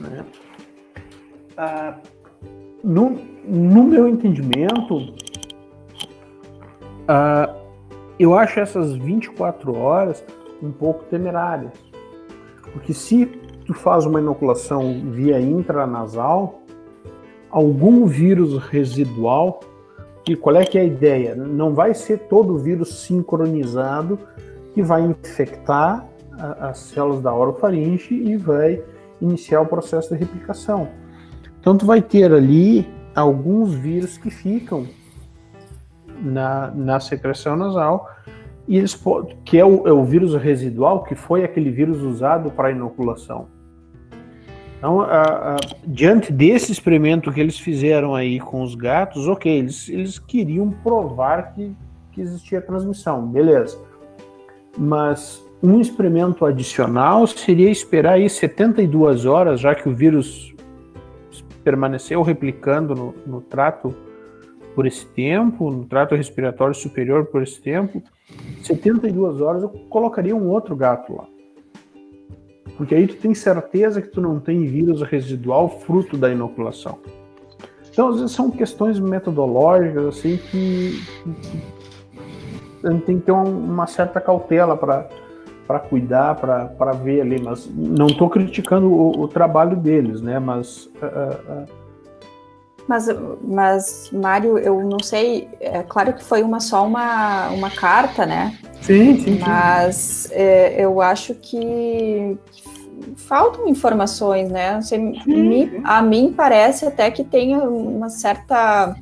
Né? 0.00 0.24
Ah, 1.56 1.96
no, 2.82 3.10
no, 3.44 3.84
meu 3.84 4.08
entendimento, 4.08 5.14
ah, 7.06 7.54
eu 8.18 8.34
acho 8.36 8.58
essas 8.58 8.96
24 8.96 9.76
horas 9.76 10.24
um 10.60 10.72
pouco 10.72 11.04
temerárias. 11.04 11.72
Porque 12.72 12.92
se 12.92 13.26
tu 13.64 13.74
faz 13.74 14.06
uma 14.06 14.20
inoculação 14.20 15.02
via 15.10 15.40
intranasal, 15.40 16.60
algum 17.50 18.06
vírus 18.06 18.58
residual, 18.58 19.60
e 20.28 20.36
qual 20.36 20.56
é 20.56 20.64
que 20.64 20.78
é 20.78 20.82
a 20.82 20.84
ideia? 20.84 21.34
Não 21.34 21.74
vai 21.74 21.94
ser 21.94 22.18
todo 22.28 22.54
o 22.54 22.58
vírus 22.58 23.00
sincronizado 23.00 24.18
que 24.72 24.82
vai 24.82 25.02
infectar 25.02 26.06
a, 26.38 26.68
as 26.68 26.78
células 26.78 27.20
da 27.20 27.34
orofaringe 27.34 28.14
e 28.14 28.36
vai 28.36 28.82
iniciar 29.20 29.60
o 29.60 29.66
processo 29.66 30.14
de 30.14 30.20
replicação. 30.20 30.88
Então 31.60 31.76
tu 31.76 31.86
vai 31.86 32.00
ter 32.00 32.32
ali 32.32 32.88
alguns 33.14 33.74
vírus 33.74 34.16
que 34.16 34.30
ficam 34.30 34.86
na, 36.20 36.70
na 36.70 37.00
secreção 37.00 37.56
nasal 37.56 38.08
e 38.66 38.76
eles 38.76 38.98
que 39.44 39.58
é 39.58 39.64
o, 39.64 39.86
é 39.86 39.92
o 39.92 40.04
vírus 40.04 40.34
residual, 40.34 41.02
que 41.02 41.14
foi 41.14 41.44
aquele 41.44 41.70
vírus 41.70 42.00
usado 42.02 42.50
para 42.50 42.70
inoculação. 42.70 43.48
Então, 44.78 45.00
a, 45.00 45.54
a, 45.54 45.56
diante 45.86 46.32
desse 46.32 46.72
experimento 46.72 47.30
que 47.30 47.40
eles 47.40 47.58
fizeram 47.58 48.14
aí 48.14 48.40
com 48.40 48.62
os 48.62 48.74
gatos, 48.74 49.28
ok, 49.28 49.50
eles, 49.58 49.88
eles 49.88 50.18
queriam 50.18 50.70
provar 50.70 51.54
que, 51.54 51.72
que 52.10 52.20
existia 52.20 52.60
transmissão, 52.60 53.26
beleza. 53.26 53.78
Mas 54.76 55.44
um 55.62 55.80
experimento 55.80 56.44
adicional 56.44 57.26
seria 57.26 57.70
esperar 57.70 58.14
aí 58.14 58.28
72 58.28 59.24
horas, 59.24 59.60
já 59.60 59.74
que 59.74 59.88
o 59.88 59.94
vírus 59.94 60.52
permaneceu 61.62 62.20
replicando 62.22 62.94
no, 62.94 63.14
no 63.24 63.40
trato 63.40 63.94
por 64.74 64.86
esse 64.86 65.06
tempo, 65.06 65.70
no 65.70 65.84
trato 65.84 66.14
respiratório 66.14 66.74
superior 66.74 67.26
por 67.26 67.42
esse 67.42 67.60
tempo, 67.60 68.02
72 68.62 69.40
horas 69.40 69.62
eu 69.62 69.68
colocaria 69.68 70.34
um 70.34 70.48
outro 70.48 70.74
gato 70.74 71.14
lá. 71.14 71.26
Porque 72.76 72.94
aí 72.94 73.06
tu 73.06 73.16
tem 73.16 73.34
certeza 73.34 74.00
que 74.00 74.08
tu 74.08 74.20
não 74.20 74.40
tem 74.40 74.66
vírus 74.66 75.02
residual 75.02 75.68
fruto 75.68 76.16
da 76.16 76.30
inoculação. 76.30 76.98
Então, 77.90 78.08
às 78.08 78.16
vezes 78.16 78.32
são 78.32 78.50
questões 78.50 78.98
metodológicas 78.98 80.06
assim 80.06 80.38
que, 80.38 80.98
a 82.82 82.90
gente 82.90 83.04
tem 83.04 83.18
que 83.18 83.26
ter 83.26 83.32
uma 83.32 83.86
certa 83.86 84.20
cautela 84.20 84.76
para 84.76 85.08
para 85.66 85.78
cuidar, 85.78 86.34
para 86.34 86.92
ver 86.92 87.20
ali, 87.20 87.40
mas 87.40 87.70
não 87.72 88.06
estou 88.08 88.28
criticando 88.28 88.92
o, 88.92 89.22
o, 89.22 89.28
trabalho 89.28 89.76
deles, 89.76 90.20
né? 90.20 90.38
Mas 90.38 90.86
uh, 91.00 91.62
uh, 91.62 91.66
mas, 92.92 93.08
mas, 93.42 94.10
Mário, 94.12 94.58
eu 94.58 94.84
não 94.84 94.98
sei, 95.02 95.48
é 95.58 95.82
claro 95.82 96.12
que 96.12 96.22
foi 96.22 96.42
uma 96.42 96.60
só 96.60 96.86
uma, 96.86 97.48
uma 97.48 97.70
carta, 97.70 98.26
né? 98.26 98.54
Sim, 98.82 99.18
sim. 99.18 99.38
Mas 99.38 100.28
é, 100.30 100.84
eu 100.84 101.00
acho 101.00 101.34
que, 101.36 102.36
faltam 103.16 103.66
informações, 103.66 104.50
né? 104.50 104.78
Sei, 104.82 104.98
me, 104.98 105.80
a 105.84 106.02
mim 106.02 106.34
parece 106.36 106.84
até 106.84 107.10
que 107.10 107.24
tem 107.24 107.56
uma 107.56 108.10
certa 108.10 108.94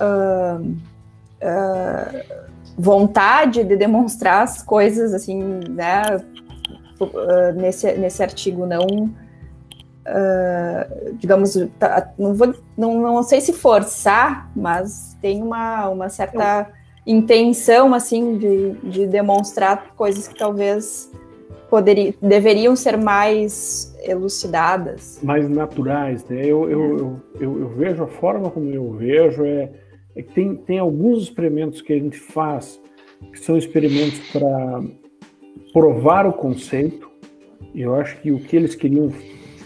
uh, 0.00 0.60
uh, 0.60 2.42
vontade 2.76 3.62
de 3.62 3.76
demonstrar 3.76 4.42
as 4.42 4.64
coisas, 4.64 5.14
assim, 5.14 5.40
né? 5.68 6.20
Uh, 6.98 7.52
nesse, 7.54 7.92
nesse 7.92 8.20
artigo 8.20 8.66
não 8.66 9.12
uh, 10.06 11.14
digamos, 11.14 11.54
tá, 11.78 12.12
não, 12.18 12.34
vou, 12.34 12.54
não, 12.76 13.00
não 13.00 13.22
sei 13.22 13.40
se 13.40 13.52
forçar, 13.52 14.50
mas 14.54 15.16
tem 15.20 15.42
uma, 15.42 15.88
uma 15.88 16.08
certa 16.08 16.70
intenção, 17.06 17.94
assim, 17.94 18.38
de, 18.38 18.72
de 18.82 19.06
demonstrar 19.06 19.94
coisas 19.96 20.28
que 20.28 20.38
talvez 20.38 21.10
poderia, 21.68 22.14
deveriam 22.20 22.76
ser 22.76 22.96
mais 22.96 23.96
elucidadas. 24.02 25.20
Mais 25.22 25.48
naturais, 25.48 26.24
né? 26.26 26.44
Eu, 26.44 26.70
eu, 26.70 26.98
eu, 26.98 27.20
eu, 27.40 27.60
eu 27.60 27.68
vejo 27.70 28.02
a 28.04 28.08
forma 28.08 28.50
como 28.50 28.68
eu 28.68 28.92
vejo 28.92 29.44
é, 29.44 29.70
é 30.14 30.22
que 30.22 30.32
tem, 30.32 30.54
tem 30.54 30.78
alguns 30.78 31.22
experimentos 31.22 31.80
que 31.80 31.92
a 31.92 31.98
gente 31.98 32.18
faz 32.18 32.80
que 33.32 33.38
são 33.38 33.56
experimentos 33.56 34.18
para 34.30 34.82
provar 35.72 36.26
o 36.26 36.32
conceito. 36.32 37.10
Eu 37.74 37.94
acho 37.94 38.20
que 38.20 38.30
o 38.30 38.38
que 38.38 38.56
eles 38.56 38.74
queriam 38.74 39.10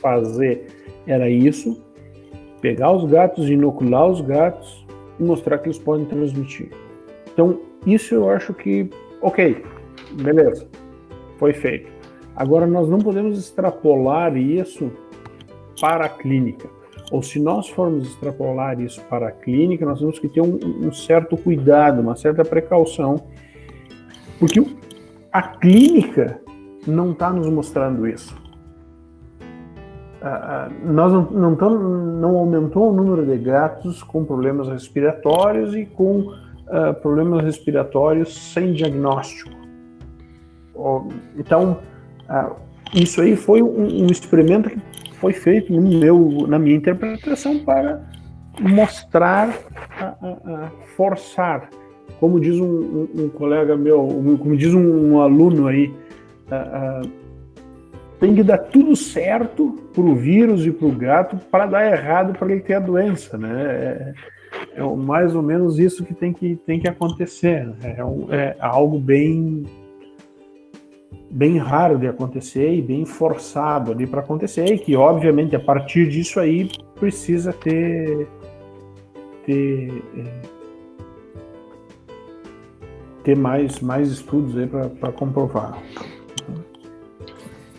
fazer 0.06 0.66
era 1.06 1.28
isso: 1.28 1.82
pegar 2.60 2.92
os 2.92 3.04
gatos, 3.10 3.48
inocular 3.48 4.08
os 4.08 4.20
gatos 4.20 4.86
e 5.18 5.24
mostrar 5.24 5.58
que 5.58 5.66
eles 5.66 5.78
podem 5.78 6.06
transmitir. 6.06 6.70
Então, 7.32 7.60
isso 7.84 8.14
eu 8.14 8.30
acho 8.30 8.54
que, 8.54 8.88
ok, 9.20 9.64
beleza, 10.22 10.68
foi 11.38 11.52
feito. 11.52 11.90
Agora, 12.36 12.66
nós 12.66 12.88
não 12.88 12.98
podemos 12.98 13.38
extrapolar 13.38 14.36
isso 14.36 14.90
para 15.80 16.04
a 16.04 16.08
clínica. 16.08 16.68
Ou 17.10 17.22
se 17.22 17.38
nós 17.40 17.68
formos 17.68 18.08
extrapolar 18.08 18.80
isso 18.80 19.00
para 19.08 19.28
a 19.28 19.32
clínica, 19.32 19.86
nós 19.86 20.00
temos 20.00 20.18
que 20.18 20.28
ter 20.28 20.40
um, 20.40 20.58
um 20.86 20.92
certo 20.92 21.36
cuidado, 21.36 22.00
uma 22.00 22.16
certa 22.16 22.44
precaução, 22.44 23.26
porque 24.38 24.60
a 25.32 25.42
clínica 25.42 26.40
não 26.86 27.12
está 27.12 27.32
nos 27.32 27.48
mostrando 27.48 28.06
isso. 28.06 28.34
Uh, 30.27 30.93
nós 30.93 31.12
não, 31.12 31.31
não, 31.31 31.51
não, 31.55 32.36
aumentou 32.36 32.90
o 32.90 32.93
número 32.93 33.24
de 33.24 33.39
gatos 33.39 34.03
com 34.03 34.24
problemas 34.24 34.66
respiratórios 34.66 35.73
e 35.73 35.86
com 35.86 36.19
uh, 36.19 36.93
problemas 37.01 37.44
respiratórios 37.44 38.36
sem 38.53 38.73
diagnóstico. 38.73 39.55
Então, 41.39 41.78
uh, 42.28 42.57
isso 42.93 43.20
aí 43.20 43.36
foi 43.36 43.62
um, 43.62 44.05
um, 44.05 44.07
experimento 44.07 44.69
que 44.69 45.15
foi 45.15 45.32
feito 45.32 45.73
no 45.73 45.81
meu, 45.81 46.44
na 46.48 46.59
minha 46.59 46.74
interpretação 46.74 47.61
para 47.61 48.03
mostrar, 48.61 49.57
forçar, 50.97 51.70
como 52.19 52.40
diz 52.40 52.59
um, 52.59 52.65
um, 52.66 53.09
um 53.16 53.28
colega 53.28 53.77
meu, 53.77 53.98
como 54.40 54.57
diz 54.57 54.74
um, 54.74 55.20
aluno 55.20 55.69
aí, 55.69 55.94
tem 58.18 58.34
que 58.34 58.43
dar 58.43 58.59
tudo 58.59 58.97
certo 58.97 59.78
para 59.93 60.02
o 60.02 60.14
vírus 60.14 60.66
e 60.66 60.70
para 60.70 60.86
o 60.86 60.93
gato 60.93 61.36
para 61.51 61.66
dar 61.66 61.90
errado 61.90 62.38
para 62.38 62.51
ele 62.51 62.60
ter 62.60 62.74
a 62.74 62.80
doença, 62.80 63.36
né? 63.36 63.62
É, 63.62 64.14
é, 64.76 64.82
mais 64.82 65.34
ou 65.34 65.43
menos 65.43 65.78
isso 65.78 66.05
que 66.05 66.14
tem 66.14 66.32
que, 66.32 66.56
tem 66.66 66.80
que 66.80 66.88
acontecer. 66.88 67.66
Né? 67.66 67.97
É, 68.30 68.36
é 68.36 68.56
algo 68.60 68.98
bem 68.98 69.64
bem 71.28 71.59
raro 71.59 71.98
de 71.98 72.06
acontecer 72.06 72.72
e 72.72 72.80
bem 72.80 73.05
forçado 73.05 73.93
ali 73.93 74.06
para 74.06 74.20
acontecer 74.20 74.64
e 74.72 74.78
que 74.78 74.97
obviamente 74.97 75.55
a 75.56 75.60
partir 75.60 76.09
disso 76.09 76.38
aí 76.40 76.70
precisa 76.98 77.52
ter 77.52 78.26
ter 79.44 80.02
é, 80.16 80.24
ter 83.24 83.36
mais 83.36 83.80
mais 83.80 84.09
estudos 84.09 84.56
aí 84.56 84.66
para 84.66 85.12
comprovar 85.12 85.76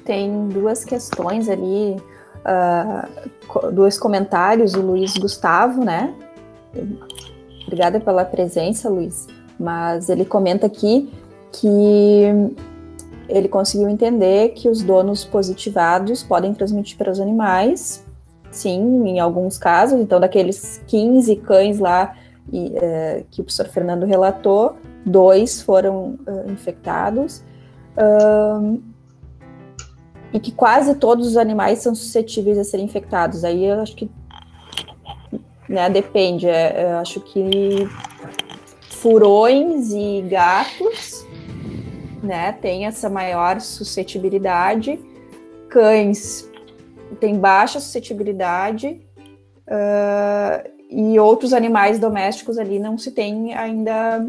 tem 0.07 0.47
duas 0.47 0.85
questões 0.85 1.49
ali, 1.49 1.97
uh, 2.45 3.71
dois 3.73 3.99
comentários, 3.99 4.73
o 4.73 4.81
Luiz 4.81 5.17
Gustavo, 5.17 5.83
né? 5.83 6.15
Obrigada 7.65 7.99
pela 7.99 8.23
presença, 8.23 8.89
Luiz. 8.89 9.27
Mas 9.59 10.09
ele 10.09 10.23
comenta 10.23 10.65
aqui 10.65 11.11
que 11.51 12.23
ele 13.27 13.49
conseguiu 13.49 13.89
entender 13.89 14.49
que 14.53 14.69
os 14.69 14.81
donos 14.81 15.25
positivados 15.25 16.23
podem 16.23 16.53
transmitir 16.53 16.97
para 16.97 17.11
os 17.11 17.19
animais, 17.19 18.05
sim, 18.49 19.05
em 19.05 19.19
alguns 19.19 19.57
casos. 19.57 19.99
Então, 19.99 20.21
daqueles 20.21 20.81
15 20.87 21.35
cães 21.37 21.79
lá 21.79 22.15
e, 22.49 22.67
uh, 22.67 23.25
que 23.29 23.41
o 23.41 23.43
professor 23.43 23.67
Fernando 23.67 24.05
relatou, 24.05 24.77
dois 25.05 25.61
foram 25.61 26.17
uh, 26.25 26.49
infectados. 26.49 27.43
E 30.33 30.39
que 30.39 30.51
quase 30.51 30.95
todos 30.95 31.27
os 31.27 31.37
animais 31.37 31.79
são 31.79 31.95
suscetíveis 31.95 32.57
a 32.57 32.63
serem 32.63 32.85
infectados. 32.85 33.43
Aí 33.43 33.65
eu 33.65 33.79
acho 33.79 33.95
que 33.95 34.09
né, 35.67 35.89
depende. 35.89 36.47
É, 36.47 36.91
eu 36.91 36.97
acho 36.97 37.19
que 37.21 37.87
furões 38.89 39.91
e 39.91 40.21
gatos 40.29 41.25
né, 42.23 42.51
têm 42.53 42.85
essa 42.85 43.09
maior 43.09 43.61
suscetibilidade. 43.61 44.99
Cães 45.69 46.49
têm 47.19 47.37
baixa 47.37 47.79
suscetibilidade. 47.79 49.01
Uh, 49.67 50.77
e 50.89 51.19
outros 51.19 51.51
animais 51.51 51.99
domésticos 51.99 52.57
ali 52.57 52.79
não 52.79 52.97
se 52.97 53.11
tem 53.11 53.53
ainda 53.53 54.25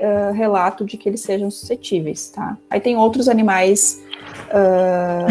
uh, 0.00 0.32
relato 0.32 0.84
de 0.84 0.96
que 0.96 1.08
eles 1.08 1.20
sejam 1.20 1.50
suscetíveis, 1.50 2.28
tá? 2.30 2.56
Aí 2.68 2.80
tem 2.80 2.96
outros 2.96 3.28
animais 3.28 4.02
uh, 4.48 5.26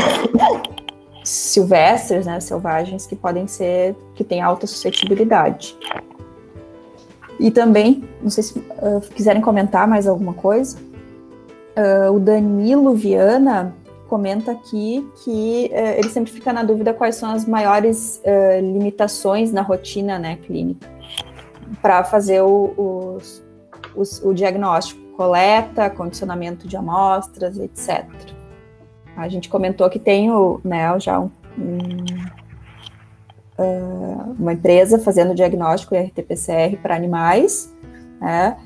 silvestres, 1.23 2.25
né, 2.25 2.39
selvagens, 2.39 3.05
que 3.05 3.15
podem 3.15 3.47
ser, 3.47 3.95
que 4.15 4.23
têm 4.23 4.41
alta 4.41 4.67
suscetibilidade. 4.67 5.75
E 7.39 7.51
também, 7.51 8.03
não 8.21 8.29
sei 8.29 8.43
se 8.43 8.59
uh, 8.59 9.01
quiserem 9.15 9.41
comentar 9.41 9.87
mais 9.87 10.07
alguma 10.07 10.33
coisa, 10.33 10.77
o 12.13 12.19
Danilo 12.19 12.93
Viana 12.93 13.73
comenta 14.09 14.51
aqui 14.51 15.07
que 15.23 15.71
uh, 15.71 15.97
ele 15.97 16.09
sempre 16.09 16.29
fica 16.29 16.51
na 16.51 16.61
dúvida 16.61 16.93
quais 16.93 17.15
são 17.15 17.31
as 17.31 17.45
maiores 17.45 18.21
limitações 18.59 19.53
na 19.53 19.61
rotina 19.61 20.19
né, 20.19 20.37
clínica 20.45 20.85
para 21.81 22.03
fazer 22.03 22.41
o, 22.41 23.17
o, 23.95 24.33
diagnóstico, 24.33 24.99
coleta, 25.15 25.89
condicionamento 25.89 26.67
de 26.67 26.77
amostras, 26.77 27.57
etc. 27.57 28.05
A 29.15 29.27
gente 29.27 29.49
comentou 29.49 29.89
que 29.89 29.99
tem 29.99 30.31
o, 30.31 30.61
né, 30.63 30.97
já 30.99 31.19
um, 31.19 31.29
um, 31.57 32.05
uh, 33.57 34.35
uma 34.39 34.53
empresa 34.53 34.97
fazendo 34.97 35.35
diagnóstico 35.35 35.95
RT-PCR 35.95 36.77
para 36.81 36.95
animais, 36.95 37.73
né? 38.21 38.57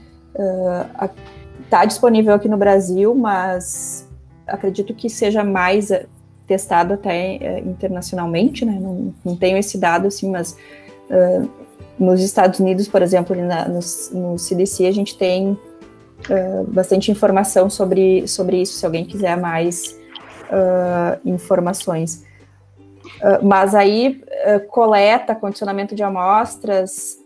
Está 1.63 1.83
uh, 1.83 1.87
disponível 1.87 2.33
aqui 2.33 2.47
no 2.47 2.57
Brasil, 2.57 3.15
mas 3.15 4.07
acredito 4.47 4.93
que 4.93 5.09
seja 5.09 5.43
mais 5.43 5.89
uh, 5.89 6.07
testado 6.45 6.93
até 6.93 7.39
uh, 7.41 7.69
internacionalmente, 7.69 8.65
né? 8.65 8.77
Não, 8.79 9.13
não, 9.23 9.35
tenho 9.35 9.57
esse 9.57 9.77
dado 9.77 10.07
assim, 10.07 10.29
mas 10.29 10.55
uh, 11.09 11.49
nos 11.99 12.21
Estados 12.21 12.59
Unidos, 12.59 12.87
por 12.87 13.01
exemplo, 13.01 13.35
na, 13.35 13.67
no, 13.67 13.79
no, 14.11 14.37
CDC, 14.37 14.85
a 14.87 14.91
gente 14.91 15.17
tem 15.17 15.51
uh, 15.51 16.63
bastante 16.67 17.11
informação 17.11 17.69
sobre, 17.69 18.27
sobre 18.27 18.61
isso, 18.61 18.73
se 18.73 18.85
alguém 18.85 19.05
quiser 19.05 19.37
mais 19.37 19.97
uh, 20.49 21.19
informações. 21.23 22.25
Uh, 23.21 23.45
mas 23.45 23.75
aí, 23.75 24.21
coleta, 24.69 25.35
condicionamento 25.35 25.95
de 25.95 26.03
amostras, 26.03 27.17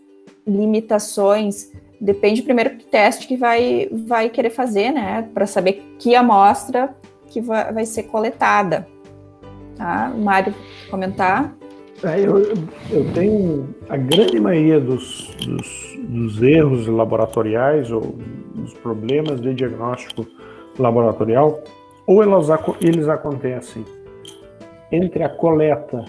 limitações, 0.46 1.70
depende 2.00 2.42
primeiro 2.42 2.76
do 2.76 2.84
teste 2.84 3.26
que 3.26 3.36
vai, 3.36 3.88
vai 3.90 4.28
querer 4.28 4.50
fazer, 4.50 4.92
né? 4.92 5.28
Para 5.34 5.46
saber 5.46 5.96
que 5.98 6.14
amostra 6.14 6.94
que 7.26 7.40
vai, 7.40 7.72
vai 7.72 7.86
ser 7.86 8.04
coletada. 8.04 8.86
Tá? 9.76 10.12
Mário, 10.16 10.54
comentar? 10.90 11.57
É, 12.04 12.20
eu, 12.20 12.38
eu 12.90 13.12
tenho 13.12 13.74
a 13.88 13.96
grande 13.96 14.38
maioria 14.38 14.80
dos, 14.80 15.34
dos, 15.44 15.98
dos 16.08 16.42
erros 16.42 16.86
laboratoriais 16.86 17.90
ou 17.90 18.16
dos 18.54 18.72
problemas 18.74 19.40
de 19.40 19.52
diagnóstico 19.54 20.26
laboratorial 20.78 21.60
ou 22.06 22.22
elas, 22.22 22.48
eles 22.80 23.08
acontecem 23.08 23.84
entre 24.90 25.22
a 25.22 25.28
coleta 25.28 26.04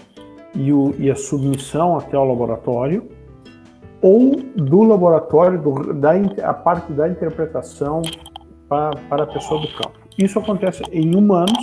e, 0.54 0.72
o, 0.72 0.94
e, 0.98 1.10
a 1.10 1.14
submissão 1.14 1.98
até 1.98 2.16
o 2.16 2.24
laboratório, 2.24 3.08
ou 4.00 4.36
do 4.56 4.82
laboratório, 4.82 5.60
do, 5.60 5.92
da 5.92 6.12
a 6.42 6.54
parte 6.54 6.90
da 6.92 7.08
interpretação 7.08 8.00
para, 8.66 8.96
para 9.08 9.24
a 9.24 9.26
pessoa 9.26 9.60
do 9.60 9.68
campo. 9.68 9.98
Isso 10.16 10.38
acontece 10.38 10.82
em 10.90 11.14
humanos 11.14 11.62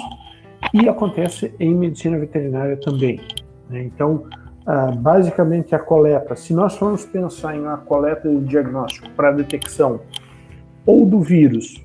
e 0.74 0.88
acontece 0.88 1.54
em 1.60 1.74
medicina 1.74 2.20
veterinária 2.20 2.78
também. 2.78 3.20
Né? 3.70 3.84
Então, 3.84 4.26
ah, 4.66 4.92
basicamente 4.92 5.74
a 5.74 5.80
coleta, 5.80 6.36
se 6.36 6.54
nós 6.54 6.76
formos 6.76 7.06
pensar 7.06 7.56
em 7.56 7.62
uma 7.62 7.78
coleta 7.78 8.28
de 8.28 8.42
diagnóstico 8.42 9.10
para 9.12 9.32
detecção 9.32 10.02
ou 10.86 11.06
do 11.06 11.22
vírus 11.22 11.82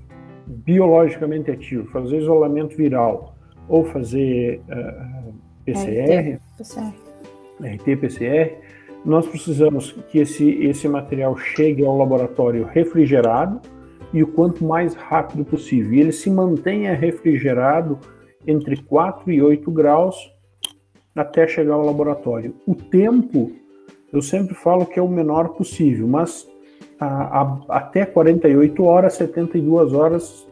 biologicamente 0.46 1.48
ativo, 1.48 1.86
fazer 1.92 2.18
isolamento 2.18 2.76
viral 2.76 3.36
ou 3.68 3.84
fazer 3.84 4.60
uh, 4.68 5.32
PCR, 5.64 6.40
RT-PCR, 7.60 8.56
nós 9.04 9.28
precisamos 9.28 9.92
que 10.08 10.18
esse, 10.18 10.50
esse 10.64 10.88
material 10.88 11.36
chegue 11.36 11.84
ao 11.84 11.96
laboratório 11.96 12.64
refrigerado 12.64 13.60
e 14.12 14.24
o 14.24 14.26
quanto 14.26 14.64
mais 14.64 14.94
rápido 14.94 15.44
possível. 15.44 15.92
E 15.92 16.00
ele 16.00 16.12
se 16.12 16.28
mantenha 16.28 16.94
refrigerado 16.94 17.98
entre 18.44 18.76
4 18.82 19.30
e 19.30 19.40
8 19.40 19.70
graus 19.70 20.31
até 21.14 21.46
chegar 21.46 21.74
ao 21.74 21.84
laboratório. 21.84 22.54
O 22.66 22.74
tempo, 22.74 23.52
eu 24.12 24.22
sempre 24.22 24.54
falo 24.54 24.86
que 24.86 24.98
é 24.98 25.02
o 25.02 25.08
menor 25.08 25.50
possível, 25.50 26.06
mas 26.06 26.48
a, 26.98 27.40
a, 27.40 27.60
até 27.68 28.04
48 28.04 28.84
horas, 28.84 29.14
72 29.14 29.92
horas, 29.92 30.46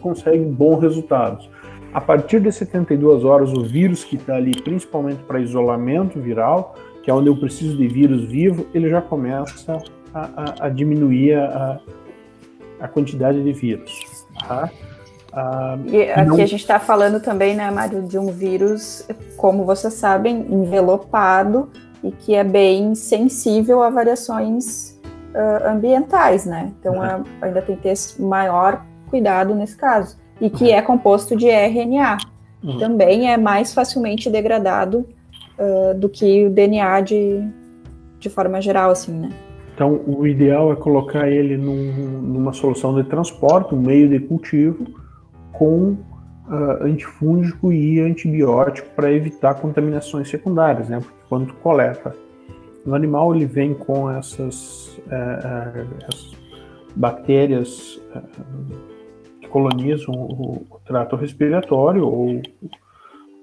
consegue 0.00 0.44
bons 0.44 0.80
resultados. 0.80 1.48
A 1.92 2.00
partir 2.00 2.40
de 2.40 2.50
72 2.50 3.24
horas, 3.24 3.52
o 3.52 3.62
vírus 3.62 4.02
que 4.04 4.16
está 4.16 4.36
ali, 4.36 4.52
principalmente 4.62 5.22
para 5.24 5.40
isolamento 5.40 6.18
viral, 6.20 6.74
que 7.02 7.10
é 7.10 7.14
onde 7.14 7.28
eu 7.28 7.36
preciso 7.36 7.76
de 7.76 7.86
vírus 7.86 8.24
vivo, 8.24 8.66
ele 8.72 8.88
já 8.88 9.02
começa 9.02 9.82
a, 10.14 10.66
a, 10.66 10.68
diminuir 10.68 11.34
a, 11.34 11.80
a 12.80 12.88
quantidade 12.88 13.42
de 13.42 13.52
vírus. 13.52 14.26
Tá? 14.46 14.70
Ah, 15.32 15.78
e 15.86 16.02
aqui 16.10 16.28
não... 16.28 16.34
a 16.34 16.46
gente 16.46 16.56
está 16.56 16.78
falando 16.78 17.20
também, 17.20 17.54
né, 17.54 17.70
Mário, 17.70 18.02
de 18.02 18.18
um 18.18 18.26
vírus, 18.26 19.06
como 19.36 19.64
vocês 19.64 19.94
sabem, 19.94 20.46
envelopado 20.50 21.70
e 22.04 22.10
que 22.10 22.34
é 22.34 22.44
bem 22.44 22.94
sensível 22.94 23.82
a 23.82 23.88
variações 23.88 25.00
uh, 25.34 25.68
ambientais, 25.68 26.44
né? 26.44 26.72
Então 26.78 26.94
uhum. 26.94 27.24
ainda 27.40 27.62
tem 27.62 27.76
que 27.76 27.82
ter 27.82 27.94
maior 28.18 28.84
cuidado 29.08 29.54
nesse 29.54 29.76
caso. 29.76 30.18
E 30.40 30.50
que 30.50 30.64
uhum. 30.64 30.74
é 30.74 30.82
composto 30.82 31.36
de 31.36 31.48
RNA. 31.48 32.18
Uhum. 32.62 32.78
Também 32.78 33.32
é 33.32 33.36
mais 33.36 33.72
facilmente 33.72 34.28
degradado 34.28 35.06
uh, 35.58 35.94
do 35.98 36.08
que 36.08 36.46
o 36.46 36.50
DNA 36.50 37.00
de, 37.00 37.48
de 38.18 38.28
forma 38.28 38.60
geral, 38.60 38.90
assim, 38.90 39.12
né? 39.12 39.30
Então, 39.74 40.00
o 40.06 40.26
ideal 40.26 40.70
é 40.70 40.76
colocar 40.76 41.28
ele 41.28 41.56
num, 41.56 42.20
numa 42.20 42.52
solução 42.52 42.94
de 42.94 43.08
transporte, 43.08 43.74
um 43.74 43.80
meio 43.80 44.08
de 44.08 44.20
cultivo, 44.20 44.86
com 45.52 45.92
uh, 46.48 46.82
antifúngico 46.82 47.72
e 47.72 48.00
antibiótico 48.00 48.88
para 48.96 49.12
evitar 49.12 49.54
contaminações 49.54 50.28
secundárias, 50.28 50.88
né? 50.88 50.98
Porque 51.00 51.18
quando 51.28 51.46
tu 51.48 51.54
coleta 51.54 52.14
no 52.84 52.94
animal, 52.94 53.34
ele 53.34 53.46
vem 53.46 53.74
com 53.74 54.10
essas, 54.10 54.98
uh, 55.06 56.02
bactérias 56.94 58.00
que 59.40 59.48
colonizam 59.48 60.14
o, 60.14 60.66
o, 60.70 60.80
trato 60.84 61.16
respiratório 61.16 62.06
ou 62.06 62.36
o 62.36 62.42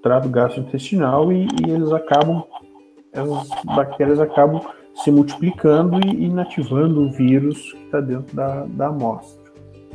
trato 0.02 0.28
gastrointestinal 0.28 1.32
e, 1.32 1.46
e 1.66 1.70
eles 1.70 1.92
acabam, 1.92 2.44
essas 3.12 3.48
bactérias 3.64 4.20
acabam 4.20 4.60
se 4.94 5.10
multiplicando 5.10 5.98
e 6.06 6.24
inativando 6.24 7.02
o 7.02 7.10
vírus 7.10 7.72
que 7.72 7.84
está 7.84 8.00
dentro 8.00 8.34
da, 8.34 8.64
da 8.66 8.86
amostra. 8.88 9.50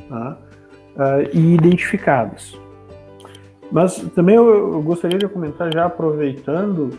Tá? 0.10 0.38
Uh, 0.96 1.30
e 1.34 1.56
identificadas. 1.56 2.58
Mas 3.72 3.98
também 4.16 4.36
eu, 4.36 4.74
eu 4.74 4.82
gostaria 4.82 5.18
de 5.18 5.28
comentar, 5.28 5.74
já 5.74 5.86
aproveitando, 5.86 6.92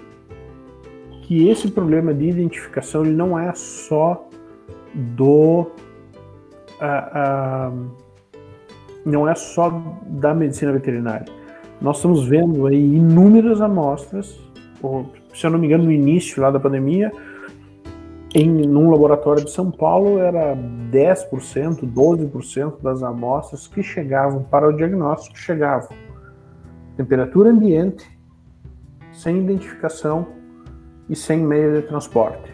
que 1.23 1.48
esse 1.48 1.70
problema 1.70 2.14
de 2.14 2.28
identificação 2.28 3.05
ele 3.05 3.14
não 3.14 3.39
é 3.39 3.52
só 3.55 4.28
do. 4.94 5.66
Uh, 6.81 7.73
uh, 7.73 8.06
não 9.05 9.28
é 9.28 9.35
só 9.35 9.82
da 10.02 10.35
medicina 10.35 10.73
veterinária. 10.73 11.27
Nós 11.81 11.97
estamos 11.97 12.27
vendo 12.27 12.66
aí 12.66 12.97
inúmeras 12.97 13.60
amostras, 13.60 14.39
ou, 14.82 15.06
se 15.32 15.47
eu 15.47 15.51
não 15.51 15.59
me 15.59 15.66
engano, 15.66 15.85
no 15.85 15.93
início 15.93 16.43
lá 16.43 16.51
da 16.51 16.59
pandemia, 16.59 17.12
em 18.36 18.50
num 18.50 18.90
laboratório 18.90 19.42
de 19.42 19.50
São 19.50 19.70
Paulo 19.70 20.18
era 20.18 20.54
10%, 20.92 21.90
12% 21.90 22.82
das 22.82 23.02
amostras 23.02 23.66
que 23.66 23.82
chegavam 23.82 24.42
para 24.42 24.68
o 24.68 24.76
diagnóstico 24.76 25.38
chegavam 25.38 25.88
temperatura 26.98 27.50
ambiente, 27.50 28.06
sem 29.10 29.38
identificação 29.38 30.26
e 31.08 31.16
sem 31.16 31.38
meio 31.38 31.80
de 31.80 31.82
transporte. 31.88 32.52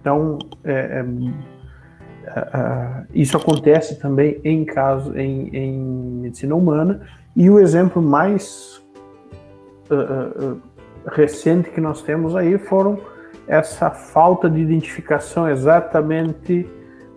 Então, 0.00 0.38
é, 0.62 0.72
é, 0.72 1.04
é, 2.26 3.06
isso 3.12 3.36
acontece 3.36 3.98
também 3.98 4.40
em 4.44 4.64
caso 4.64 5.16
em, 5.18 5.48
em, 5.48 5.80
medicina 6.22 6.54
humana 6.54 7.00
e 7.34 7.50
o 7.50 7.58
exemplo 7.58 8.00
mais 8.00 8.80
uh, 9.90 10.52
uh, 10.52 10.62
recente 11.06 11.70
que 11.70 11.80
nós 11.80 12.02
temos 12.02 12.36
aí 12.36 12.58
foram 12.58 12.98
essa 13.46 13.90
falta 13.90 14.48
de 14.48 14.60
identificação 14.60 15.48
exatamente 15.48 16.66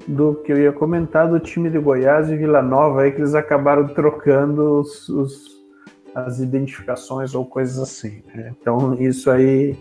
do 0.08 0.36
que 0.36 0.52
eu 0.52 0.58
ia 0.58 0.72
comentar 0.72 1.28
do 1.28 1.40
time 1.40 1.70
de 1.70 1.78
Goiás 1.78 2.30
e 2.30 2.38
Vila 2.38 2.62
Nova, 2.62 3.02
aí 3.02 3.12
que 3.12 3.20
eles 3.20 3.36
acabaram 3.36 3.88
trocando 3.88 4.80
os, 4.80 5.10
os, 5.10 5.66
as 6.16 6.40
identificações 6.40 7.36
ou 7.36 7.46
coisas 7.46 7.78
assim. 7.78 8.24
Né? 8.34 8.54
Então, 8.60 8.94
isso 8.94 9.30
aí. 9.30 9.78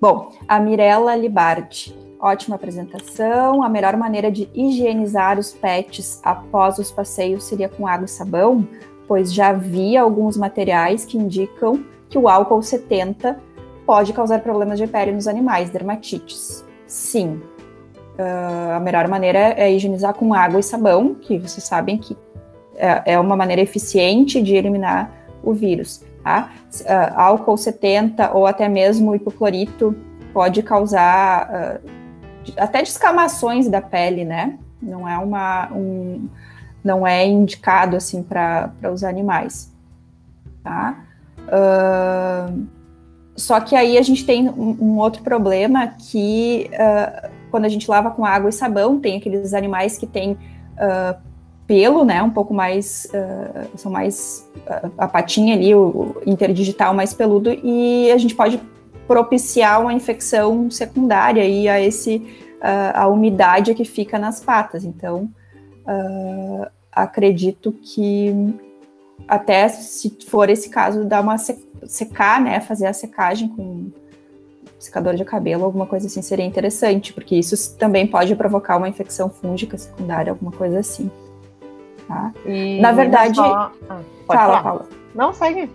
Bom, 0.00 0.32
a 0.48 0.58
Mirella 0.58 1.14
Libardi. 1.14 1.94
Ótima 2.20 2.56
apresentação. 2.56 3.62
A 3.62 3.68
melhor 3.68 3.96
maneira 3.96 4.30
de 4.30 4.48
higienizar 4.52 5.38
os 5.38 5.52
pets 5.52 6.20
após 6.22 6.78
os 6.78 6.90
passeios 6.90 7.44
seria 7.44 7.68
com 7.68 7.86
água 7.86 8.04
e 8.04 8.08
sabão, 8.08 8.66
pois 9.06 9.32
já 9.32 9.48
havia 9.48 10.02
alguns 10.02 10.36
materiais 10.36 11.04
que 11.04 11.16
indicam 11.16 11.82
que 12.10 12.18
o 12.18 12.28
álcool 12.28 12.60
70 12.60 13.40
pode 13.90 14.12
causar 14.12 14.38
problemas 14.38 14.78
de 14.78 14.86
pele 14.86 15.10
nos 15.10 15.26
animais, 15.26 15.68
dermatites. 15.68 16.64
Sim. 16.86 17.42
Uh, 18.16 18.76
a 18.76 18.78
melhor 18.78 19.08
maneira 19.08 19.52
é 19.56 19.74
higienizar 19.74 20.14
com 20.14 20.32
água 20.32 20.60
e 20.60 20.62
sabão, 20.62 21.12
que 21.12 21.36
vocês 21.38 21.64
sabem 21.64 21.98
que 21.98 22.16
é, 22.76 23.14
é 23.14 23.18
uma 23.18 23.34
maneira 23.34 23.60
eficiente 23.60 24.40
de 24.40 24.54
eliminar 24.54 25.10
o 25.42 25.52
vírus. 25.52 26.04
Tá? 26.22 26.52
Uh, 26.72 27.16
álcool 27.16 27.56
70 27.56 28.30
ou 28.32 28.46
até 28.46 28.68
mesmo 28.68 29.12
hipoclorito 29.12 29.92
pode 30.32 30.62
causar 30.62 31.80
uh, 31.82 31.90
até 32.58 32.82
descamações 32.82 33.68
da 33.68 33.82
pele, 33.82 34.24
né? 34.24 34.56
Não 34.80 35.08
é 35.08 35.18
uma 35.18 35.68
um, 35.72 36.28
não 36.84 37.04
é 37.04 37.26
indicado 37.26 37.96
assim 37.96 38.22
para 38.22 38.70
os 38.92 39.02
animais, 39.02 39.74
tá? 40.62 40.94
Uh, 41.40 42.79
só 43.40 43.58
que 43.58 43.74
aí 43.74 43.96
a 43.96 44.02
gente 44.02 44.24
tem 44.24 44.48
um, 44.50 44.76
um 44.78 44.98
outro 44.98 45.22
problema 45.22 45.94
que 45.98 46.70
uh, 46.74 47.30
quando 47.50 47.64
a 47.64 47.68
gente 47.68 47.90
lava 47.90 48.10
com 48.10 48.24
água 48.24 48.50
e 48.50 48.52
sabão, 48.52 49.00
tem 49.00 49.16
aqueles 49.16 49.54
animais 49.54 49.96
que 49.96 50.06
têm 50.06 50.32
uh, 50.32 51.18
pelo, 51.66 52.04
né, 52.04 52.22
um 52.22 52.30
pouco 52.30 52.52
mais, 52.52 53.08
uh, 53.14 53.78
são 53.78 53.90
mais, 53.90 54.46
a 54.98 55.08
patinha 55.08 55.54
ali, 55.54 55.74
o, 55.74 56.20
interdigital 56.26 56.92
mais 56.92 57.14
peludo, 57.14 57.50
e 57.50 58.12
a 58.12 58.18
gente 58.18 58.34
pode 58.34 58.60
propiciar 59.08 59.80
uma 59.80 59.94
infecção 59.94 60.70
secundária 60.70 61.44
e 61.44 61.66
a 61.66 61.80
esse, 61.80 62.22
a 62.94 63.08
umidade 63.08 63.74
que 63.74 63.84
fica 63.84 64.20
nas 64.20 64.38
patas. 64.38 64.84
Então, 64.84 65.28
acredito 66.92 67.72
que 67.72 68.54
até 69.30 69.68
se 69.68 70.10
for 70.26 70.50
esse 70.50 70.68
caso, 70.68 71.04
dar 71.04 71.20
uma 71.20 71.36
secar, 71.38 72.40
né, 72.40 72.58
fazer 72.58 72.86
a 72.86 72.92
secagem 72.92 73.48
com 73.48 73.90
secador 74.76 75.14
de 75.14 75.24
cabelo, 75.24 75.64
alguma 75.64 75.86
coisa 75.86 76.08
assim 76.08 76.20
seria 76.20 76.44
interessante, 76.44 77.12
porque 77.12 77.36
isso 77.36 77.76
também 77.76 78.08
pode 78.08 78.34
provocar 78.34 78.76
uma 78.76 78.88
infecção 78.88 79.30
fúngica 79.30 79.78
secundária, 79.78 80.32
alguma 80.32 80.50
coisa 80.50 80.80
assim. 80.80 81.08
Tá? 82.08 82.32
E 82.44 82.80
Na 82.80 82.90
verdade, 82.90 83.36
só... 83.36 83.72
ah, 83.88 84.00
fala, 84.26 84.62
fala. 84.62 84.88
Não, 85.14 85.32
segue. 85.32 85.70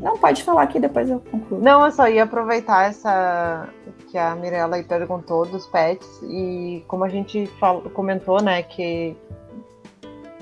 Não, 0.00 0.18
pode 0.18 0.44
falar 0.44 0.62
aqui, 0.62 0.78
depois 0.78 1.08
eu 1.08 1.20
concluo. 1.30 1.60
Não, 1.60 1.84
eu 1.86 1.90
só 1.90 2.08
ia 2.08 2.24
aproveitar 2.24 2.90
essa 2.90 3.68
que 4.10 4.18
a 4.18 4.34
Mirella 4.34 4.82
perguntou 4.82 5.46
dos 5.46 5.66
pets 5.66 6.06
e 6.22 6.84
como 6.86 7.04
a 7.04 7.08
gente 7.08 7.46
falou, 7.58 7.82
comentou, 7.90 8.42
né, 8.42 8.62
que 8.62 9.16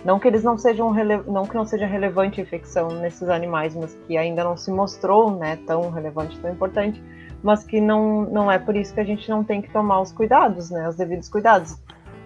não 0.05 0.18
que 0.18 0.28
eles 0.28 0.44
não 0.44 0.56
sejam 0.56 0.93
não 1.27 1.44
que 1.44 1.55
não 1.55 1.64
seja 1.64 1.86
relevante 1.86 2.40
a 2.40 2.43
infecção 2.43 2.89
nesses 2.89 3.28
animais, 3.28 3.74
mas 3.74 3.97
que 4.06 4.16
ainda 4.16 4.44
não 4.44 4.56
se 4.56 4.70
mostrou, 4.70 5.36
né, 5.36 5.59
tão 5.66 5.90
relevante, 5.90 6.39
tão 6.39 6.51
importante, 6.51 7.02
mas 7.43 7.64
que 7.64 7.81
não 7.81 8.23
não 8.23 8.51
é 8.51 8.59
por 8.59 8.77
isso 8.77 8.94
que 8.94 9.01
a 9.01 9.05
gente 9.05 9.28
não 9.28 9.43
tem 9.43 9.60
que 9.60 9.70
tomar 9.70 10.01
os 10.01 10.12
cuidados, 10.12 10.70
né, 10.70 10.89
os 10.89 10.97
devidos 10.97 11.28
cuidados, 11.28 11.77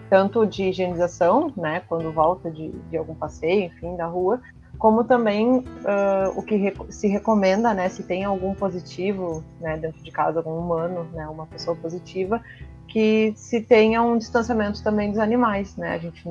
tanto 0.09 0.45
de 0.45 0.63
higienização, 0.63 1.51
né, 1.55 1.81
quando 1.87 2.11
volta 2.11 2.51
de, 2.51 2.69
de 2.69 2.97
algum 2.97 3.15
passeio, 3.15 3.65
enfim, 3.65 3.95
da 3.95 4.05
rua, 4.05 4.41
como 4.77 5.03
também 5.03 5.59
uh, 5.59 6.29
o 6.35 6.41
que 6.41 6.55
rec 6.55 6.75
se 6.89 7.07
recomenda, 7.07 7.73
né, 7.73 7.87
se 7.87 8.03
tem 8.03 8.23
algum 8.23 8.53
positivo, 8.53 9.43
né, 9.59 9.77
dentro 9.77 10.03
de 10.03 10.11
casa, 10.11 10.39
algum 10.39 10.57
humano, 10.57 11.07
né, 11.13 11.27
uma 11.27 11.45
pessoa 11.45 11.77
positiva, 11.77 12.41
que 12.87 13.31
se 13.35 13.61
tenha 13.61 14.01
um 14.01 14.17
distanciamento 14.17 14.83
também 14.83 15.09
dos 15.11 15.19
animais, 15.19 15.77
né, 15.77 15.93
a 15.93 15.97
gente 15.97 16.27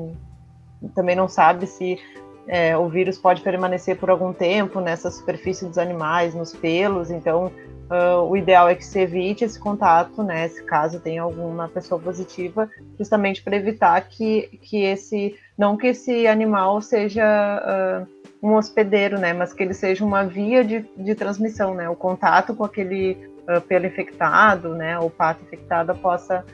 também 0.95 1.17
não 1.17 1.29
sabe 1.29 1.67
se 1.67 1.99
é, 2.47 2.77
o 2.77 2.89
vírus 2.89 3.19
pode 3.19 3.43
permanecer 3.43 3.97
por 3.97 4.11
algum 4.11 4.33
tempo 4.33 4.81
nessa 4.81 5.11
superfície 5.11 5.67
dos 5.67 5.79
animais, 5.79 6.35
nos 6.35 6.53
pelos, 6.53 7.11
então 7.11 7.53
uh, 7.91 8.23
o 8.29 8.37
ideal 8.37 8.69
é 8.69 8.75
que 8.75 8.85
se 8.85 8.99
evite 8.99 9.45
esse 9.45 9.59
contato, 9.59 10.23
né, 10.23 10.49
se 10.49 10.65
caso 10.65 10.99
tenha 10.99 11.23
alguma 11.23 11.69
pessoa 11.69 12.01
positiva, 12.01 12.69
justamente 12.99 13.43
para 13.43 13.57
evitar 13.57 14.01
que, 14.01 14.59
que 14.63 14.83
esse, 14.83 15.37
não 15.57 15.77
que 15.77 15.89
esse 15.89 16.27
animal 16.27 16.81
seja 16.81 17.25
uh, 17.25 18.21
um 18.43 18.55
hospedeiro, 18.55 19.19
né? 19.19 19.33
Mas 19.35 19.53
que 19.53 19.63
ele 19.63 19.75
seja 19.75 20.05
uma 20.05 20.25
via 20.25 20.65
de, 20.65 20.85
de 20.97 21.15
transmissão, 21.15 21.75
né? 21.75 21.89
O 21.91 21.95
contato 21.95 22.55
com 22.55 22.65
aquele 22.65 23.19
uh, 23.43 23.61
pelo 23.61 23.87
infectado, 23.87 24.75
né? 24.75 24.99
O 24.99 25.11
pato 25.11 25.45
infectado 25.45 25.95
possa 25.97 26.45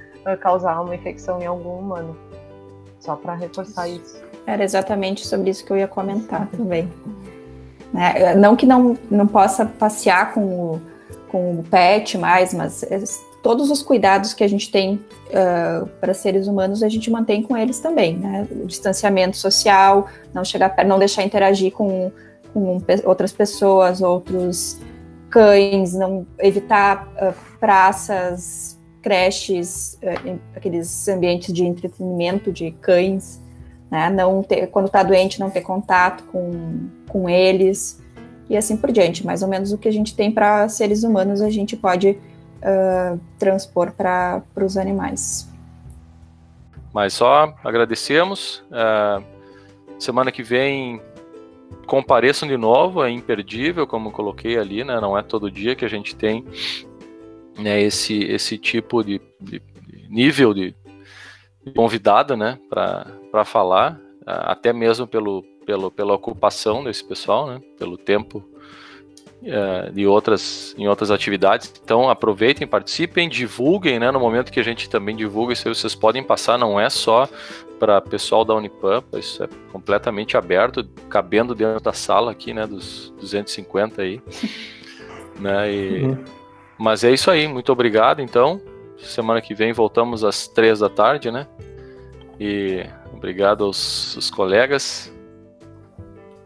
causar 0.40 0.80
uma 0.80 0.92
infecção 0.92 1.40
em 1.40 1.46
algum 1.46 1.78
humano. 1.78 2.16
Só 3.06 3.14
para 3.14 3.34
reforçar 3.34 3.88
isso. 3.88 4.20
Era 4.44 4.64
exatamente 4.64 5.24
sobre 5.24 5.50
isso 5.50 5.64
que 5.64 5.72
eu 5.72 5.76
ia 5.76 5.86
comentar 5.86 6.48
também. 6.48 6.92
Né? 7.94 8.34
Não 8.34 8.56
que 8.56 8.66
não, 8.66 8.98
não 9.08 9.28
possa 9.28 9.64
passear 9.64 10.34
com 10.34 10.40
o, 10.40 10.82
com 11.28 11.60
o 11.60 11.62
pet 11.62 12.18
mais, 12.18 12.52
mas 12.52 12.84
todos 13.44 13.70
os 13.70 13.80
cuidados 13.80 14.34
que 14.34 14.42
a 14.42 14.48
gente 14.48 14.72
tem 14.72 14.96
uh, 14.96 15.86
para 16.00 16.12
seres 16.12 16.48
humanos 16.48 16.82
a 16.82 16.88
gente 16.88 17.08
mantém 17.12 17.44
com 17.44 17.56
eles 17.56 17.78
também, 17.78 18.16
né? 18.16 18.44
O 18.50 18.66
distanciamento 18.66 19.36
social, 19.36 20.08
não 20.34 20.44
chegar, 20.44 20.74
não 20.84 20.98
deixar 20.98 21.22
interagir 21.22 21.70
com, 21.70 22.10
com 22.52 22.82
outras 23.04 23.32
pessoas, 23.32 24.02
outros 24.02 24.80
cães, 25.30 25.94
não 25.94 26.26
evitar 26.40 27.06
uh, 27.22 27.32
praças, 27.60 28.75
creches, 29.06 29.96
uh, 30.02 30.36
aqueles 30.56 31.06
ambientes 31.06 31.54
de 31.54 31.64
entretenimento 31.64 32.50
de 32.50 32.72
cães, 32.72 33.40
né? 33.88 34.10
Não 34.10 34.42
ter, 34.42 34.66
quando 34.66 34.86
está 34.86 35.04
doente, 35.04 35.38
não 35.38 35.48
ter 35.48 35.60
contato 35.60 36.24
com, 36.24 36.88
com 37.08 37.28
eles 37.28 38.02
e 38.50 38.56
assim 38.56 38.76
por 38.76 38.90
diante. 38.90 39.24
Mais 39.24 39.42
ou 39.42 39.48
menos 39.48 39.72
o 39.72 39.78
que 39.78 39.86
a 39.86 39.92
gente 39.92 40.12
tem 40.16 40.32
para 40.32 40.68
seres 40.68 41.04
humanos 41.04 41.40
a 41.40 41.48
gente 41.50 41.76
pode 41.76 42.18
uh, 42.18 43.20
transpor 43.38 43.92
para 43.92 44.42
os 44.56 44.76
animais. 44.76 45.48
Mas 46.92 47.14
só 47.14 47.54
agradecemos. 47.62 48.64
Uh, 48.72 49.22
semana 50.00 50.32
que 50.32 50.42
vem 50.42 51.00
compareçam 51.86 52.48
de 52.48 52.56
novo, 52.56 53.04
é 53.04 53.10
imperdível, 53.12 53.86
como 53.86 54.10
coloquei 54.10 54.58
ali, 54.58 54.82
né? 54.82 55.00
Não 55.00 55.16
é 55.16 55.22
todo 55.22 55.48
dia 55.48 55.76
que 55.76 55.84
a 55.84 55.88
gente 55.88 56.16
tem 56.16 56.44
né, 57.58 57.80
esse, 57.80 58.24
esse 58.24 58.58
tipo 58.58 59.02
de, 59.02 59.20
de, 59.40 59.62
nível 60.08 60.52
de, 60.52 60.74
convidado, 61.74 62.36
né? 62.36 62.58
Para 62.68 63.44
falar, 63.44 63.98
até 64.24 64.72
mesmo 64.72 65.06
pelo, 65.06 65.42
pelo, 65.64 65.90
pela 65.90 66.14
ocupação 66.14 66.84
desse 66.84 67.04
pessoal, 67.04 67.46
né? 67.46 67.60
Pelo 67.78 67.96
tempo 67.96 68.44
uh, 69.42 69.92
de 69.92 70.06
outras, 70.06 70.74
em 70.78 70.88
outras 70.88 71.10
atividades. 71.10 71.72
Então 71.82 72.08
aproveitem, 72.08 72.66
participem, 72.66 73.28
divulguem, 73.28 73.98
né? 73.98 74.10
No 74.10 74.20
momento 74.20 74.52
que 74.52 74.60
a 74.60 74.64
gente 74.64 74.88
também 74.88 75.16
divulga, 75.16 75.52
isso 75.52 75.68
aí 75.68 75.74
vocês 75.74 75.94
podem 75.94 76.22
passar, 76.22 76.58
não 76.58 76.78
é 76.78 76.88
só 76.88 77.28
para 77.78 78.00
pessoal 78.00 78.44
da 78.44 78.54
Unipampa, 78.54 79.18
isso 79.18 79.44
é 79.44 79.48
completamente 79.70 80.36
aberto, 80.36 80.82
cabendo 81.10 81.54
dentro 81.54 81.80
da 81.80 81.92
sala 81.92 82.30
aqui, 82.30 82.54
né? 82.54 82.66
Dos 82.66 83.12
250 83.20 84.02
aí. 84.02 84.20
né? 85.38 85.72
E, 85.72 86.04
uhum. 86.04 86.24
Mas 86.78 87.04
é 87.04 87.10
isso 87.10 87.30
aí, 87.30 87.48
muito 87.48 87.72
obrigado 87.72 88.20
então. 88.20 88.60
Semana 88.98 89.40
que 89.40 89.54
vem 89.54 89.72
voltamos 89.72 90.24
às 90.24 90.48
três 90.48 90.78
da 90.80 90.88
tarde, 90.88 91.30
né? 91.30 91.46
E 92.40 92.84
obrigado 93.12 93.64
aos, 93.64 94.14
aos 94.16 94.30
colegas. 94.30 95.12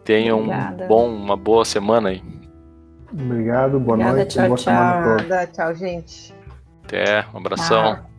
Tenham 0.04 0.40
um 0.40 0.86
bom, 0.88 1.08
uma 1.08 1.36
boa 1.36 1.64
semana 1.64 2.08
aí. 2.10 2.22
Obrigado, 3.12 3.78
boa 3.80 3.94
Obrigada, 3.94 4.16
noite. 4.16 4.34
Tchau, 4.34 4.46
boa 4.46 4.56
tchau. 4.56 4.74
semana 4.74 5.18
toda. 5.18 5.46
Tchau, 5.46 5.74
gente. 5.74 6.34
Até, 6.84 7.24
um 7.32 7.38
abração. 7.38 7.94
Tchau. 7.96 8.09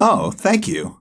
Oh, 0.00 0.30
thank 0.30 0.66
you. 0.66 0.99